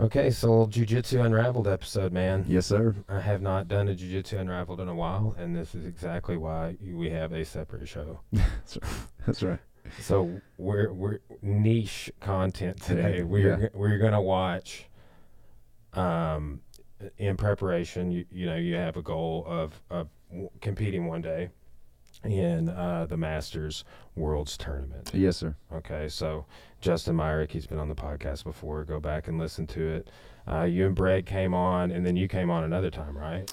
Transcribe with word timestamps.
Okay, 0.00 0.30
so 0.30 0.66
Jiu-Jitsu 0.66 1.20
Unraveled 1.20 1.68
episode, 1.68 2.12
man. 2.12 2.44
Yes, 2.48 2.66
sir. 2.66 2.96
I 3.08 3.20
have 3.20 3.40
not 3.40 3.68
done 3.68 3.86
a 3.88 3.94
Jiu-Jitsu 3.94 4.38
Unraveled 4.38 4.80
in 4.80 4.88
a 4.88 4.94
while, 4.94 5.36
and 5.38 5.54
this 5.54 5.72
is 5.74 5.86
exactly 5.86 6.36
why 6.36 6.76
we 6.82 7.10
have 7.10 7.32
a 7.32 7.44
separate 7.44 7.86
show. 7.86 8.18
That's 8.32 8.76
right. 8.82 8.92
That's 9.24 9.42
right. 9.44 9.58
So 10.00 10.40
we're 10.58 10.92
we're 10.92 11.18
niche 11.42 12.10
content 12.18 12.80
today. 12.82 13.22
We're 13.22 13.60
Yeah. 13.60 13.68
we're 13.74 13.98
gonna 13.98 14.20
watch. 14.22 14.88
Um, 15.92 16.60
in 17.18 17.36
preparation, 17.36 18.10
you 18.10 18.24
you 18.32 18.46
know 18.46 18.56
you 18.56 18.74
have 18.74 18.96
a 18.96 19.02
goal 19.02 19.44
of 19.46 19.80
of 19.90 20.08
competing 20.60 21.06
one 21.06 21.20
day 21.20 21.50
in 22.24 22.68
uh, 22.68 23.06
the 23.08 23.16
Masters 23.16 23.84
Worlds 24.16 24.56
Tournament. 24.56 25.10
Yes, 25.14 25.36
sir. 25.38 25.54
Okay, 25.72 26.08
so 26.08 26.46
Justin 26.80 27.16
Myrick, 27.16 27.52
he's 27.52 27.66
been 27.66 27.78
on 27.78 27.88
the 27.88 27.94
podcast 27.94 28.44
before. 28.44 28.84
Go 28.84 29.00
back 29.00 29.28
and 29.28 29.38
listen 29.38 29.66
to 29.68 29.86
it. 29.86 30.10
Uh, 30.50 30.62
you 30.62 30.86
and 30.86 30.94
Brad 30.94 31.26
came 31.26 31.54
on, 31.54 31.90
and 31.90 32.04
then 32.04 32.16
you 32.16 32.28
came 32.28 32.50
on 32.50 32.64
another 32.64 32.90
time, 32.90 33.16
right? 33.16 33.50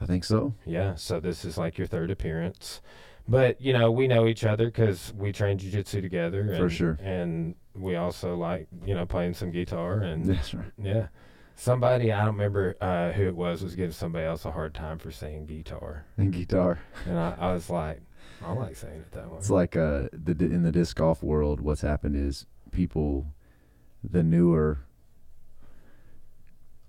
I 0.00 0.06
think 0.06 0.24
so. 0.24 0.54
Yeah. 0.66 0.94
So 0.96 1.20
this 1.20 1.44
is 1.44 1.56
like 1.56 1.78
your 1.78 1.86
third 1.86 2.10
appearance, 2.10 2.82
but 3.26 3.60
you 3.60 3.72
know 3.72 3.90
we 3.90 4.06
know 4.06 4.26
each 4.26 4.44
other 4.44 4.66
because 4.66 5.12
we 5.16 5.32
train 5.32 5.58
jujitsu 5.58 6.02
together. 6.02 6.46
For 6.56 6.64
and- 6.64 6.72
sure. 6.72 6.98
And 7.02 7.54
we 7.74 7.96
also 7.96 8.36
like 8.36 8.68
you 8.84 8.94
know 8.94 9.06
playing 9.06 9.34
some 9.34 9.50
guitar 9.50 10.00
and 10.00 10.24
That's 10.26 10.52
right. 10.54 10.70
yeah. 10.82 11.06
Somebody 11.58 12.12
I 12.12 12.18
don't 12.26 12.34
remember 12.34 12.76
uh, 12.82 13.12
who 13.12 13.26
it 13.28 13.34
was 13.34 13.62
was 13.62 13.74
giving 13.74 13.92
somebody 13.92 14.26
else 14.26 14.44
a 14.44 14.50
hard 14.50 14.74
time 14.74 14.98
for 14.98 15.10
saying 15.10 15.46
guitar, 15.46 16.04
And 16.18 16.30
guitar. 16.30 16.78
and 17.06 17.18
I, 17.18 17.34
I 17.38 17.52
was 17.54 17.70
like, 17.70 18.02
I 18.44 18.52
like 18.52 18.76
saying 18.76 19.00
it 19.00 19.12
that 19.12 19.30
way. 19.30 19.38
It's 19.38 19.50
like 19.50 19.76
uh, 19.76 20.08
the 20.12 20.32
in 20.44 20.62
the 20.62 20.72
disc 20.72 20.96
golf 20.96 21.22
world, 21.22 21.60
what's 21.60 21.80
happened 21.80 22.16
is 22.16 22.46
people, 22.72 23.26
the 24.04 24.22
newer, 24.22 24.78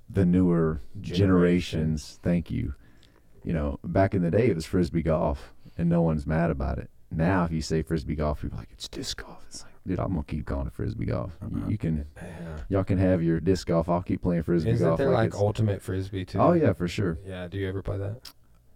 the 0.10 0.26
newer 0.26 0.82
Generation. 1.00 1.18
generations. 1.18 2.20
Thank 2.24 2.52
you. 2.52 2.74
You 3.44 3.54
know, 3.54 3.80
back 3.84 4.14
in 4.14 4.22
the 4.22 4.32
day, 4.32 4.48
it 4.48 4.56
was 4.56 4.66
frisbee 4.66 5.04
golf, 5.04 5.54
and 5.78 5.90
no 5.90 6.02
one's 6.02 6.26
mad 6.28 6.50
about 6.52 6.78
it. 6.80 6.90
Now, 7.10 7.46
if 7.46 7.52
you 7.52 7.62
say 7.62 7.82
frisbee 7.82 8.16
golf, 8.16 8.42
people 8.42 8.58
are 8.58 8.62
like 8.62 8.70
it's 8.74 8.90
disc 8.90 9.24
golf. 9.24 9.44
It's 9.48 9.64
like, 9.64 9.72
dude, 9.88 10.00
I'm 10.00 10.10
gonna 10.10 10.24
keep 10.24 10.46
calling 10.46 10.68
it 10.68 10.74
frisbee 10.74 11.06
golf. 11.06 11.38
You, 11.50 11.64
you 11.70 11.78
can, 11.78 12.06
yeah. 12.18 12.58
y'all 12.68 12.84
can 12.84 12.98
have 12.98 13.24
your 13.24 13.40
disc 13.40 13.68
golf. 13.68 13.88
I'll 13.88 14.02
keep 14.02 14.22
playing 14.22 14.44
frisbee 14.44 14.72
Isn't 14.72 14.86
golf. 14.86 14.98
there 14.98 15.12
like 15.12 15.28
it's- 15.28 15.42
ultimate 15.42 15.82
frisbee 15.82 16.26
too? 16.26 16.40
oh 16.40 16.52
yeah, 16.52 16.74
for 16.74 16.90
sure. 16.90 17.18
Yeah. 17.26 17.48
Do 17.48 17.58
you 17.58 17.70
ever 17.70 17.82
play 17.82 17.98
that? 17.98 18.30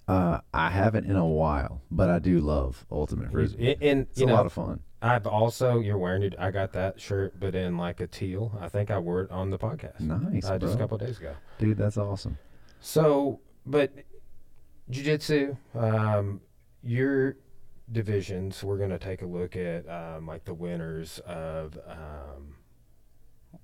Uh, 0.07 0.39
I 0.53 0.69
haven't 0.69 1.05
in 1.05 1.16
a 1.16 1.25
while, 1.25 1.81
but 1.89 2.09
I 2.09 2.19
do 2.19 2.39
love 2.39 2.85
ultimate 2.91 3.31
frisbee. 3.31 3.73
And, 3.73 3.83
and 3.83 3.99
It's 4.09 4.19
you 4.19 4.25
a 4.25 4.30
know, 4.30 4.35
lot 4.35 4.45
of 4.45 4.53
fun. 4.53 4.81
I've 5.02 5.25
also 5.25 5.80
you're 5.80 5.97
wearing 5.97 6.21
it. 6.23 6.35
I 6.38 6.52
got 6.52 6.73
that 6.73 6.99
shirt, 6.99 7.39
but 7.39 7.55
in 7.55 7.77
like 7.77 7.99
a 8.02 8.08
teal. 8.08 8.58
I 8.61 8.67
think 8.69 8.91
I 8.91 8.99
wore 8.99 9.21
it 9.21 9.31
on 9.31 9.49
the 9.49 9.58
podcast 9.58 9.99
Nice, 10.02 10.45
uh, 10.45 10.59
just 10.59 10.75
a 10.75 10.77
couple 10.77 10.95
of 10.95 11.02
days 11.02 11.17
ago. 11.17 11.33
dude. 11.58 11.77
That's 11.77 11.97
awesome. 11.97 12.38
So, 12.81 13.39
but 13.66 13.91
jujitsu, 14.91 15.58
um, 15.75 16.41
your 16.83 17.38
divisions. 17.91 18.63
We're 18.63 18.77
gonna 18.77 18.99
take 18.99 19.21
a 19.21 19.25
look 19.25 19.55
at 19.55 19.88
um, 19.89 20.27
like 20.27 20.45
the 20.45 20.53
winners 20.53 21.19
of 21.25 21.77
um, 21.88 22.55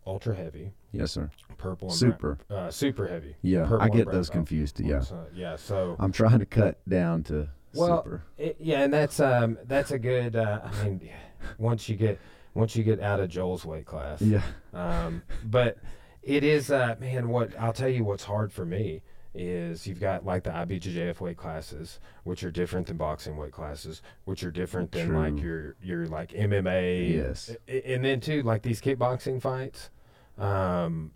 ultra 0.06 0.36
heavy, 0.36 0.72
Yes, 0.92 1.12
sir. 1.12 1.30
purple, 1.58 1.90
and 1.90 1.98
Super. 1.98 2.38
uh, 2.50 2.72
super 2.72 3.08
heavy. 3.08 3.36
Yeah, 3.42 3.66
Purple 3.66 3.82
I 3.82 3.90
get 3.90 4.12
those 4.12 4.30
confused. 4.30 4.80
Yeah, 4.80 5.02
So, 5.02 5.26
yeah. 5.34 5.56
So 5.56 5.96
I'm 6.00 6.12
trying 6.12 6.40
to 6.40 6.46
cut 6.46 6.80
down 6.88 7.24
to 7.24 7.50
Well, 7.74 8.04
super. 8.04 8.24
It, 8.38 8.58
yeah, 8.60 8.84
and 8.84 8.94
that's 8.94 9.20
um 9.20 9.58
that's 9.66 9.92
a 9.92 10.00
good. 10.00 10.36
Uh, 10.36 10.62
I 10.64 10.84
mean, 10.86 11.10
once 11.58 11.88
you 11.90 11.96
get 11.96 12.20
once 12.54 12.76
you 12.76 12.84
get 12.84 13.02
out 13.02 13.20
of 13.20 13.30
Joel's 13.30 13.66
weight 13.66 13.86
class. 13.86 14.22
Yeah, 14.22 14.42
Um, 14.74 15.22
but 15.44 15.78
it 16.24 16.44
is 16.44 16.72
uh 16.72 16.96
man. 17.00 17.30
What 17.30 17.58
I'll 17.60 17.74
tell 17.74 17.90
you, 17.90 18.04
what's 18.04 18.24
hard 18.24 18.52
for 18.52 18.66
me 18.66 19.02
is 19.38 19.86
you've 19.88 20.00
got 20.00 20.26
like 20.26 20.44
the 20.44 20.50
IBJJF 20.52 21.20
weight 21.20 21.38
classes, 21.38 22.00
which 22.24 22.44
are 22.44 22.52
different 22.52 22.88
than 22.88 22.98
boxing 22.98 23.38
weight 23.38 23.52
classes, 23.52 24.02
which 24.26 24.44
are 24.44 24.52
different 24.52 24.92
than 24.92 25.14
like 25.14 25.42
your 25.42 25.76
your 25.82 26.06
like 26.08 26.32
MMA. 26.32 27.14
Yes. 27.14 27.56
A- 27.68 27.94
And 27.94 28.04
then 28.04 28.20
too 28.20 28.42
like 28.44 28.62
these 28.64 28.82
kickboxing 28.82 29.42
fights. 29.42 29.90
Um, 30.38 31.12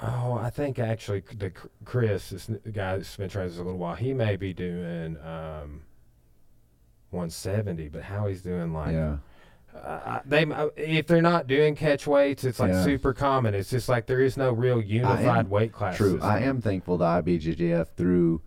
oh, 0.00 0.34
I 0.34 0.50
think 0.50 0.78
actually 0.78 1.22
the 1.36 1.52
Chris, 1.84 2.30
this 2.30 2.48
guy 2.72 2.96
that's 2.96 3.16
been 3.16 3.28
training 3.28 3.50
this 3.50 3.58
a 3.58 3.62
little 3.62 3.78
while, 3.78 3.94
he 3.94 4.12
may 4.14 4.36
be 4.36 4.52
doing 4.54 5.16
um. 5.18 5.82
170, 7.10 7.88
but 7.88 8.02
how 8.02 8.26
he's 8.26 8.40
doing 8.40 8.72
like 8.72 8.92
yeah. 8.92 9.18
Uh, 9.74 10.20
they 10.26 10.44
uh, 10.44 10.68
if 10.76 11.06
they're 11.06 11.22
not 11.22 11.46
doing 11.46 11.74
catch 11.74 12.06
weights, 12.06 12.44
it's 12.44 12.60
like 12.60 12.72
Yeah. 12.72 12.84
super 12.84 13.12
common. 13.14 13.54
It's 13.54 13.70
just 13.70 13.88
like 13.88 14.06
there 14.06 14.20
is 14.20 14.36
no 14.36 14.52
real 14.52 14.80
unified 14.80 15.48
weight 15.48 15.72
class. 15.72 15.96
True. 15.96 16.18
I 16.20 16.40
am 16.40 16.60
thankful 16.60 16.98
to 16.98 17.04
IBJJF 17.04 17.88
through. 17.96 18.42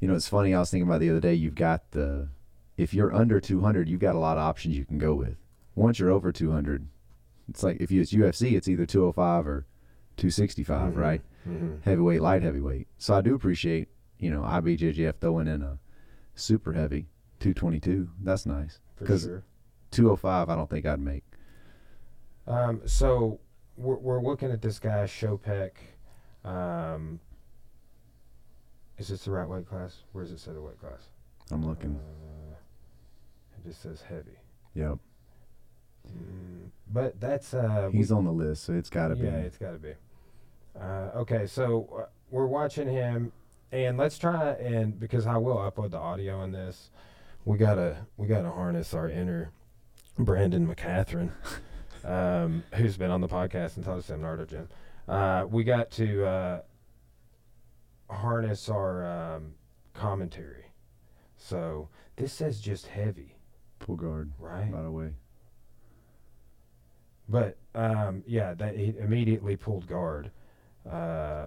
You 0.00 0.08
know, 0.08 0.14
it's 0.14 0.28
funny. 0.28 0.54
I 0.54 0.60
was 0.60 0.70
thinking 0.70 0.88
about 0.88 1.00
the 1.00 1.10
other 1.10 1.20
day. 1.20 1.34
You've 1.34 1.54
got 1.56 1.90
the, 1.90 2.28
if 2.76 2.94
you're 2.94 3.12
under 3.12 3.40
200, 3.40 3.88
you've 3.88 4.00
got 4.00 4.14
a 4.14 4.18
lot 4.18 4.36
of 4.36 4.44
options 4.44 4.76
you 4.76 4.84
can 4.84 4.98
go 4.98 5.12
with. 5.14 5.36
Once 5.74 5.98
you're 5.98 6.10
over 6.10 6.30
200, 6.30 6.86
it's 7.48 7.62
like 7.64 7.78
if 7.80 7.90
you 7.90 8.00
it's 8.00 8.12
UFC, 8.12 8.52
it's 8.56 8.68
either 8.68 8.86
205 8.86 9.46
or 9.46 9.66
265, 10.16 10.92
Mhm. 10.92 10.96
right? 10.96 11.22
Mhm. 11.48 11.82
heavyweight, 11.82 12.20
light 12.20 12.42
heavyweight. 12.42 12.88
So 12.98 13.14
I 13.14 13.20
do 13.22 13.34
appreciate, 13.34 13.88
you 14.18 14.30
know, 14.30 14.42
IBJJF 14.42 15.16
throwing 15.20 15.46
in 15.48 15.62
a 15.62 15.78
super 16.34 16.72
heavy 16.74 17.08
222. 17.40 18.10
That's 18.22 18.44
nice. 18.46 18.80
For 18.96 19.04
'Cause- 19.06 19.22
sure. 19.22 19.42
205, 19.90 20.48
I 20.48 20.54
don't 20.54 20.70
think 20.70 20.86
I'd 20.86 21.00
make. 21.00 21.24
Um, 22.46 22.80
so 22.86 23.40
we're 23.76 23.96
we're 23.96 24.22
looking 24.22 24.50
at 24.50 24.62
this 24.62 24.78
guy 24.78 25.04
Shopek. 25.04 25.72
Um, 26.44 27.20
is 28.96 29.08
this 29.08 29.24
the 29.24 29.30
right 29.30 29.48
weight 29.48 29.68
class? 29.68 30.02
Where 30.12 30.24
does 30.24 30.32
it 30.32 30.40
say 30.40 30.52
the 30.52 30.60
weight 30.60 30.80
class? 30.80 31.08
I'm 31.50 31.66
looking. 31.66 31.96
Uh, 31.96 32.54
it 33.56 33.68
just 33.68 33.82
says 33.82 34.02
heavy. 34.02 34.38
Yep. 34.74 34.98
Mm, 36.08 36.70
but 36.92 37.20
that's 37.20 37.54
uh, 37.54 37.90
He's 37.92 38.10
on 38.10 38.24
the 38.24 38.32
list, 38.32 38.64
so 38.64 38.72
it's 38.72 38.90
got 38.90 39.08
to 39.08 39.16
yeah, 39.16 39.22
be. 39.22 39.26
Yeah, 39.26 39.36
it's 39.38 39.58
got 39.58 39.72
to 39.72 39.78
be. 39.78 39.92
Uh, 40.80 41.10
okay, 41.16 41.46
so 41.46 41.88
uh, 41.98 42.06
we're 42.30 42.46
watching 42.46 42.88
him, 42.88 43.32
and 43.72 43.98
let's 43.98 44.18
try 44.18 44.52
and 44.52 44.98
because 44.98 45.26
I 45.26 45.36
will 45.36 45.56
upload 45.56 45.90
the 45.90 45.98
audio 45.98 46.38
on 46.38 46.52
this. 46.52 46.90
We 47.44 47.56
gotta 47.56 48.06
we 48.16 48.26
gotta 48.26 48.50
harness 48.50 48.94
our 48.94 49.08
inner 49.08 49.52
Brandon 50.18 50.66
McCatherine, 50.66 51.30
um, 52.04 52.64
who's 52.74 52.96
been 52.96 53.10
on 53.10 53.20
the 53.20 53.28
podcast 53.28 53.76
and 53.76 53.84
taught 53.84 53.98
us 53.98 54.10
in 54.10 54.20
Nardo 54.20 54.44
Gym. 54.44 54.68
Uh, 55.06 55.46
we 55.48 55.64
got 55.64 55.90
to 55.92 56.26
uh, 56.26 56.60
harness 58.10 58.68
our 58.68 59.36
um, 59.36 59.54
commentary. 59.94 60.66
So 61.36 61.88
this 62.16 62.32
says 62.32 62.60
just 62.60 62.88
heavy, 62.88 63.36
Pull 63.78 63.96
guard, 63.96 64.32
right? 64.38 64.70
by 64.70 64.82
the 64.82 64.90
way. 64.90 65.10
But 67.28 67.56
um, 67.74 68.24
yeah, 68.26 68.54
that 68.54 68.76
he 68.76 68.94
immediately 68.98 69.56
pulled 69.56 69.86
guard. 69.86 70.30
Uh, 70.84 71.46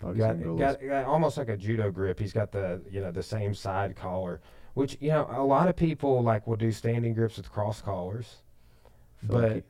got, 0.00 0.08
was 0.08 0.18
gonna 0.18 0.34
go 0.44 0.56
got, 0.56 0.80
got 0.80 1.04
almost 1.06 1.38
like 1.38 1.48
a 1.48 1.56
judo 1.56 1.90
grip. 1.90 2.18
He's 2.18 2.32
got 2.32 2.52
the 2.52 2.82
you 2.90 3.00
know 3.00 3.10
the 3.12 3.22
same 3.22 3.54
side 3.54 3.96
collar, 3.96 4.40
which 4.74 4.96
you 5.00 5.08
know 5.10 5.26
a 5.30 5.42
lot 5.44 5.68
of 5.68 5.76
people 5.76 6.22
like 6.22 6.46
will 6.46 6.56
do 6.56 6.70
standing 6.72 7.14
grips 7.14 7.36
with 7.36 7.50
cross 7.50 7.80
collars, 7.80 8.42
like 9.26 9.64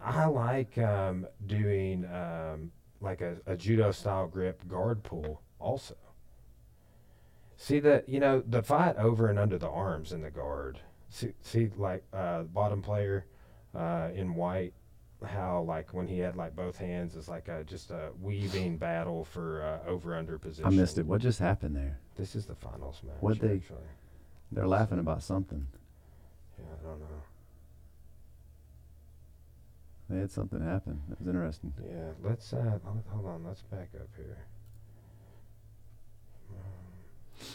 but 0.00 0.04
I 0.04 0.26
like 0.26 0.78
um, 0.78 1.26
doing 1.46 2.04
um, 2.06 2.70
like 3.00 3.20
a, 3.20 3.36
a 3.46 3.56
judo 3.56 3.90
style 3.92 4.26
grip 4.28 4.66
guard 4.68 5.02
pull 5.02 5.40
also. 5.58 5.94
See 7.56 7.78
the 7.78 8.02
you 8.06 8.20
know 8.20 8.42
the 8.46 8.62
fight 8.62 8.96
over 8.96 9.28
and 9.28 9.38
under 9.38 9.58
the 9.58 9.68
arms 9.68 10.12
in 10.12 10.20
the 10.22 10.30
guard. 10.30 10.80
See, 11.10 11.32
see 11.42 11.70
like 11.76 12.02
uh, 12.12 12.42
bottom 12.44 12.82
player 12.82 13.26
uh, 13.74 14.08
in 14.14 14.34
white, 14.34 14.72
how 15.24 15.62
like 15.62 15.92
when 15.94 16.06
he 16.08 16.18
had 16.18 16.36
like 16.36 16.56
both 16.56 16.76
hands, 16.78 17.14
it's 17.16 17.28
like 17.28 17.48
a, 17.48 17.62
just 17.64 17.90
a 17.90 18.08
weaving 18.20 18.78
battle 18.78 19.24
for 19.24 19.62
uh, 19.62 19.88
over 19.88 20.16
under 20.16 20.38
position. 20.38 20.66
I 20.66 20.70
missed 20.70 20.98
it. 20.98 21.06
What 21.06 21.20
just 21.20 21.38
happened 21.38 21.76
there? 21.76 21.98
This 22.16 22.34
is 22.34 22.46
the 22.46 22.54
finals 22.54 23.00
match. 23.04 23.16
What'd 23.20 23.40
they- 23.40 23.56
Actually. 23.56 23.78
They're 24.52 24.68
laughing 24.68 24.98
about 24.98 25.22
something. 25.22 25.66
Yeah, 26.58 26.64
I 26.80 26.86
don't 26.86 27.00
know. 27.00 27.06
They 30.10 30.18
had 30.20 30.30
something 30.30 30.60
happen. 30.60 31.00
That 31.08 31.18
was 31.20 31.28
interesting. 31.28 31.72
Yeah, 31.82 32.10
let's 32.22 32.52
uh, 32.52 32.78
hold- 32.84 33.26
on. 33.26 33.44
Let's 33.46 33.62
back 33.62 33.88
up 33.98 34.08
here. 34.16 34.36
Um, 36.50 37.46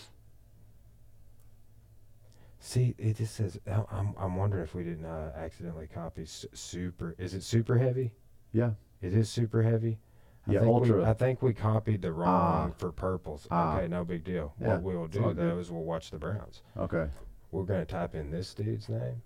See, 2.59 2.95
it 2.97 3.17
just 3.17 3.35
says. 3.35 3.59
I- 3.67 3.83
I'm 3.91 4.15
I'm 4.17 4.35
wondering 4.35 4.63
if 4.63 4.73
we 4.73 4.83
didn't 4.83 5.05
uh, 5.05 5.31
accidentally 5.35 5.87
copy 5.87 6.25
super. 6.25 7.13
Is 7.19 7.35
it 7.35 7.43
super 7.43 7.77
heavy? 7.77 8.11
Yeah. 8.51 8.71
It 9.01 9.13
is 9.13 9.29
super 9.29 9.61
heavy. 9.61 9.99
I 10.47 10.53
Yeah, 10.53 10.59
think 10.61 10.73
ultra. 10.73 10.97
We, 10.99 11.03
I 11.03 11.13
think 11.13 11.41
we 11.41 11.53
copied 11.53 12.01
the 12.01 12.11
wrong 12.13 12.71
Ah. 12.73 12.77
for 12.77 12.91
purples. 12.91 13.47
Ah. 13.51 13.77
Okay, 13.77 13.87
no 13.87 14.05
big 14.05 14.23
deal. 14.23 14.53
Yeah, 14.61 14.75
what 14.77 14.83
we'll 14.83 15.07
do 15.07 15.33
though 15.33 15.57
is 15.59 15.71
we'll 15.71 15.83
watch 15.83 16.09
the 16.11 16.17
Browns. 16.17 16.61
Okay. 16.77 17.09
We're 17.51 17.63
gonna 17.63 17.85
type 17.85 18.15
in 18.15 18.31
this 18.31 18.53
dude's 18.53 18.89
name, 18.89 19.21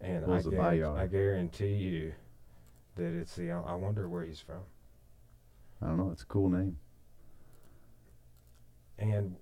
and 0.00 0.24
I, 0.24 0.40
guarantee, 0.42 0.82
I 0.84 1.06
guarantee 1.06 1.74
you, 1.74 2.12
that 2.96 3.12
it's 3.12 3.34
the. 3.36 3.50
I 3.52 3.74
wonder 3.74 4.08
where 4.08 4.24
he's 4.24 4.40
from. 4.40 4.62
I 5.82 5.86
don't 5.88 5.98
know. 5.98 6.10
It's 6.10 6.22
a 6.22 6.26
cool 6.26 6.48
name. 6.48 6.78
And 8.98 9.36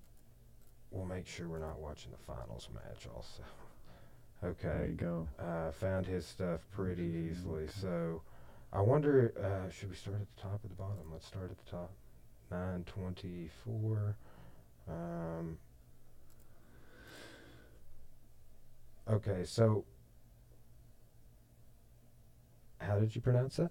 we'll 0.91 1.05
make 1.07 1.27
sure 1.27 1.49
we're 1.49 1.59
not 1.61 1.79
watching 1.79 2.11
the 2.13 2.19
finals 2.19 2.69
match 2.75 3.07
also. 3.15 3.43
There 4.43 4.51
Okay. 4.51 4.89
you 4.91 4.95
go. 4.95 5.27
Uh, 5.39 5.71
found 5.71 6.05
his 6.05 6.27
stuff 6.27 6.61
pretty 6.71 7.29
easily. 7.31 7.67
So 7.67 8.21
I 8.75 8.81
wonder, 8.81 9.33
uh, 9.39 9.71
should 9.71 9.89
we 9.91 9.95
start 9.95 10.17
at 10.21 10.27
the 10.35 10.43
top 10.43 10.65
or 10.65 10.69
the 10.69 10.75
bottom? 10.75 11.13
Let's 11.13 11.27
start 11.27 11.49
at 11.49 11.65
the 11.65 11.71
top. 11.71 11.93
924. 12.51 14.17
Um, 14.89 15.59
okay, 19.09 19.45
so 19.45 19.85
how 22.79 22.99
did 22.99 23.15
you 23.15 23.21
pronounce 23.21 23.57
that? 23.57 23.71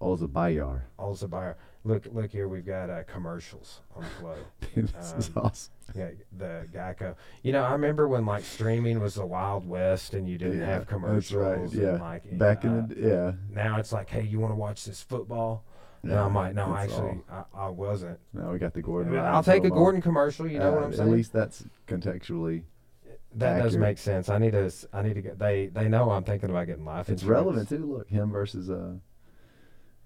Olzabayar. 0.00 0.82
Also, 0.98 1.26
buyer. 1.28 1.56
Look, 1.84 2.06
look 2.12 2.30
here. 2.30 2.48
We've 2.48 2.64
got 2.66 2.90
uh, 2.90 3.02
commercials 3.04 3.80
on 3.96 4.04
Flow. 4.18 4.36
Dude, 4.74 4.88
this 4.98 5.14
is 5.18 5.28
Um, 5.36 5.42
awesome. 5.44 5.72
Yeah, 5.94 6.10
the 6.36 6.66
Geico. 6.72 7.14
You 7.42 7.52
know, 7.52 7.64
I 7.64 7.72
remember 7.72 8.06
when 8.08 8.24
like 8.26 8.44
streaming 8.44 9.00
was 9.00 9.14
the 9.14 9.26
Wild 9.26 9.66
West 9.68 10.14
and 10.14 10.28
you 10.28 10.38
didn't 10.38 10.58
Yeah, 10.60 10.66
have 10.66 10.78
that's 10.80 10.90
commercials. 10.90 11.32
right, 11.42 11.58
and, 11.58 11.72
yeah. 11.72 11.92
like 11.92 12.38
Back 12.38 12.64
uh, 12.64 12.68
in 12.68 12.88
the 12.88 12.96
yeah. 12.96 13.32
now 13.50 13.78
it's 13.78 13.92
like, 13.92 14.08
hey, 14.10 14.22
you 14.22 14.38
want 14.40 14.52
to 14.52 14.56
watch 14.56 14.84
this 14.84 15.02
football? 15.02 15.64
No, 16.02 16.14
yeah, 16.14 16.24
I'm 16.24 16.34
like, 16.34 16.54
no, 16.54 16.74
actually, 16.74 17.20
I, 17.30 17.42
I 17.54 17.68
wasn't. 17.68 18.18
Now 18.32 18.52
we 18.52 18.58
got 18.58 18.72
the 18.72 18.80
Gordon. 18.80 19.14
I'll 19.18 19.22
Ryan 19.22 19.44
take 19.44 19.64
a. 19.64 19.70
Gordon 19.70 20.00
commercial. 20.00 20.46
You 20.48 20.58
know 20.60 20.72
what 20.72 20.82
Uh, 20.82 20.86
I'm 20.86 20.92
saying? 20.94 21.08
At 21.10 21.14
least 21.14 21.32
that's 21.34 21.64
contextually. 21.86 22.62
that 23.34 23.58
does 23.58 23.74
accurate. 23.74 23.80
make 23.80 23.98
sense. 23.98 24.28
I 24.30 24.38
need 24.38 24.52
to. 24.52 24.72
I 24.94 25.02
need 25.02 25.14
to 25.14 25.20
get. 25.22 25.38
They 25.38 25.66
they 25.66 25.88
know 25.88 26.10
I'm 26.10 26.24
thinking 26.24 26.48
about 26.48 26.66
getting 26.68 26.86
life. 26.86 27.10
It's 27.10 27.20
insurance. 27.22 27.44
relevant 27.44 27.68
too. 27.68 27.84
Look, 27.98 28.08
him 28.08 28.30
versus 28.30 28.70
uh, 28.70 28.94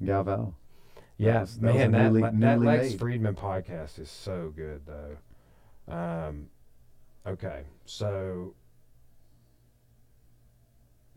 Galvão. 0.02 0.54
Yeah, 1.16 1.40
was- 1.42 1.58
that 1.58 1.74
man, 1.74 1.92
that 1.92 2.02
newly- 2.04 2.20
that 2.22 2.34
newly 2.34 2.66
Lex 2.66 2.90
made. 2.90 3.00
Fridman 3.00 3.34
podcast 3.36 3.98
is 3.98 4.10
so 4.10 4.52
good 4.54 4.82
though. 4.86 5.16
Um, 5.92 6.48
okay, 7.26 7.64
so 7.84 8.54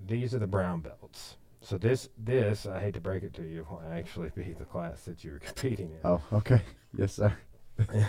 these 0.06 0.34
are 0.36 0.40
the 0.40 0.48
brown 0.48 0.82
belts. 0.82 1.38
So 1.62 1.78
this 1.78 2.10
this 2.18 2.66
I 2.66 2.80
hate 2.80 2.94
to 2.94 3.02
break 3.02 3.24
it 3.24 3.34
to 3.36 3.44
you 3.44 3.66
will 3.70 3.82
actually 3.92 4.30
be 4.36 4.54
the 4.54 4.66
class 4.66 5.04
that 5.06 5.24
you 5.24 5.32
were 5.32 5.40
competing 5.46 5.92
in. 5.92 5.98
Oh, 6.04 6.22
okay. 6.32 6.62
Yes, 6.96 7.14
sir. 7.14 7.36
yeah, 7.94 8.06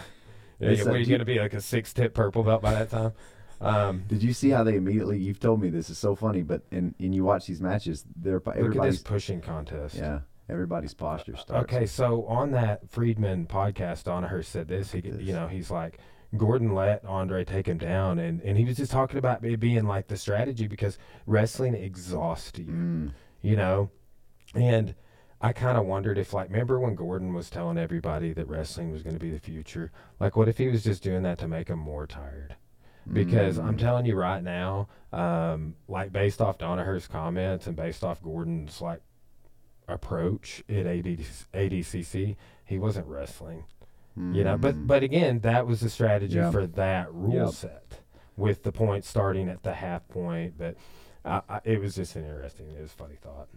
a- 0.61 0.69
are 0.91 0.97
you 0.97 1.07
going 1.07 1.19
to 1.21 1.25
be 1.25 1.39
like 1.39 1.55
a 1.55 1.61
six 1.61 1.93
tip 1.93 2.15
purple 2.15 2.43
belt 2.43 2.63
by 2.63 2.73
that 2.75 2.91
time? 2.91 3.13
Um, 3.61 4.05
Did 4.07 4.23
you 4.23 4.33
see 4.33 4.51
how 4.51 4.63
they 4.63 4.77
immediately? 4.77 5.19
You've 5.19 5.41
told 5.41 5.61
me 5.61 5.69
this 5.69 5.91
is 5.91 5.99
so 5.99 6.15
funny, 6.15 6.43
but 6.43 6.63
and 6.71 6.95
and 7.01 7.13
you 7.15 7.25
watch 7.25 7.47
these 7.47 7.61
matches, 7.61 8.05
they're 8.15 8.35
look 8.35 8.47
at 8.49 8.55
this 8.55 8.65
everybody's 8.65 9.03
pushing 9.03 9.41
contest. 9.41 9.97
yeah, 9.97 10.21
everybody's 10.49 10.95
posture 10.95 11.37
starts. 11.37 11.73
Okay, 11.73 11.87
so 11.87 12.25
on 12.27 12.51
that 12.53 12.91
Fridman 12.91 13.47
podcast, 13.47 14.05
Danaher 14.05 14.45
said 14.45 14.69
this. 14.69 14.93
He, 14.93 15.01
you 15.01 15.33
know, 15.33 15.49
he's 15.49 15.71
like, 15.71 15.99
Gordon 16.37 16.75
let 16.75 17.05
Andre 17.05 17.45
take 17.45 17.67
him 17.67 17.79
down, 17.79 18.19
and, 18.19 18.41
and 18.43 18.59
he 18.59 18.65
was 18.65 18.77
just 18.77 18.93
talking 18.93 19.19
about 19.19 19.45
it 19.45 19.61
being 19.61 19.87
like 19.87 20.09
the 20.09 20.17
strategy 20.17 20.67
because 20.67 20.99
wrestling 21.27 21.75
exhausts 21.75 22.59
you, 22.59 22.67
Mm, 22.67 23.13
you 23.41 23.57
know, 23.57 23.91
and 24.55 24.95
I 25.41 25.53
kind 25.53 25.79
of 25.79 25.87
wondered 25.87 26.19
if, 26.19 26.35
like, 26.35 26.51
remember 26.51 26.81
when 26.81 26.95
Gordon 26.95 27.33
was 27.33 27.49
telling 27.49 27.79
everybody 27.79 28.33
that 28.33 28.49
wrestling 28.49 28.91
was 28.91 29.03
going 29.03 29.15
to 29.15 29.21
be 29.21 29.31
the 29.31 29.39
future? 29.39 29.93
Like, 30.21 30.37
what 30.37 30.49
if 30.49 30.59
he 30.59 30.69
was 30.69 30.85
just 30.85 31.03
doing 31.03 31.23
that 31.23 31.39
to 31.39 31.49
make 31.49 31.69
them 31.69 31.79
more 31.79 32.07
tired? 32.07 32.57
because 33.13 33.59
I'm 33.59 33.77
mm. 33.77 33.81
telling 33.81 34.07
you 34.07 34.15
right 34.15 34.43
now, 34.43 34.89
um, 35.13 35.75
like 35.89 36.13
based 36.13 36.41
off 36.41 36.59
Danaher's 36.59 37.07
comments 37.07 37.67
and 37.67 37.77
based 37.77 38.05
off 38.05 38.23
Gordon's 38.23 38.81
like 38.81 39.01
approach 39.89 40.63
at 40.69 40.87
AD, 40.87 41.19
ADCC, 41.55 42.37
he 42.65 42.79
wasn't 42.79 43.07
wrestling. 43.07 43.65
You 44.17 44.43
know, 44.43 44.57
but 44.59 44.75
Mm. 44.75 44.87
but 44.89 45.05
again, 45.05 45.39
that 45.41 45.65
was 45.69 45.79
the 45.81 45.89
strategy 45.89 46.41
for 46.51 46.67
that 46.67 47.13
rule 47.15 47.35
Yep. 47.35 47.49
set 47.51 48.01
with 48.37 48.65
the 48.65 48.73
point 48.73 49.05
starting 49.05 49.49
at 49.49 49.63
the 49.63 49.75
half 49.75 50.09
point. 50.09 50.55
But 50.59 50.75
I, 51.25 51.41
I, 51.49 51.61
it 51.63 51.81
was 51.81 51.95
just 51.95 52.17
an 52.17 52.25
interesting, 52.25 52.67
it 52.77 52.81
was 52.83 52.91
a 52.93 52.95
funny 52.97 53.15
thought. 53.15 53.49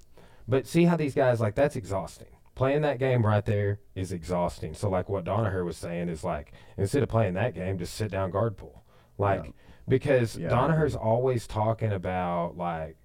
But 0.47 0.67
see 0.67 0.83
how 0.83 0.97
these 0.97 1.15
guys 1.15 1.39
like 1.41 1.55
that's 1.55 1.75
exhausting. 1.75 2.27
Playing 2.53 2.83
that 2.83 2.99
game 2.99 3.25
right 3.25 3.43
there 3.43 3.79
is 3.95 4.11
exhausting. 4.11 4.75
So 4.75 4.87
like 4.87 5.09
what 5.09 5.23
Danaher 5.25 5.65
was 5.65 5.77
saying 5.77 6.09
is 6.09 6.23
like 6.23 6.53
instead 6.77 7.01
of 7.01 7.09
playing 7.09 7.33
that 7.33 7.55
game, 7.55 7.79
just 7.79 7.95
sit 7.95 8.11
down 8.11 8.29
guard 8.29 8.55
pull. 8.55 8.83
Like 9.17 9.45
Yeah. 9.45 9.51
because 9.87 10.37
Yeah, 10.37 10.49
Danaher's 10.49 10.95
always 10.95 11.47
talking 11.47 11.91
about 11.91 12.55
like 12.55 12.97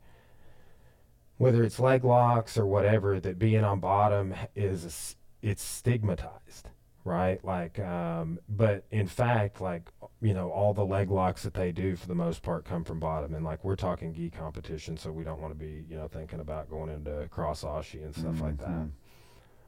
whether 1.39 1.63
it's 1.63 1.79
leg 1.79 2.05
locks 2.05 2.57
or 2.59 2.67
whatever 2.67 3.21
that 3.21 3.39
being 3.39 3.65
on 3.65 3.81
bottom 3.81 4.35
is 4.55 5.17
it's 5.43 5.63
stigmatized 5.63 6.69
right 7.05 7.45
like 7.45 7.79
um 7.79 8.39
but 8.49 8.85
in 8.91 9.07
fact 9.07 9.61
like 9.61 9.91
you 10.21 10.35
know 10.35 10.51
all 10.51 10.75
the 10.75 10.85
leg 10.85 11.09
locks 11.11 11.43
that 11.45 11.55
they 11.55 11.71
do 11.71 11.95
for 11.95 12.09
the 12.09 12.15
most 12.15 12.43
part 12.43 12.65
come 12.65 12.83
from 12.83 12.99
bottom 12.99 13.33
and 13.35 13.45
like 13.45 13.63
we're 13.65 13.77
talking 13.77 14.13
gi 14.13 14.29
competition 14.31 14.97
so 14.97 15.13
we 15.13 15.23
don't 15.23 15.41
want 15.41 15.53
to 15.53 15.59
be 15.59 15.85
you 15.89 15.97
know 15.97 16.09
thinking 16.09 16.41
about 16.41 16.69
going 16.69 16.91
into 16.91 17.29
cross 17.31 17.63
ashi 17.63 18.03
and 18.05 18.15
stuff 18.15 18.41
like 18.41 18.59
that 18.59 18.69
Mhm. 18.69 18.91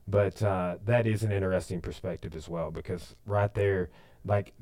but 0.09 0.43
uh, 0.43 0.79
that 0.85 1.07
is 1.07 1.23
an 1.23 1.31
interesting 1.33 1.81
perspective 1.81 2.35
as 2.35 2.49
well 2.49 2.71
because 2.73 3.15
right 3.25 3.53
there 3.55 3.91
like 4.25 4.53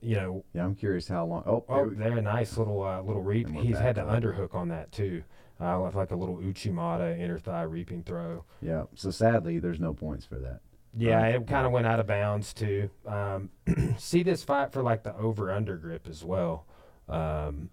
you 0.00 0.16
know 0.16 0.42
Yeah, 0.54 0.64
I'm 0.64 0.74
curious 0.74 1.06
how 1.08 1.26
long. 1.26 1.42
Oh, 1.46 1.64
Oh, 1.68 1.88
there 1.90 1.94
they're 2.10 2.18
a 2.18 2.22
nice 2.22 2.56
little 2.56 2.82
uh, 2.82 3.00
little 3.02 3.22
reap. 3.22 3.46
And 3.48 3.58
He's 3.58 3.78
had 3.78 3.94
the 3.96 4.02
underhook 4.02 4.52
on 4.54 4.68
that 4.68 4.90
too, 4.90 5.22
uh, 5.62 5.80
with 5.84 5.94
like 5.94 6.10
a 6.10 6.16
little 6.16 6.36
Uchimata 6.38 7.18
inner 7.18 7.38
thigh 7.38 7.62
reaping 7.62 8.02
throw. 8.02 8.44
yeah. 8.60 8.84
So 8.94 9.10
sadly, 9.10 9.58
there's 9.58 9.80
no 9.80 9.94
points 9.94 10.26
for 10.26 10.36
that. 10.36 10.60
Yeah, 10.96 11.22
Right. 11.22 11.34
it 11.36 11.46
kind 11.46 11.64
of 11.66 11.72
went 11.72 11.86
out 11.86 12.00
of 12.00 12.06
bounds 12.06 12.52
too. 12.52 12.90
Um, 13.06 13.50
see 13.98 14.22
this 14.22 14.42
fight 14.44 14.72
for 14.72 14.82
like 14.82 15.02
the 15.04 15.16
over 15.16 15.50
under 15.52 15.76
grip 15.76 16.06
as 16.08 16.22
well. 16.24 16.66
Um, 17.08 17.70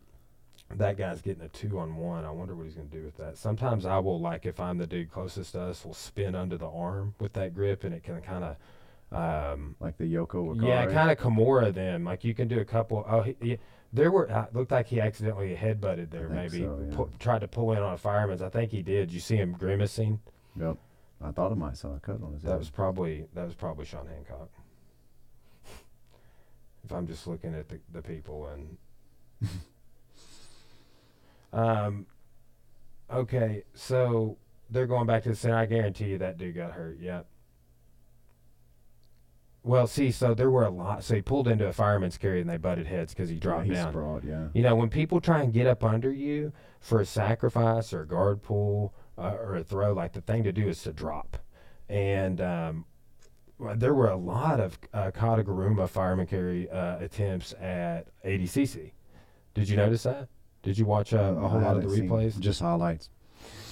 that 0.75 0.97
guy's 0.97 1.21
getting 1.21 1.43
a 1.43 1.49
two 1.49 1.79
on 1.79 1.95
one. 1.95 2.23
I 2.25 2.29
wonder 2.31 2.55
what 2.55 2.65
he's 2.65 2.75
gonna 2.75 2.87
do 2.87 3.03
with 3.03 3.17
that. 3.17 3.37
Sometimes 3.37 3.85
I 3.85 3.97
will 3.97 4.19
like 4.19 4.45
if 4.45 4.59
I'm 4.59 4.77
the 4.77 4.85
dude 4.87 5.11
closest 5.11 5.53
to 5.53 5.61
us, 5.61 5.83
will 5.83 5.93
spin 5.95 6.35
under 6.35 6.57
the 6.57 6.69
arm 6.69 7.15
with 7.19 7.33
that 7.33 7.53
grip, 7.55 7.83
and 7.83 7.93
it 7.93 8.03
can 8.03 8.21
kind 8.21 8.43
of. 8.43 8.55
Um, 9.11 9.75
Like 9.79 9.97
the 9.97 10.03
Yoko 10.03 10.55
Wakare. 10.55 10.67
yeah, 10.67 10.85
kind 10.85 11.09
of 11.09 11.17
Kimura 11.17 11.73
them. 11.73 12.03
Like 12.03 12.23
you 12.23 12.35
can 12.35 12.47
do 12.47 12.59
a 12.59 12.65
couple. 12.65 13.03
Oh, 13.09 13.21
he, 13.23 13.35
he, 13.41 13.57
there 13.93 14.11
were. 14.11 14.29
Uh, 14.29 14.45
looked 14.53 14.71
like 14.71 14.87
he 14.87 14.99
accidentally 15.01 15.55
headbutted 15.55 16.09
there. 16.11 16.29
Maybe 16.29 16.59
so, 16.59 16.79
yeah. 16.89 16.95
pu- 16.95 17.09
tried 17.19 17.39
to 17.39 17.47
pull 17.47 17.71
in 17.73 17.79
on 17.79 17.93
a 17.93 17.97
fireman's. 17.97 18.41
I 18.41 18.49
think 18.49 18.71
he 18.71 18.81
did. 18.81 19.11
You 19.11 19.19
see 19.19 19.35
him 19.35 19.53
grimacing. 19.53 20.19
Yep. 20.59 20.77
I 21.21 21.31
thought 21.31 21.51
I 21.51 21.55
might 21.55 21.75
saw 21.77 21.95
a 21.95 21.99
cut 21.99 22.21
on 22.23 22.33
his 22.33 22.43
That 22.43 22.51
head. 22.51 22.59
was 22.59 22.69
probably 22.69 23.25
that 23.33 23.45
was 23.45 23.55
probably 23.55 23.85
Sean 23.85 24.07
Hancock. 24.07 24.49
if 26.85 26.91
I'm 26.93 27.07
just 27.07 27.27
looking 27.27 27.53
at 27.55 27.67
the 27.69 27.79
the 27.91 28.01
people 28.01 28.47
and. 28.47 28.77
um. 31.53 32.05
Okay, 33.11 33.63
so 33.73 34.37
they're 34.69 34.85
going 34.85 35.07
back 35.07 35.23
to 35.23 35.29
the 35.29 35.35
center. 35.35 35.55
I 35.55 35.65
guarantee 35.65 36.05
you 36.09 36.17
that 36.19 36.37
dude 36.37 36.55
got 36.55 36.73
hurt. 36.73 36.99
Yep. 37.01 37.25
Well, 39.63 39.87
see, 39.87 40.11
so 40.11 40.33
there 40.33 40.49
were 40.49 40.63
a 40.65 40.69
lot. 40.69 41.03
So 41.03 41.15
he 41.15 41.21
pulled 41.21 41.47
into 41.47 41.67
a 41.67 41.73
fireman's 41.73 42.17
carry 42.17 42.39
and 42.41 42.49
they 42.49 42.57
butted 42.57 42.87
heads 42.87 43.13
because 43.13 43.29
he 43.29 43.35
Yeah, 43.35 43.41
dropped 43.41 43.65
he's 43.65 43.75
down. 43.75 43.93
broad. 43.93 44.23
Yeah. 44.23 44.47
You 44.53 44.63
know, 44.63 44.75
when 44.75 44.89
people 44.89 45.19
try 45.19 45.41
and 45.41 45.51
get 45.53 45.67
up 45.67 45.83
under 45.83 46.11
you 46.11 46.53
for 46.79 47.01
a 47.01 47.05
sacrifice 47.05 47.91
or 47.91 48.01
a 48.01 48.07
guard 48.07 48.41
pull 48.41 48.93
uh, 49.17 49.35
or 49.39 49.57
a 49.57 49.63
throw, 49.63 49.93
like 49.93 50.13
the 50.13 50.21
thing 50.21 50.43
to 50.43 50.51
do 50.53 50.67
is 50.69 50.81
to 50.83 50.93
drop. 50.93 51.37
And 51.89 52.39
um, 52.39 52.85
there 53.75 53.93
were 53.93 54.09
a 54.09 54.15
lot 54.15 54.59
of 54.61 54.79
uh, 54.93 55.11
Kataguruma 55.11 55.89
fireman 55.89 56.25
carry 56.27 56.69
uh, 56.69 56.99
attempts 56.99 57.53
at 57.59 58.07
ADCC. 58.23 58.91
Did 59.53 59.67
you 59.67 59.75
notice 59.75 60.03
that? 60.03 60.29
Did 60.63 60.77
you 60.77 60.85
watch 60.85 61.13
uh, 61.13 61.35
a 61.37 61.47
whole 61.47 61.59
lot 61.61 61.75
of 61.77 61.83
the 61.83 61.89
replays? 61.89 62.39
Just 62.39 62.61
highlights. 62.61 63.09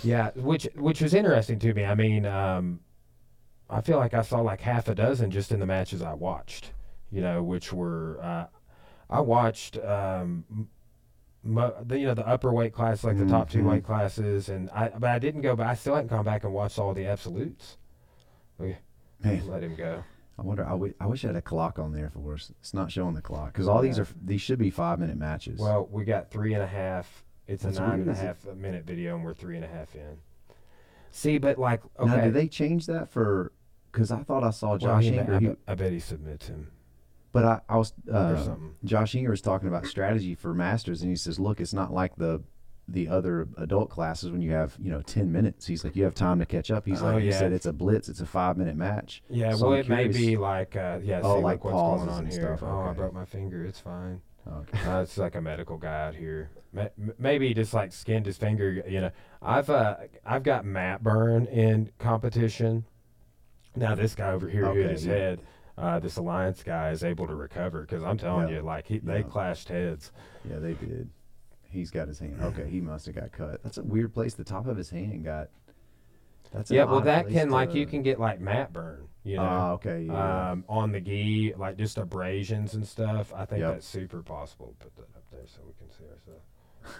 Yeah, 0.03 0.31
which 0.35 0.67
which 0.75 1.01
was 1.01 1.13
interesting 1.13 1.59
to 1.59 1.73
me. 1.73 1.85
I 1.85 1.95
mean, 1.95 2.25
um, 2.25 2.79
I 3.69 3.81
feel 3.81 3.97
like 3.97 4.13
I 4.13 4.21
saw 4.21 4.39
like 4.41 4.61
half 4.61 4.87
a 4.87 4.95
dozen 4.95 5.29
just 5.31 5.51
in 5.51 5.59
the 5.59 5.65
matches 5.65 6.01
I 6.01 6.13
watched. 6.13 6.71
You 7.11 7.21
know, 7.21 7.41
which 7.43 7.71
were 7.73 8.19
uh, 8.21 8.45
I 9.09 9.21
watched. 9.21 9.77
Um, 9.77 10.67
mo- 11.43 11.75
the, 11.85 11.97
you 11.99 12.05
know 12.05 12.13
the 12.13 12.27
upper 12.27 12.51
weight 12.51 12.73
class, 12.73 13.03
like 13.03 13.17
the 13.17 13.25
top 13.25 13.49
two 13.49 13.59
Mhm. 13.63 13.69
weight 13.69 13.83
classes, 13.83 14.49
and 14.49 14.69
I 14.71 14.89
but 14.89 15.09
I 15.09 15.19
didn't 15.19 15.41
go. 15.41 15.55
But 15.55 15.67
I 15.67 15.73
still 15.75 15.95
haven't 15.95 16.09
gone 16.09 16.25
back 16.25 16.43
and 16.43 16.53
watched 16.53 16.77
all 16.79 16.93
the 16.93 17.05
absolutes. 17.05 17.77
Man, 18.59 18.75
Let 19.47 19.63
him 19.63 19.75
go. 19.75 20.03
I 20.37 20.41
wonder. 20.43 20.65
I 20.99 21.05
wish 21.07 21.23
I 21.23 21.27
had 21.29 21.35
a 21.35 21.41
clock 21.41 21.79
on 21.79 21.93
there 21.93 22.09
for 22.11 22.33
us. 22.35 22.51
It's 22.59 22.73
not 22.73 22.91
showing 22.91 23.15
the 23.15 23.21
clock 23.21 23.53
because 23.53 23.67
all 23.67 23.81
these 23.81 23.97
are 23.97 24.07
these 24.23 24.41
should 24.41 24.59
be 24.59 24.69
five 24.69 24.99
minute 24.99 25.17
matches. 25.17 25.59
Well, 25.59 25.87
we 25.91 26.03
got 26.05 26.29
three 26.29 26.53
and 26.53 26.61
a 26.61 26.67
half. 26.67 27.23
It's 27.47 27.63
That's 27.63 27.77
a 27.77 27.81
nine 27.81 27.89
weird, 28.05 28.07
and 28.09 28.17
a 28.17 28.31
is 28.31 28.45
it? 28.45 28.57
minute 28.57 28.83
video, 28.85 29.15
and 29.15 29.23
we're 29.23 29.33
three 29.33 29.55
and 29.55 29.63
a 29.65 29.67
half 29.67 29.95
in. 29.95 30.17
See, 31.11 31.37
but 31.37 31.57
like, 31.57 31.81
okay, 31.97 32.15
now, 32.17 32.23
did 32.25 32.33
they 32.33 32.47
change 32.47 32.85
that 32.87 33.09
for? 33.09 33.51
Because 33.97 34.11
I 34.11 34.23
thought 34.23 34.43
I 34.43 34.51
saw 34.51 34.69
well, 34.69 34.77
Josh 34.77 35.05
he 35.05 35.17
Inger, 35.17 35.57
I, 35.67 35.71
I 35.71 35.75
bet 35.75 35.91
he 35.91 35.99
submits 35.99 36.47
him 36.47 36.71
but 37.37 37.45
I, 37.45 37.61
I 37.69 37.77
was 37.77 37.93
or 38.07 38.15
uh, 38.15 38.43
something. 38.43 38.75
Josh 38.83 39.13
Hinger 39.13 39.29
was 39.29 39.41
talking 39.41 39.67
about 39.67 39.85
strategy 39.85 40.33
for 40.33 40.55
Masters, 40.55 41.01
and 41.01 41.09
he 41.11 41.15
says, 41.15 41.39
"Look, 41.39 41.59
it's 41.59 41.73
not 41.73 41.93
like 41.93 42.15
the 42.15 42.41
the 42.87 43.09
other 43.09 43.47
adult 43.57 43.89
classes 43.89 44.31
when 44.31 44.41
you 44.41 44.51
have 44.51 44.75
you 44.81 44.89
know 44.89 45.01
ten 45.01 45.31
minutes. 45.31 45.67
He's 45.67 45.83
like, 45.83 45.95
you 45.95 46.03
have 46.03 46.15
time 46.15 46.39
to 46.39 46.45
catch 46.45 46.71
up. 46.71 46.85
He's 46.87 47.01
Oh, 47.01 47.05
like, 47.11 47.23
he 47.23 47.31
said 47.31 47.51
it's 47.51 47.65
a 47.65 47.73
blitz. 47.73 48.09
It's 48.09 48.21
a 48.21 48.25
five 48.25 48.57
minute 48.57 48.75
match. 48.75 49.21
Yeah, 49.29 49.53
So 49.53 49.65
well, 49.67 49.73
I'm 49.73 49.81
it 49.81 49.89
may 49.89 50.07
be 50.07 50.37
like, 50.37 50.75
uh, 50.75 50.99
yeah, 51.03 51.21
Oh, 51.23 51.37
see, 51.37 51.43
like 51.43 51.63
what's 51.63 51.75
going 51.75 52.09
on 52.09 52.25
here. 52.25 52.57
stuff, 52.57 52.63
Oh, 52.63 52.87
I 52.89 52.93
broke 52.93 53.13
my 53.13 53.25
finger. 53.25 53.65
It's 53.65 53.79
fine. 53.79 54.21
Okay. 54.47 54.79
Uh, 54.89 55.01
it's 55.01 55.17
like 55.17 55.35
a 55.35 55.41
medical 55.41 55.77
guy 55.77 56.07
out 56.07 56.15
here. 56.15 56.49
Maybe 57.19 57.49
he 57.49 57.53
just 57.53 57.73
like 57.73 57.91
skinned 57.91 58.25
his 58.25 58.37
finger. 58.37 58.83
You 58.87 59.01
know, 59.01 59.11
I've 59.41 59.69
uh, 59.69 59.97
I've 60.25 60.43
got 60.43 60.65
mat 60.65 61.03
burn 61.03 61.45
in 61.45 61.91
competition. 61.99 62.85
Now 63.77 63.95
this 63.95 64.15
guy 64.15 64.31
over 64.31 64.47
here 64.49 64.65
who 64.65 64.73
hit 64.79 64.91
his 64.91 65.05
yeah. 65.05 65.13
head. 65.13 65.41
Uh, 65.77 65.99
this 65.99 66.17
alliance 66.17 66.63
guy 66.63 66.89
is 66.89 67.03
able 67.03 67.27
to 67.27 67.35
recover 67.35 67.81
because 67.81 68.01
I'm 68.03 68.17
telling 68.17 68.49
Yeah. 68.49 68.55
you, 68.55 68.61
like 68.63 68.87
he, 68.87 68.97
they 68.97 69.21
clashed 69.21 69.69
heads. 69.69 70.11
Yeah, 70.49 70.57
they 70.57 70.73
did. 70.73 71.09
He's 71.69 71.91
got 71.91 72.07
his 72.07 72.17
hand. 72.17 72.41
Okay, 72.41 72.67
he 72.67 72.81
must 72.81 73.05
have 73.05 73.13
got 73.15 73.31
cut. 73.31 73.61
That's 73.63 73.77
a 73.77 73.83
weird 73.83 74.11
place. 74.13 74.33
The 74.33 74.43
top 74.43 74.65
of 74.65 74.75
his 74.75 74.89
hand 74.89 75.23
got. 75.23 75.49
That's 76.51 76.71
yeah, 76.71 76.85
well, 76.85 77.01
that 77.01 77.27
can 77.27 77.49
like 77.51 77.75
you 77.75 77.85
can 77.85 78.01
get 78.01 78.19
like 78.19 78.39
mat 78.39 78.73
Burn. 78.73 79.07
You 79.23 79.35
know, 79.35 79.43
Ah, 79.43 79.71
okay. 79.73 80.03
Yeah. 80.07 80.51
um, 80.51 80.63
on 80.69 80.91
the 80.93 81.01
gi, 81.01 81.53
like 81.57 81.77
just 81.77 81.97
abrasions 81.97 82.73
and 82.73 82.87
stuff. 82.87 83.31
I 83.35 83.45
think 83.45 83.59
Yep. 83.59 83.73
that's 83.73 83.85
super 83.87 84.23
possible. 84.23 84.73
Put 84.79 84.95
that 84.95 85.15
up 85.15 85.25
there 85.29 85.45
so 85.45 85.59
we 85.67 85.73
can 85.77 85.91
see 85.91 86.05
ourselves. 86.05 86.99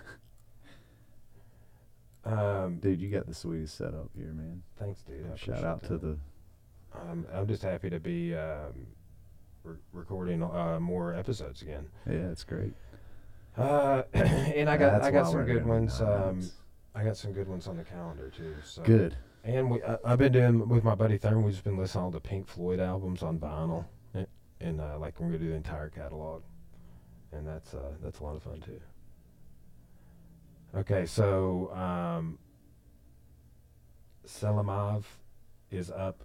um, 2.26 2.78
dude, 2.80 3.02
you 3.02 3.10
got 3.10 3.26
the 3.26 3.34
sweetest 3.34 3.78
setup 3.78 4.10
here, 4.16 4.34
man. 4.34 4.62
thanks, 4.78 5.02
dude. 5.04 5.26
Shout 5.40 5.64
out 5.64 5.82
to 5.86 5.98
the. 5.98 6.18
Um, 7.02 7.26
I'm 7.34 7.48
just 7.48 7.64
happy 7.64 7.90
to 7.90 8.00
be 8.00 8.36
um, 8.36 8.88
re- 9.64 9.76
recording 9.94 10.44
uh, 10.44 10.80
more 10.80 11.14
episodes 11.14 11.62
again. 11.62 11.88
Yeah, 12.08 12.30
it's 12.32 12.44
great. 12.44 12.74
Uh, 13.58 14.04
and 14.14 14.70
I 14.70 14.78
got 14.78 15.02
I 15.04 15.12
got 15.12 15.32
some 15.32 15.46
good 15.46 15.66
ones. 15.66 16.02
Um. 16.02 16.42
I 16.98 17.04
got 17.04 17.16
some 17.16 17.32
good 17.32 17.48
ones 17.48 17.68
on 17.68 17.78
the 17.78 17.84
calendar 17.84 18.32
too. 18.36 18.56
So 18.64 18.82
Good. 18.82 19.16
And 19.44 19.70
we, 19.70 19.84
I, 19.84 19.98
I've 20.04 20.18
been 20.18 20.32
doing 20.32 20.68
with 20.68 20.84
my 20.84 20.96
buddy 20.96 21.20
Thurman. 21.20 21.44
We've 21.44 21.54
just 21.54 21.64
been 21.64 21.78
listening 21.78 22.02
to 22.02 22.06
all 22.06 22.12
the 22.12 22.20
Pink 22.20 22.48
Floyd 22.48 22.80
albums 22.80 23.22
on 23.22 23.38
vinyl, 23.38 23.86
and, 24.16 24.26
and 24.60 24.82
uh, 24.82 24.98
like 24.98 25.20
we're 25.20 25.28
gonna 25.28 25.38
do 25.38 25.50
the 25.50 25.56
entire 25.56 25.90
catalog, 25.90 26.42
and 27.32 27.48
that's 27.48 27.76
uh, 27.76 27.92
that's 28.02 28.20
a 28.20 28.24
lot 28.24 28.36
of 28.36 28.42
fun 28.42 28.62
too. 28.62 28.82
Okay, 30.76 31.06
so 31.06 31.72
um, 31.76 32.40
Selimov 34.26 35.04
is 35.70 35.92
up 35.92 36.24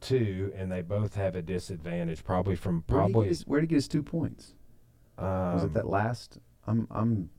two, 0.00 0.52
and 0.56 0.70
they 0.70 0.82
both 0.82 1.14
have 1.14 1.34
a 1.36 1.42
disadvantage, 1.42 2.24
probably 2.24 2.56
from 2.56 2.84
Where 2.86 3.00
did 3.02 3.06
he 3.06 3.12
get 3.12 3.12
probably. 3.12 3.36
where 3.46 3.60
did 3.60 3.64
he 3.66 3.68
get 3.70 3.76
his 3.76 3.88
two 3.88 4.02
points? 4.02 4.54
Um, 5.18 5.54
Was 5.54 5.64
it 5.64 5.74
that 5.74 5.86
last? 5.88 6.38
I'm 6.66 6.86
I'm 6.90 7.30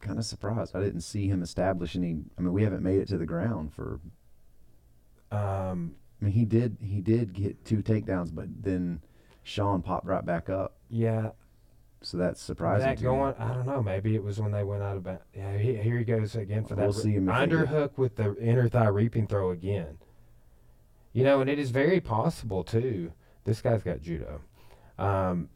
kind 0.00 0.18
of 0.18 0.24
surprised. 0.24 0.76
I 0.76 0.80
didn't 0.80 1.00
see 1.02 1.28
him 1.28 1.42
establish 1.42 1.96
any. 1.96 2.18
I 2.38 2.42
mean, 2.42 2.52
we 2.52 2.62
haven't 2.62 2.82
made 2.82 2.98
it 3.00 3.08
to 3.08 3.18
the 3.18 3.26
ground 3.26 3.72
for. 3.74 4.00
Um, 5.30 5.94
I 6.20 6.26
mean, 6.26 6.34
he 6.34 6.44
did 6.44 6.76
he 6.80 7.00
did 7.00 7.32
get 7.32 7.64
two 7.64 7.78
takedowns, 7.82 8.34
but 8.34 8.46
then 8.62 9.00
Sean 9.42 9.82
popped 9.82 10.06
right 10.06 10.24
back 10.24 10.48
up. 10.48 10.76
yeah, 10.88 11.30
So 12.02 12.16
that's 12.16 12.40
surprising. 12.40 12.86
that 12.86 13.02
going, 13.02 13.34
I 13.38 13.52
don't 13.52 13.66
know. 13.66 13.82
Maybe 13.82 14.14
it 14.14 14.22
was 14.22 14.40
when 14.40 14.52
they 14.52 14.62
went 14.64 14.82
out 14.82 14.96
of 14.96 15.02
bounds. 15.04 15.22
Yeah, 15.34 15.56
he, 15.58 15.74
here 15.76 15.98
he 15.98 16.04
goes 16.04 16.34
again 16.36 16.64
for 16.64 16.74
that. 16.76 16.82
We'll 16.82 16.92
see 16.92 17.12
him 17.12 17.26
underhook 17.26 17.96
with 17.98 18.16
the 18.16 18.36
inner 18.38 18.68
thigh 18.68 18.88
reaping 18.88 19.26
throw 19.26 19.50
again. 19.50 19.98
You 21.14 21.24
know, 21.24 21.40
and 21.40 21.48
it 21.48 21.58
is 21.58 21.70
very 21.70 22.00
possible 22.00 22.62
too. 22.64 23.12
This 23.44 23.62
guy's 23.62 23.82
got 23.82 24.02
judo. 24.02 24.40
Um, 24.98 25.48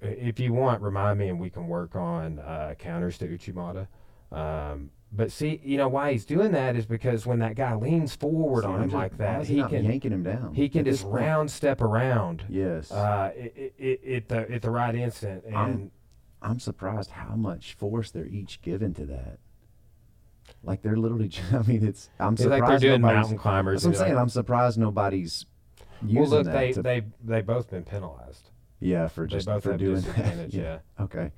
if 0.00 0.38
you 0.38 0.52
want, 0.52 0.80
remind 0.82 1.18
me, 1.18 1.28
and 1.28 1.40
we 1.40 1.50
can 1.50 1.66
work 1.66 1.96
on 1.96 2.38
uh, 2.38 2.74
counters 2.78 3.18
to 3.18 3.26
Uchimata. 3.26 3.88
Um, 4.30 4.90
but 5.10 5.32
see, 5.32 5.60
you 5.64 5.78
know 5.78 5.88
why 5.88 6.12
he's 6.12 6.26
doing 6.26 6.52
that 6.52 6.76
is 6.76 6.84
because 6.84 7.24
when 7.26 7.38
that 7.38 7.56
guy 7.56 7.74
leans 7.74 8.14
forward 8.14 8.62
See, 8.64 8.68
on 8.68 8.82
him 8.82 8.90
just- 8.90 8.94
like 8.94 9.16
that, 9.16 9.40
is 9.42 9.48
he 9.48 9.62
can 9.64 9.84
yanking 9.86 10.12
him 10.12 10.22
down. 10.22 10.52
he 10.54 10.68
can 10.68 10.84
just 10.84 11.04
round 11.06 11.50
step 11.50 11.80
around 11.80 12.44
Yes. 12.48 12.92
uh, 12.92 13.32
i 13.34 13.50
i 13.58 13.72
i 13.82 14.14
at 14.16 14.28
the 14.28 14.50
at 14.52 14.60
the 14.62 14.70
right 14.70 14.94
instant, 14.94 15.44
and 15.46 15.56
I'm- 15.56 15.90
I'm 16.42 16.60
surprised 16.60 17.10
how 17.10 17.34
much 17.34 17.74
force 17.74 18.10
they're 18.12 18.26
each 18.26 18.60
given 18.62 18.92
to 18.94 19.06
that. 19.06 19.38
Like 20.62 20.82
they're 20.82 20.96
literally. 20.96 21.30
I 21.52 21.62
mean, 21.62 21.86
it's. 21.86 22.10
I'm 22.18 22.34
it's 22.34 22.42
surprised 22.42 22.62
like 22.62 22.80
they're 22.80 22.90
doing 22.90 23.00
mountain 23.00 23.38
climbers. 23.38 23.82
That's 23.82 23.86
what 23.86 24.02
I'm 24.02 24.06
saying. 24.06 24.14
like- 24.14 24.22
I'm 24.22 24.28
surprised 24.28 24.78
nobody's 24.78 25.46
using 26.02 26.20
well, 26.20 26.30
look, 26.30 26.44
that. 26.46 26.52
they 26.52 26.72
to, 26.72 26.82
they 26.82 27.02
they 27.24 27.40
both 27.40 27.70
been 27.70 27.84
penalized. 27.84 28.50
yeah, 28.80 29.08
for 29.08 29.26
just 29.26 29.48
for 29.60 29.76
doing 29.76 30.02
that. 30.02 30.48
yeah. 30.52 30.78
Okay. 31.00 31.32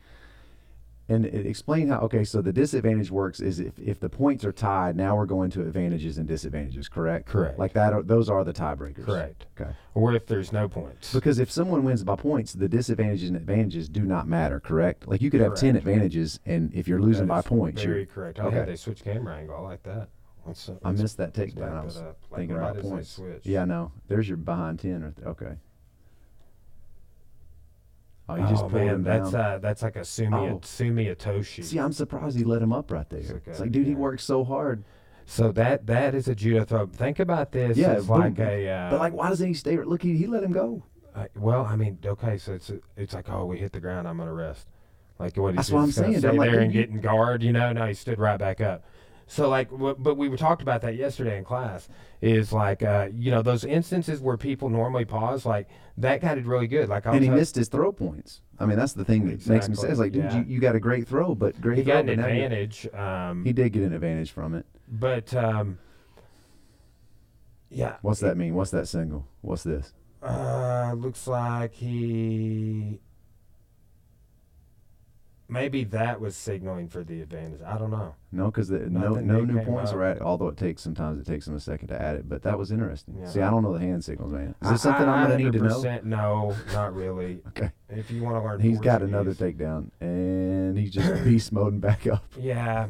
And 1.11 1.27
it, 1.27 1.45
explain 1.45 1.89
how. 1.89 1.99
Okay, 2.03 2.23
so 2.23 2.41
the 2.41 2.53
disadvantage 2.53 3.11
works 3.11 3.41
is 3.41 3.59
if, 3.59 3.77
if 3.79 3.99
the 3.99 4.09
points 4.09 4.45
are 4.45 4.53
tied, 4.53 4.97
now 4.97 5.17
we're 5.17 5.27
going 5.27 5.51
to 5.51 5.63
advantages 5.63 6.19
and 6.19 6.29
disadvantages. 6.29 6.89
Correct. 6.89 7.27
Correct. 7.27 7.59
Like 7.59 7.73
that. 7.73 7.93
Are, 7.93 8.03
those 8.03 8.29
are 8.29 8.45
the 8.45 8.53
tiebreakers. 8.53 9.05
correct. 9.05 9.47
Okay. 9.61 9.71
Or 9.95 10.15
if 10.15 10.27
there's 10.27 10.53
no 10.53 10.69
points. 10.69 11.13
Because 11.13 11.41
if 11.41 11.51
someone 11.51 11.83
wins 11.83 12.05
by 12.05 12.15
points, 12.15 12.53
the 12.53 12.69
disadvantages 12.69 13.29
and 13.29 13.37
advantages 13.37 13.89
do 13.89 14.03
not 14.03 14.29
matter. 14.29 14.61
Correct. 14.61 15.09
Like 15.09 15.21
you 15.21 15.31
could 15.31 15.41
have 15.41 15.57
ten 15.57 15.75
advantages, 15.75 16.39
and 16.47 16.73
if 16.73 16.87
you're 16.87 17.01
losing 17.01 17.27
by 17.27 17.43
points, 17.43 17.83
Very 17.83 17.99
you're. 17.99 18.07
correct. 18.07 18.39
Oh 18.41 18.47
okay. 18.47 18.59
yeah, 18.59 18.65
they 18.65 18.77
switch 18.77 19.03
camera 19.03 19.37
angle. 19.37 19.57
I 19.57 19.61
like 19.61 19.83
that. 19.83 20.09
Let's, 20.47 20.69
uh, 20.69 20.77
I 20.85 20.93
missed 20.93 21.17
that 21.19 21.35
takedown. 21.35 21.77
I 21.77 21.85
was. 21.85 21.97
Like 21.97 22.15
thinking 22.37 22.57
right 22.57 22.71
about 22.71 22.83
points. 22.83 23.11
switch. 23.11 23.45
Yeah, 23.45 23.65
know. 23.65 23.93
There's 24.09 24.29
your 24.29 24.37
behind 24.39 24.79
ten. 24.79 25.03
Right. 25.03 25.27
Okay. 25.27 25.55
Oh, 28.33 28.37
you 28.37 28.47
just 28.49 28.65
oh 28.65 28.69
pulled 28.69 28.73
man, 28.73 28.89
him 28.97 29.03
down. 29.03 29.23
that's 29.23 29.35
uh 29.35 29.59
that's 29.61 29.83
like 29.83 29.97
a 29.97 30.05
Sumi 30.05 30.37
Oh. 30.37 30.61
Sumi 30.63 31.07
Otoshi. 31.07 31.65
See, 31.65 31.79
I'm 31.79 31.93
surprised 31.93 32.37
he 32.39 32.45
let 32.45 32.63
him 32.63 32.73
up 32.73 32.91
right 32.91 33.09
there. 33.11 33.21
It's 33.21 33.31
It's, 33.47 33.61
like, 33.61 33.73
dude, 33.73 33.87
he 33.87 33.95
worked 33.95 34.23
so 34.23 34.45
hard. 34.45 34.85
so 35.27 35.53
that 35.53 35.87
that 35.87 36.15
is 36.15 36.29
a 36.29 36.35
judo 36.35 36.65
throw. 36.65 36.87
Think 36.87 37.19
about 37.19 37.53
this. 37.53 37.77
Yeah, 37.77 37.93
as 37.93 38.07
boom. 38.07 38.21
like 38.21 38.39
a. 38.39 38.69
Uh, 38.69 38.91
But 38.91 39.01
like, 39.01 39.13
why 39.13 39.29
doesn't 39.29 39.47
he 39.47 39.55
stay? 39.55 39.77
Look, 39.79 40.03
he, 40.03 40.17
he 40.17 40.27
let 40.27 40.43
him 40.43 40.53
go. 40.53 40.83
Uh, 41.15 41.27
well, 41.37 41.65
I 41.67 41.75
mean, 41.77 41.99
okay, 42.05 42.39
so 42.39 42.53
it's 42.53 42.71
it's 42.97 43.15
like, 43.15 43.29
oh, 43.29 43.45
we 43.47 43.59
hit 43.59 43.73
the 43.73 43.81
ground, 43.81 44.07
I'm 44.07 44.17
gonna 44.19 44.33
rest. 44.33 44.67
Like 45.19 45.37
what? 45.37 45.51
he 45.53 45.57
That's 45.57 45.71
what 45.71 45.81
I'm 45.81 45.87
he's 45.87 45.97
gonna 45.97 46.09
saying. 46.13 46.19
Stay 46.21 46.29
I'm 46.29 46.37
like, 46.37 46.51
there 46.51 46.61
and 46.61 46.73
you- 46.75 46.81
get 46.81 46.91
in 46.91 47.01
guard, 47.01 47.43
you 47.43 47.53
know? 47.53 47.73
No, 47.73 47.87
he 47.87 47.95
stood 47.95 48.19
right 48.19 48.39
back 48.39 48.61
up. 48.61 48.85
So 49.33 49.49
like, 49.49 49.71
w- 49.71 49.95
but 49.97 50.17
we 50.17 50.29
were 50.29 50.37
talked 50.37 50.61
about 50.61 50.83
that 50.83 50.97
yesterday 50.97 51.39
in 51.39 51.45
class. 51.45 51.89
Is 52.21 52.53
like, 52.53 52.83
uh, 52.83 53.09
you 53.15 53.31
know, 53.31 53.43
those 53.43 53.65
instances 53.65 54.21
where 54.21 54.37
people 54.37 54.69
normally 54.69 55.05
pause, 55.05 55.47
like 55.47 55.69
that 55.99 56.21
guy 56.21 56.35
did 56.35 56.47
really 56.47 56.67
good. 56.67 56.89
Like, 56.89 57.07
I'll 57.07 57.15
and 57.15 57.23
he 57.23 57.31
missed 57.31 57.55
his 57.55 57.69
throw 57.69 57.93
points. 57.93 58.41
I 58.59 58.67
mean, 58.67 58.77
that's 58.77 58.93
the 58.93 59.05
thing 59.05 59.21
that 59.27 59.33
makes 59.35 59.47
me 59.49 59.57
Exactly, 59.57 59.77
say, 59.77 59.89
it's 59.89 59.99
like, 60.01 60.11
dude, 60.13 60.25
yeah. 60.25 60.39
you, 60.39 60.45
you 60.55 60.61
got 60.61 60.75
a 60.75 60.81
great 60.81 61.07
throw, 61.07 61.37
but 61.37 61.59
great 61.61 61.79
he 61.79 61.85
throw. 61.85 61.95
got 61.95 62.01
an 62.01 62.07
but 62.07 62.17
now 62.17 62.27
you- 62.27 62.43
advantage. 62.45 62.89
Um, 62.93 63.45
He 63.45 63.53
did 63.53 63.73
get 63.73 63.85
an 63.85 63.93
advantage 63.93 64.33
from 64.33 64.55
it. 64.57 64.67
but 64.89 65.33
um, 65.33 65.79
yeah, 67.71 67.97
What's 68.03 68.19
that 68.21 68.37
mean? 68.37 68.55
What's 68.55 68.73
that 68.73 68.89
single? 68.89 69.29
What's 69.43 69.63
this? 69.63 69.93
Uh, 70.23 70.93
looks 70.97 71.27
like 71.29 71.73
he. 71.73 72.99
Maybe 75.51 75.85
that 75.85 76.21
was 76.21 76.37
signaling 76.37 76.89
for 76.89 77.03
the 77.03 77.21
advantage. 77.23 77.61
I 77.67 77.77
don't 77.77 77.91
know. 77.91 78.15
No, 78.33 78.47
because 78.47 78.71
no 78.71 78.79
Nothing 78.89 79.27
no 79.27 79.41
new 79.45 79.57
came 79.59 79.67
points 79.67 79.91
up. 79.91 79.97
are 79.97 80.05
added. 80.05 80.23
Although 80.23 80.49
it 80.49 80.57
takes 80.57 80.83
sometimes 80.83 81.21
it 81.21 81.27
takes 81.31 81.47
them 81.47 81.57
a 81.57 81.61
second 81.61 81.89
to 81.89 82.01
add 82.01 82.17
it, 82.17 82.29
but 82.29 82.43
that 82.43 82.57
was 82.57 82.71
interesting. 82.71 83.17
Yeah. 83.19 83.27
See, 83.27 83.41
I 83.41 83.51
don't 83.51 83.63
know 83.63 83.73
the 83.73 83.81
hand 83.81 84.05
signals, 84.05 84.33
man. 84.33 84.55
Is 84.63 84.71
this 84.71 84.83
something 84.83 85.09
I, 85.09 85.23
I'm 85.23 85.31
gonna 85.31 85.43
need 85.45 85.53
to 85.55 85.59
know? 85.59 86.01
No, 86.05 86.57
not 86.73 86.95
really. 86.95 87.41
Okay. 87.49 87.71
If 87.89 88.11
you 88.11 88.23
want 88.23 88.37
to 88.37 88.43
learn, 88.49 88.61
He's 88.61 88.79
got 88.79 89.03
another 89.03 89.35
takedown, 89.35 89.91
and 90.01 90.79
he's 90.79 90.93
just 90.93 91.25
beast 91.25 91.53
moding 91.53 91.81
back 91.81 92.07
up. 92.07 92.25
Yeah, 92.39 92.87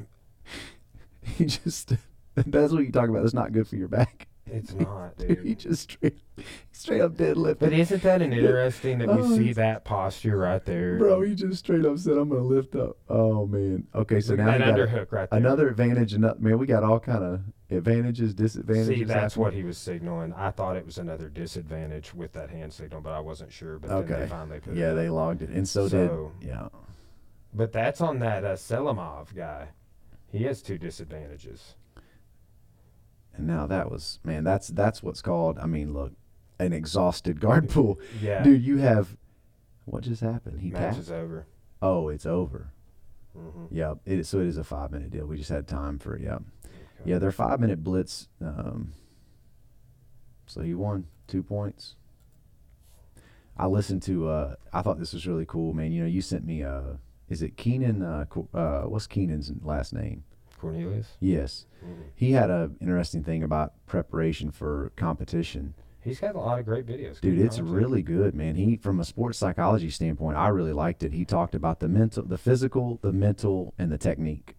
He 1.23 1.47
just 1.47 1.95
that's 2.35 2.73
what 2.73 2.85
you 2.85 2.93
talk 2.93 3.09
about. 3.09 3.23
That's 3.23 3.35
not 3.35 3.53
good 3.53 3.67
for 3.67 3.77
your 3.77 3.89
back. 3.89 4.27
It's 4.53 4.73
not, 4.79 5.17
Dude, 5.19 5.45
he 5.45 5.55
just 5.55 5.83
straight 5.93 6.19
straight 6.73 7.01
up 7.01 7.15
deadlift. 7.15 7.59
But 7.59 7.73
isn't 7.73 8.03
that 8.03 8.23
an 8.23 8.33
interesting 8.33 8.99
that 8.99 9.09
we 9.09 9.23
Oh, 9.23 9.37
see 9.37 9.53
that 9.55 9.85
posture 9.85 10.37
right 10.39 10.65
there, 10.65 10.99
Bro, 10.99 11.23
he 11.23 11.35
just 11.35 11.59
straight 11.61 11.85
up 11.85 11.99
said, 11.99 12.17
"I'm 12.17 12.29
gonna 12.29 12.43
lift 12.43 12.75
up." 12.77 12.97
Oh 13.09 13.47
man. 13.47 13.87
Okay, 13.95 14.21
so 14.21 14.31
Look 14.35 14.39
now 14.41 14.47
that 14.47 14.61
we 14.61 14.65
got 14.67 14.69
a- 14.69 14.73
underhook 14.87 15.13
right 15.13 15.31
there. 15.31 15.39
another 15.39 15.69
advantage. 15.69 16.13
And 16.15 16.23
man, 16.41 16.59
we 16.59 16.67
got 16.67 16.83
all 16.83 17.01
kind 17.01 17.23
of 17.25 17.41
advantages, 17.71 18.35
disadvantages. 18.35 18.89
See, 18.99 19.05
that's 19.05 19.37
what 19.37 19.53
he 19.53 19.63
was 19.65 19.79
signaling. 19.79 20.33
I 20.35 20.51
thought 20.51 20.77
it 20.77 20.85
was 20.87 20.99
another 20.99 21.29
disadvantage 21.29 22.15
with 22.15 22.33
that 22.33 22.51
hand 22.51 22.73
signal, 22.73 23.01
but 23.01 23.13
I 23.13 23.21
wasn't 23.21 23.53
sure. 23.53 23.79
But 23.79 24.07
then 24.07 24.21
they 24.21 24.27
finally 24.27 24.61
put 24.61 24.75
Yeah, 24.75 24.93
they 24.95 25.09
logged 25.11 25.43
it, 25.43 25.51
and 25.51 25.69
so, 25.69 25.89
So- 25.89 26.33
did 26.41 26.49
yeah. 26.49 26.69
But 27.53 27.73
that's 27.73 28.01
on 28.01 28.21
that 28.21 28.45
uh, 28.45 28.55
Selimov 28.55 29.35
guy. 29.35 29.69
He 30.31 30.45
has 30.45 30.63
two 30.63 30.79
disadvantages. 30.79 31.75
And 33.37 33.47
now 33.47 33.67
that 33.67 33.91
was 33.91 34.19
man. 34.25 34.45
That's 34.45 34.69
that's 34.69 35.03
what's 35.03 35.23
called. 35.23 35.59
I 35.59 35.67
mean, 35.67 35.93
look, 35.95 36.13
an 36.59 36.73
exhausted 36.73 37.41
guard 37.41 37.69
pool, 37.71 37.99
Yeah, 38.21 38.43
dude. 38.43 38.63
You 38.63 38.79
have 38.79 39.17
what 39.85 40.03
just 40.05 40.21
happened? 40.23 40.61
He 40.61 40.71
match 40.71 40.95
tapped. 40.95 40.99
is 40.99 41.11
over. 41.11 41.47
Oh, 41.83 42.09
it's 42.09 42.27
over. 42.27 42.73
hmm 43.33 43.67
Yeah, 43.71 43.95
it 44.05 44.19
is, 44.21 44.29
so 44.29 44.41
it 44.41 44.47
is 44.47 44.57
a 44.59 44.65
five 44.65 44.91
minute 44.93 45.11
deal. 45.11 45.27
We 45.27 45.37
just 45.39 45.51
had 45.51 45.67
time 45.67 45.99
for 45.99 46.17
it. 46.17 46.23
Yeah, 46.23 46.39
yeah. 47.05 47.19
Their 47.19 47.33
five 47.33 47.61
minute 47.61 47.83
blitz. 47.83 48.29
Um, 48.45 48.93
so 50.47 50.61
he 50.63 50.75
won 50.75 51.07
two 51.27 51.43
points. 51.43 51.95
I 53.57 53.67
listened 53.67 54.03
to. 54.05 54.29
Uh, 54.29 54.55
I 54.73 54.83
thought 54.83 54.99
this 54.99 55.13
was 55.13 55.27
really 55.27 55.47
cool, 55.47 55.73
man. 55.73 55.93
You 55.93 56.03
know, 56.03 56.09
you 56.09 56.21
sent 56.23 56.45
me 56.45 56.63
uh, 56.63 56.95
is 57.29 57.43
it 57.43 57.57
Keenan? 57.57 58.03
Uh, 58.03 58.25
uh, 58.53 58.83
what's 58.83 59.07
Keenan's 59.07 59.53
last 59.63 59.93
name? 59.93 60.25
Cornelius. 60.61 61.17
Yes, 61.21 61.67
Mhm. 61.85 62.03
he 62.15 62.33
had 62.33 62.51
a 62.51 62.71
interesting 62.81 63.23
thing 63.23 63.43
about 63.43 63.73
preparation 63.87 64.51
for 64.51 64.93
competition. 64.97 65.75
He's 66.03 66.21
got 66.21 66.35
a 66.35 66.39
lot 66.39 66.59
of 66.59 66.65
great 66.65 66.87
videos. 66.87 67.21
Dude, 67.21 67.39
it's 67.39 67.61
really 67.61 68.03
good, 68.03 68.35
man. 68.35 68.55
He 68.55 68.77
from 68.77 69.01
a 69.01 69.05
sports 69.05 69.39
psychology 69.39 69.91
standpoint, 69.91 70.37
I 70.37 70.49
really 70.49 70.73
liked 70.73 71.03
it. 71.03 71.13
He 71.13 71.25
talked 71.25 71.55
about 71.55 71.81
the 71.81 71.89
mental, 71.89 72.25
the 72.25 72.39
physical, 72.39 72.99
the 73.03 73.13
mental, 73.13 73.75
and 73.79 73.91
the 73.93 73.99
technique. 73.99 74.57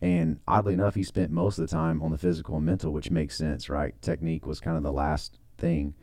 And 0.00 0.40
oddly 0.48 0.72
enough, 0.74 0.94
he 0.94 1.02
spent 1.02 1.30
most 1.30 1.58
of 1.58 1.68
the 1.68 1.70
time 1.76 2.02
on 2.02 2.10
the 2.10 2.18
physical 2.18 2.56
and 2.56 2.64
mental, 2.66 2.92
which 2.92 3.10
makes 3.10 3.36
sense, 3.36 3.68
right? 3.68 4.00
Technique 4.00 4.46
was 4.46 4.58
kind 4.58 4.76
of 4.76 4.82
the 4.82 4.92
last 4.92 5.38
thing. 5.58 5.94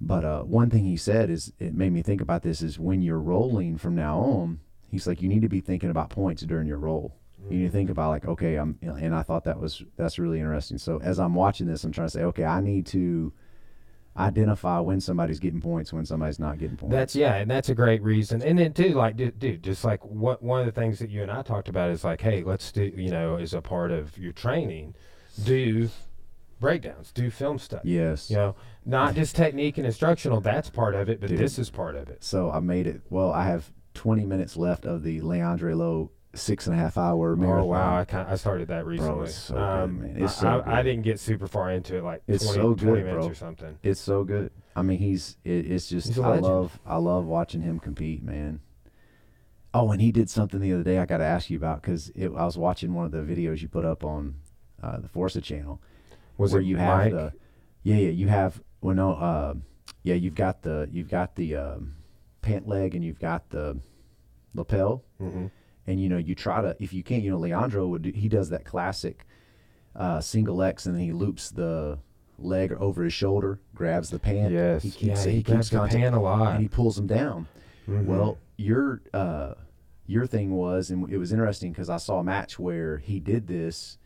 But 0.00 0.24
uh, 0.24 0.42
one 0.42 0.68
thing 0.68 0.84
he 0.84 0.96
said 0.96 1.30
is 1.30 1.52
it 1.60 1.74
made 1.74 1.92
me 1.92 2.02
think 2.02 2.20
about 2.20 2.42
this 2.42 2.60
is 2.60 2.78
when 2.78 3.00
you're 3.02 3.20
rolling 3.20 3.78
from 3.78 3.94
now 3.94 4.18
on, 4.18 4.60
he's 4.88 5.06
like 5.06 5.22
you 5.22 5.28
need 5.28 5.42
to 5.42 5.48
be 5.48 5.60
thinking 5.60 5.90
about 5.90 6.10
points 6.10 6.42
during 6.42 6.66
your 6.66 6.78
roll. 6.78 7.14
You 7.50 7.68
think 7.70 7.90
about 7.90 8.10
like, 8.10 8.26
okay, 8.26 8.56
I'm, 8.56 8.78
and 8.82 9.14
I 9.14 9.22
thought 9.22 9.44
that 9.44 9.58
was 9.58 9.82
that's 9.96 10.18
really 10.18 10.38
interesting. 10.38 10.78
So 10.78 11.00
as 11.02 11.18
I'm 11.18 11.34
watching 11.34 11.66
this, 11.66 11.84
I'm 11.84 11.92
trying 11.92 12.06
to 12.06 12.12
say, 12.12 12.22
okay, 12.22 12.44
I 12.44 12.60
need 12.60 12.86
to 12.86 13.32
identify 14.16 14.78
when 14.78 15.00
somebody's 15.00 15.40
getting 15.40 15.60
points, 15.60 15.92
when 15.92 16.04
somebody's 16.04 16.38
not 16.38 16.58
getting 16.58 16.76
points. 16.76 16.92
That's 16.94 17.16
yeah, 17.16 17.36
and 17.36 17.50
that's 17.50 17.68
a 17.68 17.74
great 17.74 18.02
reason. 18.02 18.42
And 18.42 18.58
then 18.58 18.72
too, 18.72 18.90
like, 18.90 19.16
dude, 19.16 19.38
dude, 19.38 19.62
just 19.62 19.84
like 19.84 20.04
what 20.04 20.42
one 20.42 20.60
of 20.60 20.66
the 20.66 20.72
things 20.72 20.98
that 20.98 21.10
you 21.10 21.22
and 21.22 21.30
I 21.30 21.42
talked 21.42 21.68
about 21.68 21.90
is 21.90 22.04
like, 22.04 22.20
hey, 22.20 22.42
let's 22.42 22.70
do, 22.72 22.84
you 22.84 23.10
know, 23.10 23.36
as 23.36 23.54
a 23.54 23.60
part 23.62 23.90
of 23.90 24.16
your 24.18 24.32
training, 24.32 24.94
do 25.44 25.88
breakdowns, 26.60 27.10
do 27.12 27.30
film 27.30 27.58
study. 27.58 27.90
yes. 27.90 28.30
You 28.30 28.36
know, 28.36 28.56
not 28.84 29.14
just 29.16 29.34
technique 29.34 29.78
and 29.78 29.86
instructional. 29.86 30.40
That's 30.40 30.70
part 30.70 30.94
of 30.94 31.08
it, 31.08 31.20
but 31.20 31.30
Dude. 31.30 31.38
this 31.38 31.58
is 31.58 31.70
part 31.70 31.96
of 31.96 32.08
it. 32.08 32.22
So 32.22 32.50
I 32.50 32.60
made 32.60 32.86
it. 32.86 33.00
Well, 33.10 33.32
I 33.32 33.44
have 33.46 33.72
20 33.94 34.24
minutes 34.24 34.56
left 34.56 34.84
of 34.84 35.02
the 35.02 35.20
Leandro 35.20 35.74
Lo 35.74 36.10
six 36.34 36.66
and 36.66 36.74
a 36.74 36.78
half 36.78 36.96
hour 36.96 37.36
marathon. 37.36 37.60
Oh 37.60 37.64
wow, 37.66 37.98
I 37.98 38.04
kind 38.04 38.28
I 38.28 38.36
started 38.36 38.68
that 38.68 38.86
recently. 38.86 39.12
Bro, 39.14 39.22
it's 39.24 39.34
so 39.34 39.54
good, 39.54 39.62
um, 39.62 40.00
man. 40.02 40.22
It's 40.22 40.38
I, 40.38 40.40
so 40.40 40.62
I, 40.66 40.78
I 40.78 40.82
didn't 40.82 41.02
get 41.02 41.20
super 41.20 41.46
far 41.46 41.70
into 41.70 41.96
it, 41.96 42.04
like 42.04 42.22
It's 42.26 42.44
20, 42.44 42.58
so 42.58 42.74
20 42.74 42.76
good, 42.76 43.04
minutes 43.04 43.12
bro. 43.24 43.26
or 43.28 43.34
something. 43.34 43.78
It's 43.82 44.00
so 44.00 44.24
good. 44.24 44.50
I 44.74 44.82
mean, 44.82 44.98
he's. 44.98 45.36
It, 45.44 45.70
it's 45.70 45.88
just. 45.88 46.18
I 46.18 46.38
love. 46.38 46.78
I 46.86 46.96
love 46.96 47.26
watching 47.26 47.60
him 47.62 47.78
compete, 47.78 48.22
man. 48.22 48.60
Oh, 49.74 49.90
and 49.90 50.00
he 50.02 50.12
did 50.12 50.28
something 50.28 50.60
the 50.60 50.72
other 50.74 50.82
day. 50.82 50.98
I 50.98 51.06
got 51.06 51.18
to 51.18 51.24
ask 51.24 51.48
you 51.48 51.56
about 51.56 51.80
because 51.82 52.10
I 52.16 52.28
was 52.28 52.58
watching 52.58 52.92
one 52.94 53.06
of 53.06 53.12
the 53.12 53.18
videos 53.18 53.62
you 53.62 53.68
put 53.68 53.84
up 53.84 54.04
on 54.04 54.34
uh, 54.82 54.98
the 55.00 55.08
Forza 55.08 55.40
channel. 55.40 55.80
Was 56.38 56.52
where 56.52 56.60
it 56.60 56.66
you 56.66 56.76
have 56.76 56.98
Mike? 56.98 57.12
the 57.12 57.32
yeah 57.82 57.96
yeah 57.96 58.10
you 58.10 58.28
have 58.28 58.62
well 58.80 58.94
no 58.94 59.12
uh, 59.14 59.54
yeah 60.02 60.14
you've 60.14 60.34
got 60.34 60.62
the 60.62 60.88
you've 60.92 61.08
got 61.10 61.36
the 61.36 61.56
um, 61.56 61.94
pant 62.40 62.66
leg 62.66 62.94
and 62.94 63.04
you've 63.04 63.18
got 63.20 63.48
the 63.50 63.78
lapel 64.54 65.04
Mhm. 65.20 65.50
And 65.86 66.00
you 66.00 66.08
know 66.08 66.18
you 66.18 66.34
try 66.34 66.60
to 66.62 66.76
if 66.80 66.92
you 66.92 67.02
can't 67.02 67.22
you 67.22 67.30
know 67.30 67.38
Leandro 67.38 67.86
would 67.88 68.02
do, 68.02 68.12
he 68.14 68.28
does 68.28 68.48
that 68.50 68.64
classic 68.64 69.26
uh, 69.96 70.20
single 70.20 70.62
X 70.62 70.86
and 70.86 70.94
then 70.94 71.02
he 71.02 71.12
loops 71.12 71.50
the 71.50 71.98
leg 72.38 72.72
over 72.72 73.04
his 73.04 73.12
shoulder 73.12 73.60
grabs 73.74 74.10
the 74.10 74.18
pant 74.18 74.52
Yes, 74.52 74.82
he 74.82 74.90
keeps 74.90 75.24
yeah, 75.24 75.30
he, 75.30 75.36
he 75.38 75.42
keeps 75.42 75.68
the 75.70 75.76
contact, 75.76 76.00
pan 76.00 76.14
a 76.14 76.20
lot. 76.22 76.52
and 76.54 76.62
he 76.62 76.68
pulls 76.68 76.98
him 76.98 77.06
down 77.06 77.46
Mhm. 77.88 78.06
well, 78.06 78.38
your 78.56 79.02
uh, 79.12 79.54
your 80.06 80.26
thing 80.26 80.52
was, 80.54 80.90
and 80.90 81.10
it 81.10 81.18
was 81.18 81.32
interesting 81.32 81.72
because 81.72 81.90
I 81.90 81.96
saw 81.96 82.18
a 82.20 82.24
match 82.24 82.58
where 82.58 82.98
he 82.98 83.18
did 83.18 83.46
this. 83.48 83.98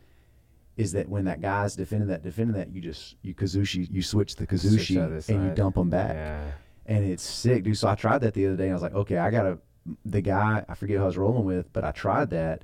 Is 0.77 0.91
that 0.93 1.09
when 1.09 1.25
that 1.25 1.41
guy's 1.41 1.75
defending 1.75 2.07
that, 2.09 2.21
defending 2.23 2.55
that, 2.55 2.71
you 2.71 2.81
just 2.81 3.15
you 3.23 3.33
kazushi, 3.35 3.87
you 3.91 4.01
switch 4.01 4.35
the 4.35 4.45
kazushi 4.47 5.27
and 5.29 5.43
you 5.43 5.51
dump 5.55 5.75
him 5.77 5.89
back, 5.89 6.13
yeah. 6.15 6.51
and 6.87 7.03
it's 7.05 7.23
sick, 7.23 7.63
dude. 7.63 7.77
So 7.77 7.87
I 7.87 7.95
tried 7.95 8.19
that 8.21 8.33
the 8.35 8.45
other 8.47 8.55
day, 8.55 8.63
and 8.65 8.71
I 8.71 8.75
was 8.75 8.81
like, 8.83 8.93
okay, 8.95 9.17
I 9.17 9.29
gotta. 9.31 9.57
The 10.05 10.21
guy, 10.21 10.65
I 10.67 10.73
forget 10.75 10.97
who 10.97 11.03
I 11.03 11.05
was 11.05 11.17
rolling 11.17 11.45
with, 11.45 11.71
but 11.73 11.83
I 11.83 11.91
tried 11.91 12.29
that, 12.31 12.63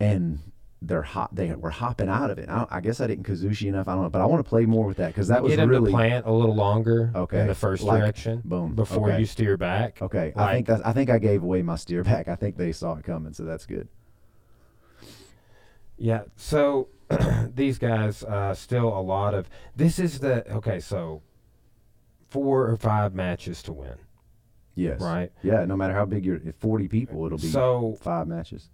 and 0.00 0.40
they're 0.80 1.02
hot. 1.02 1.32
They 1.34 1.52
were 1.54 1.70
hopping 1.70 2.08
out 2.08 2.30
of 2.30 2.38
it. 2.38 2.48
I, 2.48 2.66
I 2.68 2.80
guess 2.80 3.00
I 3.00 3.06
didn't 3.06 3.24
kazushi 3.26 3.68
enough. 3.68 3.86
I 3.86 3.94
don't 3.94 4.02
know, 4.02 4.10
but 4.10 4.20
I 4.20 4.26
want 4.26 4.44
to 4.44 4.48
play 4.48 4.66
more 4.66 4.84
with 4.86 4.96
that 4.96 5.08
because 5.08 5.28
that 5.28 5.42
was 5.42 5.54
Get 5.54 5.68
really 5.68 5.90
to 5.92 5.96
plant 5.96 6.26
a 6.26 6.32
little 6.32 6.54
longer 6.56 7.12
Okay, 7.14 7.40
in 7.42 7.46
the 7.46 7.54
first 7.54 7.84
like- 7.84 8.00
direction 8.00 8.42
boom 8.44 8.74
before 8.74 9.10
okay. 9.10 9.20
you 9.20 9.26
steer 9.26 9.56
back. 9.56 10.02
Okay, 10.02 10.32
I 10.34 10.54
think 10.54 10.66
that's. 10.66 10.82
I 10.82 10.92
think 10.92 11.08
I 11.10 11.18
gave 11.18 11.42
away 11.42 11.62
my 11.62 11.76
steer 11.76 12.02
back. 12.02 12.26
I 12.26 12.34
think 12.34 12.56
they 12.56 12.72
saw 12.72 12.94
it 12.96 13.04
coming, 13.04 13.32
so 13.32 13.44
that's 13.44 13.66
good. 13.66 13.88
Yeah. 15.96 16.22
So 16.34 16.88
these 17.54 17.78
guys 17.78 18.24
uh, 18.24 18.54
still 18.54 18.88
a 18.88 19.00
lot 19.00 19.34
of 19.34 19.48
this 19.76 20.00
is 20.00 20.18
the 20.18 20.50
okay. 20.52 20.80
So 20.80 21.22
four 22.28 22.68
or 22.68 22.76
five 22.76 23.14
matches 23.14 23.62
to 23.64 23.72
win, 23.72 23.94
Yes. 24.74 25.00
right? 25.00 25.30
Yeah. 25.42 25.64
No 25.64 25.76
matter 25.76 25.94
how 25.94 26.04
big 26.04 26.24
you're, 26.24 26.36
if 26.44 26.56
forty 26.56 26.88
people, 26.88 27.24
it'll 27.26 27.38
be 27.38 27.48
So 27.48 27.96
five 28.00 28.26
matches. 28.26 28.70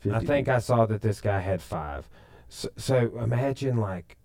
50 0.00 0.16
I 0.16 0.20
think 0.24 0.48
I 0.48 0.58
saw 0.60 0.86
that 0.86 1.02
this 1.02 1.20
guy 1.20 1.40
had 1.40 1.60
five. 1.60 2.08
So, 2.48 2.68
so 2.76 3.18
imagine 3.20 3.76
like. 3.76 4.16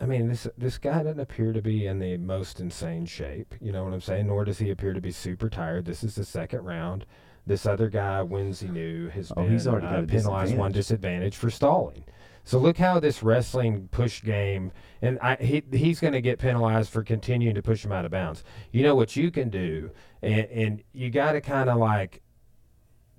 I 0.00 0.06
mean, 0.06 0.28
this 0.28 0.48
this 0.58 0.78
guy 0.78 1.02
doesn't 1.02 1.20
appear 1.20 1.52
to 1.52 1.62
be 1.62 1.86
in 1.86 1.98
the 1.98 2.16
most 2.16 2.58
insane 2.60 3.06
shape. 3.06 3.54
You 3.60 3.70
know 3.72 3.84
what 3.84 3.92
I'm 3.92 4.00
saying? 4.00 4.26
Nor 4.26 4.44
does 4.44 4.58
he 4.58 4.70
appear 4.70 4.92
to 4.94 5.00
be 5.00 5.12
super 5.12 5.48
tired. 5.48 5.84
This 5.84 6.02
is 6.02 6.14
the 6.16 6.24
second 6.24 6.64
round. 6.64 7.06
This 7.46 7.66
other 7.66 7.88
guy, 7.88 8.22
Winsey 8.22 8.68
knew, 8.68 9.08
has 9.08 9.32
Oh, 9.32 9.42
been 9.42 9.52
he's 9.52 9.66
already 9.66 9.86
got 9.86 9.98
uh, 9.98 10.02
a 10.02 10.06
penalized 10.06 10.56
one 10.56 10.72
disadvantage 10.72 11.36
for 11.36 11.50
stalling. 11.50 12.04
So 12.44 12.58
look 12.58 12.76
how 12.76 12.98
this 12.98 13.22
wrestling 13.22 13.88
push 13.92 14.22
game, 14.22 14.72
and 15.00 15.18
I, 15.20 15.36
he 15.36 15.62
he's 15.72 16.00
going 16.00 16.12
to 16.12 16.20
get 16.20 16.38
penalized 16.38 16.90
for 16.90 17.02
continuing 17.02 17.54
to 17.54 17.62
push 17.62 17.84
him 17.84 17.92
out 17.92 18.04
of 18.04 18.10
bounds. 18.10 18.42
You 18.72 18.82
know 18.82 18.94
what 18.96 19.14
you 19.14 19.30
can 19.30 19.48
do, 19.48 19.90
and, 20.22 20.46
and 20.50 20.82
you 20.92 21.10
got 21.10 21.32
to 21.32 21.40
kind 21.40 21.70
of 21.70 21.78
like, 21.78 22.20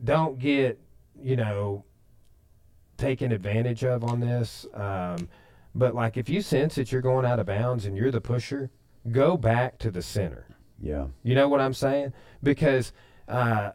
don't 0.03 0.39
get, 0.39 0.79
you 1.21 1.38
know, 1.38 1.86
taken 2.97 3.31
advantage 3.31 3.83
of 3.83 4.03
on 4.03 4.19
this. 4.19 4.65
Um, 4.73 5.29
but 5.75 5.95
like 5.95 6.17
if 6.17 6.29
you 6.29 6.41
sense 6.41 6.75
that 6.75 6.91
you're 6.91 7.01
going 7.01 7.25
out 7.25 7.39
of 7.39 7.45
bounds 7.45 7.86
and 7.86 7.97
you're 7.97 8.12
the 8.12 8.21
pusher, 8.21 8.69
go 9.12 9.38
back 9.38 9.79
to 9.79 9.91
the 9.91 10.01
center. 10.01 10.47
Yeah. 10.79 11.07
You 11.23 11.36
know 11.36 11.47
what 11.47 11.62
I'm 11.62 11.73
saying? 11.73 12.13
Because 12.41 12.91
uh, 13.27 13.71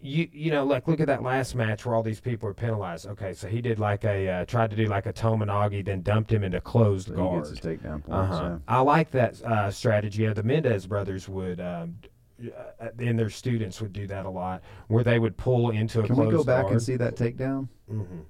you 0.00 0.28
you 0.32 0.50
know 0.50 0.64
like 0.64 0.86
look 0.86 1.00
at 1.00 1.06
that 1.06 1.22
last 1.22 1.54
match 1.54 1.84
where 1.84 1.94
all 1.94 2.02
these 2.02 2.20
people 2.20 2.46
were 2.48 2.54
penalized. 2.54 3.06
Okay, 3.06 3.32
so 3.32 3.48
he 3.48 3.60
did 3.60 3.78
like 3.78 4.04
a 4.04 4.28
uh, 4.28 4.44
tried 4.44 4.70
to 4.70 4.76
do 4.76 4.86
like 4.86 5.06
a 5.06 5.12
Tomoe 5.12 5.46
Nage, 5.46 5.84
then 5.84 6.02
dumped 6.02 6.32
him 6.32 6.44
into 6.44 6.60
closed 6.60 7.08
So 7.08 7.30
he 7.30 7.36
gets 7.36 7.50
his 7.50 7.60
takedown 7.60 8.04
points. 8.04 8.36
Uh-huh. 8.36 8.58
I 8.68 8.80
like 8.80 9.10
that 9.12 9.42
uh, 9.42 9.70
strategy. 9.70 10.22
Yeah, 10.22 10.32
the 10.32 10.42
Mendes 10.42 10.86
brothers 10.86 11.28
would. 11.28 11.60
Um, 11.60 11.96
uh, 12.38 12.88
and 12.98 13.18
their 13.18 13.30
students 13.30 13.80
would 13.80 13.94
do 13.94 14.06
that 14.06 14.26
a 14.26 14.30
lot, 14.30 14.62
where 14.88 15.02
they 15.02 15.18
would 15.18 15.38
pull 15.38 15.70
into 15.70 16.00
a. 16.00 16.06
Can 16.06 16.16
we 16.16 16.30
go 16.30 16.44
back 16.44 16.64
guard. 16.64 16.72
and 16.72 16.82
see 16.82 16.96
that 16.96 17.16
takedown? 17.16 17.68
Mhm. 17.90 18.24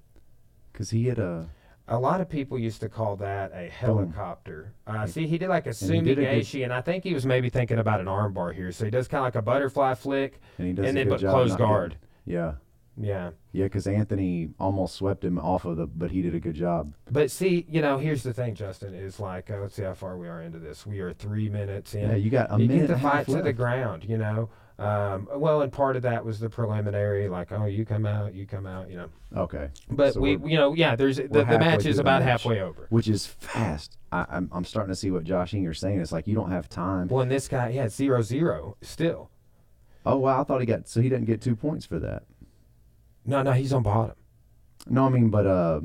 Because 0.73 0.91
he 0.91 1.07
had 1.07 1.19
a. 1.19 1.49
A 1.89 1.99
lot 1.99 2.21
of 2.21 2.29
people 2.29 2.59
used 2.59 2.81
to 2.81 2.89
call 2.89 3.15
that 3.17 3.53
a 3.55 3.69
helicopter. 3.69 4.73
Uh, 4.89 5.07
see, 5.07 5.27
he 5.27 5.39
did 5.39 5.49
like 5.49 5.67
a 5.69 5.73
sumi 5.73 6.17
gaeshi, 6.17 6.65
and 6.65 6.73
I 6.73 6.81
think 6.81 7.05
he 7.05 7.15
was 7.15 7.25
maybe 7.25 7.49
thinking 7.49 7.79
about 7.79 8.01
an 8.01 8.07
armbar 8.07 8.53
here. 8.55 8.73
So 8.73 8.85
he 8.85 8.91
does 8.91 9.07
kind 9.07 9.21
of 9.21 9.27
like 9.27 9.37
a 9.37 9.43
butterfly 9.43 9.95
flick, 9.95 10.41
And 10.59 10.67
he 10.67 10.73
does 10.73 10.87
and 10.87 10.97
then 10.97 11.09
but 11.09 11.21
close 11.21 11.55
guard. 11.55 11.97
getting- 12.27 12.41
yeah. 12.41 12.53
Yeah, 12.99 13.33
Yeah, 13.53 13.65
because 13.65 13.87
Anthony 13.87 14.49
almost 14.59 14.95
swept 14.95 15.25
him 15.25 15.39
off 15.39 15.65
of 15.65 15.77
the, 15.77 15.87
but 15.87 16.11
he 16.11 16.23
did 16.23 16.35
a 16.35 16.41
good 16.41 16.55
job. 16.55 16.95
but 17.11 17.31
see, 17.31 17.67
you 17.69 17.83
know, 17.83 17.99
here's 17.99 18.23
the 18.23 18.33
thing, 18.33 18.55
Justin 18.55 18.95
is 18.95 19.21
like, 19.21 19.51
uh, 19.51 19.59
let's 19.61 19.75
see 19.75 19.83
how 19.83 19.93
far 19.93 20.17
we 20.17 20.29
are 20.29 20.41
into 20.41 20.59
this. 20.59 20.87
We 20.87 21.01
are 21.01 21.13
three 21.13 21.49
minutes 21.51 21.95
in. 21.95 22.09
Yeah, 22.09 22.17
you 22.17 22.31
got 22.31 22.51
a 22.51 22.59
you 22.59 22.69
minute 22.69 22.89
get 22.89 22.95
the 22.95 23.01
fight 23.01 23.27
to 23.27 23.43
the 23.43 23.53
ground, 23.53 24.05
you 24.05 24.17
know. 24.17 24.49
Um, 24.79 25.27
well, 25.35 25.63
and 25.63 25.73
part 25.73 25.97
of 25.97 26.03
that 26.03 26.25
was 26.25 26.39
the 26.39 26.51
preliminary, 26.51 27.29
like, 27.29 27.51
oh, 27.51 27.65
you 27.65 27.87
come 27.87 28.05
out, 28.05 28.35
you 28.35 28.47
come 28.47 28.67
out, 28.67 28.91
you 28.91 28.97
know. 28.97 29.09
Okay. 29.35 29.71
But 29.91 30.15
So 30.15 30.21
we, 30.21 30.33
you 30.33 30.57
know, 30.57 30.75
yeah, 30.75 30.97
there's 30.97 31.17
the, 31.17 31.29
the 31.29 31.45
match 31.45 31.87
is 31.87 31.99
about 31.99 32.21
match. 32.21 32.29
halfway 32.43 32.61
over. 32.61 32.87
Which 32.91 33.09
is 33.09 33.27
fast. 33.27 33.97
I, 34.13 34.27
I'm, 34.29 34.51
I'm 34.53 34.65
starting 34.65 34.93
to 34.93 34.97
see 34.97 35.11
what 35.11 35.25
Josh 35.25 35.53
Hinger's 35.53 35.81
saying. 35.81 36.01
It's 36.01 36.13
like 36.13 36.27
you 36.27 36.35
don't 36.35 36.51
have 36.51 36.69
time. 36.69 37.09
Well, 37.09 37.23
and 37.23 37.31
this 37.31 37.49
guy, 37.49 37.71
yeah, 37.71 37.89
zero 37.89 38.21
zero 38.21 38.77
still. 38.83 39.31
Oh, 40.05 40.19
wow. 40.19 40.41
I 40.41 40.45
thought 40.45 40.61
he 40.61 40.67
got, 40.67 40.87
so 40.89 41.01
he 41.01 41.09
didn't 41.09 41.25
get 41.25 41.41
two 41.41 41.57
points 41.57 41.87
for 41.87 41.99
that. 41.99 42.25
No, 43.27 43.43
no, 43.43 43.53
he's 43.53 43.73
on 43.73 43.83
bottom. 43.83 44.15
No, 44.89 45.07
I 45.07 45.09
mean, 45.09 45.31
but 45.31 45.47
uh, 45.47 45.81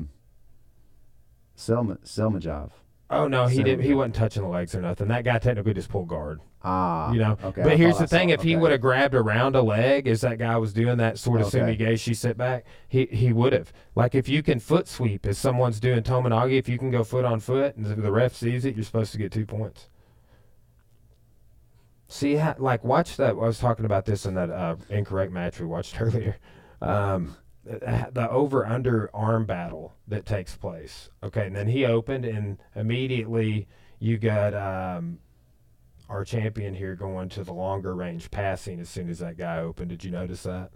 Selma, 1.54 1.96
Selmajov. 2.04 2.70
Oh 3.10 3.28
no, 3.28 3.46
he 3.46 3.62
didn't. 3.62 3.84
He 3.84 3.92
wasn't 3.94 4.14
touching 4.14 4.42
the 4.42 4.48
legs 4.48 4.74
or 4.74 4.80
nothing. 4.80 5.08
That 5.08 5.24
guy 5.24 5.38
technically 5.38 5.74
just 5.74 5.90
pulled 5.90 6.08
guard. 6.08 6.40
Ah, 6.64 7.12
you 7.12 7.18
know. 7.18 7.36
Okay. 7.44 7.60
I 7.60 7.64
but 7.64 7.76
here's 7.76 7.98
the 7.98 8.06
thing: 8.06 8.30
if 8.30 8.40
he 8.42 8.56
would 8.56 8.70
have 8.70 8.80
grabbed 8.80 9.14
around 9.14 9.54
a 9.54 9.60
leg 9.60 10.06
as 10.06 10.22
that 10.22 10.38
guy 10.38 10.56
was 10.56 10.72
doing 10.72 10.96
that 10.98 11.18
sort 11.18 11.40
of 11.40 11.48
Okay. 11.48 11.58
sumi 11.58 11.76
gaeshi 11.76 12.16
sit 12.16 12.38
back, 12.38 12.64
he 12.88 13.06
he 13.06 13.32
would 13.32 13.52
have. 13.52 13.72
Like 13.94 14.14
if 14.14 14.28
you 14.28 14.42
can 14.42 14.60
foot 14.60 14.88
sweep 14.88 15.26
as 15.26 15.36
someone's 15.36 15.78
doing 15.80 16.02
tomoe 16.02 16.28
nage, 16.28 16.56
if 16.56 16.68
you 16.68 16.78
can 16.78 16.90
go 16.90 17.04
foot 17.04 17.24
on 17.26 17.40
foot 17.40 17.76
and 17.76 17.84
the, 17.84 17.96
the 17.96 18.12
ref 18.12 18.34
sees 18.34 18.64
it, 18.64 18.76
you're 18.76 18.84
supposed 18.84 19.12
to 19.12 19.18
get 19.18 19.30
two 19.32 19.44
points. 19.44 19.88
See, 22.08 22.36
how, 22.36 22.54
like 22.58 22.84
watch 22.84 23.16
that. 23.16 23.30
I 23.30 23.32
was 23.32 23.58
talking 23.58 23.84
about 23.84 24.04
this 24.04 24.24
in 24.24 24.34
that 24.34 24.50
uh, 24.50 24.76
incorrect 24.88 25.32
match 25.32 25.58
we 25.60 25.66
watched 25.66 25.98
earlier. 26.00 26.36
Um, 26.82 27.36
the 27.64 28.28
over 28.30 28.66
under 28.66 29.08
arm 29.14 29.46
battle 29.46 29.94
that 30.08 30.26
takes 30.26 30.56
place. 30.56 31.08
Okay, 31.22 31.46
and 31.46 31.54
then 31.56 31.68
he 31.68 31.84
opened, 31.86 32.24
and 32.24 32.58
immediately 32.74 33.68
you 34.00 34.18
got 34.18 34.52
um, 34.54 35.18
our 36.08 36.24
champion 36.24 36.74
here 36.74 36.96
going 36.96 37.28
to 37.30 37.44
the 37.44 37.52
longer 37.52 37.94
range 37.94 38.30
passing 38.30 38.80
as 38.80 38.88
soon 38.88 39.08
as 39.08 39.20
that 39.20 39.36
guy 39.38 39.58
opened. 39.58 39.90
Did 39.90 40.02
you 40.04 40.10
notice 40.10 40.42
that? 40.42 40.70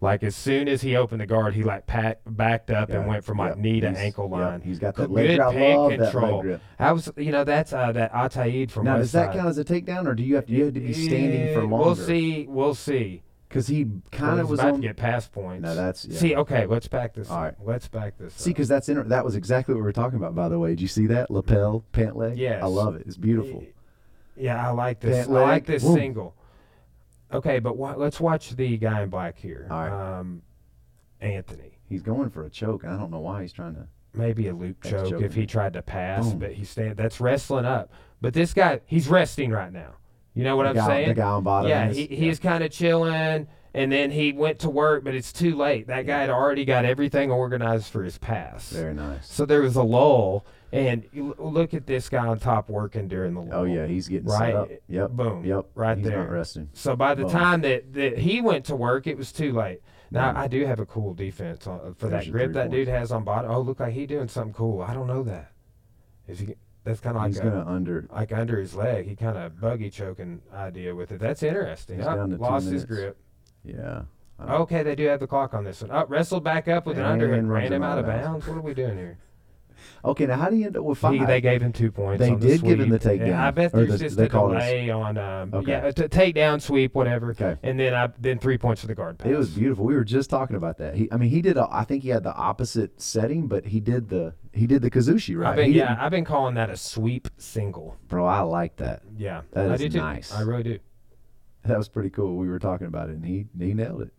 Like 0.00 0.22
as 0.22 0.36
soon 0.36 0.68
as 0.68 0.82
he 0.82 0.94
opened 0.94 1.22
the 1.22 1.26
guard, 1.26 1.54
he 1.54 1.62
like 1.64 1.86
pack, 1.86 2.20
backed 2.26 2.70
up 2.70 2.90
and 2.90 3.06
went 3.06 3.24
from 3.24 3.38
like 3.38 3.52
yep, 3.52 3.58
knee 3.58 3.80
to 3.80 3.88
ankle 3.88 4.28
line. 4.28 4.60
he's 4.60 4.78
got 4.78 4.94
that 4.96 5.08
Good 5.08 5.10
leg 5.10 5.36
grip. 5.38 5.40
I 5.48 5.52
pin 5.54 5.98
control. 5.98 6.36
leg 6.36 6.42
grip. 6.42 6.62
I 6.78 6.92
was, 6.92 7.10
you 7.16 7.32
know, 7.32 7.44
that's 7.44 7.72
uh, 7.72 7.92
that 7.92 8.12
Ataid 8.12 8.70
from 8.70 8.84
Now, 8.84 8.96
West 8.96 9.04
does 9.04 9.12
that 9.12 9.26
Side. 9.28 9.36
count 9.36 9.48
as 9.48 9.56
a 9.58 9.64
takedown, 9.64 10.06
or 10.06 10.14
do 10.14 10.22
you 10.22 10.34
have 10.36 10.44
to, 10.46 10.52
you 10.52 10.64
have 10.66 10.74
to 10.74 10.80
be 10.80 10.92
standing 10.92 11.54
for 11.54 11.60
Eh, 11.60 11.64
longer? 11.64 11.76
We'll 11.86 11.94
see. 11.96 12.46
We'll 12.46 12.74
see. 12.74 13.22
Because 13.56 13.68
he 13.68 13.86
kind 14.12 14.38
of 14.38 14.50
was 14.50 14.60
about 14.60 14.74
on. 14.74 14.80
to 14.82 14.86
get 14.88 14.96
pass 14.96 15.26
points. 15.26 15.62
No, 15.62 15.74
that's 15.74 16.04
yeah. 16.04 16.18
See, 16.18 16.36
okay, 16.36 16.66
let's 16.66 16.88
back 16.88 17.14
this. 17.14 17.30
All 17.30 17.38
up. 17.38 17.42
right. 17.42 17.54
Let's 17.62 17.88
back 17.88 18.18
this. 18.18 18.34
See, 18.34 18.50
because 18.50 18.68
that's 18.68 18.88
inter- 18.88 19.04
that 19.04 19.24
was 19.24 19.34
exactly 19.34 19.74
what 19.74 19.78
we 19.80 19.84
were 19.84 19.92
talking 19.92 20.18
about. 20.18 20.34
By 20.34 20.48
the 20.48 20.58
way, 20.58 20.70
did 20.70 20.80
you 20.82 20.88
see 20.88 21.06
that 21.06 21.30
lapel 21.30 21.84
pant 21.92 22.16
leg? 22.16 22.36
Yes. 22.36 22.62
I 22.62 22.66
love 22.66 22.96
it. 22.96 23.04
It's 23.06 23.16
beautiful. 23.16 23.64
Yeah, 24.36 24.62
I 24.66 24.72
like 24.72 25.00
this. 25.00 25.26
Pant 25.26 25.36
I 25.38 25.42
like 25.42 25.64
this 25.64 25.82
boom. 25.82 25.94
single. 25.94 26.36
Okay, 27.32 27.58
but 27.58 27.76
wa- 27.76 27.94
let's 27.96 28.20
watch 28.20 28.50
the 28.50 28.76
guy 28.76 29.02
in 29.02 29.08
black 29.08 29.38
here. 29.38 29.66
All 29.70 29.78
right. 29.78 30.18
Um, 30.18 30.42
Anthony. 31.20 31.78
He's 31.88 32.02
going 32.02 32.30
for 32.30 32.44
a 32.44 32.50
choke. 32.50 32.84
I 32.84 32.96
don't 32.96 33.10
know 33.10 33.20
why 33.20 33.42
he's 33.42 33.52
trying 33.52 33.74
to. 33.74 33.86
Maybe 34.12 34.48
a 34.48 34.54
loop 34.54 34.82
choke 34.82 35.20
if 35.22 35.34
he 35.34 35.46
tried 35.46 35.72
to 35.74 35.82
pass, 35.82 36.28
Boom. 36.28 36.38
but 36.38 36.52
he's 36.52 36.70
stand. 36.70 36.96
That's 36.96 37.20
wrestling 37.20 37.64
up. 37.64 37.90
But 38.20 38.34
this 38.34 38.54
guy, 38.54 38.80
he's 38.86 39.08
resting 39.08 39.50
right 39.50 39.72
now. 39.72 39.94
You 40.36 40.44
know 40.44 40.54
what 40.56 40.64
the 40.64 40.68
I'm 40.68 40.74
guy, 40.76 40.86
saying? 40.86 41.08
The 41.08 41.14
guy 41.14 41.28
on 41.28 41.42
bottom. 41.42 41.68
yeah, 41.70 41.88
is- 41.88 41.96
he, 41.96 42.06
he's 42.06 42.38
kind 42.38 42.62
of 42.62 42.70
chilling, 42.70 43.48
and 43.74 43.90
then 43.90 44.10
he 44.10 44.32
went 44.32 44.58
to 44.60 44.70
work, 44.70 45.02
but 45.02 45.14
it's 45.14 45.32
too 45.32 45.56
late. 45.56 45.86
That 45.88 46.06
guy 46.06 46.20
had 46.20 46.30
already 46.30 46.64
got 46.64 46.84
everything 46.84 47.30
organized 47.32 47.90
for 47.90 48.04
his 48.04 48.18
pass. 48.18 48.68
very 48.70 48.94
nice. 48.94 49.26
So 49.32 49.46
there 49.46 49.62
was 49.62 49.76
a 49.76 49.82
lull, 49.82 50.44
and 50.72 51.04
look 51.38 51.72
at 51.72 51.86
this 51.86 52.08
guy 52.10 52.26
on 52.26 52.38
top 52.38 52.68
working 52.68 53.08
during 53.08 53.32
the 53.34 53.40
lull. 53.40 53.60
Oh 53.60 53.64
yeah, 53.64 53.86
he's 53.86 54.08
getting 54.08 54.28
Right. 54.28 54.38
set 54.52 54.54
up. 54.54 54.68
Yep. 54.88 55.10
Boom. 55.12 55.44
Yep. 55.44 55.66
Right 55.74 55.96
he's 55.96 56.06
there. 56.06 56.18
Not 56.18 56.30
resting. 56.30 56.68
So 56.74 56.94
by 56.94 57.14
the 57.14 57.22
Boom. 57.22 57.32
time 57.32 57.60
that, 57.62 57.94
that 57.94 58.18
he 58.18 58.40
went 58.42 58.66
to 58.66 58.76
work, 58.76 59.06
it 59.06 59.16
was 59.16 59.32
too 59.32 59.52
late. 59.52 59.80
Now 60.10 60.32
Boom. 60.32 60.42
I 60.42 60.48
do 60.48 60.66
have 60.66 60.80
a 60.80 60.86
cool 60.86 61.14
defense 61.14 61.66
on, 61.66 61.94
for 61.94 62.08
There's 62.08 62.26
that 62.26 62.30
grip 62.30 62.52
that 62.52 62.70
dude 62.70 62.88
has 62.88 63.10
on 63.10 63.24
bottom. 63.24 63.50
Oh, 63.50 63.60
look 63.60 63.80
like 63.80 63.94
he 63.94 64.06
doing 64.06 64.28
something 64.28 64.52
cool. 64.52 64.82
I 64.82 64.92
don't 64.92 65.06
know 65.06 65.22
that. 65.22 65.52
Is 66.28 66.40
he? 66.40 66.56
That's 66.86 67.00
kind 67.00 67.16
of 67.16 67.22
like 67.22 67.32
he's 67.32 67.40
gonna 67.40 67.64
under. 67.66 68.06
like 68.12 68.32
under 68.32 68.60
his 68.60 68.76
leg. 68.76 69.08
He 69.08 69.16
kind 69.16 69.36
of 69.36 69.60
buggy 69.60 69.90
choking 69.90 70.40
idea 70.54 70.94
with 70.94 71.10
it. 71.10 71.18
That's 71.18 71.42
interesting. 71.42 71.98
He's 71.98 72.06
Oh, 72.06 72.14
down 72.14 72.30
to 72.30 72.36
two 72.36 72.42
lost 72.42 72.68
his 72.68 72.84
grip. 72.84 73.18
Yeah. 73.64 74.02
Okay, 74.40 74.84
they 74.84 74.94
do 74.94 75.06
have 75.06 75.18
the 75.18 75.26
clock 75.26 75.52
on 75.52 75.64
this 75.64 75.82
one. 75.82 75.90
Up, 75.90 76.08
wrestled 76.08 76.44
back 76.44 76.68
up 76.68 76.86
with 76.86 76.96
an 76.98 77.04
And 77.04 77.20
underhook, 77.20 77.30
runs 77.32 77.48
ran 77.48 77.66
him 77.66 77.72
him 77.72 77.82
out 77.82 77.98
of 77.98 78.06
bounds. 78.06 78.46
What 78.46 78.56
are 78.56 78.60
we 78.60 78.72
doing 78.72 78.96
here? 78.96 79.18
Okay, 80.04 80.26
now 80.26 80.36
how 80.36 80.50
do 80.50 80.56
you 80.56 80.66
end 80.66 80.76
up 80.76 80.84
with 80.84 80.98
five? 80.98 81.14
He, 81.14 81.24
they 81.24 81.40
gave 81.40 81.60
him 81.62 81.72
two 81.72 81.90
points. 81.90 82.18
They 82.20 82.30
on 82.30 82.40
the 82.40 82.46
did 82.46 82.62
give 82.62 82.80
him 82.80 82.88
the 82.88 82.98
takedown, 82.98 83.26
Yeah, 83.28 83.46
I 83.46 83.50
bet 83.50 83.72
there's 83.72 83.88
the- 83.90 83.98
just 83.98 84.16
they 84.16 84.24
a 84.24 84.26
us- 84.26 84.32
delay 84.32 84.90
on 84.90 85.18
um, 85.18 85.54
Okay. 85.54 85.70
yeah, 85.72 85.90
t- 85.90 86.02
takedown, 86.04 86.60
sweep, 86.60 86.94
whatever. 86.94 87.30
Okay. 87.30 87.56
And 87.62 87.78
then 87.78 87.94
I 87.94 88.08
then 88.18 88.38
three 88.38 88.58
points 88.58 88.80
for 88.80 88.86
the 88.86 88.94
guard 88.94 89.18
pass. 89.18 89.28
It 89.30 89.36
was 89.36 89.50
beautiful. 89.50 89.84
We 89.84 89.94
were 89.94 90.04
just 90.04 90.30
talking 90.30 90.56
about 90.56 90.78
that. 90.78 90.94
He, 90.94 91.08
I 91.12 91.16
mean, 91.16 91.30
he 91.30 91.42
did. 91.42 91.56
A, 91.56 91.68
I 91.70 91.84
think 91.84 92.02
he 92.02 92.08
had 92.10 92.22
the 92.22 92.34
opposite 92.34 93.00
setting, 93.00 93.46
but 93.46 93.66
he 93.66 93.80
did 93.80 94.08
the 94.08 94.34
he 94.52 94.66
did 94.66 94.82
the 94.82 94.90
Kazushi 94.90 95.36
right. 95.38 95.50
I've 95.50 95.56
been, 95.56 95.72
yeah, 95.72 95.96
I've 96.00 96.10
been 96.10 96.24
calling 96.24 96.54
that 96.54 96.70
a 96.70 96.76
sweep 96.76 97.28
single. 97.36 97.96
bro, 98.08 98.24
I 98.26 98.40
like 98.40 98.76
that. 98.76 99.02
Yeah, 99.18 99.42
That 99.52 99.70
I 99.70 99.74
is 99.74 99.80
do 99.80 99.88
too. 99.90 99.98
nice. 99.98 100.32
I 100.32 100.40
really 100.42 100.62
do. 100.62 100.78
That 101.64 101.76
was 101.76 101.88
pretty 101.88 102.10
cool. 102.10 102.36
We 102.36 102.48
were 102.48 102.58
talking 102.58 102.86
about 102.86 103.08
it, 103.10 103.16
and 103.16 103.24
he 103.26 103.46
he 103.58 103.74
nailed 103.74 104.02
it. 104.02 104.10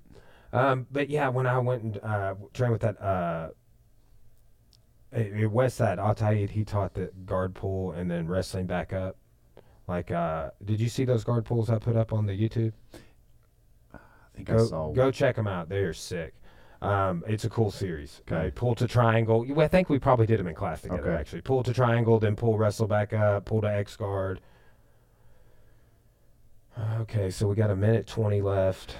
Um, 0.54 0.88
but 0.92 1.10
yeah, 1.10 1.28
when 1.30 1.46
I 1.48 1.58
went 1.60 1.84
and 1.84 2.00
uh, 2.04 2.36
trained 2.54 2.72
with 2.74 2.82
that 2.82 3.02
uh, 3.02 3.50
eh, 5.14 5.30
eh, 5.44 5.46
West 5.46 5.78
Side 5.78 5.98
Altaid, 6.00 6.50
he 6.52 6.64
taught 6.64 6.94
the 6.94 7.12
guard 7.26 7.54
pull 7.56 7.92
and 7.92 8.10
then 8.10 8.28
wrestling 8.28 8.66
back 8.66 8.94
up. 8.94 9.16
Like, 9.88 10.12
uh, 10.12 10.52
did 10.66 10.82
you 10.82 10.90
see 10.90 11.06
those 11.06 11.24
guard 11.24 11.46
pulls 11.46 11.70
I 11.70 11.78
put 11.80 11.96
up 11.96 12.12
on 12.12 12.26
the 12.26 12.34
YouTube? 12.38 12.74
I 13.94 14.00
think 14.36 14.50
I 14.50 14.54
Go, 14.54 14.66
saw. 14.66 14.92
go 14.92 15.12
check 15.12 15.36
them 15.38 15.48
out. 15.48 15.70
They 15.70 15.80
are 15.80 15.94
sick. 15.94 16.34
Um, 16.82 17.24
it's 17.26 17.44
a 17.46 17.50
cool 17.50 17.72
series. 17.72 18.22
Okay. 18.28 18.36
Okay. 18.36 18.52
Pull 18.52 18.76
to 18.76 18.88
triangle. 18.88 19.46
I 19.58 19.68
think 19.68 19.90
we 19.90 19.98
probably 19.98 20.26
did 20.28 20.40
them 20.40 20.48
in 20.48 20.54
class 20.56 20.82
together, 20.82 21.10
Okay. 21.12 21.20
actually. 21.20 21.42
Pull 21.42 21.64
to 21.64 21.74
triangle, 21.74 22.20
then 22.20 22.36
pull 22.36 22.58
wrestle 22.58 22.86
back 22.88 23.14
up, 23.14 23.46
pull 23.46 23.62
to 23.62 23.68
X 23.68 23.96
guard. 23.96 24.42
Okay, 27.00 27.32
so 27.32 27.48
we 27.48 27.56
got 27.56 27.72
a 27.72 27.76
minute 27.76 28.06
20 28.06 28.42
left. 28.42 28.96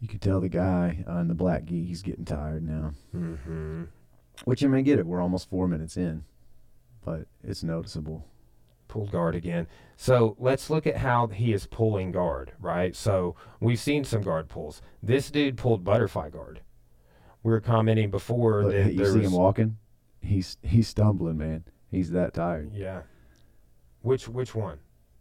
You 0.00 0.08
could 0.08 0.22
tell 0.22 0.40
the 0.40 0.48
guy 0.48 1.04
on 1.06 1.28
the 1.28 1.34
black 1.34 1.64
gi, 1.64 1.84
he's 1.84 2.00
getting 2.02 2.24
tired 2.24 2.66
now. 2.66 2.92
hmm 3.12 3.84
Which 4.44 4.62
I 4.64 4.68
I 4.76 4.80
get 4.82 4.98
it. 4.98 5.06
We're 5.06 5.20
almost 5.22 5.48
four 5.50 5.66
minutes 5.66 5.96
in, 5.96 6.24
but 7.04 7.26
it's 7.42 7.62
noticeable. 7.62 8.26
Pulled 8.88 9.10
guard 9.10 9.34
again. 9.34 9.66
So 9.96 10.36
let's 10.38 10.70
look 10.70 10.86
at 10.86 10.98
how 10.98 11.26
he 11.26 11.52
is 11.52 11.66
pulling 11.66 12.12
guard, 12.12 12.52
right? 12.60 12.94
So 12.94 13.34
we've 13.60 13.80
seen 13.80 14.04
some 14.04 14.22
guard 14.22 14.48
pulls. 14.48 14.80
This 15.02 15.30
dude 15.30 15.56
pulled 15.56 15.82
butterfly 15.82 16.30
guard. 16.30 16.60
We 17.42 17.50
were 17.50 17.60
commenting 17.60 18.10
before 18.10 18.64
Look, 18.64 18.72
that 18.72 18.92
you 18.92 18.98
there 18.98 19.12
see 19.12 19.18
was, 19.20 19.26
him 19.26 19.32
walking. 19.32 19.78
He's 20.20 20.56
he's 20.62 20.88
stumbling, 20.88 21.38
man. 21.38 21.64
He's 21.90 22.10
that 22.12 22.34
tired. 22.34 22.72
Yeah. 22.72 23.02
Which 24.02 24.28
which 24.28 24.54
one? 24.54 24.78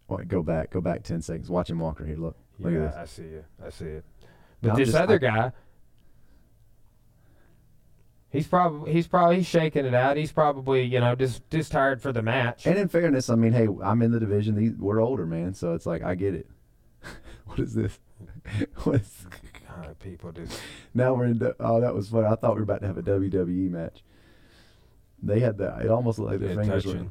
Wait, 0.07 0.27
go 0.27 0.43
back. 0.43 0.69
Go 0.71 0.81
back 0.81 1.03
ten 1.03 1.21
seconds. 1.21 1.49
Watch 1.49 1.69
him 1.69 1.79
walk 1.79 1.99
right 1.99 2.07
here. 2.09 2.17
Look. 2.17 2.37
Look 2.59 2.71
yeah, 2.73 2.85
at 2.85 2.91
this. 2.91 2.95
I 2.97 3.05
see 3.05 3.23
it. 3.23 3.45
I 3.65 3.69
see 3.69 3.85
it. 3.85 4.05
But 4.61 4.71
I'm 4.71 4.77
this 4.77 4.89
just- 4.89 4.97
other 4.97 5.15
I- 5.15 5.17
guy, 5.17 5.51
he's 8.35 8.47
probably 8.47 8.91
he's 8.91 9.07
probably 9.07 9.43
shaking 9.43 9.85
it 9.85 9.93
out. 9.93 10.17
He's 10.17 10.31
probably 10.31 10.83
you 10.83 10.99
know 10.99 11.15
just 11.15 11.49
just 11.49 11.71
tired 11.71 12.01
for 12.01 12.11
the 12.11 12.21
match. 12.21 12.65
And 12.65 12.77
in 12.77 12.87
fairness, 12.87 13.29
I 13.29 13.35
mean, 13.35 13.53
hey, 13.53 13.67
I'm 13.83 14.01
in 14.01 14.11
the 14.11 14.19
division. 14.19 14.55
These, 14.55 14.73
we're 14.73 15.01
older, 15.01 15.25
man. 15.25 15.53
So 15.53 15.73
it's 15.73 15.85
like 15.85 16.03
I 16.03 16.15
get 16.15 16.35
it. 16.35 16.49
what 17.45 17.59
is 17.59 17.73
this? 17.73 17.99
what 18.83 19.01
is, 19.01 19.25
God, 19.67 19.97
people 19.99 20.31
do. 20.31 20.47
now 20.93 21.13
we're 21.13 21.25
in. 21.25 21.39
The, 21.39 21.55
oh, 21.59 21.81
that 21.81 21.93
was 21.93 22.09
funny. 22.09 22.27
I 22.27 22.35
thought 22.35 22.51
we 22.51 22.57
were 22.57 22.63
about 22.63 22.81
to 22.81 22.87
have 22.87 22.97
a 22.97 23.03
WWE 23.03 23.69
match. 23.69 24.03
They 25.21 25.39
had 25.39 25.57
that. 25.57 25.81
It 25.81 25.89
almost 25.89 26.19
looked 26.19 26.31
like 26.31 26.39
their 26.41 26.55
fingers 26.55 26.85
were. 26.85 27.07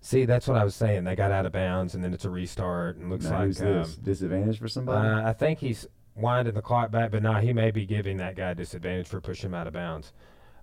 See, 0.00 0.24
that's 0.24 0.48
what 0.48 0.56
I 0.56 0.64
was 0.64 0.74
saying. 0.74 1.04
They 1.04 1.14
got 1.14 1.32
out 1.32 1.44
of 1.44 1.52
bounds, 1.52 1.94
and 1.94 2.02
then 2.02 2.14
it's 2.14 2.24
a 2.24 2.30
restart, 2.30 2.96
and 2.96 3.10
looks 3.10 3.26
Now, 3.26 3.40
like 3.40 3.46
who's 3.48 3.60
um, 3.60 3.66
this? 3.66 3.96
Disadvantage 3.96 4.58
for 4.58 4.68
somebody? 4.68 5.06
uh, 5.06 5.28
I 5.28 5.34
think 5.34 5.58
he's 5.58 5.86
winding 6.18 6.54
the 6.54 6.62
clock 6.62 6.90
back, 6.90 7.10
but 7.10 7.22
nah, 7.22 7.40
he 7.40 7.52
may 7.52 7.70
be 7.70 7.86
giving 7.86 8.16
that 8.18 8.36
guy 8.36 8.54
disadvantage 8.54 9.06
for 9.08 9.20
pushing 9.20 9.50
him 9.50 9.54
out 9.54 9.66
of 9.66 9.72
bounds. 9.72 10.12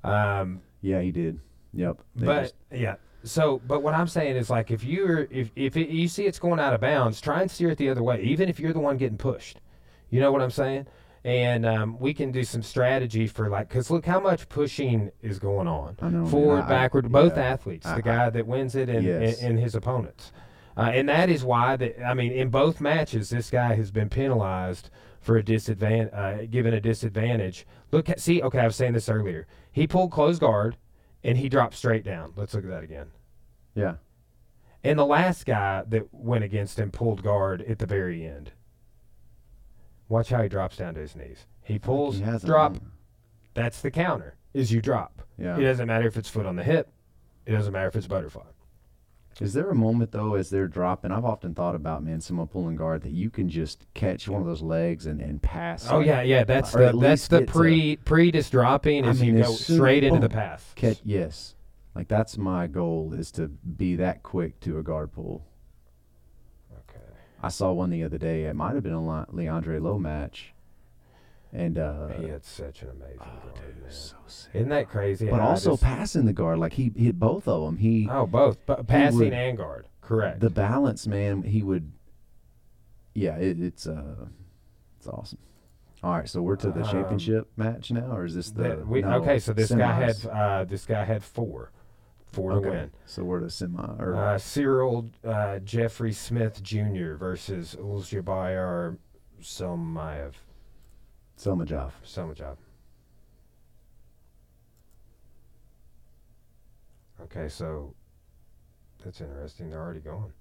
Um, 0.04 0.62
yeah, 0.82 1.02
he 1.02 1.12
did. 1.12 1.40
Yep. 1.74 1.98
They 2.16 2.26
but 2.26 2.42
just- 2.44 2.56
yeah. 2.72 2.96
So, 3.24 3.60
but 3.68 3.82
what 3.82 3.96
I'm 3.96 4.08
saying 4.08 4.36
is 4.36 4.50
like 4.52 4.70
if 4.70 4.84
you're 4.84 5.28
if 5.32 5.50
if 5.56 5.76
it, 5.78 5.90
you 5.90 6.08
see 6.08 6.26
it's 6.26 6.38
going 6.38 6.60
out 6.60 6.74
of 6.76 6.82
bounds, 6.82 7.20
try 7.20 7.42
and 7.42 7.50
steer 7.50 7.72
it 7.72 7.78
the 7.80 7.90
other 7.90 8.04
way, 8.04 8.22
even 8.22 8.50
if 8.50 8.60
you're 8.60 8.74
the 8.74 8.80
one 8.80 8.98
getting 8.98 9.18
pushed. 9.18 9.62
You 10.12 10.20
know 10.20 10.32
what 10.32 10.42
I'm 10.44 10.52
saying? 10.52 10.86
And 11.24 11.66
um, 11.66 11.98
we 12.00 12.14
can 12.14 12.32
do 12.32 12.44
some 12.44 12.62
strategy 12.62 13.26
for 13.26 13.50
like 13.50 13.68
because 13.68 13.90
look 13.90 14.06
how 14.06 14.20
much 14.20 14.48
pushing 14.48 15.12
is 15.24 15.40
going 15.40 15.68
on. 15.68 15.98
I 16.00 16.10
know, 16.10 16.20
man. 16.20 16.28
Forward, 16.28 16.62
I- 16.66 16.70
backward, 16.70 17.12
both 17.12 17.36
yeah. 17.36 17.46
athletes. 17.46 17.88
I- 17.88 17.96
the 17.96 18.04
guy 18.04 18.30
that 18.30 18.46
wins 18.46 18.76
it 18.76 18.90
and, 18.90 19.04
Yes. 19.04 19.40
and, 19.42 19.52
and 19.52 19.60
his 19.60 19.74
opponents. 19.74 20.32
Uh, 20.78 20.92
and 20.94 21.08
that 21.08 21.30
is 21.30 21.44
why 21.44 21.76
that 21.78 22.04
I 22.06 22.14
mean 22.14 22.32
in 22.32 22.50
both 22.50 22.82
matches 22.82 23.30
this 23.30 23.50
guy 23.50 23.76
has 23.76 23.92
been 23.92 24.10
penalized 24.10 24.90
for 25.22 25.38
a 25.38 25.44
disadvantage, 25.44 26.14
uh, 26.14 26.46
given 26.50 26.74
a 26.74 26.82
disadvantage. 26.82 27.66
Look, 27.92 28.10
at, 28.10 28.20
see, 28.20 28.42
okay, 28.44 28.60
I 28.60 28.66
was 28.66 28.76
saying 28.76 28.94
this 28.94 29.10
earlier. 29.10 29.48
He 29.72 29.88
pulled 29.88 30.12
closed 30.12 30.40
guard, 30.42 30.78
and 31.24 31.38
he 31.38 31.50
dropped 31.50 31.74
straight 31.76 32.04
down. 32.04 32.34
Let's 32.36 32.54
look 32.54 32.64
at 32.64 32.70
that 32.70 32.84
again. 32.84 33.08
yeah. 33.74 33.96
And 34.84 35.00
the 35.00 35.06
last 35.06 35.48
guy 35.48 35.84
that 35.88 36.14
went 36.14 36.44
against 36.44 36.78
him 36.78 36.92
pulled 36.92 37.24
guard 37.24 37.64
at 37.64 37.80
the 37.80 37.88
very 37.88 38.24
end. 38.24 38.52
Watch 40.10 40.30
how 40.30 40.44
he 40.44 40.48
drops 40.50 40.78
down 40.78 40.94
to 40.94 41.00
his 41.00 41.16
knees. 41.16 41.48
He 41.64 41.80
pulls, 41.80 42.18
He 42.20 42.24
drop. 42.46 42.78
That's 43.56 43.82
the 43.82 43.90
counter. 43.90 44.36
Is 44.54 44.72
you 44.72 44.82
drop. 44.82 45.24
Yeah. 45.40 45.58
It 45.58 45.64
doesn't 45.64 45.88
matter 45.88 46.08
if 46.08 46.18
it's 46.18 46.30
foot 46.30 46.46
on 46.46 46.56
the 46.56 46.64
hip. 46.64 46.92
It 47.48 47.52
doesn't 47.54 47.74
matter 47.74 47.88
if 47.88 47.96
it's 47.96 48.06
butterfly. 48.06 48.44
Is 49.42 49.54
there 49.54 49.70
a 49.70 49.76
moment 49.76 50.12
though, 50.12 50.36
as 50.36 50.50
they're 50.50 50.68
dropping? 50.68 51.12
I've 51.12 51.26
often 51.26 51.54
thought 51.54 51.76
about 51.76 52.04
man, 52.04 52.22
someone 52.22 52.48
pulling 52.48 52.78
guard 52.78 53.02
that 53.02 53.12
you 53.12 53.30
can 53.30 53.50
just 53.50 53.86
catch 53.94 54.30
one 54.30 54.40
of 54.42 54.48
those 54.48 54.62
legs 54.62 55.06
and, 55.06 55.20
and 55.20 55.42
pass. 55.42 55.88
Oh 55.90 56.00
yeah, 56.00 56.22
yeah. 56.22 56.46
That's 56.46 56.72
the 56.72 56.98
that's 56.98 57.28
the 57.28 57.40
get 57.40 57.48
to- 57.48 57.54
pre 57.54 57.96
pre 57.98 58.32
just 58.32 58.52
dropping 58.52 59.06
I 59.06 59.12
mean, 59.12 59.36
you 59.36 59.44
go 59.44 59.52
straight 59.52 60.06
into 60.06 60.20
the 60.20 60.30
pass. 60.30 60.72
Catch 60.76 61.02
yes, 61.04 61.56
like 61.94 62.08
that's 62.08 62.38
my 62.38 62.68
goal 62.68 63.14
is 63.14 63.30
to 63.34 63.50
be 63.50 63.98
that 63.98 64.24
quick 64.24 64.60
to 64.62 64.78
a 64.80 64.84
guard 64.84 65.12
pull. 65.12 65.46
Okay. 66.72 67.04
I 67.44 67.50
saw 67.50 67.74
one 67.74 67.90
the 67.90 68.04
other 68.06 68.18
day. 68.18 68.46
It 68.46 68.56
might 68.56 68.76
have 68.76 68.84
been 68.84 68.94
a 68.94 69.06
Le- 69.06 69.28
Leandro 69.32 69.80
Lo 69.82 70.00
match, 70.00 70.54
and 71.56 71.78
uh, 71.78 72.08
He 72.20 72.28
had 72.28 72.44
such 72.44 72.82
an 72.82 72.90
amazing 72.90 73.18
oh, 73.22 73.26
guard, 73.26 73.56
dude, 73.56 73.82
man. 73.84 73.92
so 73.92 74.16
sick. 74.28 74.52
Isn't 74.54 74.70
that 74.70 74.90
crazy? 74.90 75.28
But 75.30 75.40
also 75.42 75.72
just- 75.72 75.84
passing 75.84 76.26
the 76.26 76.34
guard, 76.34 76.60
like 76.60 76.74
he 76.74 76.92
hit 76.96 77.18
both 77.20 77.48
of 77.48 77.64
them. 77.66 77.78
He 77.78 78.08
oh, 78.12 78.26
both, 78.26 78.58
but 78.66 78.86
passing 78.88 79.20
would- 79.20 79.34
and 79.34 79.58
guard. 79.58 79.88
Correct. 80.02 80.40
the 80.40 80.50
balance, 80.52 81.08
man. 81.08 81.42
He 81.42 81.64
would. 81.64 81.92
Yeah, 83.16 83.38
it, 83.38 83.60
it's 83.62 83.88
uh, 83.88 84.26
it's 84.98 85.08
awesome. 85.08 85.40
All 86.04 86.12
right, 86.12 86.30
so 86.30 86.42
we're 86.44 86.58
to 86.58 86.70
the 86.70 86.84
Um, 86.84 86.92
championship 86.92 87.48
match 87.58 87.90
now, 87.92 88.16
or 88.16 88.26
is 88.26 88.36
this 88.36 88.52
the? 88.52 88.84
We, 88.86 89.02
no, 89.02 89.14
okay, 89.22 89.40
so 89.40 89.54
this 89.54 89.72
guy 89.72 89.94
had 89.94 90.26
uh, 90.28 90.64
this 90.66 90.86
guy 90.86 91.04
had 91.06 91.24
four, 91.24 91.72
four 92.28 92.52
to 92.52 92.58
okay. 92.58 92.70
win. 92.70 92.92
So 93.06 93.24
we're 93.24 93.40
the 93.42 93.50
semi 93.50 93.82
or 93.98 94.16
Uh, 94.16 94.38
Cyril 94.38 95.10
uh, 95.24 95.58
Jeffrey 95.60 96.12
Smith 96.14 96.62
Jr. 96.62 97.16
versus 97.16 97.76
Ulzyabayar 97.80 98.98
Selmayev. 99.42 100.34
Selmajov. 101.38 101.92
Selmajov. 102.06 102.58
Okay, 107.24 107.48
so 107.50 107.94
that's 109.04 109.22
interesting. 109.22 109.70
They're 109.70 109.82
already 109.82 110.00
going. 110.00 110.32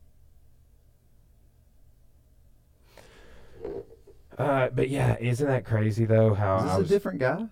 Uh, 4.38 4.68
but 4.70 4.88
yeah, 4.88 5.16
isn't 5.20 5.46
that 5.46 5.64
crazy 5.64 6.04
though? 6.04 6.34
How 6.34 6.56
Is 6.58 6.62
this 6.64 6.72
I 6.72 6.74
a 6.76 6.78
was, 6.80 6.88
different 6.88 7.20
guy? 7.20 7.46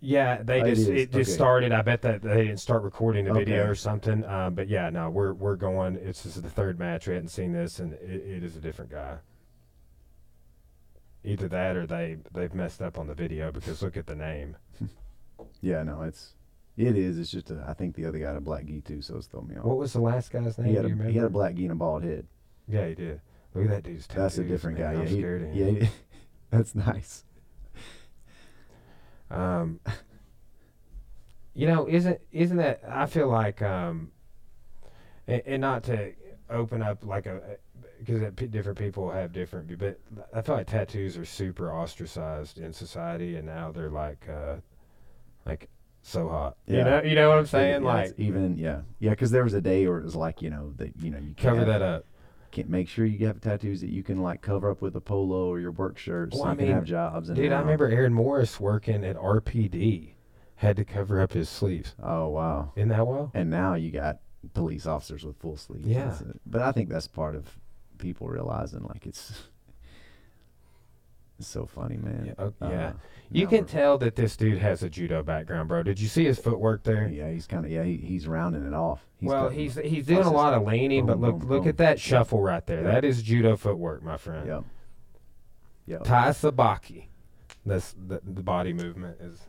yeah, 0.00 0.42
they 0.42 0.60
Oh, 0.62 0.64
just 0.66 0.82
is. 0.82 0.88
it, 0.88 1.12
just 1.12 1.30
Okay. 1.30 1.34
started. 1.36 1.72
I 1.72 1.82
bet 1.82 2.02
that 2.02 2.22
they 2.22 2.44
didn't 2.46 2.58
start 2.60 2.82
recording 2.82 3.24
the 3.24 3.32
video 3.32 3.66
or 3.68 3.74
something. 3.76 4.24
Um, 4.24 4.54
but 4.54 4.68
yeah, 4.68 4.90
no, 4.90 5.10
we're 5.10 5.32
we're 5.34 5.56
going. 5.56 5.94
It's 5.96 6.22
this 6.24 6.36
is 6.36 6.42
the 6.42 6.50
third 6.50 6.78
match. 6.78 7.06
We 7.06 7.14
hadn't 7.14 7.28
seen 7.30 7.52
this, 7.52 7.78
and 7.78 7.92
it, 7.94 8.02
it 8.26 8.44
is 8.44 8.56
a 8.56 8.60
different 8.60 8.90
guy. 8.90 9.18
Either 11.24 11.48
that 11.48 11.76
or 11.76 11.86
they 11.86 12.16
they've 12.32 12.54
messed 12.54 12.80
up 12.80 12.98
on 12.98 13.06
the 13.06 13.14
video 13.14 13.50
because 13.52 13.82
look 13.82 13.96
at 13.96 14.06
the 14.06 14.16
name. 14.16 14.56
Yeah, 15.60 15.84
no, 15.84 16.02
it's 16.02 16.34
it 16.76 16.96
is. 16.96 17.16
It's 17.18 17.30
just 17.30 17.50
a, 17.50 17.64
I 17.68 17.72
think 17.74 17.94
the 17.94 18.06
other 18.06 18.18
guy 18.18 18.26
had 18.28 18.36
a 18.36 18.40
black 18.40 18.64
gi 18.66 18.80
too, 18.80 19.00
so 19.02 19.16
it's 19.16 19.26
throwing 19.28 19.48
me 19.48 19.56
off. 19.56 19.64
What 19.64 19.78
was 19.78 19.92
the 19.92 20.00
last 20.00 20.32
guy's 20.32 20.58
name? 20.58 20.68
he 20.68 20.74
had 20.74 20.84
a 20.84 20.88
he 21.10 21.16
had 21.16 21.26
a 21.26 21.30
black 21.30 21.54
gi 21.54 21.62
and 21.64 21.72
a 21.72 21.74
bald 21.76 22.02
head. 22.02 22.26
Yeah, 22.66 22.88
he 22.88 22.94
did. 22.96 23.20
Look 23.54 23.64
at 23.64 23.70
that 23.70 23.82
dude's 23.84 24.06
That's 24.08 24.38
a 24.38 24.44
different 24.44 24.78
man. 24.78 24.94
guy. 24.94 25.00
I'm 25.00 25.06
Yeah, 25.06 25.08
he- 25.12 25.18
scared 25.20 25.42
of 25.42 25.48
him. 25.52 25.76
yeah, 25.76 25.80
he- 25.86 25.90
that's 26.50 26.74
nice. 26.74 27.24
Um, 29.30 29.80
you 31.54 31.66
know, 31.66 31.88
isn't 31.88 32.20
isn't 32.32 32.56
that? 32.56 32.80
I 32.88 33.06
feel 33.06 33.28
like, 33.28 33.62
um, 33.62 34.10
and, 35.26 35.42
and 35.46 35.60
not 35.60 35.82
to 35.84 36.12
open 36.50 36.82
up 36.82 37.04
like 37.04 37.26
a 37.26 37.58
because 37.98 38.20
different 38.50 38.78
people 38.78 39.10
have 39.10 39.32
different, 39.32 39.76
but 39.78 39.98
I 40.32 40.40
feel 40.42 40.54
like 40.56 40.68
tattoos 40.68 41.16
are 41.16 41.24
super 41.24 41.72
ostracized 41.72 42.58
in 42.58 42.72
society, 42.72 43.36
and 43.36 43.46
now 43.46 43.72
they're 43.72 43.90
like, 43.90 44.28
uh, 44.28 44.56
like 45.44 45.68
so 46.02 46.28
hot. 46.28 46.56
You 46.66 46.78
Yeah. 46.78 46.84
know, 46.84 47.02
you 47.02 47.14
know 47.16 47.28
what 47.28 47.38
I'm 47.38 47.46
saying? 47.46 47.82
Yeah, 47.82 47.88
like 47.92 48.14
even 48.18 48.56
yeah, 48.56 48.82
yeah, 49.00 49.10
because 49.10 49.30
there 49.30 49.42
was 49.44 49.54
a 49.54 49.60
day 49.60 49.86
where 49.88 49.98
it 49.98 50.04
was 50.04 50.16
like 50.16 50.42
you 50.42 50.50
know 50.50 50.72
that 50.76 50.92
you 51.02 51.10
know 51.10 51.18
you 51.18 51.34
cover 51.36 51.64
that 51.64 51.82
up. 51.82 52.04
Can't 52.50 52.70
make 52.70 52.88
sure 52.88 53.04
you 53.04 53.26
have 53.26 53.40
tattoos 53.40 53.82
that 53.82 53.90
you 53.90 54.02
can 54.02 54.22
like 54.22 54.40
cover 54.40 54.70
up 54.70 54.80
with 54.80 54.96
a 54.96 55.00
polo 55.00 55.48
or 55.48 55.60
your 55.60 55.70
work 55.72 55.98
shirt, 55.98 56.32
so 56.32 56.40
Well, 56.40 56.50
I 56.50 56.54
mean, 56.54 56.68
have 56.68 56.84
jobs. 56.84 57.28
And 57.28 57.36
Dude, 57.36 57.52
I 57.52 57.60
remember 57.60 57.88
Aaron 57.88 58.14
Morris 58.14 58.58
working 58.58 59.04
at 59.04 59.16
RPD, 59.16 60.14
had 60.56 60.76
to 60.76 60.84
cover 60.84 61.20
up 61.20 61.32
his 61.32 61.48
sleeves. 61.48 61.94
Oh 62.02 62.28
wow! 62.28 62.72
Isn't 62.74 62.88
that 62.88 63.06
well? 63.06 63.30
And 63.34 63.50
now 63.50 63.74
you 63.74 63.90
got 63.90 64.18
police 64.54 64.86
officers 64.86 65.24
with 65.24 65.36
full 65.38 65.56
sleeves. 65.56 65.86
Yeah. 65.86 66.16
But 66.46 66.62
I 66.62 66.72
think 66.72 66.88
that's 66.88 67.08
part 67.08 67.34
of 67.34 67.58
people 67.98 68.28
realizing 68.28 68.84
like 68.84 69.06
it's 69.06 69.32
it's 71.38 71.48
so 71.48 71.66
funny, 71.66 71.96
man. 71.96 72.24
Yeah, 72.26 72.34
oh, 72.38 72.54
Uh, 72.60 72.68
yeah. 72.70 72.92
You 73.30 73.46
can 73.46 73.66
tell 73.66 73.98
that 73.98 74.16
this 74.16 74.36
dude 74.36 74.58
has 74.58 74.82
a 74.82 74.88
judo 74.88 75.22
background, 75.22 75.68
bro. 75.68 75.82
Did 75.82 76.00
you 76.00 76.08
see 76.08 76.24
his 76.24 76.38
footwork 76.38 76.82
there? 76.84 77.08
Yeah, 77.08 77.30
he's 77.30 77.46
kind 77.46 77.64
of 77.66 77.70
yeah. 77.70 77.84
He, 77.84 77.96
he's 77.98 78.26
rounding 78.26 78.66
it 78.66 78.72
off. 78.72 79.06
He's 79.18 79.28
well, 79.28 79.48
he's 79.50 79.74
he's 79.76 80.06
doing 80.06 80.24
a 80.24 80.32
lot 80.32 80.54
of 80.54 80.62
leaning, 80.62 81.04
but 81.04 81.20
look 81.20 81.38
boom, 81.38 81.48
look 81.48 81.62
boom. 81.62 81.68
at 81.68 81.76
that 81.78 82.00
shuffle 82.00 82.40
right 82.40 82.64
there. 82.66 82.82
Yeah. 82.82 82.92
That 82.92 83.04
is 83.04 83.22
judo 83.22 83.56
footwork, 83.56 84.02
my 84.02 84.16
friend. 84.16 84.46
Yep. 84.46 84.64
Yep. 85.86 86.04
Tai 86.04 86.28
Sabaki. 86.30 87.04
That's 87.66 87.92
the, 87.92 88.20
the 88.24 88.42
body 88.42 88.72
movement 88.72 89.20
is 89.20 89.40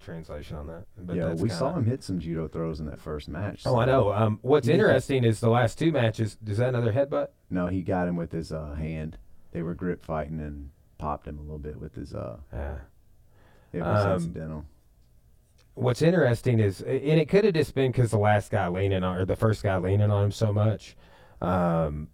translation 0.00 0.56
on 0.56 0.66
that. 0.68 0.84
But 0.96 1.16
yeah, 1.16 1.30
we 1.32 1.36
kinda- 1.48 1.54
saw 1.54 1.74
him 1.74 1.84
hit 1.84 2.02
some 2.02 2.18
judo 2.18 2.48
throws 2.48 2.80
in 2.80 2.86
that 2.86 3.00
first 3.00 3.28
match. 3.28 3.62
Oh, 3.66 3.78
I 3.78 3.84
know. 3.84 4.12
Um, 4.12 4.38
what's 4.42 4.68
interesting 4.68 5.24
is 5.24 5.40
the 5.40 5.50
last 5.50 5.78
two 5.78 5.92
matches. 5.92 6.36
Is 6.46 6.58
that 6.58 6.68
another 6.70 6.92
headbutt? 6.92 7.28
No, 7.50 7.66
he 7.66 7.82
got 7.82 8.08
him 8.08 8.16
with 8.16 8.32
his 8.32 8.52
uh, 8.52 8.74
hand. 8.74 9.18
They 9.52 9.62
were 9.62 9.74
grip 9.74 10.04
fighting 10.04 10.40
and 10.40 10.70
popped 10.98 11.26
him 11.26 11.38
a 11.38 11.42
little 11.42 11.58
bit 11.58 11.80
with 11.80 11.94
his 11.94 12.14
uh. 12.14 12.38
Yeah. 12.52 12.78
It 13.72 13.82
was 13.82 14.04
Um, 14.06 14.12
incidental. 14.12 14.64
what's 15.74 16.02
interesting 16.02 16.58
is, 16.58 16.80
and 16.82 17.20
it 17.20 17.28
could 17.28 17.44
have 17.44 17.54
just 17.54 17.74
been 17.74 17.92
because 17.92 18.10
the 18.10 18.18
last 18.18 18.50
guy 18.50 18.66
leaning 18.68 19.02
on, 19.04 19.16
or 19.16 19.24
the 19.24 19.36
first 19.36 19.62
guy 19.62 19.76
leaning 19.78 20.10
on 20.10 20.24
him 20.26 20.30
so 20.32 20.52
much. 20.52 20.96
Um, 21.40 22.08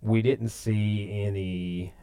we 0.00 0.20
didn't 0.22 0.48
see 0.50 1.10
any 1.22 1.94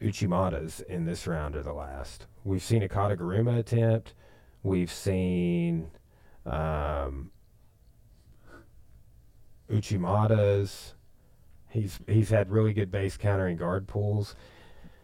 Uchimatas 0.00 0.82
in 0.84 1.04
this 1.04 1.26
round 1.26 1.54
or 1.56 1.62
the 1.62 1.72
last. 1.72 2.26
We've 2.44 2.62
seen 2.62 2.82
a 2.82 2.88
Kataguruma 2.88 3.58
attempt. 3.58 4.14
We've 4.62 4.90
seen 4.90 5.90
um, 6.44 7.30
Uchimatas. 9.70 10.94
He's 11.68 12.00
he's 12.06 12.30
had 12.30 12.50
really 12.50 12.72
good 12.72 12.90
base 12.90 13.16
countering 13.16 13.56
guard 13.56 13.88
pulls. 13.88 14.34